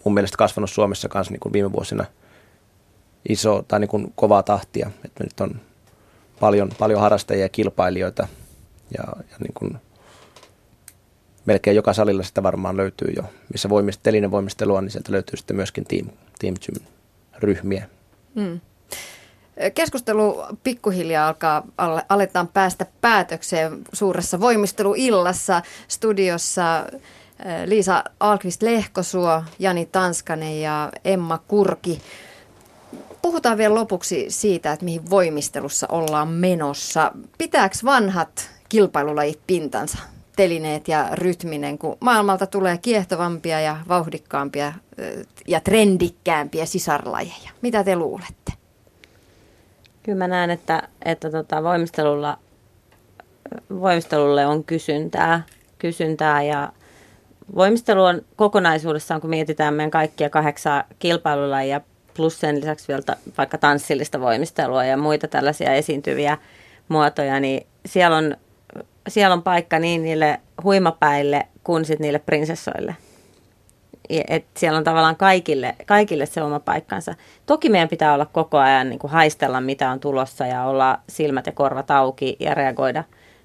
mun 0.04 0.14
mielestä 0.14 0.38
kasvanut 0.38 0.70
Suomessa 0.70 1.10
kanssa 1.10 1.32
niin 1.32 1.40
kuin 1.40 1.54
viime 1.54 1.72
vuosina 1.72 2.06
iso 3.30 3.66
tai 3.68 3.80
niin 3.80 3.90
kuin 3.90 4.14
kovaa 4.16 4.44
tahtia. 4.44 4.92
Että 5.06 5.24
nyt 5.24 5.40
on 5.40 5.62
paljon, 6.40 6.70
paljon 6.80 7.02
harrastajia 7.02 7.46
ja 7.46 7.50
kilpailijoita 7.50 8.28
ja, 8.98 9.04
ja 9.32 9.38
niin 9.40 9.54
kuin 9.54 9.78
melkein 11.48 11.76
joka 11.76 11.94
salilla 11.94 12.24
sitä 12.24 12.44
varmaan 12.44 12.78
löytyy 12.78 13.14
jo. 13.16 13.24
Missä 13.54 13.70
telinen 14.04 14.32
voimistelu 14.32 14.76
on, 14.76 14.84
niin 14.84 14.92
sieltä 14.92 15.12
löytyy 15.12 15.38
sitten 15.38 15.56
myöskin 15.56 15.86
Team, 15.86 16.08
team 16.40 16.56
Gym-ryhmiä. 16.66 17.90
Mm. 18.36 18.60
Keskustelu 19.74 20.44
pikkuhiljaa 20.64 21.28
alkaa, 21.28 21.64
aletaan 22.10 22.48
päästä 22.48 22.86
päätökseen 23.02 23.82
suuressa 23.94 24.40
voimisteluillassa 24.40 25.62
studiossa. 25.88 26.86
Liisa 27.66 28.04
Alkvist-Lehkosuo, 28.20 29.44
Jani 29.60 29.86
Tanskanen 29.86 30.62
ja 30.62 30.92
Emma 31.06 31.38
Kurki. 31.48 32.02
Puhutaan 33.22 33.58
vielä 33.58 33.76
lopuksi 33.76 34.26
siitä, 34.30 34.72
että 34.72 34.86
mihin 34.86 35.10
voimistelussa 35.10 35.88
ollaan 35.90 36.28
menossa. 36.28 37.12
Pitääkö 37.38 37.76
vanhat 37.86 38.50
kilpailulajit 38.70 39.40
pintansa? 39.48 39.98
Telineet 40.38 40.88
ja 40.88 41.10
rytminen, 41.14 41.78
kun 41.78 41.98
maailmalta 42.00 42.48
tulee 42.48 42.78
kiehtovampia 42.78 43.62
ja 43.62 43.78
vauhdikkaampia 43.88 44.74
ja 45.48 45.60
trendikkäämpiä 45.60 46.66
sisarlajeja. 46.66 47.52
Mitä 47.62 47.84
te 47.84 47.96
luulette? 47.96 48.54
Kyllä 50.04 50.18
mä 50.18 50.28
näen, 50.28 50.50
että, 50.50 50.84
että 51.06 51.32
tota, 51.32 51.64
voimistelulla, 51.64 52.38
voimistelulle 53.70 54.46
on 54.46 54.64
kysyntää, 54.64 55.44
kysyntää 55.80 56.44
ja 56.44 56.72
voimistelu 57.56 58.04
on 58.04 58.22
kokonaisuudessaan, 58.36 59.22
kun 59.22 59.30
mietitään 59.30 59.74
meidän 59.74 59.92
kaikkia 59.92 60.30
kahdeksaa 60.30 60.84
kilpailulajia 61.00 61.82
plus 62.14 62.40
sen 62.40 62.56
lisäksi 62.56 62.88
vielä 62.88 63.02
vaikka 63.38 63.58
tanssillista 63.58 64.22
voimistelua 64.22 64.86
ja 64.86 64.98
muita 64.98 65.28
tällaisia 65.28 65.74
esiintyviä 65.74 66.38
muotoja, 66.88 67.40
niin 67.40 67.68
siellä 67.86 68.18
on, 68.18 68.38
siellä 69.08 69.34
on 69.34 69.44
paikka 69.44 69.80
niin 69.80 70.04
niille 70.04 70.40
huimapäille 70.64 71.48
kuin 71.64 71.86
sitten 71.86 72.06
niille 72.06 72.20
prinsessoille. 72.20 72.96
Et 74.10 74.46
siellä 74.58 74.78
on 74.78 74.84
tavallaan 74.84 75.16
kaikille, 75.16 75.76
kaikille 75.86 76.26
se 76.26 76.44
oma 76.44 76.60
paikkansa. 76.60 77.16
Toki 77.46 77.70
meidän 77.70 77.90
pitää 77.90 78.14
olla 78.14 78.26
koko 78.26 78.58
ajan 78.58 78.90
niin 78.90 79.00
kuin 79.00 79.12
haistella, 79.12 79.62
mitä 79.62 79.92
on 79.92 80.00
tulossa 80.00 80.46
ja 80.46 80.64
olla 80.64 81.00
silmät 81.10 81.46
ja 81.46 81.52
korvat 81.52 81.92
auki 81.92 82.38
ja 82.40 82.54
reagoida, 82.54 83.04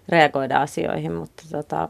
reagoida 0.09 0.61
asioihin, 0.61 1.13
mutta 1.13 1.43
tota, 1.53 1.89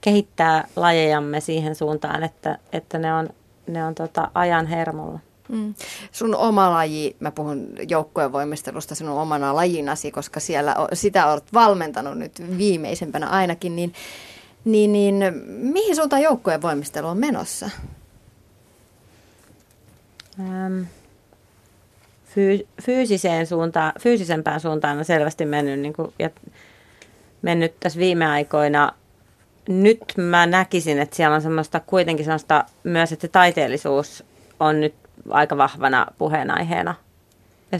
kehittää 0.00 0.68
lajejamme 0.76 1.40
siihen 1.40 1.74
suuntaan, 1.74 2.22
että, 2.22 2.58
että 2.72 2.98
ne 2.98 3.14
on, 3.14 3.28
ne 3.66 3.84
on 3.84 3.94
tota 3.94 4.30
ajan 4.34 4.66
hermolla. 4.66 5.18
Mm. 5.48 5.74
Sun 6.12 6.34
oma 6.34 6.70
laji, 6.70 7.16
mä 7.20 7.30
puhun 7.30 7.68
joukkojen 7.88 8.32
voimistelusta 8.32 8.94
sinun 8.94 9.20
omana 9.20 9.54
lajinasi, 9.54 10.10
koska 10.10 10.40
siellä 10.40 10.76
sitä 10.92 11.26
olet 11.26 11.52
valmentanut 11.52 12.18
nyt 12.18 12.58
viimeisempänä 12.58 13.28
ainakin, 13.28 13.76
niin, 13.76 13.92
niin, 14.64 14.92
niin 14.92 15.34
mihin 15.46 15.96
suuntaan 15.96 16.22
joukkojen 16.22 16.62
voimistelu 16.62 17.06
on 17.06 17.18
menossa? 17.18 17.70
Ähm, 20.40 20.82
fyy- 22.26 22.66
fyysiseen 22.82 23.46
suuntaan, 23.46 23.92
fyysisempään 24.00 24.60
suuntaan 24.60 24.98
on 24.98 25.04
selvästi 25.04 25.44
mennyt, 25.44 25.80
niin 25.80 25.92
kuin, 25.92 26.12
ja 26.18 26.30
mennyt 27.42 27.80
tässä 27.80 27.98
viime 27.98 28.26
aikoina 28.26 28.92
nyt 29.68 30.00
mä 30.16 30.46
näkisin, 30.46 30.98
että 30.98 31.16
siellä 31.16 31.34
on 31.34 31.42
semmoista 31.42 31.80
kuitenkin 31.80 32.24
semmoista 32.24 32.64
myös, 32.84 33.12
että 33.12 33.28
taiteellisuus 33.28 34.24
on 34.60 34.80
nyt 34.80 34.94
aika 35.30 35.56
vahvana 35.56 36.06
puheenaiheena. 36.18 36.94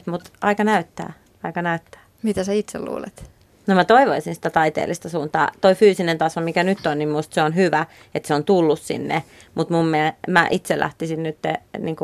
Mutta 0.06 0.30
aika 0.40 0.64
näyttää, 0.64 1.12
aika 1.42 1.62
näyttää. 1.62 2.00
Mitä 2.22 2.44
sä 2.44 2.52
itse 2.52 2.78
luulet? 2.78 3.30
No 3.66 3.74
mä 3.74 3.84
toivoisin 3.84 4.34
sitä 4.34 4.50
taiteellista 4.50 5.08
suuntaa. 5.08 5.50
Toi 5.60 5.74
fyysinen 5.74 6.18
taso, 6.18 6.40
mikä 6.40 6.62
nyt 6.64 6.86
on, 6.86 6.98
niin 6.98 7.08
musta 7.08 7.34
se 7.34 7.42
on 7.42 7.54
hyvä, 7.54 7.86
että 8.14 8.26
se 8.26 8.34
on 8.34 8.44
tullut 8.44 8.80
sinne. 8.80 9.22
Mutta 9.54 9.74
mun 9.74 9.86
mielestä 9.86 10.18
mä 10.28 10.46
itse 10.50 10.78
lähtisin 10.78 11.22
nyt 11.22 11.38
niin 11.78 11.96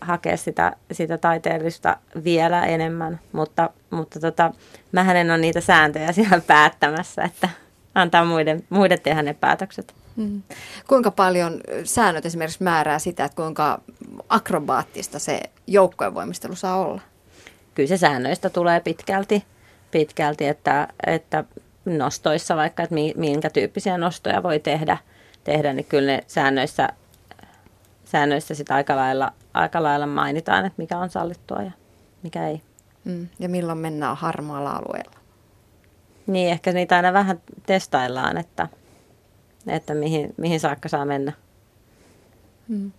hakea 0.00 0.36
sitä, 0.36 0.76
sitä 0.92 1.18
taiteellista 1.18 1.96
vielä 2.24 2.64
enemmän. 2.64 3.20
Mutta, 3.32 3.70
mutta 3.90 4.20
tota, 4.20 4.52
mähän 4.92 5.16
en 5.16 5.30
ole 5.30 5.38
niitä 5.38 5.60
sääntöjä 5.60 6.12
siellä 6.12 6.40
päättämässä, 6.46 7.22
että 7.22 7.48
antaa 7.94 8.24
muiden, 8.24 8.64
muiden 8.70 9.00
tehdä 9.00 9.22
ne 9.22 9.34
päätökset. 9.34 9.94
Hmm. 10.16 10.42
Kuinka 10.88 11.10
paljon 11.10 11.60
säännöt 11.84 12.26
esimerkiksi 12.26 12.62
määrää 12.62 12.98
sitä, 12.98 13.24
että 13.24 13.36
kuinka 13.36 13.80
akrobaattista 14.28 15.18
se 15.18 15.40
joukkojen 15.66 16.14
voimistelu 16.14 16.54
saa 16.54 16.76
olla? 16.76 17.00
Kyllä 17.74 17.86
se 17.86 17.96
säännöistä 17.96 18.50
tulee 18.50 18.80
pitkälti, 18.80 19.44
pitkälti 19.90 20.46
että, 20.46 20.88
että 21.06 21.44
nostoissa 21.84 22.56
vaikka, 22.56 22.82
että 22.82 22.94
minkä 23.16 23.50
tyyppisiä 23.50 23.98
nostoja 23.98 24.42
voi 24.42 24.60
tehdä, 24.60 24.98
tehdä 25.44 25.72
niin 25.72 25.86
kyllä 25.86 26.12
ne 26.12 26.24
säännöissä, 26.26 26.88
säännöissä 28.04 28.54
sitä 28.54 28.74
aika 28.74 28.96
lailla, 28.96 29.32
aika 29.54 29.82
lailla 29.82 30.06
mainitaan, 30.06 30.66
että 30.66 30.82
mikä 30.82 30.98
on 30.98 31.10
sallittua 31.10 31.62
ja 31.62 31.70
mikä 32.22 32.48
ei. 32.48 32.62
Mm. 33.04 33.28
Ja 33.38 33.48
milloin 33.48 33.78
mennään 33.78 34.16
harmaalla 34.16 34.70
alueella? 34.70 35.18
Niin, 36.26 36.50
ehkä 36.50 36.72
niitä 36.72 36.96
aina 36.96 37.12
vähän 37.12 37.40
testaillaan, 37.66 38.36
että, 38.38 38.68
että 39.66 39.94
mihin, 39.94 40.34
mihin 40.36 40.60
saakka 40.60 40.88
saa 40.88 41.04
mennä. 41.04 41.32
Mm. 42.68 42.92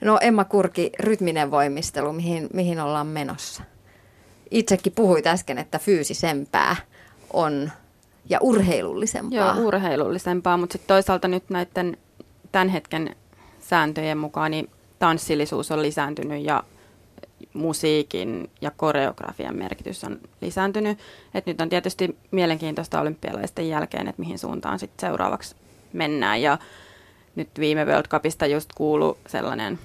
No 0.00 0.18
Emma 0.20 0.44
Kurki, 0.44 0.90
rytminen 0.98 1.50
voimistelu, 1.50 2.12
mihin, 2.12 2.48
mihin 2.54 2.80
ollaan 2.80 3.06
menossa? 3.06 3.62
Itsekin 4.50 4.92
puhuit 4.92 5.26
äsken, 5.26 5.58
että 5.58 5.78
fyysisempää 5.78 6.76
on 7.32 7.70
ja 8.28 8.38
urheilullisempaa. 8.42 9.56
Joo, 9.56 9.66
urheilullisempaa, 9.66 10.56
mutta 10.56 10.72
sitten 10.72 10.88
toisaalta 10.88 11.28
nyt 11.28 11.50
näiden 11.50 11.96
tämän 12.52 12.68
hetken 12.68 13.16
sääntöjen 13.60 14.18
mukaan 14.18 14.50
niin 14.50 14.70
tanssillisuus 14.98 15.70
on 15.70 15.82
lisääntynyt 15.82 16.44
ja 16.44 16.64
musiikin 17.52 18.50
ja 18.60 18.70
koreografian 18.70 19.56
merkitys 19.56 20.04
on 20.04 20.20
lisääntynyt. 20.40 20.98
Et 21.34 21.46
nyt 21.46 21.60
on 21.60 21.68
tietysti 21.68 22.16
mielenkiintoista 22.30 23.00
olympialaisten 23.00 23.68
jälkeen, 23.68 24.08
että 24.08 24.22
mihin 24.22 24.38
suuntaan 24.38 24.78
sitten 24.78 25.08
seuraavaksi 25.08 25.56
mennään. 25.92 26.42
Ja 26.42 26.58
nyt 27.36 27.48
viime 27.58 27.84
World 27.84 28.06
Cupista 28.08 28.46
just 28.46 28.70
kuulu 28.74 29.18
sellainen 29.26 29.78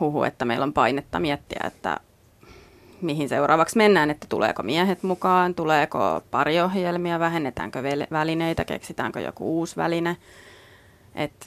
huhu, 0.00 0.22
että 0.22 0.44
meillä 0.44 0.64
on 0.64 0.72
painetta 0.72 1.20
miettiä, 1.20 1.60
että 1.66 2.00
mihin 3.00 3.28
seuraavaksi 3.28 3.76
mennään, 3.76 4.10
että 4.10 4.26
tuleeko 4.28 4.62
miehet 4.62 5.02
mukaan, 5.02 5.54
tuleeko 5.54 6.22
pariohjelmia, 6.30 7.20
vähennetäänkö 7.20 7.82
välineitä, 8.10 8.64
keksitäänkö 8.64 9.20
joku 9.20 9.58
uusi 9.58 9.76
väline. 9.76 10.16
että 11.14 11.46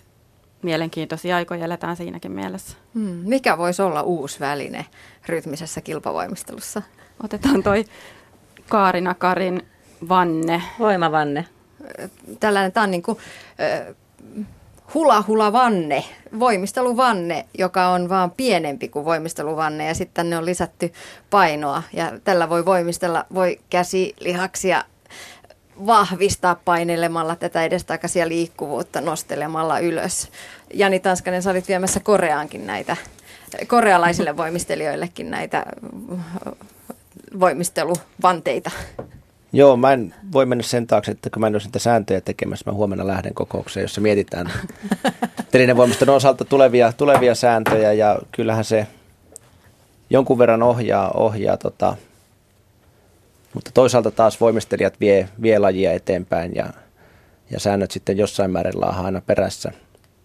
mielenkiintoisia 0.62 1.36
aikoja 1.36 1.66
eletään 1.66 1.96
siinäkin 1.96 2.32
mielessä. 2.32 2.78
Hmm. 2.94 3.22
Mikä 3.26 3.58
voisi 3.58 3.82
olla 3.82 4.02
uusi 4.02 4.40
väline 4.40 4.86
rytmisessä 5.26 5.82
kilpavoimistelussa? 5.82 6.82
Otetaan 7.24 7.64
toi 7.64 7.86
Kaarina 8.70 9.14
Karin 9.14 9.68
vanne. 10.10 10.62
Voimavanne. 10.80 11.46
Tällainen, 12.40 12.72
tämä 12.72 12.84
on 12.84 12.92
niin 12.92 13.04
kuin, 13.04 13.18
hula 14.94 15.24
hula 15.28 15.54
vanne, 15.54 16.04
voimisteluvanne, 16.40 17.46
joka 17.58 17.88
on 17.88 18.10
vaan 18.10 18.32
pienempi 18.32 18.88
kuin 18.88 19.06
voimisteluvanne 19.06 19.88
ja 19.88 19.94
sitten 19.94 20.14
tänne 20.14 20.38
on 20.38 20.46
lisätty 20.46 20.94
painoa 21.30 21.84
ja 21.94 22.12
tällä 22.24 22.50
voi 22.50 22.66
voimistella, 22.66 23.26
voi 23.34 23.60
käsilihaksia 23.70 24.84
vahvistaa 25.86 26.56
painelemalla 26.66 27.36
tätä 27.36 27.64
edestakaisia 27.64 28.28
liikkuvuutta 28.28 29.02
nostelemalla 29.02 29.80
ylös. 29.80 30.30
Jani 30.74 31.00
Tanskanen, 31.00 31.44
sä 31.44 31.52
olit 31.52 31.68
viemässä 31.68 32.00
Koreaankin 32.00 32.68
näitä, 32.68 32.98
korealaisille 33.68 34.38
voimistelijoillekin 34.38 35.32
näitä 35.32 35.66
voimisteluvanteita. 37.40 38.72
Joo, 39.56 39.78
mä 39.78 39.94
en 39.94 40.14
voi 40.32 40.46
mennä 40.46 40.64
sen 40.64 40.88
taakse, 40.88 41.12
että 41.12 41.30
kun 41.30 41.40
mä 41.40 41.48
en 41.48 41.54
ole 41.54 41.62
sitä 41.62 41.80
sääntöjä 41.80 42.22
tekemässä, 42.22 42.72
mä 42.72 42.76
huomenna 42.76 43.08
lähden 43.08 43.34
kokoukseen, 43.34 43.82
jossa 43.82 44.02
mietitään 44.02 44.52
telinevoimistelun 45.52 46.16
osalta 46.16 46.46
tulevia, 46.46 46.94
tulevia 46.94 47.36
sääntöjä 47.36 47.94
ja 47.94 48.20
kyllähän 48.32 48.66
se 48.66 48.88
jonkun 50.10 50.38
verran 50.38 50.64
ohjaa, 50.64 51.12
ohjaa 51.12 51.58
tota, 51.58 51.96
mutta 53.54 53.72
toisaalta 53.74 54.12
taas 54.12 54.42
voimistelijat 54.42 55.00
vie, 55.00 55.30
vie 55.42 55.60
lajia 55.60 55.92
eteenpäin 55.92 56.56
ja, 56.56 56.66
ja 57.50 57.60
säännöt 57.60 57.92
sitten 57.92 58.18
jossain 58.18 58.52
määrin 58.52 58.82
laahaa 58.82 59.06
aina 59.06 59.22
perässä. 59.22 59.72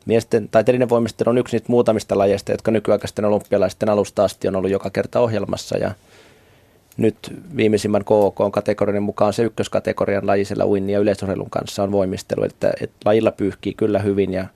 Miesten 0.07 0.49
tai 0.49 0.65
voimistelu 0.89 1.31
on 1.31 1.39
yksi 1.39 1.57
niistä 1.57 1.73
muutamista 1.73 2.19
lajeista, 2.19 2.53
jotka 2.53 2.71
nykyaikaisten 2.71 3.25
olympialaisten 3.25 3.89
alusta 3.89 4.25
asti 4.25 4.49
on 4.49 4.57
ollut 4.57 4.71
joka 4.71 4.91
kerta 4.91 5.21
ohjelmassa 5.21 5.79
ja 5.79 5.91
nyt 6.99 7.17
viimeisimmän 7.57 8.05
KOK-kategorian 8.05 9.03
mukaan 9.03 9.33
se 9.33 9.43
ykköskategorian 9.43 10.27
lajisella 10.27 10.67
uinnin 10.67 10.93
ja 10.93 10.99
yleisurheilun 10.99 11.51
kanssa 11.51 11.83
on 11.83 11.93
voimistelu, 11.93 12.45
että, 12.45 12.73
että 12.81 12.97
lajilla 13.05 13.33
pyyhkii 13.33 13.75
kyllä 13.75 13.99
hyvin 13.99 14.33
ja 14.33 14.47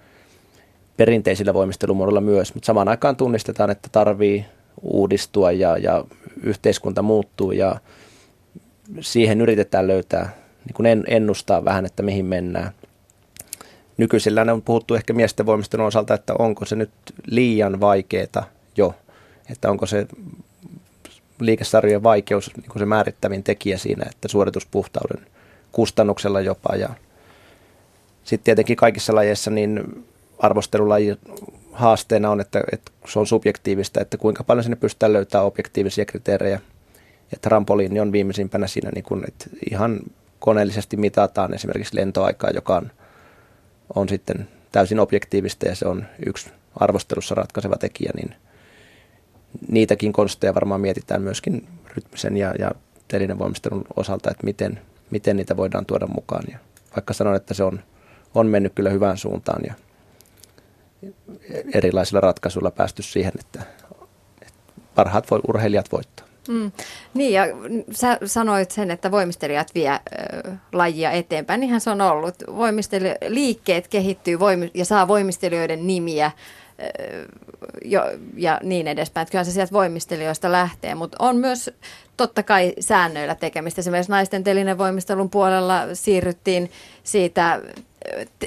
perinteisillä 0.96 1.54
voimistelumuodoilla 1.54 2.20
myös, 2.20 2.54
mutta 2.54 2.66
samaan 2.66 2.88
aikaan 2.88 3.16
tunnistetaan, 3.16 3.70
että 3.70 3.88
tarvii 3.92 4.44
uudistua 4.82 5.52
ja, 5.52 5.78
ja 5.78 6.04
yhteiskunta 6.42 7.02
muuttuu 7.02 7.52
ja 7.52 7.76
siihen 9.00 9.40
yritetään 9.40 9.86
löytää, 9.86 10.30
niin 10.64 10.74
kuin 10.74 11.04
ennustaa 11.08 11.64
vähän, 11.64 11.86
että 11.86 12.02
mihin 12.02 12.24
mennään. 12.24 12.72
Nykyisellään 13.96 14.50
on 14.50 14.62
puhuttu 14.62 14.94
ehkä 14.94 15.12
miesten 15.12 15.46
voimistelun 15.46 15.86
osalta, 15.86 16.14
että 16.14 16.34
onko 16.38 16.64
se 16.64 16.76
nyt 16.76 16.90
liian 17.26 17.80
vaikeaa 17.80 18.44
jo, 18.76 18.94
että 19.50 19.70
onko 19.70 19.86
se 19.86 20.06
liikesarjojen 21.46 22.02
vaikeus 22.02 22.50
niin 22.56 22.78
se 22.78 22.86
määrittävin 22.86 23.42
tekijä 23.42 23.78
siinä, 23.78 24.04
että 24.10 24.28
suorituspuhtauden 24.28 25.26
kustannuksella 25.72 26.40
jopa. 26.40 26.76
Ja 26.76 26.88
sitten 28.24 28.44
tietenkin 28.44 28.76
kaikissa 28.76 29.14
lajeissa 29.14 29.50
niin 29.50 30.04
arvostelulaji 30.38 31.18
haasteena 31.72 32.30
on, 32.30 32.40
että, 32.40 32.62
että 32.72 32.92
se 33.06 33.18
on 33.18 33.26
subjektiivista, 33.26 34.00
että 34.00 34.16
kuinka 34.16 34.44
paljon 34.44 34.64
sinne 34.64 34.76
pystytään 34.76 35.12
löytämään 35.12 35.46
objektiivisia 35.46 36.04
kriteerejä. 36.04 36.60
Ja 37.32 37.38
trampoliini 37.40 38.00
on 38.00 38.12
viimeisimpänä 38.12 38.66
siinä, 38.66 38.90
niin 38.94 39.04
kuin, 39.04 39.24
että 39.28 39.46
ihan 39.70 40.00
koneellisesti 40.38 40.96
mitataan 40.96 41.54
esimerkiksi 41.54 41.96
lentoaikaa, 41.96 42.50
joka 42.50 42.76
on, 42.76 42.90
on 43.94 44.08
sitten 44.08 44.48
täysin 44.72 45.00
objektiivista 45.00 45.66
ja 45.66 45.74
se 45.74 45.88
on 45.88 46.06
yksi 46.26 46.50
arvostelussa 46.76 47.34
ratkaiseva 47.34 47.76
tekijä, 47.76 48.10
niin 48.16 48.34
niitäkin 49.68 50.12
konsteja 50.12 50.54
varmaan 50.54 50.80
mietitään 50.80 51.22
myöskin 51.22 51.68
rytmisen 51.96 52.36
ja, 52.36 52.54
ja 52.58 52.70
telinevoimistelun 53.08 53.84
osalta, 53.96 54.30
että 54.30 54.44
miten, 54.44 54.80
miten 55.10 55.36
niitä 55.36 55.56
voidaan 55.56 55.86
tuoda 55.86 56.06
mukaan. 56.06 56.44
Ja 56.52 56.58
vaikka 56.96 57.14
sanon, 57.14 57.36
että 57.36 57.54
se 57.54 57.64
on, 57.64 57.80
on 58.34 58.46
mennyt 58.46 58.72
kyllä 58.74 58.90
hyvään 58.90 59.18
suuntaan 59.18 59.62
ja 59.66 59.74
erilaisilla 61.74 62.20
ratkaisuilla 62.20 62.70
päästy 62.70 63.02
siihen, 63.02 63.32
että, 63.40 63.62
että 64.42 64.60
parhaat 64.94 65.30
voi, 65.30 65.40
urheilijat 65.48 65.92
voittaa. 65.92 66.26
Mm. 66.48 66.72
Niin 67.14 67.32
ja 67.32 67.44
sä 67.90 68.18
sanoit 68.24 68.70
sen, 68.70 68.90
että 68.90 69.10
voimistelijat 69.10 69.74
vie 69.74 69.90
ö, 69.90 70.50
lajia 70.72 71.10
eteenpäin. 71.10 71.60
Niinhän 71.60 71.80
se 71.80 71.90
on 71.90 72.00
ollut. 72.00 72.34
liikkeet 73.28 73.88
kehittyy 73.88 74.38
voimi- 74.38 74.70
ja 74.74 74.84
saa 74.84 75.08
voimistelijoiden 75.08 75.86
nimiä 75.86 76.30
jo, 77.84 78.02
ja 78.36 78.60
niin 78.62 78.88
edespäin. 78.88 79.22
Että 79.22 79.32
kyllä 79.32 79.44
se 79.44 79.52
sieltä 79.52 79.72
voimistelijoista 79.72 80.52
lähtee, 80.52 80.94
mutta 80.94 81.16
on 81.20 81.36
myös 81.36 81.70
totta 82.16 82.42
kai 82.42 82.72
säännöillä 82.80 83.34
tekemistä. 83.34 83.80
Esimerkiksi 83.80 84.12
naisten 84.12 84.44
telinevoimistelun 84.44 85.30
puolella 85.30 85.94
siirryttiin 85.94 86.70
siitä 87.02 87.60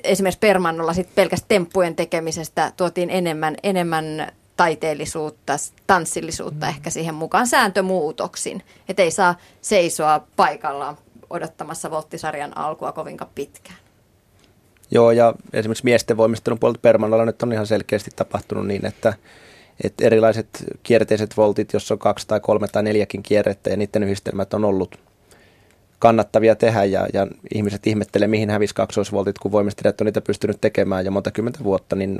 esimerkiksi 0.03 0.39
Permannolla 0.39 0.93
sit 0.93 1.15
pelkästään 1.15 1.47
temppujen 1.47 1.95
tekemisestä 1.95 2.71
tuotiin 2.77 3.09
enemmän, 3.09 3.55
enemmän 3.63 4.31
taiteellisuutta, 4.57 5.53
tanssillisuutta 5.87 6.67
ehkä 6.67 6.89
siihen 6.89 7.15
mukaan 7.15 7.47
sääntömuutoksin. 7.47 8.63
Että 8.89 9.03
ei 9.03 9.11
saa 9.11 9.35
seisoa 9.61 10.27
paikallaan 10.35 10.97
odottamassa 11.29 11.91
volttisarjan 11.91 12.57
alkua 12.57 12.91
kovinkaan 12.91 13.31
pitkään. 13.35 13.84
Joo, 14.91 15.11
ja 15.11 15.33
esimerkiksi 15.53 15.83
miesten 15.83 16.17
voimistelun 16.17 16.59
puolelta 16.59 16.79
Permanolla 16.81 17.25
nyt 17.25 17.43
on 17.43 17.53
ihan 17.53 17.67
selkeästi 17.67 18.11
tapahtunut 18.15 18.67
niin, 18.67 18.85
että, 18.85 19.13
että 19.83 20.05
erilaiset 20.05 20.47
kierteiset 20.83 21.37
voltit, 21.37 21.73
jos 21.73 21.91
on 21.91 21.99
kaksi 21.99 22.27
tai 22.27 22.39
kolme 22.39 22.67
tai 22.67 22.83
neljäkin 22.83 23.23
kierrettä 23.23 23.69
ja 23.69 23.77
niiden 23.77 24.03
yhdistelmät 24.03 24.53
on 24.53 24.65
ollut 24.65 24.99
kannattavia 25.99 26.55
tehdä 26.55 26.83
ja, 26.83 27.07
ja 27.13 27.27
ihmiset 27.53 27.87
ihmettelee, 27.87 28.27
mihin 28.27 28.49
hävisi 28.49 28.75
kaksoisvoltit, 28.75 29.39
kun 29.39 29.51
voimistelijat 29.51 30.01
on 30.01 30.05
niitä 30.05 30.21
pystynyt 30.21 30.61
tekemään 30.61 31.05
jo 31.05 31.11
monta 31.11 31.31
kymmentä 31.31 31.63
vuotta, 31.63 31.95
niin 31.95 32.19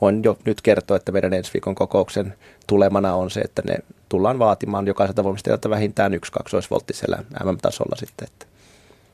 voin 0.00 0.24
jo 0.24 0.38
nyt 0.44 0.60
kertoa, 0.60 0.96
että 0.96 1.12
meidän 1.12 1.32
ensi 1.32 1.52
viikon 1.54 1.74
kokouksen 1.74 2.34
tulemana 2.66 3.14
on 3.14 3.30
se, 3.30 3.40
että 3.40 3.62
ne 3.66 3.78
tullaan 4.08 4.38
vaatimaan 4.38 4.86
jokaiselta 4.86 5.24
voimistelijalta 5.24 5.70
vähintään 5.70 6.14
yksi 6.14 6.32
kaksoisvolttisella 6.32 7.16
MM-tasolla 7.44 7.96
sitten, 7.96 8.28
että, 8.28 8.46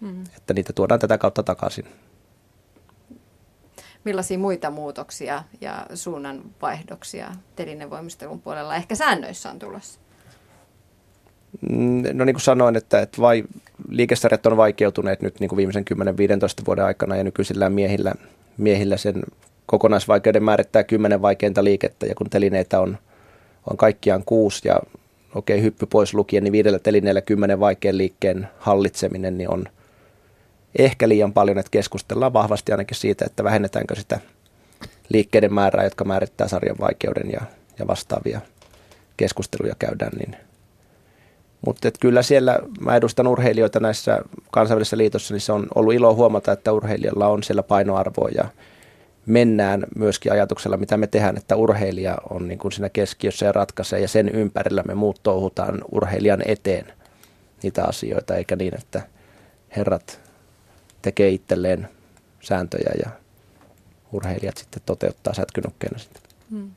mm. 0.01 0.25
että 0.37 0.55
niitä 0.55 0.73
tuodaan 0.73 1.01
tätä 1.01 1.19
kautta 1.19 1.43
takaisin. 1.43 1.85
Millaisia 4.05 4.39
muita 4.39 4.71
muutoksia 4.71 5.43
ja 5.61 5.87
suunnanvaihdoksia 5.95 7.31
telinevoimistelun 7.57 8.41
puolella 8.41 8.77
ehkä 8.77 8.95
säännöissä 8.95 9.51
on 9.51 9.59
tulossa? 9.59 10.01
Mm, 11.71 12.03
no 12.13 12.25
niin 12.25 12.35
kuin 12.35 12.43
sanoin, 12.43 12.77
että, 12.77 13.01
että 13.01 13.23
vai, 13.23 13.45
liikesarjat 13.89 14.47
on 14.47 14.57
vaikeutuneet 14.57 15.23
nyt 15.23 15.41
niin 15.41 15.49
kuin 15.49 15.57
viimeisen 15.57 15.85
10-15 16.63 16.67
vuoden 16.67 16.85
aikana 16.85 17.17
ja 17.17 17.25
nykyisillä 17.25 17.71
miehillä, 17.71 18.15
miehillä 18.59 18.97
sen 18.97 19.23
kokonaisvaikeuden 19.67 20.45
määrittää 20.45 20.85
kymmenen 20.85 21.23
vaikeinta 21.23 21.65
liikettä 21.65 22.07
ja 22.07 22.15
kun 22.15 22.31
telineitä 22.31 22.81
on, 22.81 22.99
on 23.71 23.77
kaikkiaan 23.77 24.23
kuusi 24.27 24.69
ja 24.69 24.81
okei 25.35 25.57
okay, 25.57 25.65
hyppy 25.65 25.87
pois 25.87 26.15
lukien, 26.15 26.45
niin 26.45 26.53
viidellä 26.53 26.79
telineellä 26.79 27.21
kymmenen 27.21 27.61
vaikean 27.61 27.99
liikkeen 27.99 28.49
hallitseminen 28.59 29.39
niin 29.39 29.51
on 29.51 29.65
ehkä 30.79 31.09
liian 31.09 31.33
paljon, 31.33 31.59
että 31.59 31.71
keskustellaan 31.71 32.33
vahvasti 32.33 32.73
ainakin 32.73 32.97
siitä, 32.97 33.25
että 33.25 33.45
vähennetäänkö 33.45 33.95
sitä 33.95 34.21
liikkeiden 35.09 35.55
määrää, 35.55 35.85
jotka 35.85 36.05
määrittää 36.05 36.49
sarjan 36.49 36.77
vaikeuden 36.81 37.31
ja, 37.33 37.41
ja 37.79 37.87
vastaavia 37.87 38.41
keskusteluja 39.17 39.75
käydään, 39.79 40.13
niin– 40.13 40.37
mutta 41.67 41.91
kyllä 42.01 42.23
siellä, 42.23 42.59
mä 42.81 42.97
edustan 42.97 43.27
urheilijoita 43.27 43.81
näissä 43.81 44.21
kansainvälisissä 44.51 44.97
liitossa, 44.97 45.35
niin 45.35 45.41
se 45.41 45.53
on 45.53 45.67
ollut 45.75 45.95
ilo 45.95 46.15
huomata, 46.15 46.53
että 46.53 46.73
urheilijalla 46.73 47.29
on 47.29 47.43
siellä 47.43 47.63
painoarvoa 47.63 48.29
ja 48.35 48.45
mennään 49.27 49.85
myöskin 49.97 50.33
ajatuksella, 50.33 50.77
mitä 50.77 50.97
me 50.97 51.07
tehdään, 51.07 51.37
että 51.37 51.57
urheilija 51.57 52.19
on 52.31 52.49
niin 52.49 52.59
kuin 52.59 52.73
siinä 52.73 52.89
keskiössä 52.89 53.47
ja 53.47 53.53
ratkaisee 53.53 54.01
ja 54.01 54.09
sen 54.09 54.29
ympärillä 54.29 54.83
me 54.83 54.95
muut 54.95 55.21
touhutaan 55.23 55.85
urheilijan 55.93 56.43
eteen 56.47 56.93
niitä 57.63 57.85
asioita, 57.85 58.35
eikä 58.35 58.57
niin, 58.57 58.75
että 58.79 59.03
herrat 59.77 60.21
tekee 61.03 61.29
itselleen 61.29 61.89
sääntöjä 62.41 62.93
ja 63.05 63.11
urheilijat 64.13 64.57
sitten 64.57 64.83
toteuttaa 64.87 65.35
sätkynokkeena 65.35 65.99
sitten. 65.99 66.23
Hmm. 66.51 66.71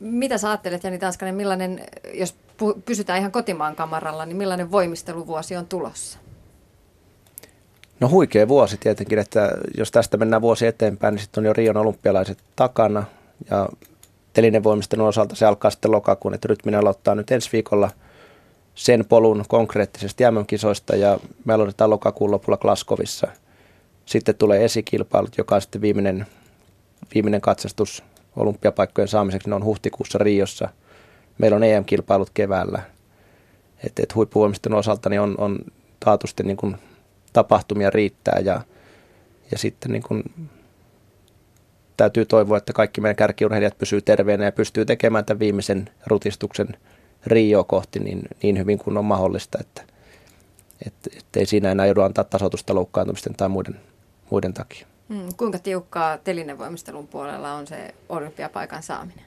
Mitä 0.00 0.38
sä 0.38 0.48
ajattelet, 0.48 0.84
Jani 0.84 0.98
Tanskanen, 0.98 1.34
millainen, 1.34 1.80
jos 2.14 2.36
pysytään 2.84 3.18
ihan 3.18 3.32
kotimaan 3.32 3.76
kamaralla, 3.76 4.26
niin 4.26 4.36
millainen 4.36 4.70
voimisteluvuosi 4.70 5.56
on 5.56 5.66
tulossa? 5.66 6.18
No 8.00 8.08
huikea 8.08 8.48
vuosi 8.48 8.76
tietenkin, 8.76 9.18
että 9.18 9.50
jos 9.76 9.90
tästä 9.90 10.16
mennään 10.16 10.42
vuosi 10.42 10.66
eteenpäin, 10.66 11.14
niin 11.14 11.22
sitten 11.22 11.40
on 11.40 11.46
jo 11.46 11.52
Rion 11.52 11.76
olympialaiset 11.76 12.38
takana. 12.56 13.04
Ja 13.50 13.68
telinevoimistelun 14.32 15.08
osalta 15.08 15.34
se 15.34 15.46
alkaa 15.46 15.70
sitten 15.70 15.90
lokakuun, 15.90 16.34
että 16.34 16.48
rytminen 16.48 16.80
aloittaa 16.80 17.14
nyt 17.14 17.30
ensi 17.30 17.52
viikolla 17.52 17.90
sen 18.74 19.04
polun 19.08 19.44
konkreettisesti 19.48 20.24
MM-kisoista 20.30 20.96
ja 20.96 21.18
me 21.44 21.54
aloitetaan 21.54 21.90
lokakuun 21.90 22.30
lopulla 22.30 22.56
Glasgowissa. 22.56 23.28
Sitten 24.06 24.34
tulee 24.34 24.64
esikilpailut, 24.64 25.38
joka 25.38 25.54
on 25.54 25.60
sitten 25.60 25.80
viimeinen, 25.80 26.26
viimeinen 27.14 27.40
katsastus 27.40 28.02
olympiapaikkojen 28.36 29.08
saamiseksi. 29.08 29.48
Ne 29.48 29.54
on 29.54 29.64
huhtikuussa 29.64 30.18
Riossa– 30.18 30.68
meillä 31.38 31.56
on 31.56 31.64
EM-kilpailut 31.64 32.30
keväällä. 32.34 32.82
Et, 33.86 33.98
et 33.98 34.14
huippuvoimistelun 34.14 34.78
osalta 34.78 35.08
niin 35.08 35.20
on, 35.20 35.34
on 35.38 35.58
taatusti 36.00 36.42
niin 36.42 36.56
kuin 36.56 36.76
tapahtumia 37.32 37.90
riittää 37.90 38.40
ja, 38.44 38.60
ja 39.50 39.58
sitten 39.58 39.92
niin 39.92 40.02
kuin 40.02 40.22
täytyy 41.96 42.24
toivoa, 42.24 42.56
että 42.56 42.72
kaikki 42.72 43.00
meidän 43.00 43.16
kärkiurheilijat 43.16 43.78
pysyy 43.78 44.00
terveenä 44.00 44.44
ja 44.44 44.52
pystyy 44.52 44.84
tekemään 44.84 45.24
tämän 45.24 45.38
viimeisen 45.38 45.90
rutistuksen 46.06 46.68
Rio 47.26 47.64
kohti 47.64 47.98
niin, 47.98 48.22
niin 48.42 48.58
hyvin 48.58 48.78
kuin 48.78 48.96
on 48.98 49.04
mahdollista, 49.04 49.58
että 49.60 49.82
et, 50.86 50.94
et 51.16 51.36
ei 51.36 51.46
siinä 51.46 51.70
enää 51.70 51.86
joudu 51.86 52.00
antaa 52.00 52.24
tasoitusta 52.24 52.74
loukkaantumisten 52.74 53.34
tai 53.34 53.48
muiden, 53.48 53.80
muiden 54.30 54.54
takia. 54.54 54.86
Hmm, 55.08 55.28
kuinka 55.36 55.58
tiukkaa 55.58 56.18
telinevoimistelun 56.18 57.08
puolella 57.08 57.52
on 57.52 57.66
se 57.66 57.94
olympiapaikan 58.08 58.82
saaminen? 58.82 59.24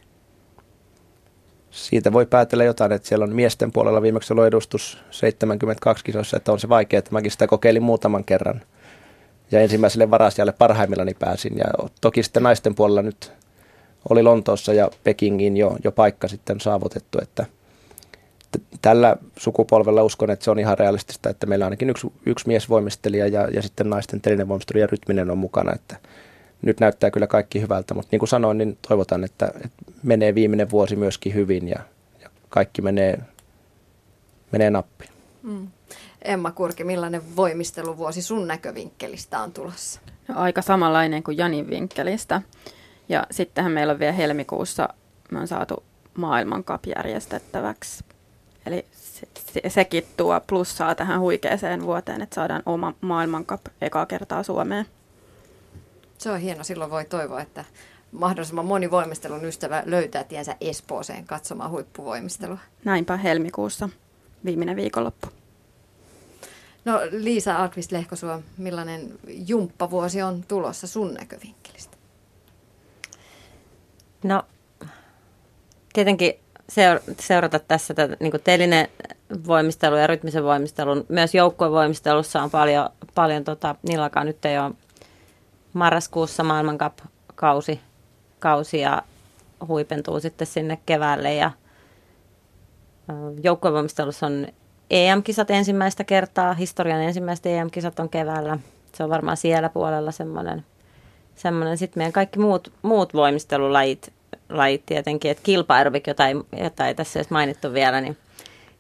siitä 1.78 2.14
voi 2.14 2.26
päätellä 2.26 2.64
jotain, 2.64 2.92
että 2.92 3.08
siellä 3.08 3.24
on 3.24 3.36
miesten 3.36 3.72
puolella 3.72 4.02
viimeksi 4.02 4.34
ollut 4.34 4.46
edustus 4.46 4.98
72 5.12 6.04
kisoissa, 6.04 6.38
että 6.38 6.52
on 6.52 6.60
se 6.60 6.70
vaikea, 6.70 7.00
että 7.00 7.12
mäkin 7.12 7.32
sitä 7.32 7.48
kokeilin 7.48 7.84
muutaman 7.84 8.24
kerran. 8.24 8.62
Ja 9.52 9.62
ensimmäiselle 9.62 10.12
varasijalle 10.12 10.52
parhaimmillani 10.52 11.14
pääsin. 11.20 11.58
Ja 11.58 11.66
toki 12.02 12.24
sitten 12.24 12.44
naisten 12.44 12.76
puolella 12.76 13.02
nyt 13.02 13.32
oli 14.10 14.24
Lontoossa 14.24 14.74
ja 14.74 14.92
Pekingin 15.04 15.58
jo, 15.58 15.78
jo 15.84 15.92
paikka 15.92 16.28
sitten 16.28 16.62
saavutettu, 16.62 17.18
että 17.22 17.46
tällä 18.82 19.18
sukupolvella 19.38 20.04
uskon, 20.04 20.32
että 20.32 20.46
se 20.46 20.52
on 20.52 20.60
ihan 20.60 20.78
realistista, 20.78 21.30
että 21.30 21.46
meillä 21.46 21.64
on 21.64 21.68
ainakin 21.68 21.90
yksi, 21.90 22.08
yksi 22.26 22.48
miesvoimistelija 22.48 23.28
ja, 23.28 23.48
ja 23.54 23.62
sitten 23.62 23.90
naisten 23.90 24.22
telinevoimistelija 24.22 24.84
ja 24.84 24.88
rytminen 24.88 25.32
on 25.32 25.38
mukana, 25.38 25.74
että 25.74 25.98
nyt 26.62 26.80
näyttää 26.80 27.12
kyllä 27.12 27.28
kaikki 27.28 27.62
hyvältä, 27.62 27.94
mutta 27.94 28.10
niin 28.12 28.20
kuin 28.20 28.30
sanoin, 28.30 28.58
niin 28.58 28.78
toivotan, 28.88 29.24
että, 29.24 29.46
että 29.46 29.92
menee 30.04 30.36
viimeinen 30.36 30.70
vuosi 30.70 30.96
myöskin 30.96 31.34
hyvin 31.34 31.68
ja, 31.68 31.80
ja 32.22 32.30
kaikki 32.50 32.82
menee 32.82 33.20
menee 34.52 34.70
nappiin. 34.70 35.10
Emma 36.22 36.52
Kurki, 36.52 36.84
millainen 36.84 37.36
voimisteluvuosi 37.36 38.22
sun 38.22 38.48
näkövinkkelistä 38.48 39.40
on 39.40 39.52
tulossa? 39.52 40.02
No, 40.28 40.36
aika 40.38 40.62
samanlainen 40.62 41.24
kuin 41.24 41.38
Janin 41.38 41.70
vinkkelistä. 41.70 42.42
Ja 43.10 43.24
sittenhän 43.32 43.72
meillä 43.72 43.94
on 43.94 44.00
vielä 44.00 44.12
helmikuussa, 44.12 44.90
me 45.32 45.40
on 45.40 45.48
saatu 45.48 45.84
maailmankap 46.18 46.86
järjestettäväksi. 46.86 48.04
Eli 48.68 48.86
se, 48.92 49.28
se, 49.54 49.70
sekin 49.70 50.04
tuo 50.18 50.42
plussaa 50.48 50.96
tähän 50.96 51.20
huikeeseen 51.20 51.84
vuoteen, 51.84 52.22
että 52.22 52.36
saadaan 52.36 52.64
oma 52.66 52.94
maailmankap 53.02 53.62
ekaa 53.82 54.06
kertaa 54.06 54.44
Suomeen. 54.44 54.86
Se 56.18 56.32
on 56.32 56.40
hieno. 56.40 56.64
Silloin 56.64 56.92
voi 56.92 57.06
toivoa, 57.06 57.42
että 57.42 57.66
mahdollisimman 58.12 58.66
moni 58.66 58.92
voimistelun 58.92 59.46
ystävä 59.46 59.84
löytää 59.86 60.24
tiensä 60.24 60.56
Espooseen 60.62 61.26
katsomaan 61.26 61.72
huippuvoimistelua. 61.72 62.58
Näinpä 62.86 63.18
helmikuussa, 63.18 63.90
viimeinen 64.46 64.76
viikonloppu. 64.76 65.28
No 66.86 67.00
Liisa 67.12 67.56
Alkvist 67.56 67.92
Lehkosuo, 67.92 68.42
millainen 68.58 69.20
jumppavuosi 69.28 70.22
on 70.22 70.44
tulossa 70.48 70.88
sun 70.88 71.14
näkövinkkelistä? 71.14 71.98
No, 74.24 74.44
tietenkin 75.94 76.34
seurata 77.20 77.60
tässä 77.60 77.94
tätä 77.94 78.18
niin 78.20 78.34
telinen 78.44 78.88
voimistelu 79.48 79.96
ja 79.96 80.08
rytmisen 80.08 80.44
voimistelun. 80.44 81.06
Myös 81.10 81.36
joukkuevoimistelussa 81.36 82.44
on 82.44 82.52
paljon, 82.52 82.90
paljon 83.16 83.44
tota, 83.44 83.76
niillä 83.88 84.10
nyt 84.24 84.46
ei 84.46 84.60
ole 84.60 84.72
marraskuussa 85.74 86.44
maailmankap-kausi 86.44 87.80
kausi 88.40 88.80
ja 88.80 89.02
huipentuu 89.68 90.20
sitten 90.20 90.48
sinne 90.48 90.80
keväälle 90.86 91.34
ja 91.34 91.52
joukkuevoimistelussa 93.44 94.26
on 94.26 94.48
EM-kisat 94.90 95.52
ensimmäistä 95.52 96.04
kertaa, 96.04 96.54
historian 96.54 97.02
ensimmäiset 97.02 97.46
EM-kisat 97.46 98.00
on 98.00 98.10
keväällä. 98.10 98.58
Se 98.94 99.04
on 99.04 99.10
varmaan 99.10 99.38
siellä 99.38 99.70
puolella 99.70 100.12
semmoinen. 100.12 100.66
semmoinen. 101.36 101.78
Sitten 101.78 102.00
meidän 102.00 102.14
kaikki 102.14 102.40
muut, 102.40 102.74
muut 102.82 103.14
voimistelulajit 103.14 104.14
lajit 104.50 104.86
tietenkin, 104.86 105.32
että 105.32 105.44
kilpaerobik, 105.44 106.08
jota 106.08 106.28
ei, 106.28 106.36
jota 106.64 106.88
ei 106.88 106.96
tässä 106.96 107.20
edes 107.20 107.30
mainittu 107.30 107.74
vielä, 107.74 108.02
niin 108.02 108.18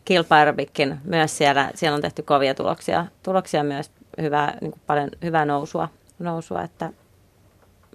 kilpaerobikin 0.05 0.97
myös 1.03 1.37
siellä, 1.37 1.71
siellä 1.75 1.95
on 1.95 2.01
tehty 2.01 2.21
kovia 2.21 2.55
tuloksia, 2.55 3.05
tuloksia 3.23 3.63
myös 3.63 3.91
hyvää, 4.21 4.57
niin 4.61 4.71
kuin 4.71 4.81
paljon 4.87 5.09
hyvää 5.23 5.45
nousua, 5.45 5.89
nousua, 6.19 6.63
että 6.63 6.91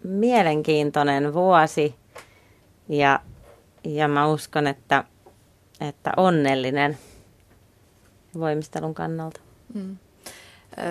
mielenkiintoinen 0.04 1.34
vuosi 1.34 1.94
ja, 2.88 3.20
ja 3.84 4.08
mä 4.08 4.26
uskon, 4.26 4.66
että, 4.66 5.04
että 5.80 6.12
onnellinen 6.16 6.98
voimistelun 8.38 8.94
kannalta. 8.94 9.40
Mm. 9.74 9.96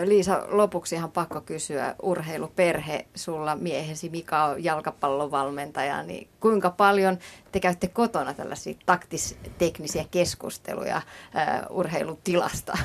Liisa, 0.06 0.44
lopuksi 0.48 0.96
ihan 0.96 1.12
pakko 1.12 1.42
kysyä, 1.42 1.96
urheiluperhe, 2.02 3.06
sulla 3.16 3.56
miehesi 3.56 4.10
Mika 4.10 4.44
on 4.44 4.64
jalkapallovalmentaja, 4.64 6.04
niin 6.04 6.28
kuinka 6.40 6.70
paljon 6.70 7.18
te 7.52 7.60
käytte 7.60 7.88
kotona 7.88 8.34
tällaisia 8.34 8.76
taktis-teknisiä 8.86 10.06
keskusteluja 10.12 10.98
uh, 10.98 11.78
urheilutilasta? 11.78 12.78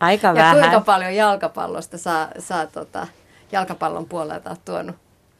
Aika 0.00 0.26
ja 0.28 0.34
vähän. 0.34 0.58
kuinka 0.58 0.80
paljon 0.80 1.14
jalkapallosta 1.14 1.98
saa, 1.98 2.28
saa 2.38 2.66
tota, 2.66 3.06
jalkapallon 3.52 4.06
puolelta 4.06 4.56
tuonut 4.64 4.96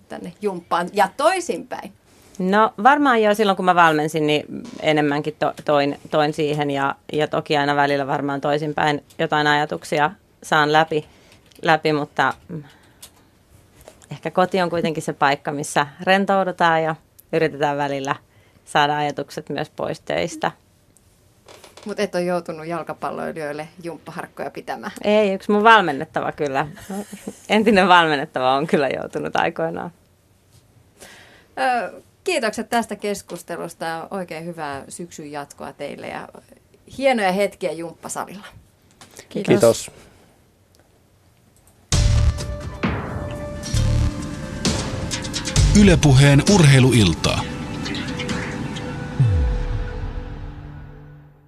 tänne 0.08 0.32
jumppaan 0.42 0.88
ja 0.92 1.08
toisinpäin? 1.16 1.92
No 2.40 2.72
varmaan 2.82 3.22
jo 3.22 3.34
silloin, 3.34 3.56
kun 3.56 3.64
mä 3.64 3.74
valmensin, 3.74 4.26
niin 4.26 4.44
enemmänkin 4.82 5.36
to, 5.38 5.52
toin, 5.64 6.00
toin 6.10 6.32
siihen 6.32 6.70
ja, 6.70 6.94
ja 7.12 7.28
toki 7.28 7.56
aina 7.56 7.76
välillä 7.76 8.06
varmaan 8.06 8.40
toisinpäin 8.40 9.04
jotain 9.18 9.46
ajatuksia 9.46 10.10
saan 10.42 10.72
läpi, 10.72 11.06
läpi 11.62 11.92
mutta 11.92 12.34
ehkä 14.10 14.30
koti 14.30 14.60
on 14.60 14.70
kuitenkin 14.70 15.02
se 15.02 15.12
paikka, 15.12 15.52
missä 15.52 15.86
rentoudutaan 16.02 16.82
ja 16.82 16.94
yritetään 17.32 17.76
välillä 17.76 18.16
saada 18.64 18.96
ajatukset 18.96 19.48
myös 19.48 19.70
pois 19.70 20.00
töistä. 20.00 20.52
Mutta 21.84 22.02
et 22.02 22.14
ole 22.14 22.24
joutunut 22.24 22.66
jalkapalloilijoille 22.66 23.68
jumppaharkkoja 23.82 24.50
pitämään. 24.50 24.92
Ei, 25.04 25.34
yksi 25.34 25.50
mun 25.50 25.64
valmennettava 25.64 26.32
kyllä. 26.32 26.66
Entinen 27.48 27.88
valmennettava 27.88 28.52
on 28.54 28.66
kyllä 28.66 28.88
joutunut 28.88 29.36
aikoinaan. 29.36 29.90
Kiitokset 32.24 32.68
tästä 32.68 32.97
keskustelusta 32.97 33.84
ja 33.84 34.09
oikein 34.10 34.44
hyvää 34.44 34.84
syksyn 34.88 35.32
jatkoa 35.32 35.72
teille 35.72 36.09
ja 36.09 36.28
hienoja 36.98 37.32
hetkiä 37.32 37.72
jumppasalilla. 37.72 38.47
Kiitos. 39.28 39.47
Kiitos. 39.48 39.90
Ylepuheen 45.80 46.42
urheiluiltaa. 46.55 47.44